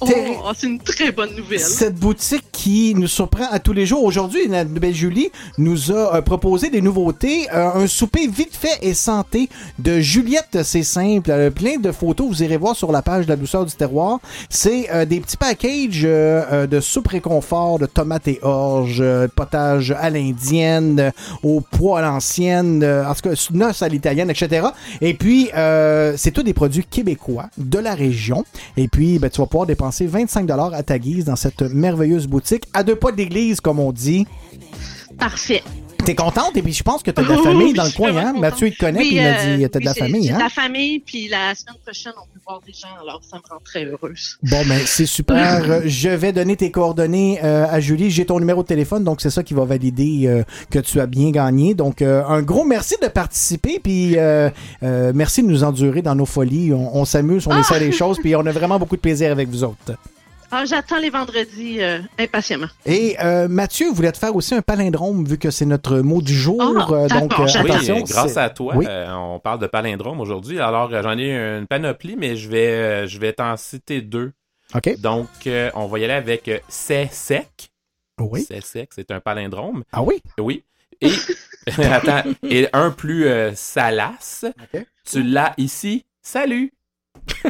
Oh, 0.00 0.06
Terri- 0.06 0.34
c'est 0.56 0.66
une 0.66 0.78
très 0.80 1.12
bonne 1.12 1.34
nouvelle. 1.36 1.60
Cette 1.60 1.94
boutique 1.94 2.44
qui 2.52 2.94
nous 2.94 3.06
surprend 3.06 3.46
à 3.50 3.58
tous 3.60 3.72
les 3.72 3.86
jours. 3.86 4.02
Aujourd'hui, 4.04 4.48
la 4.48 4.64
belle 4.64 4.92
Julie 4.94 5.30
nous 5.56 5.92
a 5.92 6.16
euh, 6.16 6.20
proposé 6.20 6.68
des 6.68 6.82
nouveautés. 6.82 7.46
Euh, 7.54 7.70
un 7.74 7.86
souper 7.86 8.26
vite 8.26 8.54
fait 8.56 8.78
et 8.82 8.92
santé 8.92 9.48
de 9.78 10.00
Juliette, 10.00 10.58
c'est 10.64 10.82
simple. 10.82 11.30
Euh, 11.30 11.50
plein 11.50 11.78
de 11.78 11.92
photos, 11.92 12.26
vous 12.28 12.42
irez 12.42 12.56
voir 12.56 12.74
sur 12.76 12.90
la 12.92 13.02
page 13.02 13.24
de 13.26 13.30
la 13.30 13.36
douceur 13.36 13.64
du 13.64 13.72
terroir. 13.72 14.18
C'est 14.50 15.06
des 15.06 15.20
petits 15.20 15.36
packages 15.36 16.02
de 16.02 16.80
soupe 16.80 17.08
réconfort, 17.08 17.78
de 17.78 17.86
tomates 17.86 18.28
et 18.28 18.40
orge, 18.42 18.98
euh, 19.00 19.28
potage 19.34 19.92
à 19.92 20.10
l'indienne, 20.10 21.12
au 21.42 21.60
poids 21.60 22.00
à 22.00 22.02
l'ancienne, 22.02 22.84
en 22.84 23.14
tout 23.14 23.28
cas, 23.30 23.48
noces 23.52 23.82
à 23.82 23.88
l'italienne, 23.88 24.28
etc. 24.30 24.66
Et 25.00 25.14
puis, 25.14 25.50
c'est 26.16 26.30
tous 26.32 26.42
des 26.42 26.54
produits 26.54 26.84
québécois 26.84 27.46
de 27.56 27.78
la 27.78 27.94
région. 27.94 28.44
Et 28.76 28.88
puis, 28.88 29.18
ben, 29.18 29.30
tu 29.30 29.40
vas 29.40 29.46
pouvoir 29.46 29.66
dépenser 29.66 29.83
25 29.90 30.50
à 30.50 30.82
ta 30.82 30.98
guise 30.98 31.24
dans 31.24 31.36
cette 31.36 31.62
merveilleuse 31.62 32.26
boutique, 32.26 32.64
à 32.72 32.82
deux 32.82 32.96
pas 32.96 33.12
d'église, 33.12 33.60
comme 33.60 33.78
on 33.78 33.92
dit. 33.92 34.26
Parfait. 35.18 35.62
T'es 36.04 36.14
contente? 36.14 36.56
Et 36.56 36.62
puis, 36.62 36.72
je 36.72 36.82
pense 36.82 37.02
que 37.02 37.10
t'as 37.10 37.22
de 37.22 37.28
la 37.28 37.38
famille 37.42 37.72
dans 37.72 37.84
le 37.84 37.90
coin, 37.90 38.14
hein? 38.16 38.24
contente. 38.26 38.40
Mathieu, 38.40 38.66
il 38.68 38.74
te 38.74 38.78
connaît, 38.78 38.98
Oui, 39.00 39.08
puis 39.08 39.16
il 39.16 39.22
m'a 39.22 39.28
euh, 39.28 39.56
dit, 39.56 39.70
t'as 39.70 39.78
de 39.80 39.84
la 39.84 39.94
famille, 39.94 40.22
J'ai 40.24 40.30
de 40.30 40.34
hein? 40.34 40.38
la 40.38 40.48
famille, 40.48 40.98
puis 41.00 41.28
la 41.28 41.54
semaine 41.54 41.76
prochaine, 41.84 42.12
on 42.16 42.24
peut 42.26 42.40
voir 42.46 42.60
des 42.66 42.72
gens, 42.72 42.88
alors 43.00 43.20
ça 43.28 43.36
me 43.38 43.42
rend 43.48 43.60
très 43.64 43.84
heureuse. 43.84 44.38
Bon, 44.42 44.62
ben, 44.66 44.80
c'est 44.86 45.06
super. 45.06 45.62
Euh, 45.74 45.82
Je 45.86 46.08
vais 46.10 46.32
donner 46.32 46.56
tes 46.56 46.70
coordonnées 46.70 47.38
euh, 47.42 47.66
à 47.68 47.80
Julie. 47.80 48.10
J'ai 48.10 48.26
ton 48.26 48.38
numéro 48.38 48.62
de 48.62 48.66
téléphone, 48.68 49.02
donc 49.04 49.20
c'est 49.20 49.30
ça 49.30 49.42
qui 49.42 49.54
va 49.54 49.64
valider 49.64 50.24
euh, 50.26 50.42
que 50.70 50.78
tu 50.78 51.00
as 51.00 51.06
bien 51.06 51.30
gagné. 51.30 51.74
Donc, 51.74 52.02
euh, 52.02 52.22
un 52.26 52.42
gros 52.42 52.64
merci 52.64 52.96
de 53.02 53.08
participer, 53.08 53.78
puis 53.82 54.18
euh, 54.18 54.50
euh, 54.82 55.12
merci 55.14 55.42
de 55.42 55.48
nous 55.48 55.64
endurer 55.64 56.02
dans 56.02 56.14
nos 56.14 56.26
folies. 56.26 56.72
On, 56.72 56.96
on 56.96 57.04
s'amuse, 57.04 57.46
on 57.46 57.58
essaie 57.58 57.80
les 57.80 57.92
choses, 57.92 58.18
puis 58.18 58.34
on 58.36 58.44
a 58.46 58.52
vraiment 58.52 58.78
beaucoup 58.78 58.96
de 58.96 59.00
plaisir 59.00 59.30
avec 59.32 59.48
vous 59.48 59.64
autres. 59.64 59.92
Ah, 60.56 60.64
J'attends 60.66 60.98
les 60.98 61.10
vendredis 61.10 61.82
euh, 61.82 61.98
impatiemment. 62.16 62.68
Et 62.86 63.16
euh, 63.20 63.48
Mathieu 63.48 63.90
voulait 63.90 64.12
te 64.12 64.18
faire 64.18 64.36
aussi 64.36 64.54
un 64.54 64.62
palindrome, 64.62 65.24
vu 65.26 65.36
que 65.36 65.50
c'est 65.50 65.64
notre 65.66 65.98
mot 65.98 66.22
du 66.22 66.32
jour. 66.32 66.60
Ah, 66.62 66.86
euh, 66.92 67.08
donc, 67.08 67.32
euh, 67.32 67.44
attention. 67.44 67.96
Oui, 67.96 68.04
grâce 68.04 68.36
à 68.36 68.50
toi, 68.50 68.74
Oui. 68.76 68.86
euh, 68.88 69.12
on 69.14 69.40
parle 69.40 69.58
de 69.58 69.66
palindrome 69.66 70.20
aujourd'hui. 70.20 70.60
Alors, 70.60 70.92
euh, 70.94 71.02
j'en 71.02 71.18
ai 71.18 71.32
une 71.32 71.66
panoplie, 71.66 72.14
mais 72.16 72.36
je 72.36 72.48
vais, 72.48 72.68
euh, 72.68 73.06
je 73.08 73.18
vais 73.18 73.32
t'en 73.32 73.56
citer 73.56 74.00
deux. 74.00 74.32
OK. 74.76 74.96
Donc, 75.00 75.26
euh, 75.48 75.70
on 75.74 75.86
va 75.86 75.98
y 75.98 76.04
aller 76.04 76.12
avec 76.14 76.46
euh, 76.46 76.58
C'est 76.68 77.08
sec. 77.12 77.70
Oui. 78.20 78.44
C'est 78.46 78.62
sec, 78.64 78.90
c'est 78.94 79.10
un 79.10 79.18
palindrome. 79.18 79.82
Ah 79.92 80.02
oui? 80.04 80.22
Oui. 80.38 80.62
Et, 81.00 81.10
attends, 81.84 82.22
et 82.48 82.68
un 82.72 82.92
plus 82.92 83.26
euh, 83.26 83.50
salace. 83.56 84.44
Tu 85.04 85.24
l'as 85.24 85.52
ici. 85.58 86.04
Salut. 86.22 86.72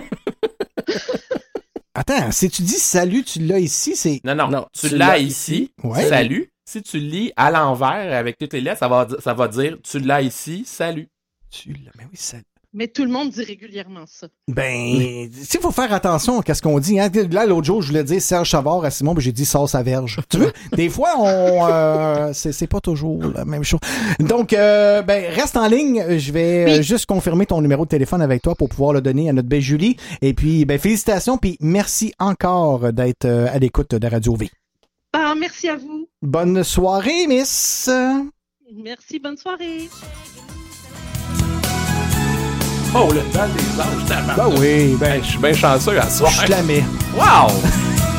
Attends, 1.95 2.33
si 2.33 2.51
tu 2.51 2.62
dis 2.62 2.73
salut, 2.73 3.23
tu 3.23 3.39
l'as 3.39 3.61
ici, 3.61 3.95
c'est. 3.95 4.21
Non, 4.25 4.35
non, 4.35 4.66
tu, 4.73 4.89
tu 4.89 4.97
l'as 4.97 5.07
l'as 5.07 5.19
ici. 5.19 5.73
Ouais. 5.83 6.09
Salut. 6.09 6.51
Si 6.65 6.83
tu 6.83 6.99
lis 6.99 7.33
à 7.37 7.51
l'envers 7.51 8.16
avec 8.16 8.37
toutes 8.39 8.55
les 8.55 8.61
lettres, 8.61 8.81
ça 8.81 8.89
va, 8.89 9.07
ça 9.21 9.35
va 9.35 9.49
dire 9.49 9.79
tu 9.83 10.01
l'as 10.01 10.23
ici. 10.23 10.65
Salut. 10.66 11.09
Tu 11.51 11.73
l'as, 11.73 11.93
mais 11.97 12.05
oui, 12.11 12.16
salut. 12.16 12.43
Mais 12.77 12.89
tout 12.89 13.05
le 13.05 13.11
monde 13.11 13.31
dit 13.31 13.45
régulièrement 13.45 14.05
ça. 14.05 14.27
Ben, 14.49 14.75
il 14.75 15.31
faut 15.61 15.71
faire 15.71 15.93
attention 15.93 16.41
à 16.41 16.55
ce 16.55 16.61
qu'on 16.61 16.81
dit. 16.81 16.99
Hein. 16.99 17.09
Là, 17.31 17.47
l'autre 17.47 17.65
jour, 17.65 17.81
je 17.81 17.89
voulais 17.89 18.03
dire 18.03 18.21
Serge 18.21 18.51
Savard 18.51 18.85
à 18.85 18.91
Simon, 18.91 19.15
mais 19.15 19.21
j'ai 19.21 19.31
dit 19.31 19.45
sauce 19.45 19.77
à 19.77 19.85
verge. 19.85 20.21
Tu 20.29 20.39
vois, 20.39 20.51
des 20.73 20.89
fois, 20.89 21.15
on, 21.19 21.69
euh, 21.71 22.33
c'est 22.33 22.67
pas 22.67 22.81
toujours 22.81 23.23
la 23.23 23.45
même 23.45 23.63
chose. 23.63 23.79
Donc, 24.19 24.53
euh, 24.53 25.03
ben, 25.03 25.33
reste 25.33 25.57
en 25.57 25.69
ligne. 25.69 26.19
Je 26.19 26.33
vais 26.33 26.81
euh, 26.81 26.83
juste 26.83 27.07
confirmer 27.07 27.47
ton 27.47 27.61
numéro 27.61 27.85
de 27.85 27.91
téléphone 27.91 28.21
avec 28.21 28.43
toi 28.43 28.57
pour 28.57 28.69
pouvoir 28.69 28.93
le 28.93 29.01
donner 29.01 29.31
à 29.31 29.33
notre 29.33 29.49
belle 29.49 29.61
Julie. 29.61 29.97
Et 30.21 30.35
puis, 30.35 30.65
ben, 30.65 30.77
félicitations, 30.77 31.39
puis 31.39 31.57
merci 31.61 32.13
encore 32.19 32.93
d'être 32.93 33.25
euh, 33.25 33.47
à 33.53 33.61
l'écoute 33.61 33.95
de 33.95 34.07
Radio 34.09 34.35
V. 34.35 34.51
Ah, 35.13 35.35
merci 35.39 35.69
à 35.69 35.77
vous. 35.77 36.09
Bonne 36.23 36.65
soirée, 36.65 37.29
Miss. 37.29 37.89
Merci, 38.75 39.21
bonne 39.21 39.37
soirée. 39.37 39.89
Oh, 42.97 43.12
le 43.12 43.23
bal 43.33 43.51
des 43.53 43.81
anges, 43.81 44.05
tabarnak. 44.07 44.37
Ben 44.37 44.61
oui, 44.61 44.97
ben. 45.01 45.21
je 45.21 45.31
suis 45.31 45.39
bien 45.39 45.53
chanceux 45.53 45.99
à 45.99 46.09
soir. 46.09 46.31
Je 46.31 46.47
te 46.47 46.51
la 46.53 46.62
mets. 46.62 46.85
Wow! 47.16 47.51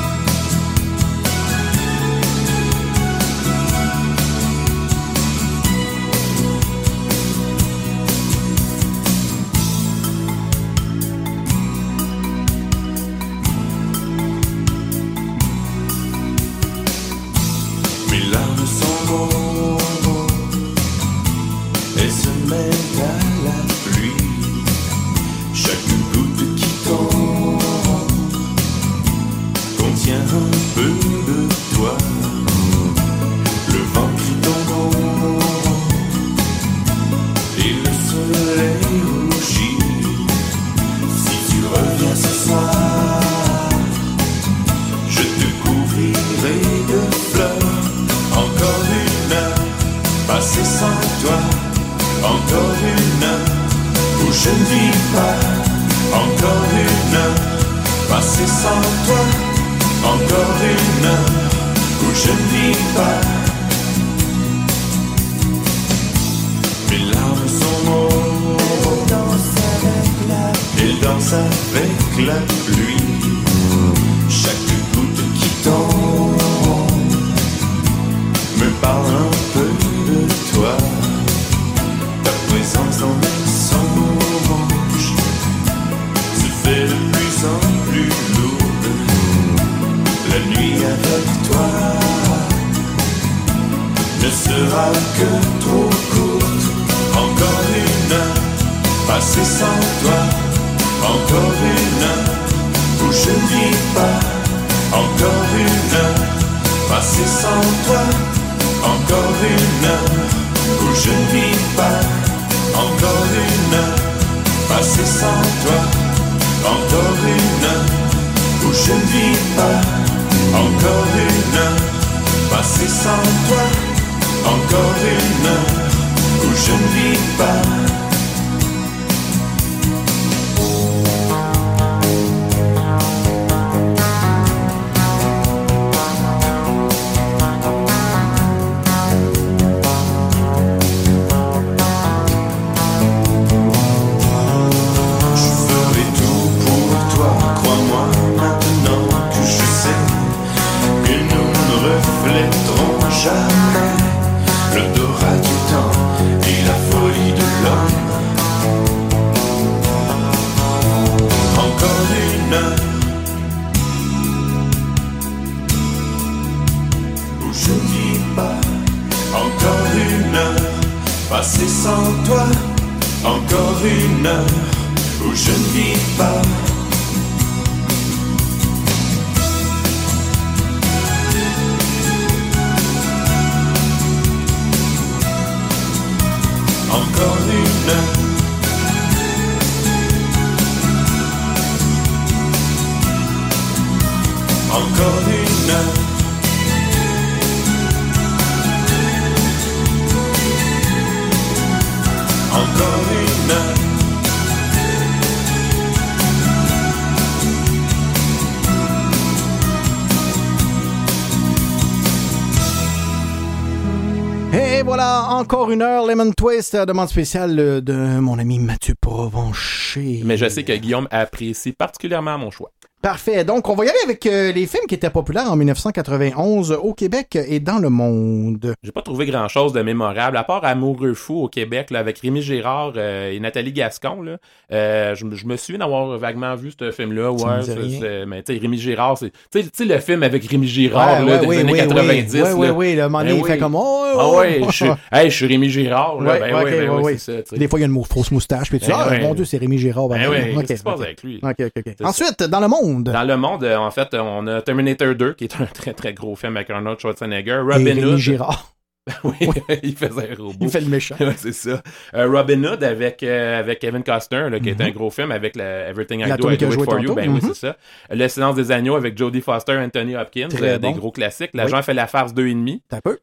encore 215.46 215.70
une 215.70 215.84
heure, 215.84 216.08
Lemon 216.08 216.32
Twist, 216.32 216.76
demande 216.76 217.08
spéciale 217.08 217.56
de 217.56 218.20
mon 218.20 218.40
ami 218.40 218.58
Mathieu 218.58 218.96
Provencher. 219.00 220.24
Mais 220.26 220.38
je 220.38 220.50
sais 220.50 220.64
que 220.64 220.74
Guillaume 220.74 221.08
apprécie 221.12 221.72
particulièrement 221.72 222.40
mon 222.40 222.50
choix. 222.50 222.72
Parfait. 223.06 223.44
Donc, 223.44 223.70
on 223.70 223.76
va 223.76 223.86
y 223.86 223.90
aller 223.90 224.00
avec 224.04 224.26
euh, 224.26 224.52
les 224.52 224.66
films 224.66 224.88
qui 224.90 224.96
étaient 224.96 225.12
populaires 225.12 225.52
en 225.52 225.56
1991 225.56 226.72
au 226.72 226.96
Québec 226.96 227.38
et 227.48 227.60
dans 227.60 227.78
le 227.78 227.90
monde. 227.92 228.74
J'ai 228.82 228.92
pas 228.92 229.04
trouvé 229.04 229.28
grand 229.28 229.48
chose 229.48 229.74
de 229.74 229.84
mémorable, 229.84 230.38
à 230.38 230.44
part 230.44 230.66
Amoureux 230.66 231.14
fou 231.14 231.44
au 231.44 231.48
Québec, 231.48 231.92
là, 231.92 232.00
avec 232.00 232.18
Rémi 232.18 232.42
Girard 232.42 232.94
euh, 232.98 233.32
et 233.32 233.40
Nathalie 233.40 233.74
Gascon. 233.74 234.24
Là. 234.24 234.38
Euh, 234.72 235.14
je, 235.14 235.24
me- 235.26 235.36
je 235.36 235.46
me 235.46 235.56
souviens 235.56 235.78
d'avoir 235.78 236.18
vaguement 236.18 236.56
vu 236.56 236.72
ce 236.80 236.90
film-là. 236.90 237.32
Ouais, 237.32 238.26
mais 238.26 238.42
tu 238.42 238.56
sais, 238.56 238.60
Rémi 238.60 238.80
Girard, 238.80 239.20
c'est. 239.20 239.32
Tu 239.52 239.62
sais- 239.72 239.86
le 239.86 240.00
film 240.00 240.24
avec 240.24 240.44
Rémi 240.44 240.68
Girard 240.68 241.24
là, 241.24 241.38
des 241.38 241.46
oui, 241.46 241.58
années 241.58 241.74
oui, 241.74 241.78
90. 241.78 242.34
Oui, 242.34 242.42
oui, 242.56 242.66
là. 242.68 242.74
oui. 242.74 242.96
Le 242.96 243.04
moment 243.04 243.20
donné, 243.20 243.34
Ben 243.34 243.38
il 243.40 243.46
fait 243.46 243.54
oui. 243.54 243.60
comme 243.60 243.76
Oh, 243.76 244.06
Ah 244.18 244.28
oh, 244.28 244.40
ouais, 244.40 244.62
oh. 244.64 244.66
je 244.72 244.76
suis 244.76 244.90
hey, 245.12 245.30
je 245.30 245.36
suis 245.36 245.46
Rémi 245.46 245.70
Girard. 245.70 246.22
Là. 246.22 246.34
Ouais, 246.34 246.40
ben 246.40 246.56
ouais, 246.56 246.64
oui, 246.64 246.72
ben 246.72 246.90
oui, 246.90 247.04
ouais, 247.04 247.18
c'est 247.20 247.48
ça. 247.48 247.56
Des 247.56 247.68
fois, 247.68 247.78
il 247.78 247.84
y 247.84 247.86
a 247.86 247.88
une 247.88 248.04
fausse 248.04 248.32
moustache, 248.32 248.70
puis 248.70 248.80
tu 248.80 248.86
dis, 248.86 248.92
Ben 248.92 248.98
ah, 249.00 249.10
ouais. 249.12 249.20
mon 249.22 249.36
Dieu, 249.36 249.46
c'est 249.46 249.58
Rémi 249.58 249.78
Girard. 249.78 250.08
Ben 250.08 250.28
oui, 250.28 250.38
ok, 250.56 250.62
qu'est-ce 250.62 250.74
qui 250.74 250.78
se 250.80 250.84
passe 250.84 250.96
ok. 251.00 251.06
avec 251.06 251.22
lui? 251.22 251.40
Ok, 251.44 251.56
ok, 251.60 251.72
ok. 251.78 251.94
C'est 252.00 252.04
Ensuite, 252.06 252.44
dans 252.44 252.60
le 252.60 252.68
monde. 252.68 252.95
Dans 253.04 253.24
le 253.24 253.38
monde, 253.38 253.64
euh, 253.64 253.78
en 253.78 253.92
fait, 253.92 254.14
on 254.14 254.48
a 254.48 254.62
Terminator 254.62 255.16
2, 255.16 255.34
qui 255.34 255.46
est 255.46 255.62
un 255.62 255.66
très 255.66 255.94
très 255.94 256.14
gros 256.14 256.36
film 256.36 256.56
avec 256.58 256.70
Arnold 256.70 257.00
Schwarzenegger. 257.00 257.62
Robin 257.66 257.98
Hood. 257.98 258.18
Girard. 258.18 258.72
oui, 259.24 259.36
il 259.84 259.96
faisait 259.96 260.32
un 260.32 260.36
robot. 260.36 260.58
Il 260.62 260.70
fait 260.70 260.82
le 260.82 260.88
méchant. 260.88 261.16
Ouais, 261.20 261.36
c'est 261.38 261.54
ça. 261.54 261.82
Euh, 262.16 262.28
Robin 262.28 262.64
Hood 262.64 262.84
avec, 262.84 263.22
euh, 263.22 263.60
avec 263.60 263.78
Kevin 263.80 264.04
Costner, 264.04 264.50
là, 264.50 264.60
qui 264.60 264.70
est 264.70 264.80
Mhm. 264.80 264.88
un 264.88 264.92
gros 264.92 265.12
film 265.12 265.32
avec 265.32 265.56
Everything 265.58 266.22
I 266.22 266.26
La 266.30 266.38
Do, 266.38 266.50
I 266.50 266.58
Do 266.58 266.68
It 266.72 266.74
For 266.84 267.00
You. 267.00 267.10
tantôt. 267.10 267.14
Ben 267.16 267.30
oui, 267.30 267.40
Mhm. 267.42 267.54
c'est 267.54 267.68
ça. 267.68 267.78
Le 268.10 268.28
Silence 268.28 268.56
des 268.56 268.72
Agneaux 268.72 268.96
avec 268.96 269.16
Jodie 269.16 269.42
Foster, 269.42 269.78
Anthony 269.78 270.16
Hopkins, 270.16 270.48
euh, 270.60 270.80
bon. 270.80 270.92
des 270.92 270.98
gros 270.98 271.12
classiques. 271.12 271.52
L'agent 271.54 271.82
fait 271.84 271.94
la 271.94 272.08
farce 272.08 272.34
2,5. 272.34 272.82
T'as 272.90 273.02
peu? 273.02 273.20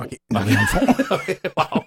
OK. 0.00 0.18
Wow. 1.56 1.84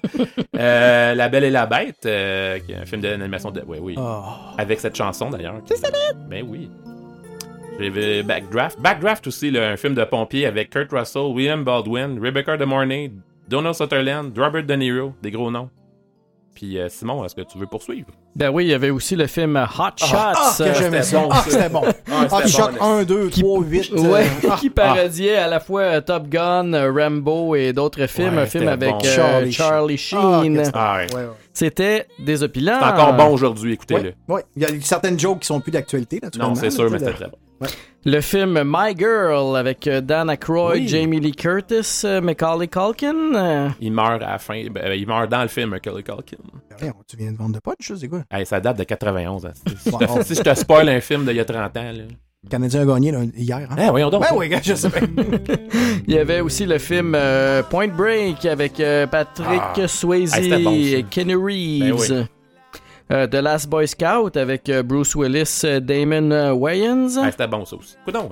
La 0.53 1.27
Belle 1.27 1.43
et 1.43 1.49
la 1.49 1.65
Bête, 1.65 1.97
qui 2.01 2.07
est 2.07 2.75
un 2.81 2.85
film 2.85 3.01
d'animation 3.01 3.51
de. 3.51 3.61
Oui, 3.67 3.79
oui. 3.81 3.95
Oh. 3.97 4.21
Avec 4.57 4.79
cette 4.79 4.95
chanson 4.95 5.29
d'ailleurs. 5.29 5.55
C'est 5.65 5.75
ça, 5.75 5.89
Ben 6.29 6.45
oui. 6.47 6.69
Vu 7.77 8.23
Backdraft. 8.23 8.79
Backdraft 8.79 9.27
aussi, 9.27 9.55
un 9.57 9.75
film 9.75 9.95
de 9.95 10.03
pompier 10.05 10.45
avec 10.45 10.69
Kurt 10.69 10.91
Russell, 10.91 11.33
William 11.33 11.63
Baldwin, 11.63 12.19
Rebecca 12.21 12.55
De 12.55 12.63
Mornay, 12.63 13.11
Donald 13.49 13.75
Sutherland, 13.75 14.37
Robert 14.37 14.63
De 14.63 14.75
Niro, 14.75 15.13
des 15.21 15.31
gros 15.31 15.51
noms. 15.51 15.69
Puis 16.55 16.79
euh, 16.79 16.87
Simon, 16.87 17.25
est-ce 17.25 17.35
que 17.35 17.41
tu 17.41 17.57
veux 17.57 17.67
poursuivre? 17.67 18.11
Ben 18.35 18.49
oui, 18.49 18.65
il 18.65 18.69
y 18.69 18.73
avait 18.73 18.89
aussi 18.89 19.15
le 19.15 19.27
film 19.27 19.55
Hot 19.55 19.91
Shots. 19.95 20.07
Ah, 20.13 20.53
que 20.57 20.63
euh, 20.63 20.73
j'aimais 20.77 21.03
ça. 21.03 21.21
bon, 21.21 21.29
Ah, 21.31 21.43
c'était 21.47 21.69
bon. 21.69 21.81
Ah, 21.85 21.93
Ah, 22.11 22.27
c'était 22.41 22.49
shot 22.49 22.71
bon, 22.77 22.85
1, 22.99 23.03
2, 23.03 23.29
3, 23.29 23.63
8. 23.63 23.91
Ouais, 23.93 24.25
euh, 24.43 24.49
qui 24.59 24.69
parodiait 24.69 25.37
à 25.37 25.47
la 25.47 25.59
fois 25.61 25.81
euh, 25.81 26.01
Top 26.01 26.27
Gun, 26.27 26.73
euh, 26.73 26.91
Rambo 26.91 27.55
et 27.55 27.71
d'autres 27.71 28.05
films. 28.07 28.35
Ouais, 28.35 28.41
un 28.41 28.45
film 28.45 28.67
avec 28.67 28.89
bon. 28.91 28.97
euh, 29.05 29.15
Charlie 29.15 29.51
Charlie, 29.53 29.97
Sheen. 29.97 30.19
Ah, 30.21 30.41
que 30.43 30.63
c'était- 30.65 30.71
Ah, 30.77 30.95
ouais. 30.97 31.15
ouais, 31.15 31.21
ouais. 31.21 31.29
C'était 31.53 32.07
désopilant. 32.19 32.77
C'est 32.81 32.85
encore 32.87 33.13
bon 33.13 33.27
aujourd'hui, 33.29 33.73
écoutez-le. 33.73 34.09
Ouais, 34.27 34.35
ouais. 34.35 34.43
Il 34.57 34.63
y 34.63 34.65
a 34.65 34.69
certaines 34.81 35.17
jokes 35.17 35.39
qui 35.39 35.47
sont 35.47 35.61
plus 35.61 35.71
d'actualité, 35.71 36.19
naturellement. 36.21 36.53
Non, 36.55 36.59
c'est 36.59 36.69
sûr, 36.71 36.89
mais 36.91 36.99
c'était 36.99 37.13
très 37.13 37.27
bon. 37.29 37.37
Le 38.07 38.21
film 38.21 38.61
My 38.65 38.95
Girl 38.95 39.55
avec 39.57 39.87
Dan 39.89 40.29
Aykroyd, 40.29 40.81
Oui. 40.83 40.87
Jamie 40.87 41.19
Lee 41.21 41.31
Curtis, 41.31 42.03
Macaulay 42.21 42.67
Culkin. 42.67 43.71
Il 43.79 43.91
meurt 43.93 44.21
à 44.21 44.31
la 44.33 44.37
fin. 44.37 44.61
ben, 44.69 44.91
il 44.93 45.07
meurt 45.07 45.27
dans 45.31 45.41
le 45.41 45.47
film, 45.47 45.69
Macaulay 45.71 46.03
Culkin. 46.03 46.37
Voyons, 46.77 46.93
Tu 47.07 47.15
viens 47.17 47.31
de 47.31 47.37
vendre 47.37 47.55
de 47.55 47.59
punch, 47.59 47.75
je 47.79 47.95
sais 47.95 48.07
quoi. 48.09 48.19
Hey, 48.31 48.45
ça 48.45 48.59
date 48.59 48.77
de 48.77 48.83
91. 48.83 49.45
hein. 49.45 49.51
Si, 50.23 50.35
je 50.35 50.41
te, 50.41 50.53
spoil 50.55 50.89
un 50.89 50.99
film 50.99 51.25
d'il 51.25 51.35
y 51.35 51.39
a 51.39 51.45
30 51.45 51.77
ans, 51.77 51.81
là. 51.83 51.91
Le 52.43 52.49
Canadien 52.49 52.81
a 52.81 52.85
gagné 52.85 53.11
là, 53.11 53.21
hier. 53.35 53.67
Hein? 53.71 53.75
Eh, 53.87 53.89
voyons 53.89 54.09
donc. 54.11 54.21
Ben 54.21 54.35
oui, 54.35 54.51
je 54.63 54.75
sais 54.75 54.89
bien. 54.89 55.01
Il 56.07 56.13
y 56.13 56.19
avait 56.19 56.41
aussi 56.41 56.65
le 56.67 56.77
film 56.77 57.13
euh, 57.15 57.63
Point 57.63 57.87
Break 57.87 58.45
avec 58.45 58.79
euh, 58.79 59.07
Patrick 59.07 59.61
Ah. 59.77 59.87
Swayze 59.87 60.35
Hey, 60.37 60.63
bon, 60.63 60.71
et 60.71 61.03
Kenny 61.09 61.33
Reeves. 61.33 62.07
Ben 62.09 62.19
oui. 62.19 62.25
Euh, 63.11 63.27
The 63.27 63.35
Last 63.35 63.67
Boy 63.69 63.87
Scout 63.87 64.35
avec 64.37 64.67
euh, 64.69 64.81
Bruce 64.83 65.15
Willis, 65.15 65.61
euh, 65.63 65.79
Damon 65.79 66.31
euh, 66.31 66.53
Wayans. 66.53 67.09
C'était 67.31 67.47
bon, 67.47 67.63
ça 67.65 67.75
aussi. 67.75 67.95
Coudonc, 68.03 68.29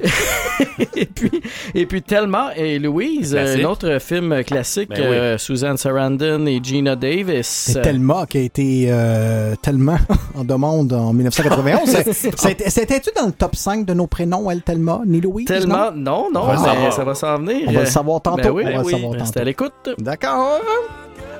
et 0.96 1.06
puis 1.06 1.30
et 1.74 1.86
puis 1.86 2.02
Thelma 2.02 2.50
et 2.56 2.78
Louise, 2.78 3.30
Classique. 3.32 3.62
un 3.64 3.68
autre 3.68 3.98
film 4.00 4.42
classique, 4.44 4.88
Ben 4.90 4.98
oui. 5.00 5.06
euh, 5.06 5.38
Susan 5.38 5.76
Sarandon 5.76 6.46
et 6.46 6.60
Gina 6.62 6.96
Davis. 6.96 7.46
C'est 7.46 7.82
Thelma 7.82 8.26
qui 8.28 8.38
a 8.38 8.40
été 8.40 8.86
euh, 8.88 9.54
tellement 9.62 9.98
en 10.34 10.44
demande 10.44 10.92
en 10.92 11.12
1991. 11.12 11.88
C'est- 12.12 12.12
c'était- 12.36 12.70
C'était-tu 12.70 13.10
dans 13.16 13.26
le 13.26 13.32
top 13.32 13.54
5 13.56 13.84
de 13.86 13.94
nos 13.94 14.06
prénoms, 14.06 14.50
elle, 14.50 14.62
Thelma, 14.62 15.02
ni 15.06 15.20
Louise? 15.20 15.46
Tellement, 15.46 15.90
non, 15.94 16.28
non, 16.32 16.42
On 16.42 16.46
va 16.46 16.54
le 16.54 16.58
mais 16.60 16.66
savoir. 16.66 16.92
ça 16.92 17.04
va 17.04 17.14
s'en 17.14 17.38
venir. 17.38 17.62
On 17.68 17.72
va 17.72 17.80
le 17.80 17.86
savoir 17.86 18.20
tantôt. 18.20 18.42
Ben 18.42 18.50
oui, 18.50 18.62
On 18.66 18.70
va 18.70 18.78
le 18.78 18.84
oui, 18.84 18.92
savoir 18.92 19.12
restez 19.12 19.26
tantôt. 19.26 19.40
à 19.40 19.44
l'écoute. 19.44 19.72
D'accord. 19.98 20.60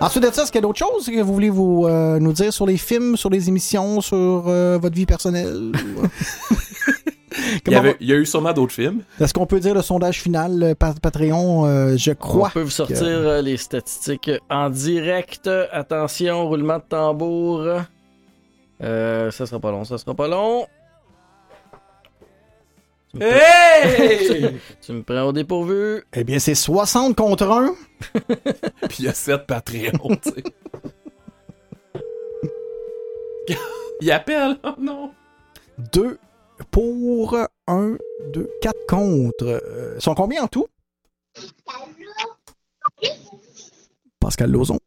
Ensuite 0.00 0.24
de 0.24 0.30
ça, 0.32 0.42
est-ce 0.42 0.50
qu'il 0.52 0.60
y 0.60 0.64
a 0.64 0.66
d'autres 0.66 0.78
choses 0.78 1.06
que 1.06 1.20
vous 1.22 1.32
voulez 1.32 1.50
vous, 1.50 1.86
euh, 1.86 2.18
nous 2.18 2.32
dire 2.32 2.52
sur 2.52 2.66
les 2.66 2.76
films, 2.76 3.16
sur 3.16 3.30
les 3.30 3.48
émissions, 3.48 4.00
sur 4.00 4.44
euh, 4.48 4.76
votre 4.80 4.94
vie 4.96 5.06
personnelle? 5.06 5.72
Il 7.36 7.56
y, 7.56 7.60
Comment 7.62 7.78
avait- 7.78 7.90
va- 7.90 7.96
il 8.00 8.08
y 8.08 8.12
a 8.12 8.16
eu 8.16 8.26
sûrement 8.26 8.52
d'autres 8.52 8.72
films. 8.74 9.02
Est-ce 9.20 9.34
qu'on 9.34 9.46
peut 9.46 9.58
dire 9.60 9.74
le 9.74 9.82
sondage 9.82 10.20
final 10.20 10.62
euh, 10.62 10.74
par 10.74 10.94
Patreon? 11.00 11.66
Euh, 11.66 11.96
je 11.96 12.12
crois. 12.12 12.48
On 12.48 12.52
peut 12.52 12.62
vous 12.62 12.70
sortir 12.70 12.98
que- 13.00 13.04
euh, 13.04 13.42
les 13.42 13.56
statistiques 13.56 14.30
en 14.50 14.70
direct. 14.70 15.48
Attention, 15.72 16.46
roulement 16.48 16.78
de 16.78 16.84
tambour. 16.88 17.66
Euh, 18.82 19.30
ça 19.30 19.46
sera 19.46 19.60
pas 19.60 19.70
long, 19.70 19.84
ça 19.84 19.98
sera 19.98 20.14
pas 20.14 20.28
long. 20.28 20.66
Tu 23.12 23.18
me 23.20 23.24
Hey! 23.26 24.56
tu 24.80 24.92
me 24.92 25.02
prends 25.02 25.22
au 25.22 25.32
dépourvu. 25.32 26.02
Eh 26.12 26.24
bien, 26.24 26.38
c'est 26.38 26.54
60 26.56 27.16
contre 27.16 27.48
1. 27.48 27.74
Puis 28.88 28.96
il 29.00 29.04
y 29.06 29.08
a 29.08 29.14
7 29.14 29.46
Patreons, 29.46 30.16
tu 30.22 30.30
sais. 30.30 30.42
Il 34.00 34.10
appelle, 34.10 34.56
oh 34.64 34.74
non. 34.78 35.10
2 35.92 36.18
pour 36.70 37.36
1, 37.66 37.96
2, 38.32 38.50
4 38.62 38.74
contre. 38.88 39.44
Euh, 39.44 39.98
sont 40.00 40.14
combien 40.14 40.44
en 40.44 40.48
tout? 40.48 40.66
Pascal 44.20 44.50
Lozon. 44.50 44.78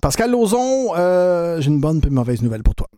Pascal 0.00 0.30
Lozon, 0.30 0.94
euh, 0.96 1.60
j'ai 1.60 1.68
une 1.68 1.80
bonne 1.80 2.00
et 2.04 2.06
une 2.06 2.14
mauvaise 2.14 2.42
nouvelle 2.42 2.62
pour 2.62 2.74
toi. 2.74 2.88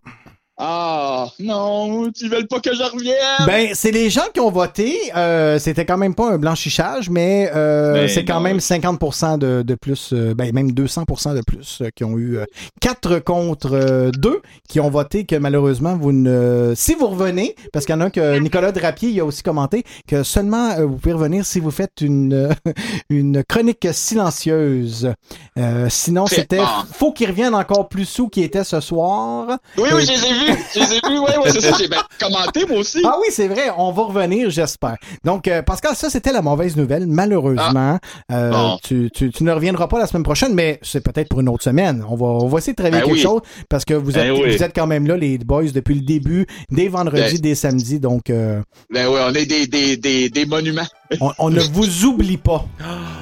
Ah, 0.56 1.26
non, 1.40 2.10
tu 2.12 2.28
veux 2.28 2.46
pas 2.46 2.60
que 2.60 2.72
je 2.74 2.82
revienne? 2.82 3.14
Ben, 3.46 3.70
c'est 3.74 3.90
les 3.90 4.08
gens 4.08 4.22
qui 4.32 4.38
ont 4.38 4.50
voté. 4.52 4.96
euh, 5.16 5.58
C'était 5.58 5.84
quand 5.84 5.96
même 5.98 6.14
pas 6.14 6.30
un 6.30 6.38
blanchissage, 6.38 7.10
mais 7.10 7.50
euh, 7.54 7.94
Ben 7.94 8.08
c'est 8.08 8.24
quand 8.24 8.34
non. 8.36 8.40
même 8.40 8.60
50 8.60 9.38
de, 9.40 9.62
de 9.62 9.74
plus, 9.74 10.10
euh, 10.12 10.32
ben 10.34 10.52
même 10.54 10.70
200% 10.70 11.34
de 11.34 11.40
plus 11.42 11.80
euh, 11.82 11.88
qui 11.94 12.04
ont 12.04 12.16
eu 12.18 12.38
4 12.80 13.18
contre 13.18 14.10
2 14.16 14.40
qui 14.68 14.78
ont 14.78 14.90
voté 14.90 15.24
que 15.24 15.34
malheureusement 15.36 15.96
vous 15.96 16.12
ne... 16.12 16.72
Si 16.76 16.94
vous 16.94 17.08
revenez, 17.08 17.56
parce 17.72 17.84
qu'il 17.84 17.94
y 17.94 17.98
en 17.98 18.00
a 18.00 18.04
un 18.04 18.10
que 18.10 18.38
Nicolas 18.38 18.70
Drapier 18.70 19.08
il 19.10 19.18
a 19.20 19.24
aussi 19.24 19.42
commenté 19.42 19.82
que 20.06 20.22
seulement 20.22 20.70
euh, 20.78 20.84
vous 20.86 20.96
pouvez 20.96 21.14
revenir 21.14 21.44
si 21.44 21.58
vous 21.58 21.72
faites 21.72 22.00
une, 22.00 22.32
euh, 22.32 22.52
une 23.10 23.42
chronique 23.42 23.88
silencieuse. 23.92 25.12
Euh, 25.58 25.88
sinon, 25.90 26.26
c'était 26.26 26.58
bon. 26.58 26.64
faut 26.92 27.12
qu'il 27.12 27.28
revienne 27.28 27.54
encore 27.54 27.88
plus 27.88 28.04
sous 28.04 28.28
qu'il 28.28 28.44
était 28.44 28.64
ce 28.64 28.78
soir. 28.80 29.58
Oui, 29.78 29.88
Euh, 29.90 29.96
oui, 29.96 30.04
je 30.06 30.12
les 30.12 30.24
ai 30.26 30.32
vus. 30.32 30.43
Je 30.74 30.80
les 30.80 30.86
ai 30.96 31.00
vus, 31.08 31.18
oui, 31.18 31.30
oui, 31.44 31.50
c'est 31.52 31.60
ça. 31.60 31.76
J'ai 31.78 31.88
bien 31.88 32.02
commenté, 32.20 32.64
moi 32.66 32.78
aussi. 32.78 33.00
ah 33.04 33.16
oui, 33.20 33.26
c'est 33.30 33.48
vrai, 33.48 33.70
on 33.76 33.92
va 33.92 34.02
revenir, 34.04 34.50
j'espère. 34.50 34.96
Donc, 35.24 35.48
euh, 35.48 35.62
Pascal, 35.62 35.94
ça, 35.96 36.10
c'était 36.10 36.32
la 36.32 36.42
mauvaise 36.42 36.76
nouvelle. 36.76 37.06
Malheureusement, 37.06 37.98
euh, 38.32 38.50
Bon. 38.50 38.78
tu, 38.82 39.10
tu, 39.14 39.30
tu 39.30 39.44
ne 39.44 39.52
reviendras 39.52 39.86
pas 39.88 39.98
la 39.98 40.06
semaine 40.06 40.22
prochaine, 40.22 40.54
mais 40.54 40.78
c'est 40.82 41.02
peut-être 41.02 41.28
pour 41.28 41.40
une 41.40 41.48
autre 41.48 41.62
semaine. 41.64 42.04
On 42.08 42.16
va, 42.16 42.26
on 42.26 42.46
va 42.48 42.58
essayer 42.58 42.72
de 42.72 42.76
travailler 42.76 43.02
Ben 43.02 43.06
quelque 43.06 43.16
oui. 43.16 43.22
chose 43.22 43.40
parce 43.68 43.84
que 43.84 43.94
vous 43.94 44.12
Ben 44.12 44.32
êtes, 44.34 44.40
oui. 44.42 44.56
vous 44.56 44.62
êtes 44.62 44.74
quand 44.74 44.86
même 44.86 45.06
là, 45.06 45.16
les 45.16 45.38
boys, 45.38 45.64
depuis 45.74 45.94
le 45.94 46.00
début, 46.02 46.46
des 46.70 46.88
vendredis, 46.88 47.34
Ben. 47.34 47.40
des 47.40 47.54
samedis. 47.54 48.00
Donc, 48.00 48.30
euh, 48.30 48.60
Ben 48.92 49.06
oui, 49.08 49.18
on 49.26 49.34
est 49.34 49.46
des, 49.46 49.66
des, 49.66 49.96
des, 49.96 50.28
des 50.30 50.46
monuments. 50.46 50.86
on, 51.20 51.30
on 51.38 51.50
ne 51.50 51.60
vous 51.60 52.04
oublie 52.04 52.36
pas 52.38 52.64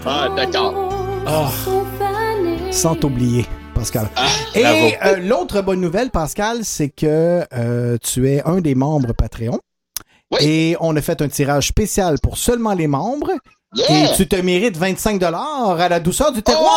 Ah, 0.05 0.28
d'accord. 0.36 0.75
sans 2.70 2.94
t'oublier. 2.94 3.47
Pascal. 3.75 4.09
Et 4.55 4.62
bravo. 4.62 4.86
euh, 5.07 5.17
l'autre 5.17 5.62
bonne 5.62 5.81
nouvelle, 5.81 6.10
Pascal, 6.10 6.59
c'est 6.65 6.91
que 6.91 7.42
euh, 7.55 7.97
tu 8.02 8.28
es 8.31 8.42
un 8.44 8.60
des 8.60 8.75
membres 8.75 9.12
Patreon. 9.12 9.59
Et 10.41 10.76
on 10.81 10.97
a 10.97 11.02
fait 11.02 11.20
un 11.20 11.28
tirage 11.28 11.68
spécial 11.68 12.17
pour 12.23 12.39
seulement 12.39 12.73
les 12.73 12.86
membres. 12.86 13.33
Yeah! 13.75 14.12
Et 14.12 14.17
tu 14.17 14.28
te 14.28 14.36
mérites 14.36 14.76
25 14.76 15.23
à 15.23 15.89
la 15.89 16.01
douceur 16.01 16.33
du 16.33 16.42
terroir. 16.42 16.73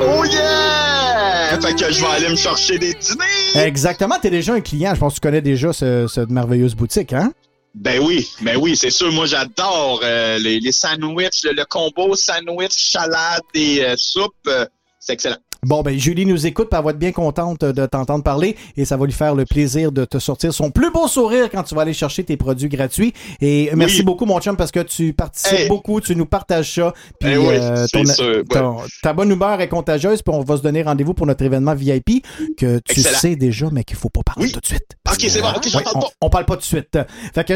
Oh 0.00 0.24
yeah! 0.24 1.58
Fait 1.60 1.74
que 1.74 1.92
je 1.92 2.00
vais 2.00 2.06
aller 2.10 2.28
me 2.30 2.36
chercher 2.36 2.78
des 2.78 2.94
dîners. 2.94 3.66
Exactement, 3.66 4.16
tu 4.20 4.28
es 4.28 4.30
déjà 4.30 4.54
un 4.54 4.60
client. 4.60 4.94
Je 4.94 5.00
pense 5.00 5.14
que 5.14 5.20
tu 5.20 5.20
connais 5.20 5.40
déjà 5.42 5.72
ce- 5.72 6.06
cette 6.06 6.30
merveilleuse 6.30 6.74
boutique, 6.74 7.12
hein? 7.12 7.32
Ben 7.74 8.00
oui, 8.00 8.28
ben 8.40 8.56
oui, 8.56 8.76
c'est 8.76 8.90
sûr. 8.90 9.12
Moi, 9.12 9.26
j'adore 9.26 10.00
euh, 10.02 10.38
les, 10.38 10.58
les 10.60 10.72
sandwichs, 10.72 11.44
le, 11.44 11.52
le 11.52 11.64
combo 11.64 12.16
sandwich, 12.16 12.72
salade 12.72 13.42
et 13.54 13.84
euh, 13.84 13.94
soupe. 13.96 14.34
euh, 14.48 14.66
c'est 14.98 15.12
excellent. 15.14 15.38
Bon, 15.66 15.82
ben, 15.82 15.98
Julie 15.98 16.24
nous 16.26 16.46
écoute, 16.46 16.68
puis 16.70 16.78
elle 16.78 16.84
va 16.84 16.90
être 16.92 16.98
bien 16.98 17.12
contente 17.12 17.60
de 17.64 17.86
t'entendre 17.86 18.24
parler 18.24 18.56
et 18.76 18.84
ça 18.84 18.96
va 18.96 19.04
lui 19.06 19.12
faire 19.12 19.34
le 19.34 19.44
plaisir 19.44 19.92
de 19.92 20.04
te 20.04 20.18
sortir 20.18 20.54
son 20.54 20.70
plus 20.70 20.90
beau 20.90 21.06
sourire 21.06 21.50
quand 21.50 21.62
tu 21.64 21.74
vas 21.74 21.82
aller 21.82 21.92
chercher 21.92 22.24
tes 22.24 22.36
produits 22.36 22.68
gratuits. 22.68 23.12
Et 23.42 23.70
merci 23.74 23.98
Oui. 23.98 24.04
beaucoup, 24.04 24.24
mon 24.24 24.40
chum, 24.40 24.56
parce 24.56 24.70
que 24.70 24.80
tu 24.80 25.12
participes 25.12 25.58
Hey. 25.58 25.68
beaucoup, 25.68 26.00
tu 26.00 26.16
nous 26.16 26.24
partages 26.26 26.74
ça. 26.74 26.94
Puis, 27.20 27.30
Eh 27.34 27.36
oui, 27.36 27.46
euh, 27.50 27.86
c'est 27.92 28.02
ton- 28.04 28.12
sûr, 28.12 28.26
ouais. 28.36 28.44
ton- 28.48 28.76
ta 29.02 29.12
bonne 29.12 29.30
humeur 29.30 29.60
est 29.60 29.68
contagieuse, 29.68 30.22
puis 30.22 30.34
on 30.34 30.40
va 30.42 30.56
se 30.56 30.62
donner 30.62 30.82
rendez-vous 30.82 31.12
pour 31.14 31.26
notre 31.26 31.44
événement 31.44 31.74
VIP 31.74 32.22
que 32.56 32.78
tu 32.78 33.00
Excellent. 33.00 33.18
sais 33.18 33.36
déjà, 33.36 33.68
mais 33.70 33.84
qu'il 33.84 33.96
faut 33.96 34.08
pas 34.08 34.22
parler 34.24 34.50
tout 34.50 34.60
de 34.60 34.66
suite. 34.66 34.86
Ok, 35.10 35.18
c'est 35.28 35.42
bon, 35.42 35.48
ok, 35.54 35.70
parle 35.72 35.84
on, 35.94 36.00
pas. 36.00 36.06
on 36.22 36.30
parle 36.30 36.44
pas 36.46 36.54
tout 36.54 36.60
de 36.60 36.64
suite. 36.64 36.98
Fait 37.34 37.44
que 37.44 37.54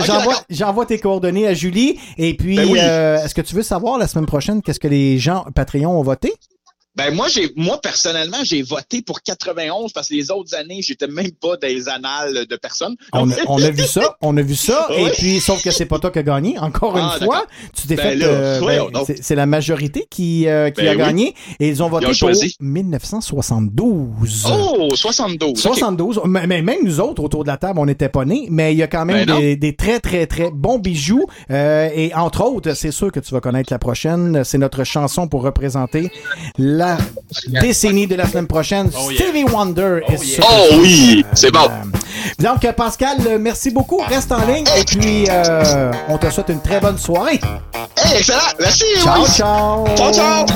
j'envoie, 0.51 0.85
tes 0.87 0.99
coordonnées 0.99 1.47
à 1.47 1.55
Julie. 1.55 1.99
Et 2.19 2.37
puis, 2.37 2.57
Ben 2.57 2.69
euh, 2.77 3.25
est-ce 3.25 3.35
que 3.35 3.41
tu 3.41 3.55
veux 3.55 3.63
savoir 3.63 3.97
la 3.97 4.07
semaine 4.07 4.27
prochaine 4.27 4.61
qu'est-ce 4.61 4.81
que 4.81 4.89
les 4.89 5.19
gens 5.19 5.47
Patreon 5.55 5.99
ont 5.99 6.03
voté? 6.03 6.35
Ben 6.97 7.13
moi, 7.13 7.27
j'ai 7.29 7.51
moi 7.57 7.81
personnellement, 7.81 8.37
j'ai 8.45 8.63
voté 8.63 9.03
pour 9.03 9.21
91 9.23 9.93
parce 9.93 10.09
que 10.09 10.15
les 10.15 10.31
autres 10.31 10.55
années, 10.55 10.81
j'étais 10.81 11.09
même 11.09 11.33
pas 11.33 11.57
dans 11.57 11.67
les 11.67 11.89
annales 11.89 12.47
de 12.49 12.57
personnes. 12.57 12.95
On 13.13 13.31
a, 13.31 13.35
on 13.49 13.61
a 13.63 13.71
vu 13.71 13.83
ça, 13.85 14.17
on 14.23 14.37
a 14.37 14.43
vu 14.43 14.55
ça, 14.55 14.87
et 14.97 15.11
puis 15.11 15.41
sauf 15.41 15.63
que 15.63 15.71
c'est 15.73 15.87
pas 15.87 15.99
toi 15.99 16.11
qui 16.13 16.21
as 16.21 16.23
gagné. 16.23 16.59
Encore 16.59 16.97
Ah, 16.97 17.17
une 17.19 17.25
fois, 17.27 17.37
d'accord. 17.37 17.47
tu 17.75 17.87
t'es 17.89 17.97
Ben 17.97 18.19
fait. 18.21 18.25
euh, 18.25 18.61
ben, 18.93 19.05
c'est, 19.21 19.35
la 19.35 19.47
majorité 19.47 20.07
qui, 20.09 20.47
euh, 20.47 20.71
qui 20.71 20.83
Ben 20.83 20.89
a 20.89 20.93
oui. 20.93 20.99
gagné, 20.99 21.35
et 21.59 21.69
ils 21.69 21.83
ont 21.83 21.89
voté 21.89 22.05
Ils 22.05 22.09
ont 22.09 22.11
pour 22.11 22.19
choisi. 22.19 22.57
1972. 22.61 24.47
Oh, 24.53 24.95
72. 24.95 25.51
ok. 25.51 25.59
72. 25.59 26.21
Mais, 26.27 26.47
mais 26.47 26.63
même 26.63 26.79
nous 26.85 27.01
autres 27.01 27.23
autour 27.23 27.43
de 27.45 27.49
la 27.49 27.57
table, 27.57 27.79
on 27.79 27.87
n'était 27.87 28.09
pas 28.09 28.25
nés, 28.25 28.47
mais 28.51 28.73
il 28.73 28.79
y 28.79 28.83
a 28.83 28.87
quand 28.87 29.05
même 29.05 29.27
des, 29.27 29.57
des 29.57 29.75
très 29.75 30.01
très 30.01 30.27
très 30.27 30.51
bons 30.53 30.79
bijoux. 30.79 31.25
Euh, 31.51 31.89
et 31.95 32.15
entre 32.15 32.45
autres, 32.45 32.75
c'est 32.75 32.91
sûr 32.93 33.11
que 33.11 33.21
tu 33.21 33.33
vas 33.35 33.41
connaître 33.41 33.73
la 33.73 33.79
prochaine. 33.79 34.45
C'est 34.45 34.59
notre 34.59 34.85
chanson 34.85 35.27
pour 35.29 35.43
représenter 35.43 36.11
la 36.59 36.84
décennie 37.61 38.07
de 38.07 38.15
la 38.15 38.27
semaine 38.27 38.47
prochaine. 38.47 38.91
Stevie 38.93 39.45
Wonder 39.45 40.01
est 40.09 40.17
sur- 40.17 40.45
Oh 40.49 40.75
oui, 40.81 41.25
c'est 41.35 41.51
bon. 41.53 41.69
donc, 42.39 42.65
euh, 42.65 42.73
Pascal, 42.73 43.19
euh, 43.27 43.39
merci 43.41 43.71
beaucoup. 43.71 43.99
Reste 44.09 44.33
en 44.33 44.45
ligne 44.47 44.65
et 44.79 44.85
puis 44.85 45.27
euh, 45.31 45.91
on 46.09 46.19
te 46.19 46.31
souhaite 46.31 46.49
une 46.49 46.61
très 46.61 46.81
bonne 46.81 46.99
soirée. 46.99 47.41
Hey, 47.97 48.19
excellent. 48.19 48.39
Merci. 48.61 48.85
Ciao, 49.03 49.23
oui. 49.23 49.29
ciao. 49.35 49.87
Ciao, 49.97 50.13
ciao. 50.13 50.47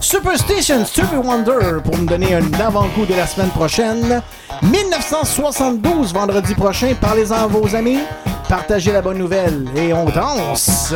Superstition, 0.00 0.84
Stevie 0.86 1.16
Wonder 1.22 1.80
pour 1.84 1.96
nous 1.96 2.06
donner 2.06 2.34
un 2.34 2.52
avant-goût 2.60 3.06
de 3.06 3.14
la 3.14 3.26
semaine 3.26 3.50
prochaine. 3.50 4.20
1972, 4.62 6.12
vendredi 6.12 6.54
prochain. 6.54 6.94
Parlez-en 7.00 7.44
à 7.44 7.46
vos 7.46 7.74
amis. 7.76 7.98
Partagez 8.48 8.90
la 8.92 9.02
bonne 9.02 9.18
nouvelle 9.18 9.66
et 9.76 9.92
on 9.92 10.06
danse. 10.06 10.92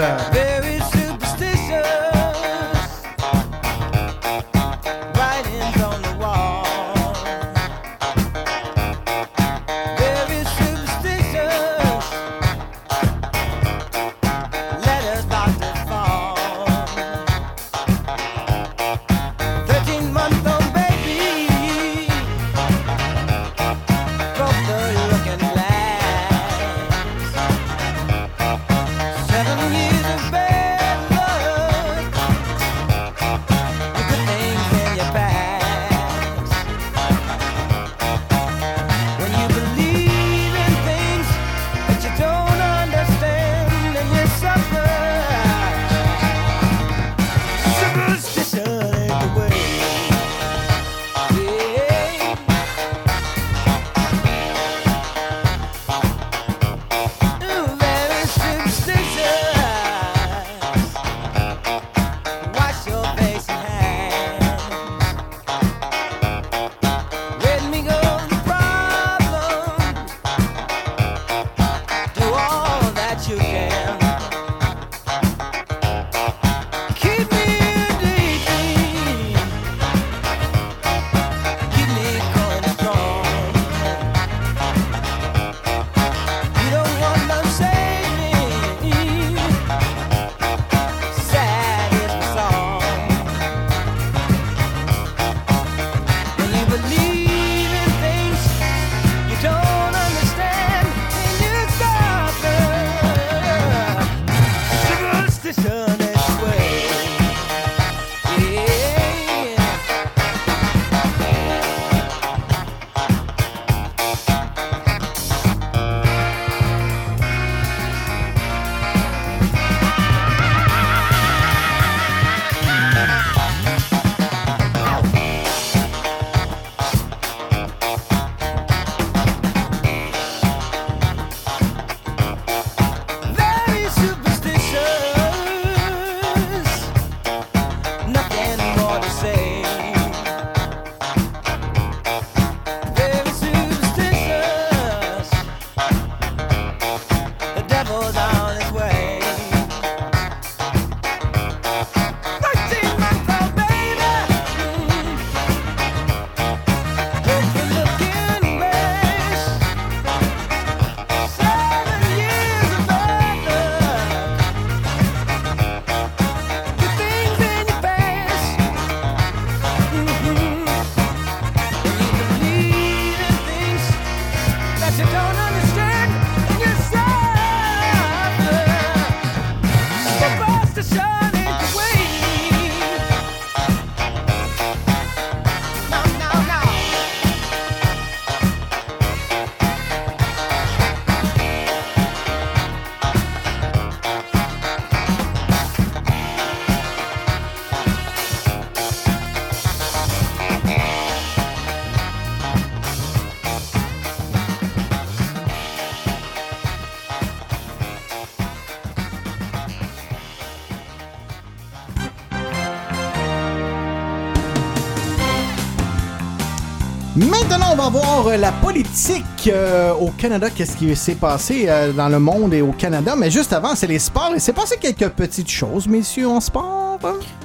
Maintenant, 217.56 217.74
on 217.74 217.76
va 217.76 217.88
voir 217.88 218.26
euh, 218.26 218.36
la 218.36 218.50
politique 218.50 219.22
euh, 219.46 219.92
au 219.92 220.10
Canada, 220.10 220.50
qu'est-ce 220.50 220.76
qui 220.76 220.96
s'est 220.96 221.14
passé 221.14 221.66
euh, 221.68 221.92
dans 221.92 222.08
le 222.08 222.18
monde 222.18 222.52
et 222.52 222.62
au 222.62 222.72
Canada. 222.72 223.14
Mais 223.16 223.30
juste 223.30 223.52
avant, 223.52 223.76
c'est 223.76 223.86
les 223.86 224.00
sports. 224.00 224.32
Il 224.34 224.40
s'est 224.40 224.52
passé 224.52 224.76
quelques 224.76 225.10
petites 225.10 225.48
choses, 225.48 225.86
messieurs, 225.86 226.26
en 226.26 226.40
sport. 226.40 226.98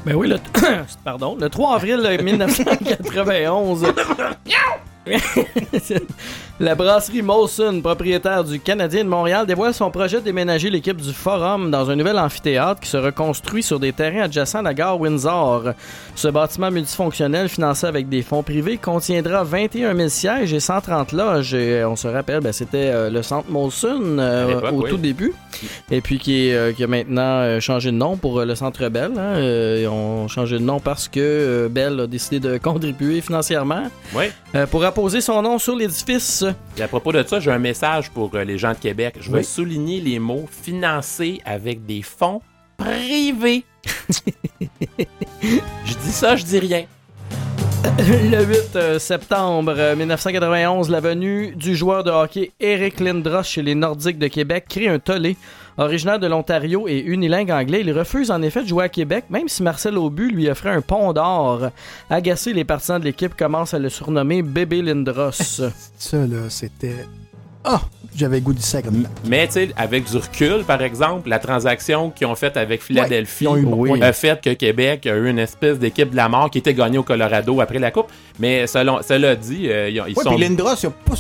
Ben 0.04 0.16
oui, 0.16 0.28
le, 0.28 0.38
pardon, 1.04 1.38
le 1.40 1.48
3 1.48 1.76
avril 1.76 2.00
1991. 2.24 3.86
La 6.60 6.76
brasserie 6.76 7.22
Molson, 7.22 7.80
propriétaire 7.82 8.44
du 8.44 8.60
Canadien 8.60 9.04
de 9.04 9.10
Montréal, 9.10 9.46
dévoile 9.46 9.74
son 9.74 9.90
projet 9.92 10.18
de 10.18 10.26
déménager 10.26 10.70
l'équipe 10.70 11.00
du 11.00 11.14
Forum 11.14 11.72
dans 11.72 11.90
un 11.90 11.96
nouvel 11.96 12.20
amphithéâtre 12.20 12.82
qui 12.82 12.90
se 12.90 12.98
reconstruit 12.98 13.64
sur 13.64 13.80
des 13.80 13.94
terrains 13.94 14.24
adjacents 14.24 14.60
à 14.60 14.64
la 14.64 14.74
gare 14.74 15.00
Windsor. 15.00 15.70
Ce 16.20 16.28
bâtiment 16.28 16.70
multifonctionnel, 16.70 17.48
financé 17.48 17.88
avec 17.88 18.10
des 18.10 18.24
fonds 18.24 18.44
privés, 18.44 18.76
contiendra 18.76 19.46
21 19.46 19.96
000 19.96 20.10
sièges 20.10 20.52
et 20.54 20.60
130 20.60 21.14
loges. 21.14 21.54
Et, 21.54 21.80
euh, 21.80 21.88
on 21.90 21.96
se 21.96 22.10
rappelle, 22.10 22.42
ben, 22.42 22.52
c'était 22.52 22.92
euh, 22.94 23.10
le 23.10 23.24
centre 23.24 23.50
Molson 23.50 24.18
euh, 24.20 24.70
au 24.70 24.84
oui. 24.84 24.90
tout 24.90 24.98
début. 24.98 25.34
Et 25.90 26.02
puis 26.02 26.20
qui, 26.20 26.52
euh, 26.52 26.74
a 26.78 26.88
maintenant 26.88 27.58
changé 27.62 27.92
de 27.92 27.96
nom 27.96 28.18
pour 28.18 28.42
le 28.42 28.54
Centre 28.54 28.90
Bell. 28.90 29.14
hein. 29.18 29.40
Ils 29.40 29.88
ont 29.88 30.28
changé 30.28 30.60
de 30.60 30.64
nom 30.64 30.82
parce 30.82 31.08
que 31.08 31.70
Bell 31.72 31.98
a 32.02 32.06
décidé 32.08 32.42
de 32.42 32.58
contribuer 32.62 33.22
financièrement 33.22 33.84
Oui. 34.14 34.26
pour 34.72 34.84
apposer 34.84 35.22
son 35.22 35.42
nom 35.42 35.58
sur 35.58 35.78
l'édifice. 35.78 36.44
Et 36.78 36.82
à 36.82 36.90
propos 36.90 37.14
de 37.14 37.24
ça, 37.26 37.40
j'ai 37.40 37.52
un 37.52 37.60
message 37.60 38.10
pour 38.12 38.30
les 38.36 38.58
gens 38.58 38.74
de 38.74 38.78
Québec. 38.78 39.16
Je 39.22 39.32
veux 39.32 39.38
Oui. 39.38 39.44
souligner 39.46 40.02
les 40.02 40.20
mots 40.20 40.48
financés 40.52 41.40
avec 41.46 41.86
des 41.86 42.02
fonds 42.02 42.42
privés. 42.80 43.66
je 45.42 45.98
dis 46.02 46.12
ça, 46.12 46.36
je 46.36 46.46
dis 46.46 46.60
rien. 46.60 46.86
Le 47.98 48.44
8 48.44 48.76
euh, 48.76 49.00
septembre 49.00 49.74
euh, 49.78 49.96
1991, 49.96 50.90
la 50.90 51.00
venue 51.00 51.56
du 51.56 51.76
joueur 51.76 52.04
de 52.04 52.12
hockey 52.12 52.52
Eric 52.60 53.00
Lindros 53.00 53.44
chez 53.44 53.62
les 53.62 53.76
Nordiques 53.76 54.18
de 54.18 54.28
Québec 54.28 54.66
crée 54.70 54.88
un 54.88 55.00
tollé. 55.00 55.38
Originaire 55.78 56.20
de 56.20 56.28
l'Ontario 56.28 56.90
et 56.90 57.00
unilingue 57.00 57.52
anglais, 57.52 57.82
il 57.82 57.98
refuse 57.98 58.32
en 58.32 58.42
effet 58.42 58.64
de 58.64 58.68
jouer 58.68 58.86
à 58.86 58.90
Québec, 58.90 59.26
même 59.30 59.48
si 59.48 59.64
Marcel 59.64 59.98
Aubu 59.98 60.30
lui 60.30 60.50
offrait 60.50 60.72
un 60.72 60.82
pont 60.82 61.14
d'or. 61.14 61.70
Agacé, 62.10 62.52
les 62.52 62.66
partisans 62.66 63.00
de 63.00 63.06
l'équipe 63.06 63.36
commencent 63.36 63.74
à 63.74 63.80
le 63.80 63.88
surnommer 63.88 64.42
Bébé 64.42 64.82
Lindros. 64.82 65.32
Ça, 65.32 65.72
là, 66.18 66.50
c'était. 66.50 67.06
Ah, 67.64 67.82
j'avais 68.16 68.40
goût 68.42 68.54
du 68.54 68.62
sac. 68.62 68.86
Mais 69.26 69.48
tu 69.48 69.54
sais, 69.54 69.70
avec 69.76 70.06
du 70.10 70.18
recul, 70.18 70.64
par 70.66 70.82
exemple, 70.82 71.30
la 71.30 71.40
transaction 71.40 72.10
qu'ils 72.10 72.28
ont 72.28 72.36
faite 72.36 72.56
avec 72.58 72.82
Philadelphie 72.82 73.46
eu- 73.46 73.66
oui. 73.66 74.02
a 74.02 74.14
fait 74.14 74.40
que 74.42 74.52
Québec 74.54 75.06
a 75.08 75.16
eu 75.16 75.30
une 75.30 75.40
espèce 75.40 75.78
d'équipe 75.78 76.10
de 76.12 76.16
la 76.16 76.30
mort 76.30 76.50
qui 76.50 76.60
était 76.60 76.74
gagnée 76.74 76.98
au 76.98 77.04
Colorado 77.04 77.60
après 77.62 77.80
la 77.80 77.92
Coupe. 77.92 78.08
Mais 78.40 78.66
selon, 78.68 79.02
cela 79.02 79.36
dit, 79.36 79.70
euh, 79.70 79.90
ils, 79.90 80.00
ont- 80.02 80.06
ils 80.08 80.16
Ouais, 80.18 80.24
sont... 80.24 80.36
puis 80.36 80.40
Lindros, 80.48 80.76
il 80.82 80.88
a 80.88 80.90
pas 80.90 81.16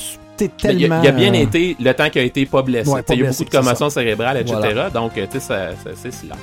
tellement. 0.58 1.00
a, 1.01 1.03
il 1.03 1.08
a 1.08 1.11
bien 1.11 1.34
euh, 1.34 1.38
été 1.43 1.76
le 1.80 1.93
temps 1.93 2.09
qu'il 2.09 2.22
a 2.22 2.24
été 2.24 2.45
pas 2.45 2.61
blessé. 2.61 2.90
Ouais, 2.90 3.01
il 3.09 3.16
y 3.19 3.22
a 3.22 3.26
pas 3.26 3.32
beaucoup 3.32 3.43
de 3.43 3.50
commotions 3.50 3.90
ça. 3.90 3.95
cérébrales, 4.00 4.38
etc. 4.38 4.56
Voilà. 4.61 4.90
Donc, 4.90 5.14
tu 5.16 5.22
sais, 5.32 5.40
ça- 5.42 5.72
ça- 5.84 5.90
c'est 5.95 6.11
cela. 6.14 6.35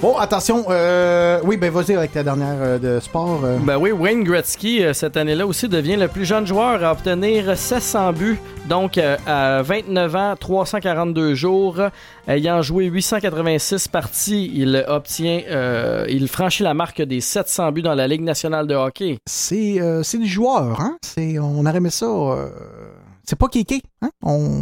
Bon, 0.00 0.18
attention. 0.18 0.66
euh, 0.68 1.40
Oui, 1.44 1.56
ben 1.56 1.70
vas-y 1.72 1.94
avec 1.96 2.12
ta 2.12 2.22
dernière 2.22 2.56
euh, 2.60 2.78
de 2.78 3.00
sport. 3.00 3.40
euh. 3.42 3.56
Ben 3.64 3.78
oui, 3.78 3.90
Wayne 3.90 4.22
Gretzky, 4.22 4.84
euh, 4.84 4.92
cette 4.92 5.16
année-là 5.16 5.46
aussi, 5.46 5.66
devient 5.66 5.96
le 5.96 6.08
plus 6.08 6.26
jeune 6.26 6.46
joueur 6.46 6.84
à 6.84 6.92
obtenir 6.92 7.56
700 7.56 8.12
buts. 8.12 8.38
Donc, 8.68 8.98
euh, 8.98 9.16
à 9.26 9.62
29 9.62 10.14
ans, 10.16 10.34
342 10.38 11.34
jours, 11.34 11.80
ayant 12.28 12.60
joué 12.60 12.84
886 12.86 13.88
parties, 13.88 14.50
il 14.54 14.84
obtient, 14.88 15.40
euh, 15.50 16.04
il 16.10 16.28
franchit 16.28 16.64
la 16.64 16.74
marque 16.74 17.00
des 17.00 17.22
700 17.22 17.72
buts 17.72 17.82
dans 17.82 17.94
la 17.94 18.06
Ligue 18.06 18.22
nationale 18.22 18.66
de 18.66 18.74
hockey. 18.74 19.16
C'est 19.26 19.80
euh, 19.80 20.02
c'est 20.02 20.18
du 20.18 20.26
joueur, 20.28 20.80
hein? 20.82 20.98
C'est, 21.02 21.38
on 21.38 21.64
aurait 21.64 21.76
aimé 21.78 21.90
ça. 21.90 22.04
euh, 22.06 22.48
C'est 23.26 23.38
pas 23.38 23.48
Kiki, 23.48 23.82
hein? 24.02 24.10
On, 24.22 24.60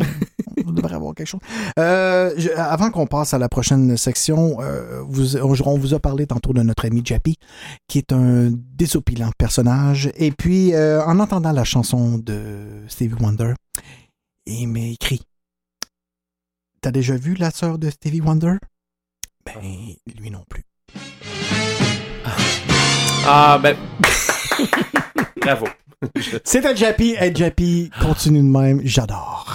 on 0.67 0.73
devrait 0.73 0.95
avoir 0.95 1.15
quelque 1.15 1.27
chose. 1.29 1.41
Euh, 1.79 2.33
je- 2.37 2.51
avant 2.51 2.91
qu'on 2.91 3.07
passe 3.07 3.35
à 3.35 3.39
la 3.39 3.49
prochaine 3.49 3.97
section, 3.97 4.59
euh, 4.61 5.03
vous, 5.07 5.37
on 5.37 5.79
vous 5.79 5.95
a 5.95 5.99
parlé 5.99 6.27
tantôt 6.27 6.53
de 6.53 6.63
notre 6.63 6.85
ami 6.87 7.03
Jappy, 7.05 7.37
qui 7.89 7.99
est 7.99 8.13
un 8.13 8.51
désopilant 8.53 9.31
personnage. 9.39 10.11
Et 10.17 10.31
puis, 10.33 10.75
euh, 10.75 11.03
en 11.05 11.19
entendant 11.21 11.53
la 11.53 11.65
chanson 11.65 12.19
de 12.19 12.83
Stevie 12.89 13.15
Wonder, 13.21 13.55
il 14.47 14.67
m'a 14.69 14.81
écrit 14.81 15.23
T'as 16.81 16.91
déjà 16.91 17.17
vu 17.17 17.35
la 17.35 17.53
sœur 17.53 17.79
de 17.79 17.91
Stevie 17.91 18.21
Wonder? 18.21 18.57
Ben, 19.47 19.61
lui 20.19 20.31
non 20.31 20.43
plus. 20.49 20.65
Ah, 23.25 23.59
ben. 23.63 23.77
Bravo. 25.41 25.67
C'était 26.45 26.75
Jappy. 26.77 27.15
Hey, 27.17 27.33
Jappy, 27.35 27.91
continue 28.01 28.41
de 28.41 28.45
même. 28.59 28.81
J'adore. 28.85 29.55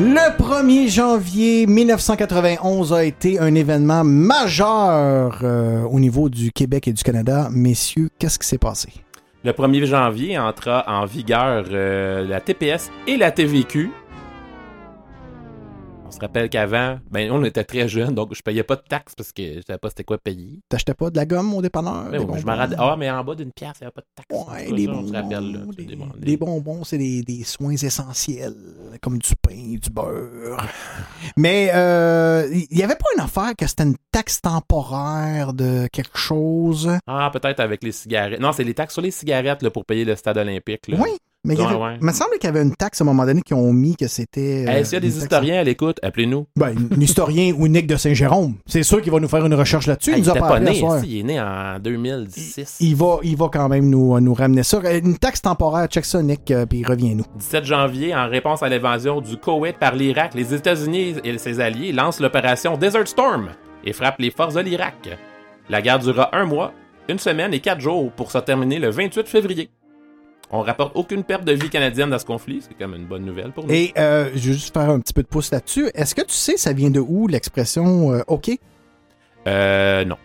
Le 0.00 0.36
1er 0.36 0.88
janvier 0.88 1.66
1991 1.68 2.92
a 2.92 3.04
été 3.04 3.38
un 3.38 3.54
événement 3.54 4.02
majeur 4.02 5.38
euh, 5.44 5.82
au 5.82 6.00
niveau 6.00 6.28
du 6.28 6.50
Québec 6.50 6.88
et 6.88 6.92
du 6.92 7.00
Canada. 7.04 7.48
Messieurs, 7.52 8.08
qu'est-ce 8.18 8.40
qui 8.40 8.48
s'est 8.48 8.58
passé? 8.58 8.88
Le 9.44 9.52
1er 9.52 9.84
janvier 9.84 10.36
entra 10.36 10.82
en 10.88 11.04
vigueur 11.04 11.66
euh, 11.70 12.26
la 12.26 12.40
TPS 12.40 12.90
et 13.06 13.16
la 13.16 13.30
TVQ. 13.30 13.92
On 16.06 16.10
se 16.10 16.20
rappelle 16.20 16.48
qu'avant, 16.48 16.98
ben, 17.10 17.30
on 17.32 17.42
était 17.44 17.64
très 17.64 17.88
jeunes, 17.88 18.14
donc 18.14 18.34
je 18.34 18.42
payais 18.42 18.62
pas 18.62 18.76
de 18.76 18.82
taxes 18.88 19.14
parce 19.16 19.32
que 19.32 19.42
je 19.56 19.60
savais 19.66 19.78
pas 19.78 19.88
c'était 19.88 20.04
quoi 20.04 20.18
payer. 20.18 20.60
T'achetais 20.68 20.94
pas 20.94 21.10
de 21.10 21.16
la 21.16 21.26
gomme 21.26 21.52
au 21.54 21.62
dépanneur? 21.62 22.04
Ben 22.10 22.18
oui, 22.18 22.20
je 22.20 22.26
bonbons? 22.44 22.52
me 22.52 22.56
rappelle- 22.56 22.76
Ah, 22.78 22.94
mais 22.96 23.10
en 23.10 23.24
bas 23.24 23.34
d'une 23.34 23.50
pièce, 23.52 23.72
il 23.80 23.84
n'y 23.84 23.86
avait 23.86 23.92
pas 23.92 24.02
de 24.02 24.06
taxes. 24.14 24.28
Ouais, 24.52 24.68
ça, 24.68 24.76
se 24.76 24.86
bonbons, 24.86 25.12
rappelle, 25.12 25.52
là, 25.52 25.58
des 25.76 25.96
bonbons. 25.96 26.12
Les 26.20 26.36
bonbons, 26.36 26.84
c'est 26.84 26.98
des, 26.98 27.22
des 27.22 27.42
soins 27.42 27.72
essentiels, 27.72 28.54
comme 29.02 29.18
du 29.18 29.34
pain, 29.42 29.76
du 29.80 29.90
beurre. 29.90 30.64
Mais 31.36 31.70
euh, 31.74 32.48
il 32.52 32.76
n'y 32.76 32.82
avait 32.84 32.96
pas 32.96 33.06
une 33.16 33.22
affaire 33.22 33.56
que 33.58 33.66
c'était 33.66 33.82
une 33.84 33.96
taxe 34.12 34.40
temporaire 34.40 35.52
de 35.52 35.88
quelque 35.90 36.18
chose? 36.18 36.90
Ah, 37.06 37.30
peut-être 37.32 37.60
avec 37.60 37.82
les 37.82 37.92
cigarettes. 37.92 38.40
Non, 38.40 38.52
c'est 38.52 38.64
les 38.64 38.74
taxes 38.74 38.92
sur 38.92 39.02
les 39.02 39.10
cigarettes 39.10 39.62
là, 39.62 39.70
pour 39.70 39.84
payer 39.84 40.04
le 40.04 40.14
stade 40.16 40.38
olympique. 40.38 40.86
Là. 40.88 40.98
Oui, 41.00 41.10
mais 41.44 41.54
il, 41.54 41.60
avait- 41.60 41.74
ouais. 41.74 41.96
il 42.00 42.06
me 42.06 42.12
semble 42.12 42.32
qu'il 42.40 42.44
y 42.44 42.46
avait 42.48 42.62
une 42.62 42.74
taxe 42.74 43.00
à 43.00 43.04
un 43.04 43.06
moment 43.06 43.24
donné 43.26 43.42
qui 43.42 43.54
ont 43.54 43.72
mis 43.72 43.96
que 43.96 44.06
c'était. 44.08 44.62
Hey, 44.62 44.68
euh, 44.80 44.84
S'il 44.84 44.94
y 44.94 44.96
a 44.96 45.00
des 45.00 45.18
historiens 45.18 45.60
à 45.60 45.62
l'écoute, 45.64 45.98
appelez-nous. 46.02 46.46
Ben, 46.56 46.74
un 46.96 47.00
historien 47.00 47.52
ou 47.56 47.68
Nick 47.68 47.86
de 47.86 47.96
Saint-Jérôme. 47.96 48.54
C'est 48.66 48.82
sûr 48.82 49.00
qu'il 49.02 49.12
va 49.12 49.20
nous 49.20 49.28
faire 49.28 49.44
une 49.44 49.54
recherche 49.54 49.86
là-dessus. 49.86 50.12
Il 50.12 50.18
il 50.18 50.24
nous 50.24 50.30
a 50.30 50.34
pas 50.34 50.58
né, 50.60 50.74
soir. 50.74 51.02
il 51.04 51.18
est 51.20 51.22
né 51.22 51.40
en 51.40 51.78
2006. 51.78 52.76
Il 52.80 52.96
va, 52.96 53.18
il 53.22 53.36
va 53.36 53.48
quand 53.52 53.68
même 53.68 53.88
nous, 53.88 54.18
nous 54.20 54.34
ramener 54.34 54.62
ça. 54.62 54.80
Une 54.92 55.18
taxe 55.18 55.42
temporaire, 55.42 55.86
check 55.88 56.04
ça, 56.04 56.22
Nick, 56.22 56.50
euh, 56.50 56.66
puis 56.66 56.84
reviens-nous. 56.84 57.24
17 57.36 57.64
janvier, 57.64 58.14
en 58.14 58.28
réponse 58.28 58.62
à 58.62 58.68
l'invasion 58.68 59.20
du 59.20 59.36
Koweït 59.36 59.78
par 59.78 59.94
l'Irak, 59.94 60.34
les 60.34 60.54
États-Unis 60.54 61.16
et 61.24 61.38
ses 61.38 61.60
alliés 61.60 61.92
lancent 61.92 62.20
l'opération 62.20 62.76
Desert 62.76 63.06
Storm 63.08 63.50
et 63.84 63.92
frappent 63.92 64.18
les 64.20 64.30
forces 64.30 64.54
de 64.54 64.60
l'Irak. 64.60 65.10
La 65.68 65.82
guerre 65.82 65.98
durera 65.98 66.30
un 66.36 66.44
mois, 66.44 66.72
une 67.08 67.18
semaine 67.18 67.52
et 67.54 67.60
quatre 67.60 67.80
jours 67.80 68.10
pour 68.12 68.30
se 68.30 68.38
terminer 68.38 68.78
le 68.78 68.90
28 68.90 69.26
février. 69.28 69.70
On 70.56 70.62
rapporte 70.62 70.92
aucune 70.94 71.24
perte 71.24 71.44
de 71.44 71.50
vie 71.50 71.68
canadienne 71.68 72.10
dans 72.10 72.18
ce 72.20 72.24
conflit, 72.24 72.62
c'est 72.62 72.78
comme 72.78 72.94
une 72.94 73.06
bonne 73.06 73.24
nouvelle 73.24 73.50
pour 73.50 73.64
nous. 73.64 73.72
Et 73.72 73.92
euh, 73.98 74.30
je 74.36 74.50
vais 74.50 74.54
juste 74.54 74.72
faire 74.72 74.88
un 74.88 75.00
petit 75.00 75.12
peu 75.12 75.24
de 75.24 75.26
pouce 75.26 75.50
là-dessus. 75.50 75.90
Est-ce 75.94 76.14
que 76.14 76.22
tu 76.22 76.32
sais, 76.32 76.56
ça 76.56 76.72
vient 76.72 76.90
de 76.90 77.00
où 77.00 77.26
l'expression 77.26 78.12
euh, 78.12 78.22
OK? 78.28 78.56
Euh, 79.48 80.04
non. 80.04 80.16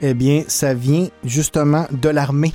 Eh 0.00 0.12
bien, 0.12 0.42
ça 0.48 0.74
vient 0.74 1.06
justement 1.22 1.86
de 1.92 2.08
l'armée. 2.08 2.52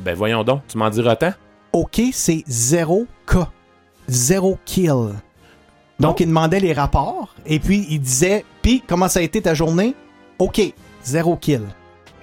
Ben 0.00 0.14
voyons 0.14 0.42
donc, 0.42 0.62
tu 0.66 0.78
m'en 0.78 0.88
diras 0.88 1.14
tant? 1.14 1.34
OK, 1.74 2.00
c'est 2.10 2.42
0 2.48 3.06
K. 3.26 3.36
Zéro 4.08 4.58
kill. 4.64 5.10
Donc, 6.00 6.20
il 6.20 6.26
demandait 6.26 6.60
les 6.60 6.72
rapports 6.72 7.34
et 7.44 7.58
puis 7.58 7.86
il 7.90 8.00
disait 8.00 8.46
Puis, 8.62 8.82
comment 8.86 9.08
ça 9.08 9.20
a 9.20 9.22
été 9.22 9.42
ta 9.42 9.52
journée 9.52 9.94
OK, 10.38 10.62
zéro 11.04 11.36
kill. 11.36 11.60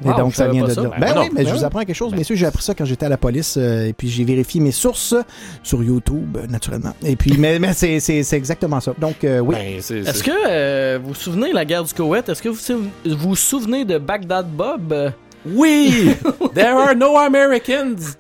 Et 0.06 0.08
Wow, 0.10 0.18
donc, 0.18 0.36
ça 0.36 0.48
vient 0.48 0.64
de 0.64 0.70
ça. 0.72 0.82
là. 0.84 0.90
Ben 0.90 1.00
Ben, 1.00 1.16
non, 1.16 1.22
oui, 1.24 1.30
mais 1.34 1.44
ben 1.44 1.50
je 1.50 1.56
vous 1.56 1.64
apprends 1.64 1.80
quelque 1.80 1.96
chose. 1.96 2.14
Messieurs, 2.14 2.36
j'ai 2.36 2.46
appris 2.46 2.62
ça 2.64 2.76
quand 2.76 2.86
j'étais 2.86 3.06
à 3.06 3.10
la 3.10 3.18
police. 3.18 3.56
euh, 3.58 3.88
et 3.88 3.94
puis, 3.94 4.08
j'ai 4.10 4.24
vérifié 4.24 4.62
mes 4.62 4.72
sources 4.72 5.16
sur 5.64 5.82
YouTube, 5.84 6.38
euh, 6.38 6.48
naturellement. 6.48 6.94
Et 7.04 7.16
puis, 7.16 7.36
mais, 7.38 7.58
mais 7.60 7.74
c'est, 7.74 8.00
c'est, 8.00 8.22
c'est 8.24 8.38
exactement 8.38 8.80
ça. 8.80 8.94
Donc, 9.00 9.24
euh, 9.24 9.40
oui. 9.40 9.56
Ben, 9.56 9.82
c'est- 9.82 10.00
Est-ce 10.00 10.24
que 10.24 10.32
euh, 10.48 11.00
vous 11.02 11.10
vous 11.10 11.16
souvenez 11.16 11.50
de 11.50 11.56
la 11.56 11.66
guerre 11.66 11.84
du 11.84 11.94
Koweït? 11.94 12.30
Est-ce 12.30 12.42
que 12.42 12.50
vous 12.50 12.60
vous 13.06 13.18
vous 13.30 13.36
souvenez 13.36 13.86
de 13.86 13.98
Baghdad 13.98 14.48
Bob? 14.50 15.12
Oui! 15.54 16.16
There 16.54 16.76
are 16.76 16.96
no 16.96 17.18
Americans! 17.18 18.18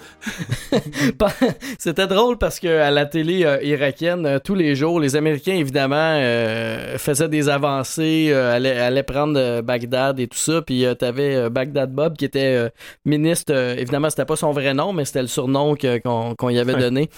C'était 1.79 2.07
drôle 2.07 2.37
parce 2.37 2.59
que 2.59 2.67
à 2.67 2.91
la 2.91 3.05
télé 3.05 3.43
euh, 3.45 3.61
irakienne, 3.63 4.25
euh, 4.25 4.39
tous 4.39 4.55
les 4.55 4.75
jours, 4.75 4.99
les 4.99 5.15
Américains, 5.15 5.53
évidemment, 5.53 5.95
euh, 5.95 6.97
faisaient 6.97 7.29
des 7.29 7.49
avancées, 7.49 8.29
euh, 8.31 8.55
allaient, 8.55 8.77
allaient 8.77 9.03
prendre 9.03 9.61
Bagdad 9.61 10.19
et 10.19 10.27
tout 10.27 10.37
ça. 10.37 10.61
Puis 10.61 10.85
t'avais 10.97 11.49
Bagdad 11.49 11.91
Bob 11.91 12.17
qui 12.17 12.25
était 12.25 12.69
ministre, 13.05 13.53
évidemment, 13.53 14.09
c'était 14.09 14.25
pas 14.25 14.35
son 14.35 14.51
vrai 14.51 14.73
nom, 14.73 14.93
mais 14.93 15.05
c'était 15.05 15.21
le 15.21 15.27
surnom 15.27 15.75
qu'on 15.75 16.49
y 16.49 16.59
avait 16.59 16.75
donné, 16.75 17.09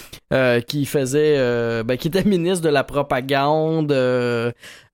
qui 0.67 0.85
faisait, 0.85 1.83
ben, 1.83 1.97
qui 1.97 2.07
était 2.07 2.23
ministre 2.23 2.63
de 2.63 2.69
la 2.69 2.83
propagande 2.83 3.93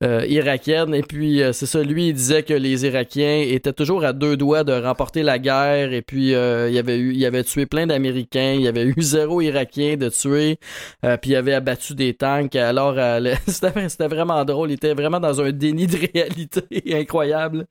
irakienne. 0.02 0.94
Et 0.94 1.02
puis, 1.02 1.42
c'est 1.52 1.66
ça, 1.66 1.82
lui, 1.82 2.08
il 2.08 2.14
disait 2.14 2.42
que 2.42 2.54
les 2.54 2.86
Irakiens 2.86 3.44
étaient 3.46 3.72
toujours 3.72 4.04
à 4.04 4.12
deux 4.12 4.36
doigts 4.36 4.64
de 4.64 4.72
remporter 4.72 5.05
la 5.14 5.38
guerre. 5.38 5.92
Et 5.92 6.02
puis, 6.02 6.34
euh, 6.34 6.70
il 6.70 6.78
avait 6.78 6.98
eu, 6.98 7.14
il 7.14 7.24
avait 7.24 7.44
tué 7.44 7.66
plein 7.66 7.86
d'Américains. 7.86 8.52
Il 8.54 8.62
y 8.62 8.68
avait 8.68 8.84
eu 8.84 8.94
zéro 8.98 9.40
Irakien 9.40 9.96
de 9.96 10.08
tuer. 10.08 10.58
Euh, 11.04 11.16
puis, 11.16 11.32
il 11.32 11.36
avait 11.36 11.54
abattu 11.54 11.94
des 11.94 12.14
tanks. 12.14 12.56
Alors, 12.56 12.94
euh, 12.96 13.34
c'était 13.46 14.08
vraiment 14.08 14.44
drôle. 14.44 14.70
Il 14.70 14.74
était 14.74 14.94
vraiment 14.94 15.20
dans 15.20 15.40
un 15.40 15.52
déni 15.52 15.86
de 15.86 15.96
réalité 16.14 16.62
incroyable. 16.94 17.66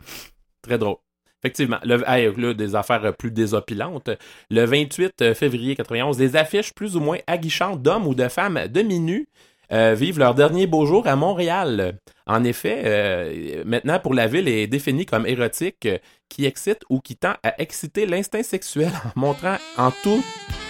Très 0.62 0.78
drôle. 0.78 0.98
Effectivement. 1.44 1.80
Le, 1.84 1.98
là, 1.98 2.54
des 2.54 2.76
affaires 2.76 3.16
plus 3.16 3.32
désopilantes. 3.32 4.10
Le 4.50 4.66
28 4.66 5.34
février 5.34 5.76
91, 5.76 6.18
des 6.18 6.36
affiches 6.36 6.74
plus 6.74 6.96
ou 6.96 7.00
moins 7.00 7.20
aguichantes 7.28 7.82
d'hommes 7.84 8.08
ou 8.08 8.16
de 8.16 8.28
femmes 8.28 8.68
demi-nus 8.68 9.28
euh, 9.72 9.95
vivent 9.95 10.19
leur 10.19 10.35
dernier 10.35 10.68
beau 10.68 10.85
jour 10.85 11.08
à 11.08 11.16
Montréal. 11.16 11.98
En 12.27 12.44
effet, 12.44 12.82
euh, 12.85 13.64
maintenant, 13.66 14.00
pour 14.00 14.14
la 14.14 14.27
ville 14.27 14.48
est 14.48 14.68
définie 14.68 15.06
comme 15.06 15.26
érotique, 15.26 15.85
euh, 15.85 15.98
qui 16.30 16.45
excite 16.45 16.80
ou 16.90 17.00
qui 17.00 17.16
tend 17.16 17.34
à 17.44 17.61
exciter 17.61 18.06
l'instinct 18.06 18.44
sexuel 18.44 18.92
en 19.06 19.19
montrant 19.19 19.58
en 19.77 19.92
tout 20.03 20.24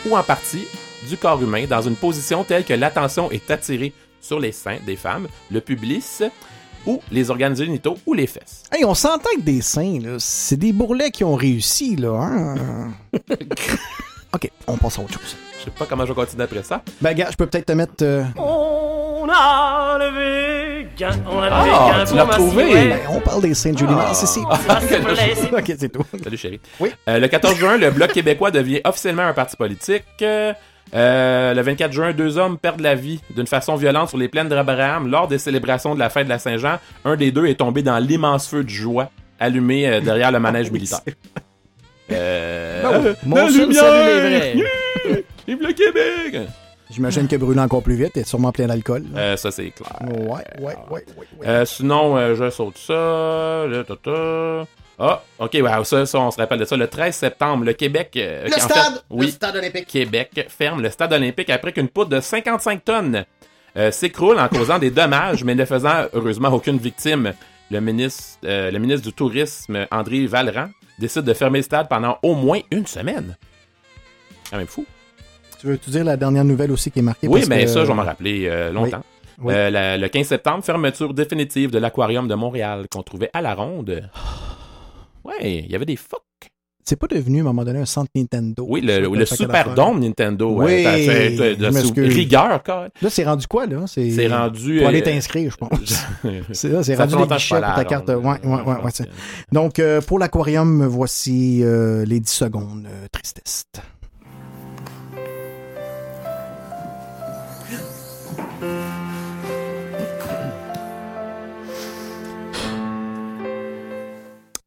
ou 0.05 0.15
en 0.15 0.23
partie 0.23 0.67
du 1.09 1.17
corps 1.17 1.41
humain 1.41 1.65
dans 1.69 1.81
une 1.81 1.95
position 1.95 2.43
telle 2.43 2.65
que 2.65 2.73
l'attention 2.73 3.31
est 3.31 3.49
attirée 3.51 3.93
sur 4.19 4.39
les 4.39 4.51
seins 4.51 4.77
des 4.85 4.95
femmes, 4.95 5.27
le 5.51 5.61
pubis 5.61 6.23
ou 6.85 7.01
les 7.11 7.29
organes 7.29 7.55
génitaux 7.55 7.97
ou 8.05 8.13
les 8.13 8.27
fesses. 8.27 8.63
Hey, 8.71 8.85
on 8.85 8.93
s'entend 8.93 9.29
que 9.35 9.41
des 9.41 9.61
seins, 9.61 9.99
là, 10.01 10.17
c'est 10.19 10.57
des 10.57 10.71
bourrelets 10.71 11.11
qui 11.11 11.23
ont 11.23 11.35
réussi, 11.35 11.95
là. 11.95 12.11
Hein? 12.11 12.91
OK, 14.33 14.49
on 14.67 14.77
passe 14.77 14.99
à 14.99 15.01
autre 15.01 15.13
chose. 15.13 15.35
Je 15.59 15.65
sais 15.65 15.71
pas 15.71 15.85
comment 15.85 16.05
je 16.05 16.11
vais 16.11 16.15
continuer 16.15 16.43
après 16.43 16.63
ça. 16.63 16.83
Ben, 17.01 17.13
gars, 17.13 17.29
je 17.31 17.37
peux 17.37 17.47
peut-être 17.47 17.65
te 17.67 17.71
mettre... 17.71 18.03
euh, 18.03 18.23
On 19.27 19.29
a 19.29 19.97
levé 19.97 20.87
gain, 20.95 21.09
on 21.27 21.39
a 21.39 21.45
levé 21.49 21.71
Ah, 21.73 21.91
gain 21.97 22.03
tu 22.03 22.07
pour 22.09 22.15
l'as 22.17 22.25
ma 22.25 22.31
retrouvé. 22.33 22.65
silhouette. 22.65 22.89
Ben, 22.89 22.99
on 23.09 23.19
parle 23.21 23.41
des 23.41 23.49
de 23.49 23.53
Julie 23.77 23.93
Ah. 23.97 24.11
Ah, 24.69 24.79
ok, 25.57 25.73
c'est 25.79 25.89
tout. 25.91 26.05
Salut 26.23 26.37
chérie. 26.37 26.59
Oui. 26.79 26.91
Euh, 27.09 27.17
le 27.19 27.27
14 27.27 27.55
juin, 27.57 27.77
le 27.77 27.89
Bloc 27.89 28.11
québécois 28.13 28.51
devient 28.51 28.81
officiellement 28.83 29.23
un 29.23 29.33
parti 29.33 29.55
politique. 29.57 30.03
Euh, 30.21 30.53
le 30.93 31.61
24 31.61 31.91
juin, 31.91 32.13
deux 32.13 32.37
hommes 32.37 32.59
perdent 32.59 32.81
la 32.81 32.93
vie 32.93 33.19
d'une 33.35 33.47
façon 33.47 33.75
violente 33.75 34.09
sur 34.09 34.19
les 34.19 34.27
plaines 34.27 34.47
d'Abraham 34.49 35.09
lors 35.09 35.27
des 35.27 35.39
célébrations 35.39 35.95
de 35.95 35.99
la 35.99 36.09
fête 36.11 36.25
de 36.25 36.29
la 36.29 36.37
Saint-Jean. 36.39 36.77
Un 37.03 37.15
des 37.15 37.31
deux 37.31 37.47
est 37.47 37.55
tombé 37.55 37.81
dans 37.81 37.97
l'immense 37.97 38.47
feu 38.47 38.63
de 38.63 38.69
joie 38.69 39.09
allumé 39.39 39.87
euh, 39.87 40.01
derrière 40.01 40.31
le 40.31 40.39
manège 40.39 40.69
militaire. 40.69 40.99
Euh, 42.11 42.83
Ben 42.83 42.99
oui. 43.01 43.07
euh, 43.07 43.13
Mon 43.25 43.35
la 43.37 43.49
seul 43.49 43.59
lumière! 43.61 43.81
salut 43.83 44.05
les 44.05 44.19
vrais. 44.37 44.55
Yeah! 44.55 45.17
Vive 45.47 45.61
le 45.61 45.73
Québec! 45.73 46.47
J'imagine 46.91 47.27
que 47.27 47.35
brûler 47.35 47.59
encore 47.61 47.81
plus 47.81 47.95
vite 47.95 48.15
et 48.17 48.23
sûrement 48.23 48.51
plein 48.51 48.67
d'alcool. 48.67 49.03
Euh, 49.15 49.35
ça, 49.37 49.49
c'est 49.51 49.71
clair. 49.71 49.97
Ouais, 50.01 50.27
ouais, 50.27 50.43
ouais, 50.59 50.75
ouais. 50.91 51.05
ouais. 51.39 51.47
Euh, 51.47 51.65
sinon, 51.65 52.15
euh, 52.15 52.35
je 52.35 52.49
saute 52.51 52.77
ça. 52.77 52.93
Là, 53.67 53.83
ta, 53.83 53.95
ta. 53.95 54.65
Ah, 54.97 55.21
ok, 55.39 55.57
wow, 55.61 55.83
ça, 55.83 56.05
ça, 56.05 56.19
on 56.19 56.31
se 56.31 56.37
rappelle 56.37 56.59
de 56.59 56.65
ça. 56.65 56.77
Le 56.77 56.87
13 56.87 57.15
septembre, 57.15 57.65
le 57.65 57.73
Québec. 57.73 58.11
euh, 58.17 58.45
Le 58.45 58.51
fait, 58.51 58.59
stade! 58.61 59.01
oui, 59.09 59.25
Le 59.25 59.31
stade 59.31 59.55
olympique. 59.55 59.87
Québec 59.87 60.45
ferme 60.47 60.81
le 60.81 60.89
stade 60.89 61.11
olympique 61.11 61.49
après 61.49 61.73
qu'une 61.73 61.89
poutre 61.89 62.11
de 62.11 62.19
55 62.21 62.85
tonnes 62.85 63.25
euh, 63.77 63.91
s'écroule 63.91 64.39
en 64.39 64.47
causant 64.47 64.79
des 64.79 64.91
dommages, 64.91 65.43
mais 65.43 65.55
ne 65.55 65.65
faisant 65.65 66.05
heureusement 66.13 66.49
aucune 66.49 66.77
victime. 66.77 67.33
Le 67.71 67.81
ministre, 67.81 68.37
euh, 68.45 68.69
le 68.71 68.77
ministre 68.79 69.07
du 69.07 69.11
Tourisme, 69.13 69.85
André 69.91 70.27
Valran, 70.27 70.69
décide 70.99 71.23
de 71.23 71.33
fermer 71.33 71.59
le 71.59 71.63
stade 71.63 71.89
pendant 71.89 72.17
au 72.23 72.35
moins 72.35 72.59
une 72.71 72.85
semaine. 72.85 73.35
Quand 74.51 74.57
même 74.57 74.67
fou. 74.67 74.85
Tu 75.59 75.67
veux-tu 75.67 75.89
dire 75.89 76.03
la 76.03 76.17
dernière 76.17 76.43
nouvelle 76.45 76.71
aussi 76.71 76.91
qui 76.91 76.99
est 76.99 77.01
marquée? 77.01 77.27
Oui, 77.27 77.43
mais 77.47 77.65
que- 77.65 77.69
ça, 77.71 77.81
je 77.83 77.87
vais 77.89 77.93
m'en 77.93 78.03
rappeler 78.03 78.47
euh, 78.47 78.71
longtemps. 78.71 79.01
Oui. 79.41 79.53
Euh, 79.53 79.69
la- 79.69 79.97
le 79.97 80.07
15 80.07 80.27
septembre, 80.27 80.63
fermeture 80.63 81.13
définitive 81.13 81.69
de 81.71 81.77
l'aquarium 81.79 82.27
de 82.27 82.35
Montréal 82.35 82.85
qu'on 82.89 83.03
trouvait 83.03 83.29
à 83.33 83.41
la 83.41 83.53
ronde. 83.55 84.09
Ouais, 85.23 85.61
il 85.65 85.71
y 85.71 85.75
avait 85.75 85.85
des 85.85 85.95
phoques. 85.95 86.21
C'est 86.87 86.97
pas 86.99 87.07
devenu 87.07 87.39
à 87.39 87.41
un 87.41 87.45
moment 87.45 87.63
donné 87.65 87.79
un 87.79 87.85
centre 87.85 88.11
Nintendo. 88.13 88.63
Oui, 88.69 88.79
le, 88.81 88.99
le. 88.99 89.75
Dome 89.75 89.99
Nintendo. 90.01 90.51
Oui, 90.61 90.83
t'as 90.83 90.97
fait, 90.97 91.35
t'as- 91.35 91.53
je 91.53 91.55
de- 91.55 91.71
sous 91.71 91.93
rigueur, 91.95 92.61
quoi. 92.61 92.89
Là, 93.01 93.09
c'est 93.09 93.23
rendu 93.23 93.47
quoi, 93.47 93.65
là? 93.65 93.85
C'est 93.87 94.27
rendu, 94.27 94.77
Pour 94.77 94.89
aller 94.89 95.01
euh, 95.01 95.03
t'inscrire, 95.05 95.49
je 95.51 95.57
pense. 95.57 95.79
c'est 96.51 96.71
ça, 96.71 96.83
c'est 96.83 96.93
rendu 96.93 97.15
guichets 97.27 97.55
pas 97.59 97.61
pour 97.67 97.75
ta 97.75 97.85
carte. 97.85 98.09
Ouais, 98.09 98.15
ouais, 98.23 98.37
ouais, 98.43 98.75
ouais, 98.83 98.91
Donc, 99.51 99.79
euh, 99.79 99.99
pour 100.01 100.19
l'aquarium, 100.19 100.85
voici 100.85 101.61
euh, 101.63 102.05
les 102.05 102.19
10 102.19 102.31
secondes 102.31 102.85
euh, 102.85 103.07
tristesse. 103.11 103.63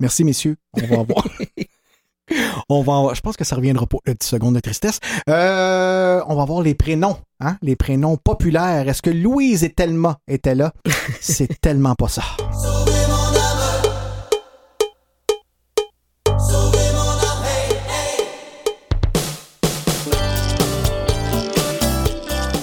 Merci, 0.01 0.25
messieurs. 0.25 0.57
On 0.75 0.87
va 0.87 1.01
avoir. 1.01 1.25
On 2.69 2.83
va 2.83 2.97
avoir- 2.99 3.15
je 3.15 3.23
pense 3.23 3.39
que 3.39 3.45
ça 3.45 3.57
reviendra 3.57 3.87
pas, 3.87 3.97
le 4.05 4.13
10 4.15 4.27
secondes 4.27 4.55
de 4.55 4.61
tristesse. 4.61 5.01
Euh, 5.31 6.21
on 6.27 6.35
va 6.37 6.45
voir 6.45 6.61
les 6.61 6.75
prénoms, 6.75 7.17
hein? 7.41 7.57
Les 7.63 7.75
prénoms 7.75 8.19
populaires. 8.19 8.87
Est-ce 8.87 9.01
que 9.01 9.09
Louise 9.09 9.65
et 9.65 9.71
Thelma 9.73 10.19
étaient 10.29 10.55
là? 10.55 10.75
C'est 11.23 11.59
tellement 11.63 11.95
pas 11.95 12.09
ça. 12.09 12.23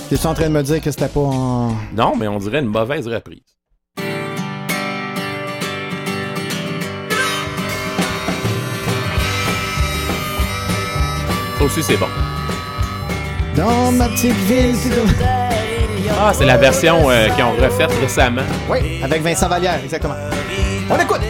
T'es-tu 0.10 0.28
en 0.28 0.34
train 0.36 0.48
de 0.50 0.54
me 0.54 0.62
dire 0.62 0.82
que 0.82 0.92
c'était 0.92 1.08
pas 1.08 1.20
en. 1.20 1.70
Non, 1.96 2.16
mais 2.16 2.28
on 2.28 2.38
dirait 2.38 2.60
une 2.60 2.68
mauvaise 2.68 3.08
reprise. 3.08 3.42
Aussi, 11.66 11.84
c'est 11.84 11.98
bon. 11.98 12.08
Dans 13.56 13.92
ma 13.92 14.08
petite 14.10 14.36
ville. 14.48 14.76
c'est 14.76 14.90
comme- 14.90 15.10
Ah, 16.18 16.32
c'est 16.34 16.46
la 16.46 16.58
version 16.58 17.10
euh, 17.10 17.28
qu'ils 17.30 17.44
ont 17.44 17.52
refaite 17.52 17.92
récemment. 18.00 18.42
Oui, 18.70 19.02
avec 19.04 19.22
Vincent 19.24 19.48
Vallière, 19.50 19.80
exactement. 19.84 20.16
On 20.90 20.98
écoute. 21.00 21.22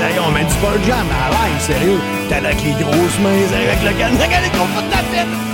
Hey, 0.00 0.18
on 0.18 0.30
met 0.32 0.44
du 0.44 0.54
Pearl 0.56 0.78
Jam 0.84 1.06
à 1.08 1.30
l'air, 1.30 1.60
sérieux. 1.60 2.00
T'as 2.28 2.38
avec 2.38 2.62
les 2.62 2.72
grosses 2.72 3.18
mains, 3.20 3.30
avec 3.30 3.80
le 3.82 3.98
gars, 3.98 4.08
regarde 4.08 4.44
les 4.44 4.50
gros 4.50 4.66
de 4.66 4.90
la 4.90 5.02
tête. 5.12 5.53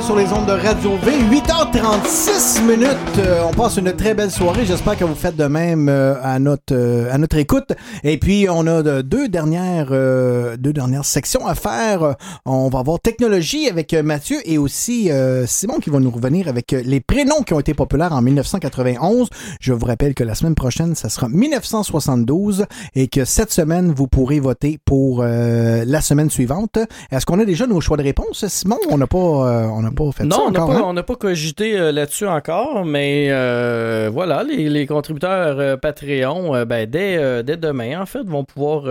Sur 0.00 0.16
les 0.16 0.32
ondes 0.32 0.46
de 0.46 0.52
Radio 0.52 0.96
V. 0.96 1.12
8h36 1.30 2.62
minutes. 2.64 2.88
Euh, 3.18 3.42
on 3.46 3.52
passe 3.52 3.76
une 3.76 3.92
très 3.92 4.14
belle 4.14 4.30
soirée. 4.30 4.64
J'espère 4.64 4.96
que 4.96 5.04
vous 5.04 5.14
faites 5.14 5.36
de 5.36 5.44
même 5.44 5.88
euh, 5.90 6.14
à 6.22 6.38
notre 6.38 6.72
euh, 6.74 7.12
à 7.12 7.18
notre 7.18 7.36
écoute. 7.36 7.72
Et 8.02 8.16
puis 8.16 8.46
on 8.50 8.66
a 8.66 8.82
de- 8.82 9.02
deux 9.02 9.28
dernières 9.28 9.88
euh, 9.90 10.56
deux 10.56 10.72
dernières 10.72 11.04
sections 11.04 11.46
à 11.46 11.54
faire. 11.54 12.16
On 12.46 12.68
va 12.70 12.78
avoir 12.78 13.00
technologie 13.00 13.68
avec 13.68 13.92
euh, 13.92 14.02
Mathieu 14.02 14.38
et 14.44 14.56
aussi 14.56 15.10
Simon 15.46 15.78
qui 15.78 15.90
va 15.90 16.00
nous 16.00 16.10
revenir 16.10 16.48
avec 16.48 16.72
les 16.72 17.00
prénoms 17.00 17.42
qui 17.42 17.52
ont 17.52 17.60
été 17.60 17.74
populaires 17.74 18.12
en 18.12 18.22
1991. 18.22 19.28
Je 19.60 19.72
vous 19.74 19.86
rappelle 19.86 20.14
que 20.14 20.24
la 20.24 20.34
semaine 20.34 20.54
prochaine, 20.54 20.94
ça 20.94 21.10
sera 21.10 21.28
1972 21.28 22.64
et 22.94 23.08
que 23.08 23.24
cette 23.26 23.52
semaine, 23.52 23.92
vous 23.94 24.06
pourrez 24.08 24.40
voter 24.40 24.78
pour 24.84 25.22
la 25.22 26.00
semaine 26.00 26.30
suivante. 26.30 26.78
Est-ce 27.10 27.26
qu'on 27.26 27.38
a 27.40 27.44
déjà 27.44 27.66
nos 27.66 27.80
choix 27.80 27.96
de 27.98 28.02
réponse, 28.02 28.46
Simon? 28.48 28.78
On 28.90 28.96
n'a 28.98 29.06
pas, 29.06 29.18
euh, 29.18 29.68
on 29.82 29.86
n'a 29.86 29.90
pas 29.92 30.12
fait 30.12 30.24
Non, 30.24 30.36
ça 30.36 30.42
on 30.46 30.50
n'a 30.50 30.62
encore, 30.62 30.74
pas, 30.74 30.80
hein? 30.80 30.84
on 30.86 30.92
n'a 30.92 31.02
pas 31.02 31.16
cogité 31.16 31.78
euh, 31.78 31.92
là-dessus 31.92 32.26
encore, 32.26 32.84
mais 32.84 33.28
euh, 33.30 34.10
voilà, 34.12 34.42
les, 34.44 34.68
les 34.68 34.86
contributeurs 34.86 35.58
euh, 35.58 35.76
Patreon, 35.76 36.64
ben, 36.64 36.88
dès, 36.88 37.42
dès 37.42 37.56
demain, 37.56 38.00
en 38.00 38.06
fait, 38.06 38.22
vont 38.24 38.44
pouvoir 38.44 38.82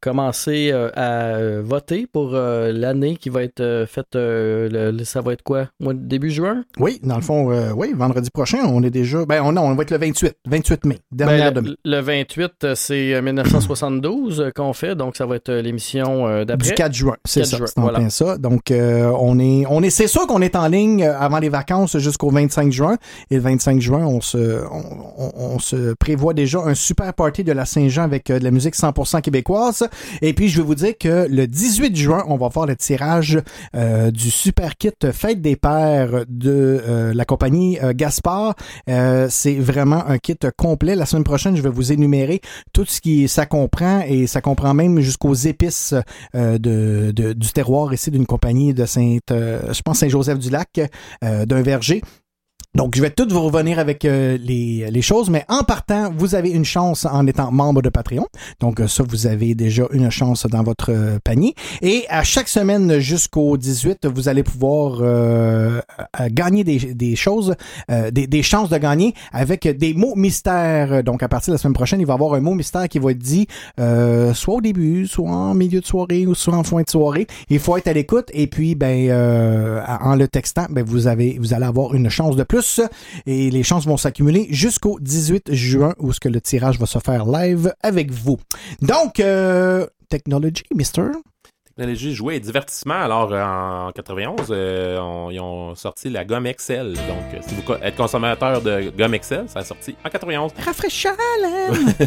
commencer 0.00 0.72
à 0.72 1.60
voter 1.62 2.06
pour 2.12 2.30
l'année 2.32 3.16
qui 3.16 3.28
va 3.28 3.42
être 3.42 3.84
faite. 3.88 4.14
le- 4.14 4.68
le- 4.92 5.04
ça 5.04 5.20
va 5.20 5.32
être 5.32 5.42
quoi? 5.42 5.68
Début 5.80 6.30
juin? 6.30 6.64
Oui, 6.78 7.00
dans 7.02 7.16
le 7.16 7.22
fond, 7.22 7.50
oui, 7.76 7.92
vendredi 7.94 8.30
prochain, 8.30 8.58
on 8.66 8.82
est 8.82 8.90
déjà. 8.90 9.24
Ben, 9.26 9.42
on, 9.42 9.52
non, 9.52 9.62
on 9.62 9.74
va 9.74 9.82
être 9.82 9.90
le 9.90 9.98
28, 9.98 10.34
28 10.46 10.84
mai, 10.84 10.98
dernière 11.12 11.52
Ben, 11.52 11.62
demain. 11.62 11.74
le, 11.84 11.90
le 11.96 12.00
28, 12.00 12.52
euh, 12.64 12.74
c'est 12.74 13.14
euh, 13.14 13.22
1972 13.22 14.40
euh, 14.40 14.50
qu'on 14.54 14.72
fait, 14.72 14.94
donc 14.94 15.16
ça 15.16 15.26
va 15.26 15.36
être 15.36 15.52
l'émission 15.52 16.44
d'après. 16.44 16.68
Du 16.68 16.74
4 16.74 16.92
juin, 16.92 17.16
c'est 17.24 17.40
4 17.40 17.48
ça, 17.50 17.56
juin, 17.58 17.66
voilà. 17.76 18.10
ça. 18.10 18.38
Donc, 18.38 18.70
on 18.70 19.38
est, 19.38 19.64
on 19.68 19.82
est, 19.82 19.90
c'est 19.98 20.06
sûr 20.06 20.28
qu'on 20.28 20.42
est 20.42 20.54
en 20.54 20.68
ligne 20.68 21.02
euh, 21.02 21.18
avant 21.18 21.40
les 21.40 21.48
vacances 21.48 21.98
jusqu'au 21.98 22.30
25 22.30 22.70
juin. 22.70 22.98
Et 23.32 23.34
le 23.34 23.40
25 23.40 23.80
juin, 23.80 24.06
on 24.06 24.20
se, 24.20 24.62
on, 24.70 25.58
se 25.58 25.92
prévoit 25.94 26.34
déjà 26.34 26.60
un 26.60 26.74
super 26.74 27.12
party 27.12 27.42
de 27.42 27.50
la 27.50 27.64
Saint-Jean 27.64 28.04
avec 28.04 28.30
euh, 28.30 28.38
de 28.38 28.44
la 28.44 28.52
musique 28.52 28.76
100% 28.76 29.22
québécoise. 29.22 29.88
Et 30.22 30.34
puis, 30.34 30.48
je 30.50 30.60
vais 30.60 30.64
vous 30.64 30.76
dire 30.76 30.96
que 30.96 31.26
le 31.28 31.48
18 31.48 31.96
juin, 31.96 32.22
on 32.28 32.36
va 32.36 32.48
faire 32.48 32.66
le 32.66 32.76
tirage 32.76 33.40
euh, 33.74 34.12
du 34.12 34.30
super 34.30 34.76
kit 34.76 34.92
Fête 35.10 35.42
des 35.42 35.56
Pères 35.56 36.24
de 36.28 37.10
la 37.12 37.24
compagnie 37.24 37.80
euh, 37.82 37.92
Gaspard. 37.92 38.54
C'est 38.86 39.56
vraiment 39.58 40.06
un 40.06 40.18
kit 40.18 40.38
complet. 40.56 40.94
La 40.94 41.06
semaine 41.06 41.24
prochaine, 41.24 41.56
je 41.56 41.62
vais 41.62 41.70
vous 41.70 41.90
énumérer 41.90 42.40
tout 42.72 42.84
ce 42.86 43.00
qui 43.00 43.26
ça 43.26 43.46
comprend 43.46 44.02
et 44.06 44.28
ça 44.28 44.40
comprend 44.40 44.74
même 44.74 45.00
jusqu'aux 45.00 45.34
épices 45.34 45.92
de, 46.34 47.10
du 47.10 47.48
terroir 47.52 47.92
ici 47.92 48.12
d'une 48.12 48.26
compagnie 48.26 48.74
de 48.74 48.86
Sainte, 48.86 49.32
Saint-Joseph-du-Lac, 49.94 50.80
euh, 51.24 51.46
d'un 51.46 51.62
verger. 51.62 52.02
Donc, 52.78 52.94
je 52.94 53.02
vais 53.02 53.10
tout 53.10 53.26
vous 53.28 53.42
revenir 53.42 53.80
avec 53.80 54.04
euh, 54.04 54.38
les, 54.40 54.88
les 54.88 55.02
choses, 55.02 55.30
mais 55.30 55.44
en 55.48 55.64
partant, 55.64 56.12
vous 56.16 56.36
avez 56.36 56.50
une 56.50 56.64
chance 56.64 57.06
en 57.06 57.26
étant 57.26 57.50
membre 57.50 57.82
de 57.82 57.88
Patreon. 57.88 58.28
Donc, 58.60 58.78
euh, 58.78 58.86
ça, 58.86 59.02
vous 59.02 59.26
avez 59.26 59.56
déjà 59.56 59.82
une 59.90 60.08
chance 60.10 60.46
dans 60.46 60.62
votre 60.62 60.92
euh, 60.92 61.18
panier. 61.24 61.56
Et 61.82 62.04
à 62.08 62.22
chaque 62.22 62.46
semaine 62.46 63.00
jusqu'au 63.00 63.56
18, 63.56 64.06
vous 64.06 64.28
allez 64.28 64.44
pouvoir 64.44 64.98
euh, 65.00 65.80
gagner 66.30 66.62
des, 66.62 66.78
des 66.94 67.16
choses, 67.16 67.56
euh, 67.90 68.12
des, 68.12 68.28
des 68.28 68.44
chances 68.44 68.70
de 68.70 68.78
gagner 68.78 69.12
avec 69.32 69.66
des 69.66 69.92
mots 69.92 70.14
mystères. 70.14 71.02
Donc, 71.02 71.24
à 71.24 71.28
partir 71.28 71.50
de 71.50 71.54
la 71.54 71.58
semaine 71.58 71.74
prochaine, 71.74 71.98
il 71.98 72.06
va 72.06 72.12
y 72.12 72.14
avoir 72.14 72.34
un 72.34 72.40
mot 72.40 72.54
mystère 72.54 72.88
qui 72.88 73.00
va 73.00 73.10
être 73.10 73.18
dit 73.18 73.48
soit 73.76 74.54
au 74.54 74.60
début, 74.60 75.08
soit 75.08 75.28
en 75.28 75.52
milieu 75.52 75.80
de 75.80 75.86
soirée 75.86 76.28
ou 76.28 76.36
soit 76.36 76.54
en 76.54 76.62
fin 76.62 76.82
de 76.82 76.88
soirée. 76.88 77.26
Il 77.50 77.58
faut 77.58 77.76
être 77.76 77.88
à 77.88 77.92
l'écoute 77.92 78.28
et 78.32 78.46
puis, 78.46 78.76
ben, 78.76 79.10
en 80.00 80.14
le 80.14 80.28
textant, 80.28 80.66
ben, 80.70 80.84
vous 80.84 81.08
avez, 81.08 81.38
vous 81.40 81.54
allez 81.54 81.66
avoir 81.66 81.96
une 81.96 82.08
chance 82.08 82.36
de 82.36 82.44
plus 82.44 82.67
et 83.26 83.50
les 83.50 83.62
chances 83.62 83.86
vont 83.86 83.96
s'accumuler 83.96 84.46
jusqu'au 84.50 84.98
18 85.00 85.52
juin 85.54 85.94
où 85.98 86.12
ce 86.12 86.20
que 86.20 86.28
le 86.28 86.40
tirage 86.40 86.78
va 86.78 86.86
se 86.86 86.98
faire 86.98 87.24
live 87.26 87.72
avec 87.82 88.10
vous. 88.10 88.38
Donc, 88.82 89.20
euh, 89.20 89.86
technology, 90.08 90.62
Mister? 90.74 91.02
Technologie, 91.76 92.12
jouets 92.14 92.36
et 92.36 92.40
divertissement. 92.40 92.94
Alors, 93.00 93.32
euh, 93.32 93.40
en 93.88 93.92
91, 93.92 94.48
euh, 94.50 94.98
on- 94.98 95.30
ils 95.30 95.38
ont 95.38 95.76
sorti 95.76 96.10
la 96.10 96.24
gomme 96.24 96.46
Excel. 96.46 96.94
Donc, 96.94 97.34
euh, 97.34 97.38
si 97.46 97.54
vous 97.54 97.62
êtes 97.82 97.94
consommateur 97.94 98.60
de 98.62 98.90
gomme 98.98 99.14
Excel, 99.14 99.44
ça 99.48 99.60
a 99.60 99.64
sorti 99.64 99.94
en 100.04 100.10
91. 100.10 100.50
Rafraîchant, 100.64 101.10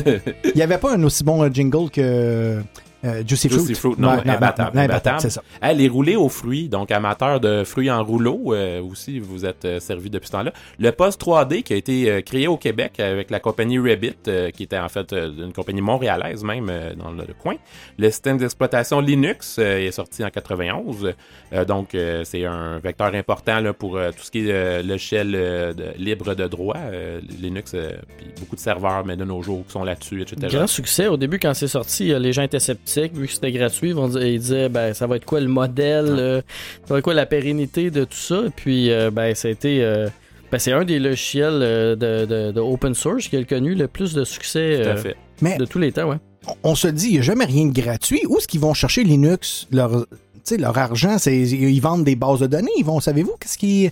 Il 0.43 0.51
n'y 0.55 0.61
avait 0.61 0.77
pas 0.77 0.93
un 0.93 1.03
aussi 1.03 1.23
bon 1.23 1.49
jingle 1.53 1.89
que 1.89 2.61
euh, 3.03 3.23
Juicy 3.27 3.49
Fruit. 3.49 3.59
Juicy 3.65 3.75
Fruit, 3.79 3.95
non, 3.97 4.09
imbattable, 4.09 4.75
non, 4.77 4.83
imbattable. 4.83 5.21
c'est 5.21 5.29
ça. 5.29 5.43
Ah, 5.61 5.73
les 5.73 5.87
roulés 5.87 6.15
aux 6.15 6.29
fruits, 6.29 6.69
donc 6.69 6.91
amateur 6.91 7.39
de 7.39 7.63
fruits 7.63 7.89
en 7.91 8.03
rouleau, 8.03 8.53
euh, 8.53 8.81
aussi, 8.81 9.19
vous 9.19 9.45
êtes 9.45 9.65
euh, 9.65 9.79
servi 9.79 10.09
depuis 10.09 10.27
ce 10.27 10.31
temps-là. 10.33 10.53
Le 10.79 10.91
poste 10.91 11.21
3D 11.21 11.63
qui 11.63 11.73
a 11.73 11.75
été 11.75 12.09
euh, 12.09 12.21
créé 12.21 12.47
au 12.47 12.57
Québec 12.57 12.99
avec 12.99 13.31
la 13.31 13.39
compagnie 13.39 13.79
Rabbit, 13.79 14.13
euh, 14.27 14.49
qui 14.51 14.63
était 14.63 14.77
en 14.79 14.89
fait 14.89 15.13
euh, 15.13 15.31
une 15.45 15.53
compagnie 15.53 15.81
montréalaise 15.81 16.43
même 16.43 16.67
euh, 16.69 16.93
dans 16.95 17.11
le, 17.11 17.23
le 17.27 17.33
coin. 17.33 17.55
Le 17.97 18.09
système 18.09 18.37
d'exploitation 18.37 18.99
Linux 18.99 19.57
euh, 19.59 19.77
est 19.79 19.91
sorti 19.91 20.23
en 20.23 20.29
91, 20.29 21.13
Euh, 21.53 21.65
donc 21.65 21.95
euh, 21.95 22.23
c'est 22.23 22.45
un 22.45 22.79
vecteur 22.79 23.13
important 23.13 23.59
là, 23.59 23.73
pour 23.73 23.97
euh, 23.97 24.11
tout 24.11 24.23
ce 24.23 24.31
qui 24.31 24.47
est 24.47 24.51
euh, 24.51 24.81
euh, 24.83 25.73
de- 25.73 25.83
libre 25.97 26.33
de 26.35 26.47
droit. 26.47 26.77
euh, 26.77 27.19
Linux, 27.41 27.73
euh, 27.75 27.91
puis 28.17 28.27
beaucoup 28.39 28.55
de 28.55 28.61
serveurs, 28.61 29.05
mais 29.05 29.15
de 29.17 29.25
nos 29.25 29.41
jours, 29.41 29.65
qui 29.65 29.71
sont 29.71 29.83
là-dessus, 29.83 30.21
etc. 30.21 30.47
Grand 30.55 30.67
succès. 30.67 31.07
Au 31.07 31.17
début, 31.17 31.39
quand 31.39 31.53
c'est 31.53 31.67
sorti, 31.67 32.13
euh, 32.13 32.19
les 32.19 32.31
gens 32.33 32.43
étaient 32.43 32.59
sceptiques, 32.59 32.90
vu 33.13 33.27
que 33.27 33.33
c'était 33.33 33.51
gratuit. 33.51 33.89
Ils, 33.89 33.95
vont 33.95 34.07
dire- 34.07 34.23
ils 34.25 34.39
disaient, 34.39 34.69
ben, 34.69 34.93
ça 34.93 35.07
va 35.07 35.15
être 35.15 35.25
quoi 35.25 35.39
le 35.39 35.47
modèle, 35.47 36.05
euh, 36.09 36.41
ça 36.85 36.93
va 36.93 36.97
être 36.99 37.03
quoi 37.03 37.13
la 37.13 37.25
pérennité 37.25 37.89
de 37.91 38.03
tout 38.03 38.17
ça? 38.17 38.43
Puis, 38.55 38.91
euh, 38.91 39.09
ben, 39.11 39.33
ça 39.35 39.47
a 39.47 39.51
été. 39.51 39.83
euh, 39.83 40.07
ben, 40.51 40.59
c'est 40.59 40.73
un 40.73 40.83
des 40.83 40.99
logiciels 40.99 41.59
euh, 41.61 41.95
de, 41.95 42.25
de- 42.25 42.51
de 42.51 42.59
open 42.59 42.93
source 42.93 43.27
qui 43.29 43.37
a 43.37 43.43
connu 43.43 43.73
le 43.75 43.87
plus 43.87 44.13
de 44.13 44.23
succès 44.23 44.81
Tout 44.83 44.89
à 44.89 44.91
euh, 44.93 44.97
fait. 44.97 45.15
Mais- 45.41 45.57
de 45.57 45.65
tous 45.65 45.79
les 45.79 45.91
temps, 45.91 46.09
ouais. 46.09 46.17
on 46.63 46.75
se 46.75 46.87
dit, 46.89 47.07
il 47.07 47.13
n'y 47.13 47.19
a 47.19 47.21
jamais 47.21 47.45
rien 47.45 47.65
de 47.65 47.73
gratuit. 47.73 48.21
Où 48.27 48.37
est-ce 48.37 48.47
qu'ils 48.47 48.59
vont 48.59 48.73
chercher 48.73 49.03
Linux, 49.03 49.67
leur, 49.71 49.91
tu 49.91 50.17
sais, 50.43 50.57
leur 50.57 50.77
argent? 50.77 51.17
C'est, 51.17 51.39
ils 51.39 51.79
vendent 51.79 52.03
des 52.03 52.15
bases 52.15 52.39
de 52.41 52.47
données. 52.47 52.71
Ils 52.77 52.85
vont, 52.85 52.99
savez-vous, 52.99 53.35
qu'est-ce 53.39 53.57
qui. 53.57 53.89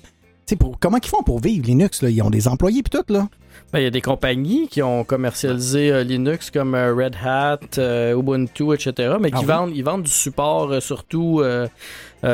Pour, 0.55 0.79
comment 0.79 0.97
ils 1.01 1.07
font 1.09 1.23
pour 1.23 1.39
vivre 1.39 1.65
Linux? 1.65 2.01
Là? 2.01 2.09
Ils 2.09 2.21
ont 2.21 2.29
des 2.29 2.47
employés 2.47 2.81
puis 2.83 2.89
tout, 2.89 3.13
là. 3.13 3.27
Ben, 3.71 3.79
Il 3.79 3.83
y 3.83 3.87
a 3.87 3.91
des 3.91 4.01
compagnies 4.01 4.67
qui 4.67 4.81
ont 4.81 5.03
commercialisé 5.03 5.91
euh, 5.91 6.03
Linux 6.03 6.49
comme 6.49 6.73
euh, 6.73 6.93
Red 6.93 7.15
Hat, 7.23 7.59
euh, 7.77 8.17
Ubuntu, 8.17 8.73
etc. 8.73 9.15
Mais 9.19 9.29
qui 9.29 9.37
Ah 9.37 9.41
oui? 9.41 9.45
vendent, 9.45 9.71
ils 9.75 9.83
vendent 9.83 10.03
du 10.03 10.11
support 10.11 10.81
surtout. 10.81 11.43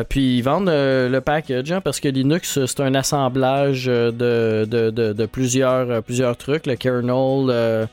puis 0.09 0.37
ils 0.37 0.41
vendent 0.41 0.69
le 0.69 1.19
package 1.19 1.71
hein, 1.71 1.81
parce 1.81 1.99
que 1.99 2.07
Linux 2.07 2.59
c'est 2.65 2.79
un 2.79 2.95
assemblage 2.95 3.85
de, 3.85 4.11
de, 4.11 4.89
de, 4.91 5.13
de 5.13 5.25
plusieurs, 5.25 6.01
plusieurs 6.03 6.37
trucs, 6.37 6.65
le 6.67 6.75
kernel, 6.75 7.87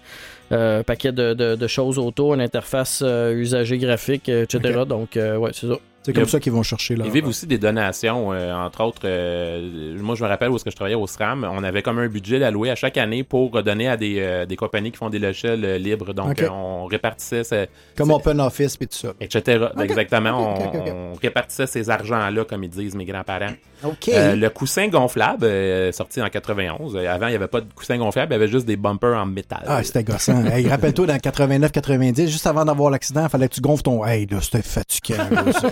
un 0.51 0.83
paquet 0.83 1.13
de, 1.13 1.67
choses 1.67 1.99
autour, 1.99 2.35
une 2.35 2.41
interface 2.41 3.03
usagée 3.03 3.79
graphique, 3.79 4.29
etc. 4.29 4.81
Donc 4.89 5.11
ouais, 5.17 5.51
c'est 5.53 5.67
ça. 5.69 5.75
C'est 6.05 6.13
comme 6.13 6.27
ça 6.27 6.41
qu'ils 6.41 6.53
vont 6.53 6.63
chercher 6.65 6.97
là. 6.97 7.05
Ils 7.07 7.13
vivent 7.13 7.29
aussi 7.29 7.47
des 7.47 7.59
donations, 7.59 8.33
euh, 8.33 8.53
entre 8.55 8.83
autres. 8.83 9.03
euh, 9.05 9.97
moi, 10.01 10.15
je 10.17 10.25
me 10.25 10.29
rappelle 10.29 10.49
où 10.51 10.57
est-ce 10.57 10.65
que 10.65 10.71
je 10.71 10.75
travaillais 10.77 10.97
au 10.97 11.07
SRAM. 11.07 11.49
On 11.51 11.63
avait 11.63 11.83
comme 11.83 11.99
un 11.99 12.09
budget 12.09 12.43
alloué 12.43 12.71
à 12.71 12.75
chaque 12.75 12.97
année 12.97 13.23
pour 13.23 13.63
donner 13.63 13.89
à 13.89 13.97
des, 13.97 14.17
euh, 14.19 14.45
des 14.47 14.57
compagnies 14.57 14.91
qui 14.91 14.97
font 14.99 15.11
des 15.11 15.19
logiciels 15.21 15.65
euh, 15.65 15.79
libres. 15.79 16.13
Donc, 16.13 16.43
euh, 16.43 16.49
on 16.51 16.87
répartissait, 16.87 17.45
ce- 17.45 17.67
Comme 17.97 18.11
Open 18.11 18.41
Office 18.41 18.77
puis 18.77 18.89
tout 18.89 18.97
ça. 18.97 19.13
etc. 19.21 19.67
Exactement. 19.81 20.57
on, 20.59 21.13
on 21.13 21.13
répartissait 21.15 21.67
ces 21.67 21.89
argents-là, 21.89 22.45
comme 22.45 22.65
ils 22.65 22.71
disent 22.71 22.95
mes 22.97 23.05
grands-parents. 23.05 23.53
Euh, 24.09 24.37
le 24.37 24.51
coussin 24.51 24.89
gonflable, 24.89 25.45
euh, 25.45 25.93
sorti 25.93 26.23
en 26.23 26.29
91. 26.29 26.97
Euh, 26.97 27.09
Avant, 27.09 27.27
il 27.27 27.31
n'y 27.31 27.37
avait 27.37 27.49
pas 27.49 27.61
de 27.61 27.73
coussin 27.75 27.97
gonflable, 27.99 28.33
il 28.33 28.35
y 28.35 28.37
avait 28.37 28.49
juste 28.49 28.67
des 28.67 28.77
bumpers 28.77 29.17
en 29.17 29.27
métal. 29.27 29.63
Ah, 29.67 29.83
c'était 29.83 30.05
gossant. 30.05 30.45
hey, 30.53 30.69
rappelle-toi, 30.69 31.07
dans 31.07 31.17
89-90, 31.17 32.29
juste 32.29 32.47
avant 32.47 32.65
d'avoir 32.65 32.91
l'accident, 32.91 33.25
il 33.25 33.29
fallait 33.29 33.49
que 33.49 33.55
tu 33.55 33.61
gonfles 33.61 33.83
ton. 33.83 34.05
Hey, 34.05 34.27
là, 34.27 34.39
c'était 34.41 34.63
ça. 34.63 34.83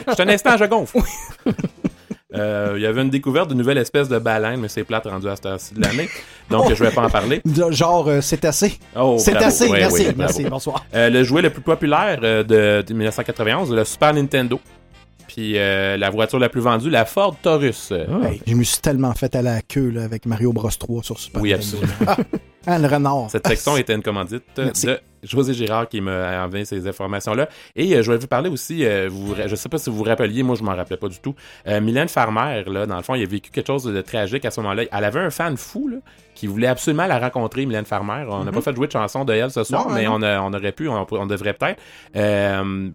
Juste 0.09 0.21
un 0.21 0.29
instant, 0.29 0.57
je 0.57 0.65
gonfle. 0.65 0.99
Euh, 2.35 2.75
Il 2.77 2.83
y 2.83 2.87
avait 2.87 3.03
une 3.03 3.11
découverte 3.11 3.49
d'une 3.49 3.59
nouvelle 3.59 3.79
espèce 3.79 4.09
de 4.09 4.19
baleine, 4.19 4.61
mais 4.61 4.69
c'est 4.69 4.85
plate 4.85 5.07
rendu 5.07 5.29
à 5.29 5.37
cette 5.37 5.47
heure-ci 5.47 5.75
de 5.75 5.81
l'année. 5.81 6.09
Donc, 6.49 6.73
je 6.73 6.85
vais 6.85 6.91
pas 6.91 7.03
en 7.03 7.11
parler. 7.11 7.43
Genre, 7.71 8.09
euh, 8.09 8.21
c'est 8.21 8.45
assez. 8.45 8.79
Oh, 8.97 9.17
c'est 9.19 9.37
assez. 9.37 9.69
Ouais, 9.69 9.81
merci, 9.81 10.07
merci. 10.17 10.45
Bonsoir. 10.45 10.85
Euh, 10.95 11.11
le 11.11 11.25
jouet 11.25 11.43
le 11.43 11.51
plus 11.51 11.63
populaire 11.63 12.21
de, 12.21 12.83
de 12.83 12.93
1991, 12.93 13.73
le 13.73 13.85
Super 13.85 14.15
Nintendo. 14.15 14.61
Puis 15.33 15.57
euh, 15.59 15.97
la 15.97 16.11
voiture 16.11 16.41
la 16.41 16.49
plus 16.49 16.61
vendue, 16.61 16.91
la 16.91 17.05
Ford 17.05 17.37
Taurus. 17.41 17.93
Hey, 17.93 18.41
je 18.47 18.55
me 18.55 18.65
suis 18.65 18.81
tellement 18.81 19.13
fait 19.15 19.35
à 19.37 19.43
la 19.43 19.63
queue 19.63 19.91
là, 19.91 20.03
avec 20.03 20.27
Mario 20.27 20.53
Bros 20.53 20.69
3 20.71 21.05
sur 21.05 21.19
Super 21.21 21.41
Oui, 21.41 21.51
Nintendo. 21.53 21.79
absolument. 21.83 22.17
Ah, 22.67 22.79
le 22.79 22.89
renard. 22.89 23.31
Cette 23.31 23.47
section 23.47 23.75
était 23.79 23.95
une 23.95 24.03
commandite 24.03 24.43
Merci. 24.59 24.85
de 24.87 25.01
José 25.23 25.53
Girard 25.55 25.89
qui 25.89 26.01
m'a 26.01 26.45
envoyé 26.45 26.65
ces 26.65 26.87
informations-là. 26.87 27.49
Et 27.77 27.95
euh, 27.95 28.03
je 28.03 28.11
vais 28.13 28.19
vous 28.19 28.27
parler 28.27 28.49
aussi, 28.51 28.85
euh, 28.85 29.09
vous, 29.11 29.35
je 29.47 29.55
sais 29.55 29.69
pas 29.69 29.79
si 29.79 29.91
vous 29.91 29.97
vous 29.97 30.05
rappeliez, 30.05 30.43
moi 30.43 30.57
je 30.59 30.63
m'en 30.63 30.75
rappelais 30.75 30.97
pas 30.97 31.09
du 31.09 31.19
tout. 31.21 31.35
Euh, 31.67 31.81
Mylène 31.81 32.09
Farmer, 32.09 32.63
là, 32.67 32.87
dans 32.87 32.97
le 32.97 33.03
fond, 33.03 33.15
il 33.15 33.23
a 33.23 33.27
vécu 33.27 33.51
quelque 33.51 33.67
chose 33.67 33.85
de 33.85 34.01
tragique 34.01 34.45
à 34.45 34.51
ce 34.51 34.61
moment-là. 34.61 34.85
Elle 34.91 35.05
avait 35.05 35.21
un 35.21 35.31
fan 35.31 35.57
fou 35.57 35.89
là, 35.89 35.97
qui 36.35 36.47
voulait 36.47 36.67
absolument 36.69 37.07
la 37.07 37.19
rencontrer, 37.19 37.67
Mylène 37.67 37.85
Farmer. 37.85 38.25
On 38.29 38.39
n'a 38.45 38.51
Mhm. 38.51 38.53
pas 38.55 38.61
fait 38.63 38.75
jouer 38.75 38.87
de 38.87 38.93
chanson 38.93 39.25
de 39.25 39.33
elle 39.33 39.51
ce 39.51 39.63
soir, 39.65 39.89
Non, 39.89 39.95
mais 39.95 40.05
non. 40.05 40.15
on, 40.17 40.23
a- 40.23 40.41
on 40.41 40.53
aurait 40.55 40.73
pu, 40.73 40.89
on, 40.89 41.07
on 41.11 41.27
devrait 41.27 41.53
peut-être. 41.55 41.81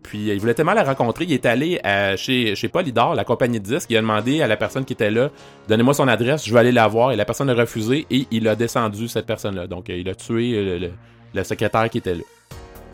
Puis 0.03 0.29
il 0.31 0.39
voulait 0.39 0.53
tellement 0.53 0.73
la 0.73 0.83
rencontrer, 0.83 1.25
il 1.25 1.33
est 1.33 1.45
allé 1.45 1.79
à- 1.83 2.15
chez, 2.15 2.55
chez 2.55 2.67
Polydor, 2.69 3.15
la 3.15 3.23
compagnie 3.23 3.59
de 3.59 3.65
disques, 3.65 3.89
il 3.89 3.97
a 3.97 4.01
demandé 4.01 4.41
à 4.41 4.47
la 4.47 4.57
personne 4.57 4.85
qui 4.85 4.93
était 4.93 5.11
là, 5.11 5.29
donnez-moi 5.67 5.93
son 5.93 6.07
adresse, 6.07 6.45
je 6.47 6.53
vais 6.53 6.59
aller 6.59 6.71
la 6.71 6.87
voir. 6.87 7.11
Et 7.11 7.15
la 7.15 7.25
personne 7.25 7.49
a 7.49 7.53
refusé 7.53 8.05
et 8.09 8.25
il 8.31 8.47
a 8.47 8.55
descendu 8.55 9.07
cette 9.07 9.25
personne-là. 9.25 9.67
Donc 9.67 9.89
il 9.89 10.07
a 10.09 10.15
tué 10.15 10.79
le, 10.79 10.91
le 11.35 11.43
secrétaire 11.43 11.89
qui 11.89 11.99
était 11.99 12.15
là. 12.15 12.23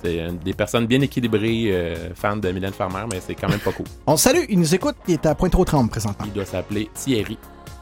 C'est 0.03 0.43
des 0.43 0.53
personnes 0.53 0.87
bien 0.87 0.99
équilibrées, 1.01 1.65
euh, 1.67 2.09
fans 2.15 2.35
de 2.35 2.51
Mylène 2.51 2.73
Farmer, 2.73 3.03
mais 3.11 3.19
c'est 3.25 3.35
quand 3.35 3.49
même 3.49 3.59
pas 3.59 3.71
cool. 3.71 3.85
On 4.07 4.17
salue, 4.17 4.45
il 4.49 4.59
nous 4.59 4.73
écoute, 4.73 4.95
il 5.07 5.13
est 5.13 5.25
à 5.27 5.35
Pointe-aux-Trembles 5.35 5.91
présentement. 5.91 6.25
Il 6.25 6.33
doit 6.33 6.45
s'appeler 6.45 6.89
Thierry. 6.95 7.37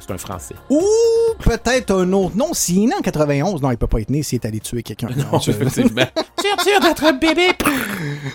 C'est 0.09 0.15
un 0.15 0.17
Français. 0.17 0.55
Ou 0.71 0.81
peut-être 1.39 1.91
un 1.93 2.11
autre 2.13 2.35
nom. 2.35 2.51
S'il 2.53 2.83
est 2.83 2.87
né 2.87 2.93
en 2.97 3.01
91, 3.01 3.61
non, 3.61 3.69
il 3.69 3.77
peut 3.77 3.85
pas 3.85 3.99
être 3.99 4.09
né 4.09 4.23
s'il 4.23 4.37
est 4.41 4.45
allé 4.47 4.59
tuer 4.59 4.81
quelqu'un. 4.81 5.09
Non, 5.31 5.37
effectivement. 5.39 6.01
Sûr, 6.41 6.61
sûr 6.61 6.79
d'être 6.79 7.03
un 7.03 7.13
bébé. 7.13 7.49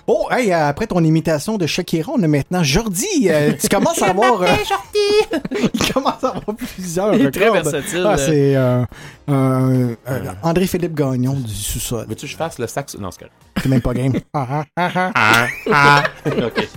Oh, 0.07 0.27
hey, 0.31 0.53
euh, 0.53 0.67
après 0.69 0.87
ton 0.87 1.03
imitation 1.03 1.57
de 1.57 1.65
Shakira, 1.67 2.11
on 2.15 2.21
a 2.23 2.27
maintenant 2.27 2.63
Jordi. 2.63 3.27
Euh, 3.29 3.51
tu 3.59 3.67
commences 3.67 4.01
à 4.01 4.07
avoir. 4.11 4.41
euh, 4.43 4.47
il 5.73 5.93
commence 5.93 6.23
à 6.23 6.29
avoir 6.29 6.55
plusieurs. 6.55 7.13
Il 7.15 7.25
est 7.25 7.31
très 7.31 7.51
versatile. 7.51 8.05
Ah, 8.07 8.17
c'est 8.17 8.55
euh, 8.55 8.83
euh, 9.29 9.95
euh, 10.07 10.19
André-Philippe 10.43 10.93
Gagnon 10.95 11.33
du 11.33 11.53
sous-sol. 11.53 12.05
Veux-tu 12.07 12.25
que 12.27 12.31
je 12.31 12.37
fasse 12.37 12.57
le 12.59 12.67
sax? 12.67 12.95
Non, 12.97 13.11
c'est 13.11 13.19
correct. 13.19 13.33
C'est 13.61 13.69
même 13.69 13.81
pas 13.81 13.93
game. 13.93 14.13
Ah, 14.33 14.47
ah, 14.49 14.63
ah, 14.77 14.91
ah. 14.95 15.11
Ah, 15.15 15.47
ah. 15.73 16.03
OK. 16.45 16.67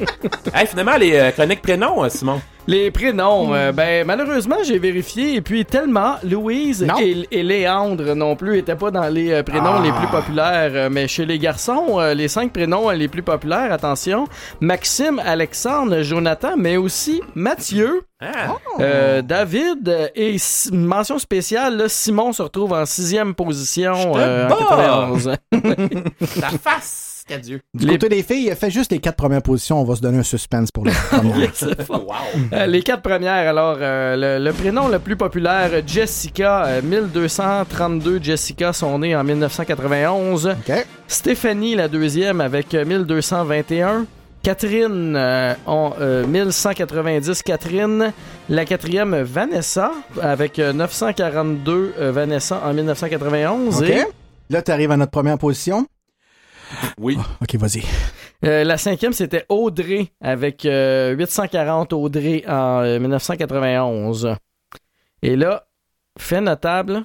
Hey, 0.54 0.66
finalement, 0.66 0.96
les 0.96 1.12
euh, 1.14 1.30
chroniques 1.30 1.62
prénoms, 1.62 2.02
euh, 2.04 2.08
Simon. 2.08 2.40
Les 2.70 2.90
prénoms, 2.90 3.54
euh, 3.54 3.72
ben 3.72 4.06
malheureusement 4.06 4.56
j'ai 4.62 4.78
vérifié 4.78 5.34
et 5.36 5.40
puis 5.40 5.64
tellement 5.64 6.16
Louise 6.22 6.86
et, 7.00 7.26
et 7.30 7.42
Léandre 7.42 8.14
non 8.14 8.36
plus 8.36 8.58
étaient 8.58 8.76
pas 8.76 8.90
dans 8.90 9.08
les 9.08 9.32
euh, 9.32 9.42
prénoms 9.42 9.76
Ah. 9.78 9.82
les 9.82 9.90
plus 9.90 10.06
populaires, 10.08 10.70
euh, 10.74 10.88
mais 10.92 11.08
chez 11.08 11.24
les 11.24 11.38
garçons 11.38 11.98
euh, 11.98 12.12
les 12.12 12.28
cinq 12.28 12.52
prénoms 12.52 12.90
euh, 12.90 12.92
les 12.92 13.08
plus 13.08 13.22
populaires, 13.22 13.72
attention, 13.72 14.26
Maxime, 14.60 15.18
Alexandre, 15.24 16.02
Jonathan, 16.02 16.56
mais 16.58 16.76
aussi 16.76 17.22
Mathieu. 17.34 18.02
Ah. 18.20 18.56
Euh, 18.80 19.22
David 19.22 19.88
euh, 19.88 20.08
et 20.14 20.34
s- 20.34 20.68
mention 20.72 21.18
spéciale, 21.18 21.76
là, 21.76 21.88
Simon 21.88 22.32
se 22.34 22.42
retrouve 22.42 22.72
en 22.74 22.84
sixième 22.84 23.32
position 23.34 24.12
euh, 24.16 24.46
en 24.46 24.48
bats! 24.50 24.56
91. 24.68 25.36
Ta 26.40 26.48
face, 26.62 27.07
Du 27.74 27.86
côté 27.86 28.08
des 28.08 28.22
filles, 28.22 28.52
fais 28.58 28.70
juste 28.70 28.92
les 28.92 28.98
quatre 28.98 29.16
premières 29.16 29.42
positions. 29.42 29.80
On 29.80 29.84
va 29.84 29.96
se 29.96 30.00
donner 30.00 30.18
un 30.18 30.22
suspense 30.22 30.70
pour 30.70 30.84
les 30.84 30.92
premières. 31.10 31.52
Euh, 32.52 32.66
les 32.66 32.82
quatre 32.82 33.02
premières, 33.02 33.48
alors, 33.48 33.76
euh, 33.80 34.38
le, 34.38 34.44
le 34.44 34.52
prénom 34.52 34.88
le 34.88 34.98
plus 34.98 35.16
populaire, 35.16 35.70
Jessica, 35.86 36.64
euh, 36.66 36.82
1232 36.82 38.20
Jessica 38.22 38.72
sont 38.72 38.98
nés 38.98 39.14
en 39.16 39.24
1991. 39.24 40.54
Stéphanie, 41.06 41.74
la 41.74 41.88
deuxième, 41.88 42.40
avec 42.40 42.74
euh, 42.74 42.84
1221. 42.84 44.06
Catherine, 44.42 45.14
euh, 45.16 45.52
ont, 45.66 45.92
euh, 46.00 46.24
1190 46.26 47.42
Catherine. 47.42 48.12
La 48.48 48.64
quatrième, 48.64 49.16
Vanessa, 49.22 49.92
avec 50.22 50.58
euh, 50.58 50.72
942 50.72 51.94
euh, 51.98 52.12
Vanessa 52.12 52.62
en 52.64 52.72
1991. 52.72 53.82
OK. 53.82 53.88
Et 53.88 54.04
Là, 54.50 54.62
tu 54.62 54.70
arrives 54.70 54.90
à 54.90 54.96
notre 54.96 55.10
première 55.10 55.36
position. 55.38 55.86
Oui. 56.98 57.16
OK, 57.42 57.54
vas-y. 57.56 57.82
euh, 58.44 58.64
la 58.64 58.76
cinquième, 58.76 59.12
c'était 59.12 59.44
Audrey, 59.48 60.10
avec 60.20 60.64
euh, 60.66 61.14
840 61.14 61.92
Audrey 61.92 62.44
en 62.46 62.82
euh, 62.82 62.98
1991. 62.98 64.34
Et 65.22 65.36
là, 65.36 65.66
fait 66.18 66.40
notable. 66.40 67.02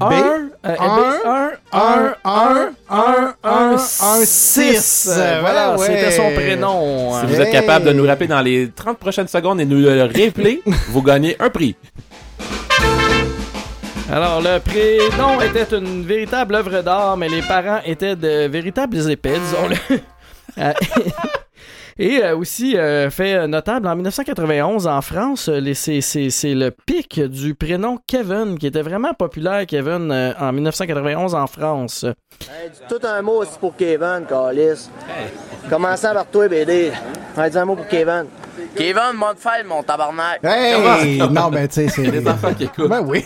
1 0.00 0.48
1 0.64 1.50
1 1.72 2.14
1 2.24 2.70
1 2.90 3.34
1 3.42 3.78
6 4.24 5.10
Voilà, 5.40 5.76
c'était 5.78 6.12
son 6.12 6.30
prénom. 6.34 7.20
Si 7.20 7.26
vous 7.26 7.40
êtes 7.40 7.52
capable 7.52 7.86
de 7.86 7.92
nous 7.92 8.06
rappeler 8.06 8.28
dans 8.28 8.40
les 8.40 8.70
30 8.70 8.98
prochaines 8.98 9.28
secondes 9.28 9.60
et 9.60 9.64
nous 9.64 9.78
le 9.78 10.02
rappeler, 10.02 10.62
vous 10.88 11.02
gagnez 11.02 11.36
un 11.40 11.50
prix. 11.50 11.76
Alors, 14.10 14.40
le 14.40 14.58
prénom 14.60 15.38
était 15.40 15.76
une 15.76 16.04
véritable 16.04 16.54
œuvre 16.54 16.80
d'art, 16.80 17.16
mais 17.18 17.28
les 17.28 17.42
parents 17.42 17.80
étaient 17.84 18.16
de 18.16 18.48
véritables 18.48 19.10
épais, 19.10 19.38
disons-le. 19.38 20.00
Et 22.00 22.22
euh, 22.22 22.36
aussi, 22.36 22.76
euh, 22.76 23.10
fait 23.10 23.48
notable, 23.48 23.88
en 23.88 23.96
1991, 23.96 24.86
en 24.86 25.02
France, 25.02 25.48
euh, 25.48 25.60
c'est- 25.74 26.54
le 26.54 26.70
pic 26.70 27.20
du 27.20 27.56
prénom 27.56 27.98
Kevin, 28.06 28.56
qui 28.56 28.68
était 28.68 28.82
vraiment 28.82 29.14
populaire, 29.14 29.66
Kevin, 29.66 30.10
euh, 30.12 30.32
en 30.38 30.52
1991 30.52 31.34
en 31.34 31.46
France. 31.48 32.04
Hey, 32.04 32.70
dis 32.70 32.78
tout 32.88 33.04
un 33.04 33.20
mot 33.20 33.42
aussi 33.42 33.58
pour 33.58 33.74
Kevin, 33.74 34.24
Calis. 34.28 34.88
Commençant 35.68 36.14
par 36.14 36.26
toi, 36.26 36.46
BD. 36.48 36.92
Hey, 37.36 37.50
dis 37.50 37.58
un 37.58 37.64
mot 37.64 37.74
pour 37.74 37.88
Kevin. 37.88 38.26
Kevin, 38.76 39.14
mon 39.14 39.34
faire 39.36 39.64
mon 39.66 39.82
tabarnak. 39.82 40.38
Hey! 40.44 41.18
non, 41.18 41.48
ben, 41.50 41.66
tu 41.66 41.74
sais, 41.74 41.88
c'est. 41.88 42.02
des 42.12 42.28
enfants 42.28 42.54
qui 42.54 42.64
écoutent. 42.64 42.88
Ben 42.88 43.00
oui. 43.04 43.24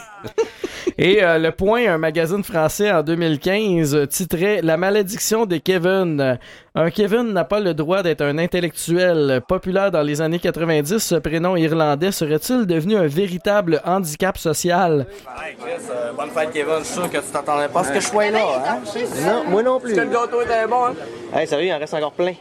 Et 0.99 1.23
euh, 1.23 1.39
Le 1.39 1.51
Point, 1.53 1.87
un 1.93 1.99
magazine 1.99 2.45
français 2.45 2.91
en 2.91 3.03
2015, 3.03 3.95
euh, 3.95 4.07
titrait 4.07 4.61
La 4.63 4.77
malédiction 4.77 5.47
des 5.47 5.61
Kevin. 5.61 6.39
Un 6.75 6.91
Kevin 6.91 7.33
n'a 7.33 7.45
pas 7.45 7.61
le 7.61 7.75
droit 7.75 8.03
d'être 8.03 8.23
un 8.23 8.39
intellectuel. 8.39 9.41
Populaire 9.47 9.91
dans 9.91 10.03
les 10.03 10.21
années 10.21 10.39
90, 10.39 10.99
ce 10.99 11.15
prénom 11.17 11.57
irlandais 11.57 12.13
serait-il 12.13 12.67
devenu 12.67 12.97
un 12.97 13.07
véritable 13.07 13.81
handicap 13.85 14.37
social? 14.39 15.07
Hey, 15.43 15.55
Chris, 15.59 15.85
euh, 15.91 16.13
bonne 16.17 16.31
fête, 16.31 16.51
Kevin. 16.53 16.75
Je 16.81 16.85
suis 16.85 16.95
sûr 16.95 17.11
que 17.11 17.19
tu 17.19 17.33
t'attendais 17.33 17.69
pas 17.69 17.81
à 17.81 17.85
ce 17.85 17.93
que 17.93 18.01
je 18.01 18.07
sois 18.07 18.31
là, 18.31 18.41
hein? 18.67 18.79
Non, 19.27 19.45
moi 19.51 19.63
non 19.63 19.81
plus. 19.81 19.93
Est-ce 19.93 20.01
que 20.01 20.07
le 20.07 20.13
gâteau 20.13 20.43
était 20.43 20.67
bon, 20.69 20.85
hein? 20.87 20.95
Hey, 21.35 21.47
sérieux, 21.47 21.69
il 21.69 21.73
en 21.73 21.79
reste 21.79 21.95
encore 21.95 22.13
plein. 22.13 22.35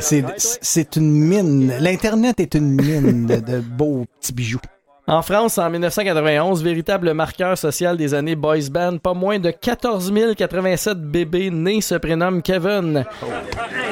C'est 0.00 0.24
c'est 0.36 0.96
une 0.96 1.10
mine. 1.10 1.72
L'Internet 1.80 2.40
est 2.40 2.54
une 2.54 2.80
mine 2.80 3.26
de, 3.26 3.36
de 3.36 3.60
beaux 3.60 4.06
petits 4.20 4.32
bijoux. 4.32 4.60
En 5.08 5.20
France, 5.20 5.58
en 5.58 5.68
1991, 5.68 6.62
véritable 6.62 7.12
marqueur 7.12 7.58
social 7.58 7.96
des 7.96 8.14
années 8.14 8.36
boys 8.36 8.70
band, 8.70 8.98
pas 8.98 9.14
moins 9.14 9.40
de 9.40 9.50
14 9.50 10.12
087 10.36 10.98
bébés 10.98 11.50
nés 11.50 11.80
se 11.80 11.96
prénomment 11.96 12.40
Kevin. 12.40 13.04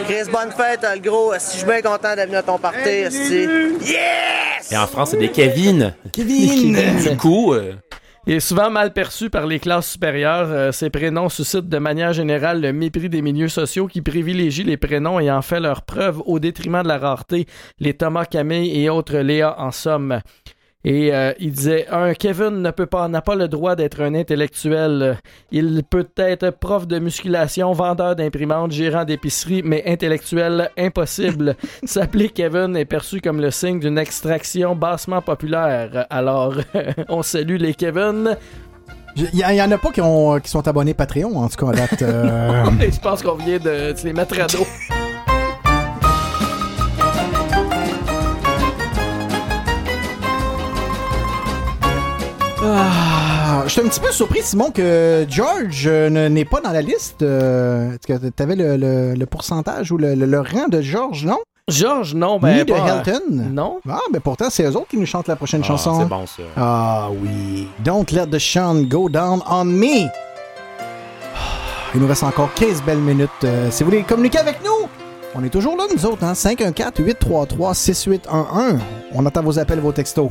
Chris, 0.05 0.31
bonne 0.31 0.53
fête, 0.53 0.87
le 0.95 1.01
gros. 1.01 1.33
Si 1.39 1.55
je 1.55 1.59
suis 1.59 1.67
bien 1.67 1.83
content 1.83 2.15
d'être 2.15 2.29
venu 2.29 2.37
à 2.37 2.43
ton 2.45 2.59
party. 2.59 2.89
Yes! 3.81 4.71
Et 4.71 4.77
en 4.77 4.87
France, 4.87 5.11
c'est 5.11 5.17
des 5.17 5.31
Kevin. 5.31 5.95
Kevin! 6.13 6.79
Du 7.11 7.17
coup, 7.17 7.55
euh, 7.55 7.73
Il 8.27 8.35
est 8.35 8.41
souvent 8.41 8.71
mal 8.71 8.93
perçu 8.93 9.31
par 9.31 9.47
les 9.47 9.59
classes 9.59 9.91
supérieures. 9.91 10.49
Euh, 10.51 10.73
ces 10.73 10.91
prénoms 10.91 11.29
suscitent 11.29 11.69
de 11.69 11.79
manière 11.79 12.13
générale 12.13 12.61
le 12.61 12.73
mépris 12.73 13.09
des 13.09 13.23
milieux 13.23 13.49
sociaux 13.49 13.89
qui 13.89 14.03
privilégient 14.03 14.63
les 14.63 14.77
prénoms 14.77 15.19
ayant 15.19 15.43
fait 15.43 15.59
leur 15.59 15.83
preuve 15.83 16.23
au 16.27 16.39
détriment 16.39 16.83
de 16.83 16.89
la 16.89 16.99
rareté. 16.99 17.47
Les 17.81 17.95
Thomas, 17.95 18.27
Camille 18.27 18.81
et 18.81 18.91
autres 18.91 19.17
Léa 19.17 19.57
en 19.59 19.73
somme. 19.73 20.21
Et 20.83 21.13
euh, 21.15 21.33
il 21.39 21.53
disait 21.53 21.87
un 21.91 22.15
Kevin 22.15 22.63
ne 22.63 22.71
peut 22.71 22.87
pas 22.87 23.07
n'a 23.09 23.21
pas 23.21 23.35
le 23.35 23.49
droit 23.49 23.77
d'être 23.77 24.01
un 24.01 24.15
intellectuel. 24.15 25.19
Il 25.53 25.83
peut 25.89 26.09
être 26.17 26.51
prof 26.51 26.87
de 26.87 26.99
musculation, 26.99 27.73
vendeur 27.73 28.17
d'imprimantes, 28.17 28.73
gérant 28.73 29.05
d'épicerie, 29.05 29.61
mais 29.63 29.83
intellectuel 29.87 30.71
impossible. 30.79 31.55
S'appeler 31.85 32.31
Kevin 32.31 32.77
est 32.77 32.87
perçu 32.87 33.21
comme 33.21 33.41
le 33.43 33.51
signe 33.51 33.79
d'une 33.79 33.99
extraction 33.99 34.75
bassement 34.75 35.21
populaire. 35.21 36.07
Alors 36.09 36.55
on 37.11 37.23
salue 37.23 37.57
les 37.57 37.75
Kevin. 37.75 38.37
Il 39.17 39.29
y, 39.35 39.39
y 39.41 39.61
en 39.63 39.71
a 39.73 39.77
pas 39.77 39.91
qui, 39.91 40.01
ont, 40.01 40.39
qui 40.41 40.49
sont 40.49 40.67
abonnés 40.67 40.95
Patreon, 40.95 41.37
en 41.37 41.49
tout 41.49 41.67
cas, 41.67 41.73
à 41.73 41.75
date. 41.75 42.03
euh. 42.03 42.65
Je 42.81 43.01
pense 43.01 43.23
qu'on 43.23 43.35
vient 43.35 43.59
de 43.59 43.93
les 44.05 44.13
mettre 44.13 44.41
à 44.41 44.47
dos. 44.47 44.65
Ah, 52.63 53.63
je 53.65 53.71
suis 53.71 53.81
un 53.81 53.89
petit 53.89 54.01
peu 54.01 54.13
surpris, 54.13 54.43
Simon, 54.43 54.71
que 54.71 55.25
George 55.29 55.85
euh, 55.87 56.11
ne- 56.11 56.29
n'est 56.29 56.45
pas 56.45 56.61
dans 56.61 56.73
la 56.73 56.83
liste. 56.83 57.23
Euh, 57.23 57.97
tu 58.07 58.13
avais 58.43 58.55
le, 58.57 58.77
le- 58.77 59.15
le 59.15 59.27
pourcentage 59.27 59.91
ou 59.93 59.97
le, 59.97 60.15
le- 60.15 60.27
le 60.27 60.41
rang 60.41 60.69
de 60.69 60.83
George, 60.83 61.25
non? 61.25 61.39
George, 61.69 62.15
non, 62.15 62.39
ben, 62.39 62.59
Ni 62.59 62.65
de 62.65 62.73
pas- 62.73 63.03
Helton? 63.07 63.21
Non. 63.31 63.79
Ah, 63.89 64.01
mais 64.13 64.21
pourtant, 64.21 64.47
c'est 64.51 64.65
eux 64.65 64.77
autres 64.77 64.89
qui 64.89 64.99
nous 64.99 65.07
chantent 65.07 65.29
la 65.29 65.37
prochaine 65.37 65.61
Ah, 65.65 65.69
chanson. 65.69 66.01
c'est 66.01 66.09
bon, 66.09 66.27
ça. 66.27 66.43
Ah 66.57 67.09
oui. 67.23 67.69
Don't 67.85 68.05
let 68.13 68.27
the 68.27 68.39
sun 68.39 68.87
go 68.89 69.09
down 69.09 69.41
on 69.49 69.65
me. 69.65 70.09
Il 71.95 72.01
nous 72.01 72.07
reste 72.07 72.23
encore 72.25 72.53
15 72.55 72.83
belles 72.83 72.99
minutes. 72.99 73.31
Euh, 73.45 73.71
si 73.71 73.83
vous 73.85 73.91
voulez 73.91 74.03
communiquer 74.03 74.39
avec 74.39 74.63
nous, 74.65 74.89
on 75.35 75.43
est 75.45 75.49
toujours 75.51 75.77
là, 75.77 75.85
nous 75.95 76.07
autres, 76.07 76.25
hein? 76.25 76.33
514-833-6811. 76.35 78.79
On 79.15 79.25
attend 79.27 79.43
vos 79.43 79.59
appels, 79.59 79.81
vos 79.81 79.93
textos. 79.93 80.31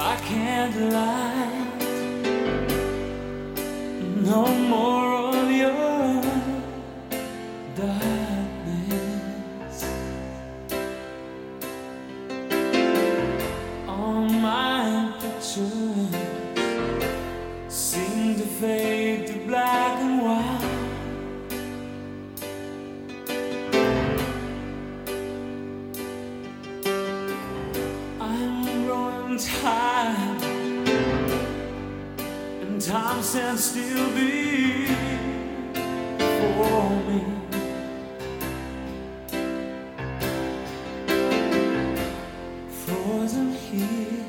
I 0.00 0.16
can't 0.16 0.76
lie. 0.92 1.66
No 4.22 4.46
more 4.46 5.07
and 32.62 32.80
time 32.80 33.22
stands 33.22 33.64
still 33.64 34.08
before 36.18 36.90
me. 37.08 37.24
Frozen 42.84 43.52
here 43.52 44.24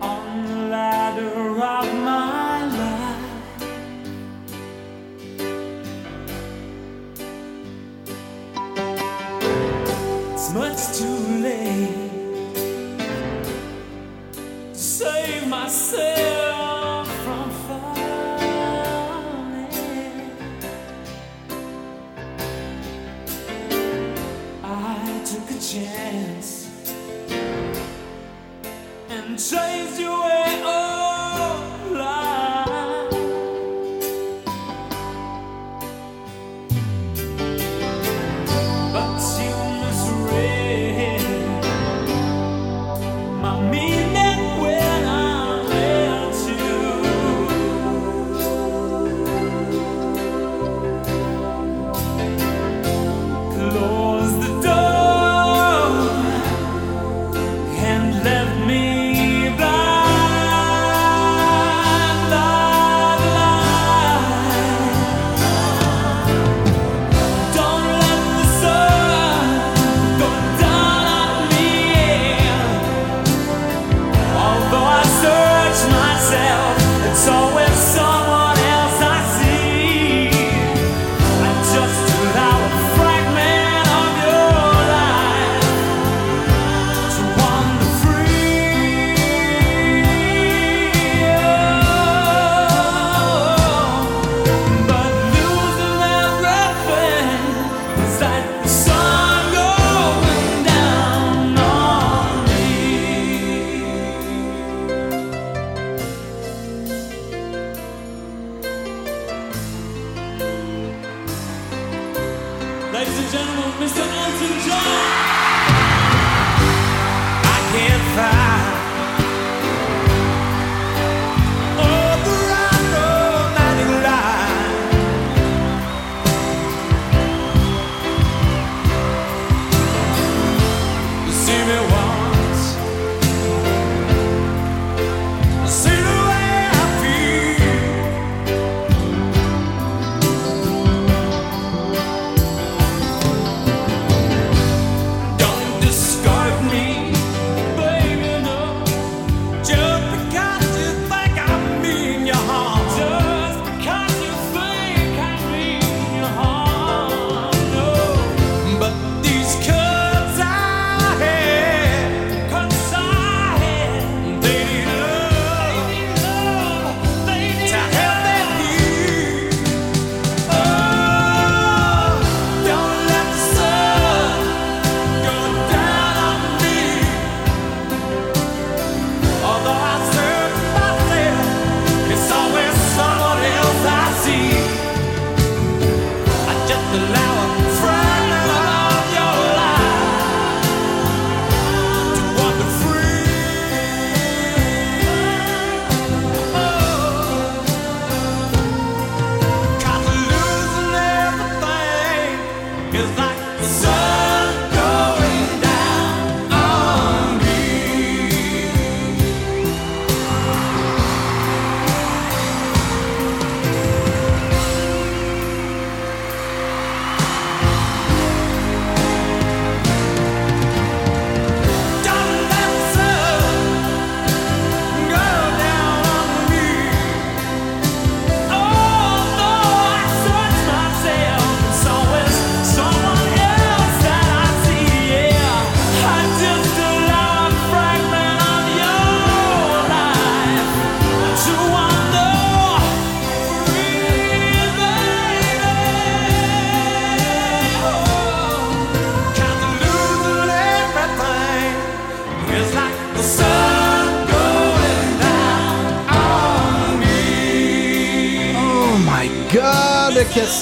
on 0.00 0.46
the 0.46 0.56
ladder 0.74 1.34
of 1.76 1.94
my 1.94 2.64
life. 2.66 3.24
It's 10.34 10.48
much 10.52 10.98
too 10.98 11.23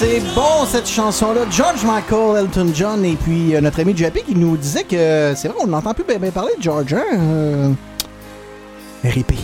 c'est 0.03 0.19
bon 0.35 0.65
cette 0.65 0.87
chanson-là. 0.87 1.45
George 1.49 1.85
Michael, 1.85 2.43
Elton 2.43 2.71
John 2.73 3.05
et 3.05 3.15
puis 3.15 3.55
euh, 3.55 3.61
notre 3.61 3.79
ami 3.79 3.95
JP 3.95 4.25
qui 4.25 4.35
nous 4.35 4.57
disait 4.57 4.83
que 4.83 5.33
c'est 5.35 5.47
vrai, 5.47 5.57
on 5.61 5.67
n'entend 5.67 5.93
plus 5.93 6.03
bien, 6.03 6.17
bien 6.17 6.31
parler 6.31 6.51
de 6.57 6.61
George. 6.61 6.93
Hein? 6.93 7.05
Euh, 7.13 7.71
RIP. 9.05 9.31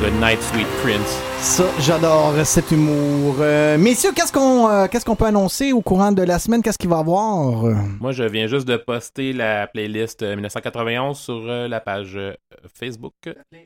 Good 0.00 0.14
night, 0.20 0.40
sweet 0.42 0.66
prince. 0.82 1.30
Ça, 1.40 1.64
j'adore 1.80 2.34
cet 2.44 2.70
humour. 2.70 3.36
Euh, 3.40 3.78
messieurs, 3.78 4.10
qu'est-ce 4.14 4.32
qu'on 4.32 4.68
euh, 4.68 4.86
qu'est-ce 4.88 5.04
qu'on 5.04 5.16
peut 5.16 5.26
annoncer 5.26 5.72
au 5.72 5.80
courant 5.80 6.10
de 6.10 6.22
la 6.22 6.38
semaine? 6.38 6.62
Qu'est-ce 6.62 6.78
qu'il 6.78 6.90
va 6.90 6.96
y 6.96 7.00
avoir? 7.00 7.64
Moi, 8.00 8.12
je 8.12 8.24
viens 8.24 8.46
juste 8.46 8.66
de 8.66 8.76
poster 8.76 9.32
la 9.32 9.66
playlist 9.66 10.22
euh, 10.22 10.34
1991 10.34 11.18
sur 11.18 11.42
euh, 11.46 11.68
la 11.68 11.80
page 11.80 12.16
euh, 12.16 12.32
Facebook. 12.74 13.14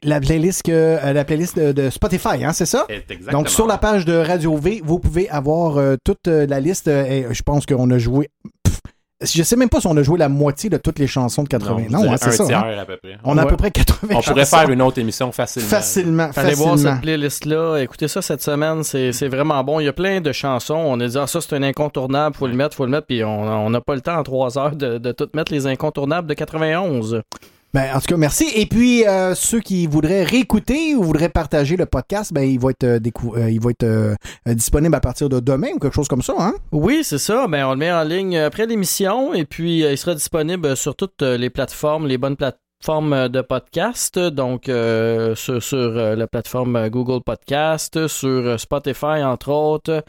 La 0.04 0.20
playlist, 0.20 0.62
que, 0.62 0.72
euh, 0.72 1.12
la 1.12 1.24
playlist 1.24 1.58
de, 1.58 1.72
de 1.72 1.90
Spotify, 1.90 2.44
hein, 2.44 2.52
c'est 2.52 2.66
ça? 2.66 2.86
Exactement. 2.88 3.32
Donc, 3.32 3.48
sur 3.48 3.66
la 3.66 3.78
page 3.78 4.04
de 4.04 4.14
Radio 4.14 4.56
V, 4.56 4.82
vous 4.84 4.98
pouvez 4.98 5.28
avoir 5.30 5.78
euh, 5.78 5.96
toute 6.04 6.28
euh, 6.28 6.46
la 6.46 6.60
liste. 6.60 6.88
euh, 6.88 7.04
et 7.04 7.26
je 7.34 7.42
pense 7.42 7.64
qu'on 7.66 7.90
a 7.90 7.98
joué. 7.98 8.28
Pff, 8.64 8.80
je 9.22 9.42
sais 9.42 9.56
même 9.56 9.70
pas 9.70 9.80
si 9.80 9.86
on 9.86 9.96
a 9.96 10.02
joué 10.02 10.18
la 10.18 10.28
moitié 10.28 10.68
de 10.68 10.76
toutes 10.76 10.98
les 10.98 11.06
chansons 11.06 11.42
de 11.44 11.48
80. 11.48 11.84
Non, 11.88 12.12
hein, 12.12 12.16
c'est 12.18 12.28
un 12.28 12.30
ça. 12.32 12.44
tiers 12.44 12.58
hein? 12.64 12.78
à 12.78 12.84
peu 12.84 12.98
près. 12.98 13.16
On 13.24 13.38
a 13.38 13.42
à 13.42 13.46
peu 13.46 13.56
près 13.56 13.70
80 13.70 13.98
On 14.02 14.20
pourrait 14.20 14.44
chansons. 14.44 14.56
faire 14.58 14.70
une 14.70 14.82
autre 14.82 14.98
émission 14.98 15.32
facilement. 15.32 15.68
Facilement, 15.68 16.30
Allez 16.36 16.54
voir 16.54 16.78
cette 16.78 17.00
playlist-là. 17.00 17.78
Écoutez 17.78 18.08
ça 18.08 18.20
cette 18.20 18.42
semaine, 18.42 18.82
c'est 18.84 19.12
c'est 19.12 19.28
vraiment 19.28 19.64
bon. 19.64 19.80
Il 19.80 19.84
y 19.84 19.88
a 19.88 19.94
plein 19.94 20.20
de 20.20 20.32
chansons. 20.32 20.74
On 20.74 21.00
a 21.00 21.06
dit, 21.06 21.16
ah, 21.16 21.26
ça, 21.26 21.40
c'est 21.40 21.54
un 21.54 21.62
incontournable, 21.62 22.36
faut 22.36 22.46
le 22.48 22.54
mettre, 22.54 22.76
faut 22.76 22.84
le 22.84 22.90
mettre. 22.90 23.06
Puis 23.06 23.24
on 23.24 23.40
on 23.44 23.70
n'a 23.70 23.80
pas 23.80 23.94
le 23.94 24.02
temps 24.02 24.18
en 24.18 24.22
trois 24.22 24.58
heures 24.58 24.76
de, 24.76 24.98
de 24.98 25.12
tout 25.12 25.28
mettre 25.34 25.52
les 25.52 25.66
incontournables 25.66 26.28
de 26.28 26.34
91. 26.34 27.22
Ben, 27.74 27.92
en 27.92 27.98
tout 27.98 28.06
cas, 28.06 28.16
merci. 28.16 28.46
Et 28.54 28.66
puis, 28.66 29.04
euh, 29.04 29.34
ceux 29.34 29.58
qui 29.58 29.88
voudraient 29.88 30.22
réécouter 30.22 30.94
ou 30.94 31.02
voudraient 31.02 31.28
partager 31.28 31.76
le 31.76 31.86
podcast, 31.86 32.32
ben, 32.32 32.42
il 32.42 32.60
va 32.60 32.70
être, 32.70 32.84
euh, 32.84 33.00
euh, 33.34 33.50
il 33.50 33.60
va 33.60 33.70
être 33.70 33.82
euh, 33.82 34.14
euh, 34.46 34.54
disponible 34.54 34.94
à 34.94 35.00
partir 35.00 35.28
de 35.28 35.40
demain 35.40 35.70
ou 35.74 35.80
quelque 35.80 35.92
chose 35.96 36.06
comme 36.06 36.22
ça, 36.22 36.34
hein? 36.38 36.54
Oui, 36.70 37.00
c'est 37.02 37.18
ça. 37.18 37.48
Ben, 37.48 37.66
on 37.66 37.72
le 37.72 37.78
met 37.78 37.90
en 37.90 38.04
ligne 38.04 38.38
après 38.38 38.66
l'émission 38.66 39.34
et 39.34 39.44
puis 39.44 39.80
il 39.80 39.98
sera 39.98 40.14
disponible 40.14 40.76
sur 40.76 40.94
toutes 40.94 41.22
les 41.22 41.50
plateformes, 41.50 42.06
les 42.06 42.16
bonnes 42.16 42.36
plateformes 42.36 43.28
de 43.28 43.40
podcast. 43.40 44.20
Donc, 44.20 44.68
euh, 44.68 45.34
sur, 45.34 45.60
sur, 45.60 45.90
la 45.90 46.28
plateforme 46.28 46.88
Google 46.90 47.24
Podcast, 47.24 48.06
sur 48.06 48.60
Spotify, 48.60 49.24
entre 49.24 49.48
autres. 49.48 50.04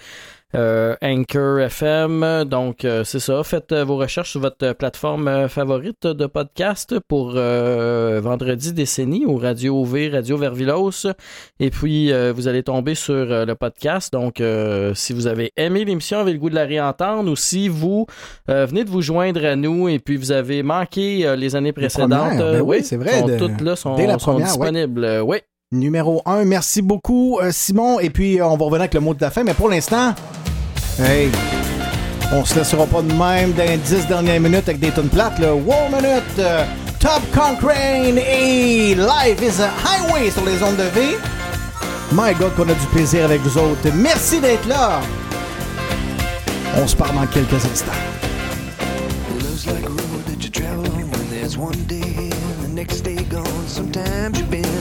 Euh, 0.56 0.96
Anchor 1.02 1.60
FM, 1.60 2.46
donc 2.46 2.86
euh, 2.86 3.04
c'est 3.04 3.20
ça. 3.20 3.44
Faites 3.44 3.72
euh, 3.72 3.84
vos 3.84 3.98
recherches 3.98 4.32
sur 4.32 4.40
votre 4.42 4.74
plateforme 4.74 5.48
favorite 5.50 6.08
de 6.08 6.26
podcast 6.26 6.96
pour 7.08 7.34
Vendredi 7.34 8.74
Décennie 8.74 9.26
ou 9.26 9.38
Radio 9.38 9.84
V, 9.84 10.10
Radio 10.10 10.38
Vervilos. 10.38 11.08
Et 11.60 11.70
puis, 11.70 12.12
vous 12.34 12.48
allez 12.48 12.64
tomber 12.64 12.96
sur 12.96 13.14
le 13.14 13.54
podcast. 13.54 14.14
Donc, 14.14 14.42
si 14.94 15.14
vous 15.14 15.28
avez 15.28 15.52
aimé 15.58 15.86
l'émission, 15.86 16.20
avez 16.20 16.34
le 16.34 16.40
goût 16.40 16.50
de 16.50 16.56
la 16.56 16.66
réentendre, 16.66 17.32
ou 17.32 17.36
si 17.36 17.68
vous 17.68 18.06
venez 18.48 18.84
de 18.84 18.90
vous 18.90 19.02
joindre 19.02 19.46
à 19.46 19.56
nous 19.56 19.90
et 19.90 20.00
puis 20.00 20.18
vous 20.18 20.32
avez 20.32 20.64
manqué 20.64 21.36
les 21.38 21.56
années 21.56 21.74
précédentes, 21.74 22.38
ben 22.38 22.62
oui, 22.62 22.84
c'est 22.84 22.98
vrai, 22.98 23.20
sont 23.20 23.28
de- 23.28 23.38
toutes 23.38 23.62
là, 23.62 23.76
sont, 23.76 23.96
dès 23.96 24.08
la 24.08 24.20
sont 24.20 24.32
première, 24.32 24.48
ouais. 24.58 24.72
disponibles. 24.72 25.22
Oui. 25.26 25.38
Numéro 25.72 26.22
1. 26.26 26.46
Merci 26.46 26.82
beaucoup, 26.82 27.40
Simon. 27.52 28.00
Et 28.00 28.10
puis, 28.10 28.42
on 28.42 28.56
va 28.56 28.66
revenir 28.66 28.82
avec 28.82 28.94
le 28.94 29.00
mot 29.00 29.14
de 29.14 29.22
la 29.22 29.32
fin. 29.32 29.44
Mais 29.44 29.54
pour 29.54 29.68
l'instant, 29.70 30.14
hey, 31.00 31.32
on 32.32 32.44
se 32.46 32.56
laissera 32.56 32.86
pas 32.86 33.02
de 33.02 33.12
même 33.14 33.54
dans 33.54 33.64
les 33.64 33.78
10 33.78 34.08
dernières 34.08 34.40
minutes 34.40 34.68
avec 34.68 34.80
des 34.80 34.92
tonnes 34.92 35.10
plates. 35.10 35.40
Là. 35.40 35.54
Wow, 35.54 35.90
minute! 35.92 36.24
euh, 36.40 36.66
Top 37.00 37.22
Cochrane 37.34 38.18
et 38.18 38.96
Life 38.96 39.42
is 39.42 39.62
a 39.62 39.70
Highway 39.86 40.32
sur 40.32 40.44
les 40.46 40.62
ondes 40.64 40.78
de 40.78 40.84
V. 40.84 41.18
My 42.12 42.34
God, 42.34 42.56
qu'on 42.56 42.70
a 42.70 42.74
du 42.74 42.86
plaisir 42.92 43.26
avec 43.26 43.42
vous 43.42 43.58
autres. 43.58 43.90
Merci 43.94 44.40
d'être 44.40 44.68
là. 44.68 45.02
On 46.78 46.88
se 46.88 46.96
parle 46.96 47.16
dans 47.16 47.28
quelques 47.28 47.66
instants. 47.66 47.92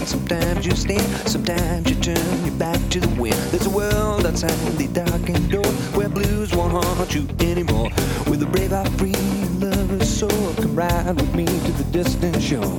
Sometimes 0.07 0.67
you 0.67 0.75
stand, 0.77 1.03
sometimes 1.29 1.89
you 1.89 1.97
turn 1.97 2.45
your 2.45 2.55
back 2.57 2.79
to 2.91 3.01
the 3.01 3.21
wind. 3.21 3.37
There's 3.51 3.67
a 3.67 3.71
world 3.71 4.27
outside 4.27 4.51
the 4.77 4.89
darkened 4.89 5.51
door 5.51 5.67
where 5.97 6.09
blues 6.09 6.55
won't 6.55 6.73
haunt 6.73 7.15
you 7.15 7.27
anymore. 7.41 7.91
With 8.29 8.43
a 8.43 8.47
brave 8.47 8.71
heart, 8.71 8.89
free 8.99 9.15
lover's 9.59 10.09
soul, 10.09 10.55
come 10.55 10.75
ride 10.75 11.17
with 11.17 11.35
me 11.35 11.47
to 11.47 11.73
the 11.73 11.85
distant 11.93 12.43
shore. 12.43 12.77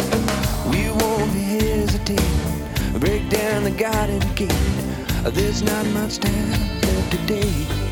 We 0.69 0.89
won't 0.89 1.31
hesitate, 1.31 2.99
break 2.99 3.29
down 3.29 3.63
the 3.63 3.71
garden 3.71 4.21
gate. 4.35 4.51
There's 5.33 5.63
not 5.63 5.85
much 5.87 6.19
time 6.19 6.51
left 6.81 7.11
today. 7.11 7.84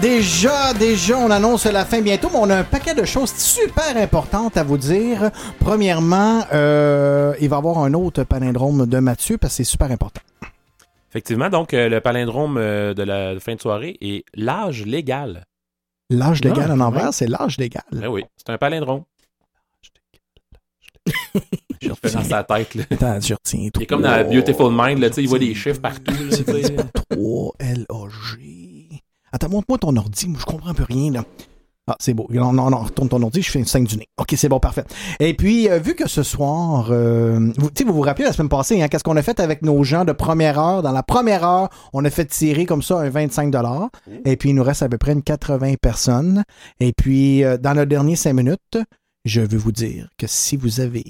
Déjà, 0.00 0.72
déjà, 0.74 1.18
on 1.18 1.30
annonce 1.30 1.66
la 1.66 1.84
fin 1.84 2.00
bientôt, 2.00 2.28
mais 2.32 2.38
on 2.40 2.50
a 2.50 2.56
un 2.56 2.64
paquet 2.64 2.94
de 2.94 3.04
choses 3.04 3.32
super 3.34 3.96
importantes 3.96 4.56
à 4.56 4.64
vous 4.64 4.78
dire. 4.78 5.30
Premièrement, 5.58 6.44
euh, 6.52 7.34
il 7.40 7.48
va 7.48 7.56
y 7.56 7.58
avoir 7.58 7.78
un 7.78 7.94
autre 7.94 8.24
palindrome 8.24 8.86
de 8.86 8.98
Mathieu 8.98 9.38
parce 9.38 9.52
que 9.54 9.56
c'est 9.58 9.70
super 9.70 9.90
important. 9.90 10.20
Effectivement, 11.10 11.50
donc 11.50 11.74
euh, 11.74 11.88
le 11.88 12.00
palindrome 12.00 12.56
euh, 12.56 12.94
de 12.94 13.02
la 13.02 13.38
fin 13.40 13.54
de 13.54 13.60
soirée 13.60 13.96
est 14.00 14.24
l'âge 14.34 14.86
légal. 14.86 15.44
L'âge 16.08 16.42
légal 16.42 16.66
Ah, 16.70 16.74
en 16.74 16.80
envers, 16.80 17.12
c'est 17.12 17.26
l'âge 17.26 17.58
légal. 17.58 17.82
Ben 17.92 18.08
oui, 18.08 18.24
c'est 18.36 18.50
un 18.50 18.58
palindrome. 18.58 19.02
Je 21.82 21.90
refais 21.90 22.10
dans 22.10 22.24
sa 22.24 22.44
tête. 22.44 22.74
Là. 22.74 22.84
Attends, 22.90 23.20
je 23.20 23.32
retiens 23.32 23.70
Il 23.74 23.82
est 23.82 23.86
comme 23.86 24.02
dans 24.02 24.28
Beautiful 24.28 24.70
Mind, 24.70 24.98
là, 24.98 25.08
il 25.16 25.28
voit 25.28 25.38
des 25.38 25.54
chiffres 25.54 25.80
partout. 25.80 26.12
sais. 26.30 26.44
3 27.10 27.54
L-A-G. 27.58 28.69
Attends, 29.32 29.48
montre-moi 29.48 29.78
ton 29.78 29.96
ordi, 29.96 30.28
moi 30.28 30.38
je 30.40 30.44
comprends 30.44 30.70
un 30.70 30.74
peu 30.74 30.84
rien 30.84 31.12
là. 31.12 31.24
Ah, 31.90 31.96
c'est 31.98 32.14
beau. 32.14 32.28
Non, 32.30 32.52
non, 32.52 32.68
retourne 32.78 33.08
ton 33.08 33.20
ordi, 33.20 33.42
je 33.42 33.50
fais 33.50 33.58
une 33.58 33.64
5 33.64 33.84
du 33.84 33.96
nez. 33.96 34.06
OK, 34.16 34.32
c'est 34.36 34.48
bon, 34.48 34.60
parfait. 34.60 34.84
Et 35.18 35.34
puis, 35.34 35.68
euh, 35.68 35.80
vu 35.80 35.96
que 35.96 36.08
ce 36.08 36.22
soir, 36.22 36.88
euh, 36.90 37.52
vous, 37.58 37.70
vous 37.84 37.92
vous 37.92 38.00
rappelez 38.02 38.26
la 38.26 38.32
semaine 38.32 38.48
passée, 38.48 38.80
hein, 38.80 38.86
qu'est-ce 38.86 39.02
qu'on 39.02 39.16
a 39.16 39.22
fait 39.22 39.40
avec 39.40 39.62
nos 39.62 39.82
gens 39.82 40.04
de 40.04 40.12
première 40.12 40.60
heure? 40.60 40.82
Dans 40.82 40.92
la 40.92 41.02
première 41.02 41.42
heure, 41.42 41.68
on 41.92 42.04
a 42.04 42.10
fait 42.10 42.26
tirer 42.26 42.64
comme 42.64 42.82
ça 42.82 43.00
un 43.00 43.10
25 43.10 43.52
Et 44.24 44.36
puis, 44.36 44.50
il 44.50 44.54
nous 44.54 44.62
reste 44.62 44.82
à 44.82 44.88
peu 44.88 44.98
près 44.98 45.14
une 45.14 45.22
80 45.24 45.74
personnes. 45.82 46.44
Et 46.78 46.92
puis, 46.92 47.42
euh, 47.42 47.56
dans 47.56 47.74
le 47.74 47.86
dernier 47.86 48.14
5 48.14 48.34
minutes, 48.34 48.78
je 49.24 49.40
veux 49.40 49.58
vous 49.58 49.72
dire 49.72 50.08
que 50.16 50.28
si 50.28 50.56
vous 50.56 50.78
avez 50.78 51.04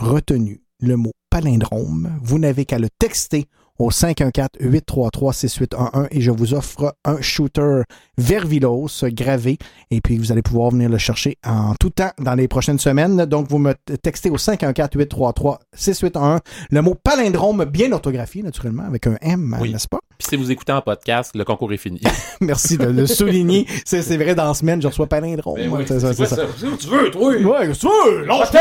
retenu 0.00 0.60
le 0.80 0.96
mot 0.96 1.12
palindrome, 1.28 2.12
vous 2.22 2.38
n'avez 2.38 2.66
qu'à 2.66 2.78
le 2.78 2.88
texter 3.00 3.46
au 3.78 3.90
514-833-6811 3.90 6.08
et 6.10 6.20
je 6.20 6.30
vous 6.30 6.54
offre 6.54 6.94
un 7.04 7.20
shooter 7.20 7.82
Vervilos 8.16 8.88
gravé 9.12 9.58
et 9.90 10.00
puis 10.00 10.16
vous 10.18 10.32
allez 10.32 10.42
pouvoir 10.42 10.70
venir 10.70 10.88
le 10.88 10.98
chercher 10.98 11.36
en 11.46 11.74
tout 11.78 11.90
temps 11.90 12.10
dans 12.18 12.34
les 12.34 12.48
prochaines 12.48 12.78
semaines. 12.78 13.24
Donc 13.26 13.48
vous 13.48 13.58
me 13.58 13.74
textez 14.02 14.30
au 14.30 14.36
514-833-6811 14.36 16.38
le 16.70 16.82
mot 16.82 16.94
palindrome 16.94 17.64
bien 17.64 17.92
orthographié 17.92 18.42
naturellement 18.42 18.84
avec 18.84 19.06
un 19.06 19.16
M, 19.20 19.56
n'est-ce 19.62 19.88
pas? 19.88 19.98
Puis 20.18 20.28
si 20.30 20.36
vous 20.36 20.50
écoutez 20.50 20.72
en 20.72 20.82
podcast, 20.82 21.30
le 21.36 21.44
concours 21.44 21.72
est 21.72 21.76
fini. 21.76 22.00
Merci 22.40 22.76
de 22.76 22.86
le 22.86 23.06
souligner. 23.06 23.66
C'est 23.84 24.02
c'est 24.02 24.16
vrai, 24.16 24.34
dans 24.34 24.48
la 24.48 24.54
semaine, 24.54 24.82
je 24.82 24.88
reçois 24.88 25.06
palindrome. 25.06 25.54
Ben 25.56 25.70
oui, 25.70 25.84
C'est 25.86 26.00
ça, 26.00 26.12
c'est 26.12 26.26
c'est 26.26 26.34
quoi 26.36 26.44
ça. 26.44 26.52
ça? 26.58 26.66
Tu 26.78 26.88
veux, 26.88 27.10
toi? 27.12 27.28
Ouais, 27.30 27.70
tu 27.72 27.86
veux? 27.86 28.24
Lâche-toi! 28.24 28.60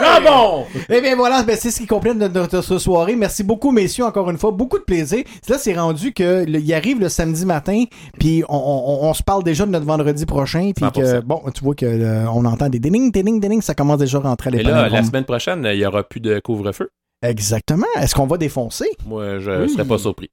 Ah 0.00 0.20
bon! 0.24 0.64
Eh 0.88 1.02
bien 1.02 1.14
voilà, 1.14 1.42
ben, 1.42 1.54
c'est 1.60 1.70
ce 1.70 1.80
qui 1.80 1.86
complète 1.86 2.16
notre, 2.16 2.56
notre 2.56 2.78
soirée. 2.78 3.14
Merci 3.14 3.42
beaucoup, 3.42 3.72
messieurs, 3.72 4.06
encore 4.06 4.30
une 4.30 4.38
fois. 4.38 4.45
Beaucoup 4.52 4.78
de 4.78 4.84
plaisir. 4.84 5.22
Là, 5.48 5.58
c'est 5.58 5.74
rendu 5.74 6.12
que 6.12 6.44
le- 6.44 6.60
il 6.60 6.74
arrive 6.74 7.00
le 7.00 7.08
samedi 7.08 7.44
matin, 7.46 7.84
puis 8.18 8.42
on, 8.48 8.56
on- 8.56 9.08
on 9.08 9.14
se 9.14 9.22
parle 9.22 9.42
déjà 9.44 9.66
de 9.66 9.70
notre 9.70 9.86
vendredi 9.86 10.26
prochain, 10.26 10.72
puis 10.74 10.84
que 10.92 11.00
100%. 11.00 11.22
bon, 11.24 11.42
tu 11.54 11.62
vois 11.64 11.74
que 11.74 11.86
euh, 11.86 12.28
on 12.30 12.44
entend 12.44 12.68
des 12.68 12.78
ding 12.78 13.12
ding 13.12 13.40
ding 13.40 13.60
ça 13.62 13.74
commence 13.74 13.98
déjà 13.98 14.18
à 14.18 14.22
rentrer 14.22 14.50
à 14.50 14.54
Et 14.54 14.56
les 14.58 14.62
là, 14.64 14.88
la 14.88 15.02
semaine 15.02 15.24
prochaine, 15.24 15.66
il 15.72 15.78
n'y 15.78 15.86
aura 15.86 16.02
plus 16.02 16.20
de 16.20 16.38
couvre-feu. 16.40 16.90
Exactement. 17.22 17.86
Est-ce 18.00 18.14
qu'on 18.14 18.26
va 18.26 18.36
défoncer? 18.38 18.88
Moi, 19.06 19.38
je 19.38 19.62
Oui. 19.62 19.70
serais 19.70 19.84
pas 19.84 19.98
surpris. 19.98 20.30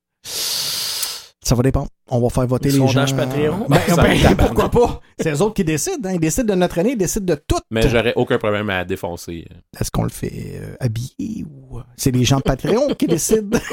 Ça 1.53 1.57
va 1.57 1.61
dépendre. 1.61 1.87
On 2.09 2.19
va 2.19 2.29
faire 2.29 2.47
voter 2.47 2.69
les 2.69 2.77
gens. 2.79 2.87
Sondage 2.87 3.15
Patreon. 3.15 3.67
Ben, 3.69 3.77
Ça 3.87 4.01
ben, 4.01 4.17
pourquoi 4.37 4.69
pas? 4.69 5.01
C'est 5.19 5.31
eux 5.33 5.41
autres 5.43 5.53
qui 5.53 5.63
décident. 5.63 6.09
hein. 6.09 6.13
Ils 6.15 6.19
décident 6.19 6.51
de 6.51 6.59
notre 6.59 6.79
année, 6.79 6.93
ils 6.93 6.97
décident 6.97 7.25
de 7.31 7.39
tout. 7.47 7.59
Mais 7.69 7.87
j'aurais 7.87 8.13
aucun 8.15 8.39
problème 8.39 8.71
à 8.71 8.83
défoncer. 8.83 9.45
Est-ce 9.79 9.91
qu'on 9.91 10.01
le 10.01 10.09
fait 10.09 10.31
euh, 10.55 10.75
habillé 10.79 11.45
ou 11.45 11.77
c'est 11.95 12.09
les 12.09 12.23
gens 12.25 12.37
de 12.37 12.41
Patreon 12.41 12.87
qui 12.97 13.05
décident? 13.05 13.59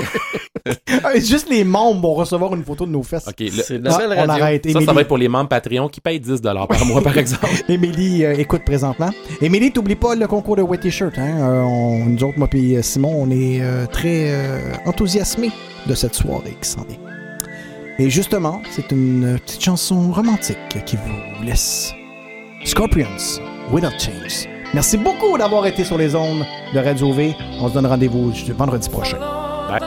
Ah, 1.03 1.15
Juste 1.19 1.49
les 1.49 1.65
membres 1.65 2.03
vont 2.03 2.13
recevoir 2.15 2.55
une 2.55 2.63
photo 2.65 2.85
de 2.85 2.91
nos 2.91 3.03
fesses. 3.03 3.27
OK, 3.27 3.37
le- 3.41 3.79
la 3.79 3.91
Ah, 3.95 3.99
on 4.05 4.09
radio. 4.29 4.31
arrête. 4.45 4.67
ça, 4.67 4.73
ça 4.73 4.79
Émilie- 4.81 4.95
va 4.95 5.01
être 5.01 5.09
pour 5.09 5.17
les 5.17 5.29
membres 5.29 5.49
Patreon 5.49 5.89
qui 5.89 6.03
payent 6.03 6.21
10 6.21 6.43
par 6.43 6.85
mois, 6.85 7.01
par 7.01 7.17
exemple. 7.17 7.47
Émilie 7.69 8.27
euh, 8.27 8.35
écoute 8.37 8.63
présentement. 8.67 9.09
Émilie, 9.41 9.73
t'oublies 9.73 9.95
pas 9.97 10.15
le 10.15 10.27
concours 10.27 10.57
de 10.57 10.63
Wet 10.63 10.77
T-shirt. 10.79 11.17
Hein? 11.17 11.39
Euh, 11.41 11.63
on- 11.63 12.05
nous 12.05 12.23
autres, 12.25 12.39
moi 12.39 12.49
et 12.53 12.83
Simon, 12.83 13.15
on 13.23 13.31
est 13.31 13.63
euh, 13.63 13.87
très 13.87 14.33
euh, 14.33 14.59
enthousiasmés 14.85 15.51
de 15.87 15.95
cette 15.95 16.15
soirée 16.15 16.57
qui 16.61 16.69
s'en 16.69 16.83
vient. 16.85 16.99
Et 18.01 18.09
justement, 18.09 18.63
c'est 18.71 18.93
une 18.93 19.39
petite 19.45 19.63
chanson 19.63 20.11
romantique 20.11 20.57
qui 20.87 20.97
vous 20.97 21.45
laisse. 21.45 21.93
Scorpions, 22.65 23.05
Without 23.71 23.91
Change. 23.99 24.49
Merci 24.73 24.97
beaucoup 24.97 25.37
d'avoir 25.37 25.67
été 25.67 25.85
sur 25.85 25.99
les 25.99 26.15
ondes 26.15 26.47
de 26.73 26.79
Radio 26.79 27.13
V. 27.13 27.37
On 27.61 27.69
se 27.69 27.75
donne 27.75 27.85
rendez-vous 27.85 28.33
vendredi 28.57 28.89
prochain. 28.89 29.19
Bye. 29.69 29.81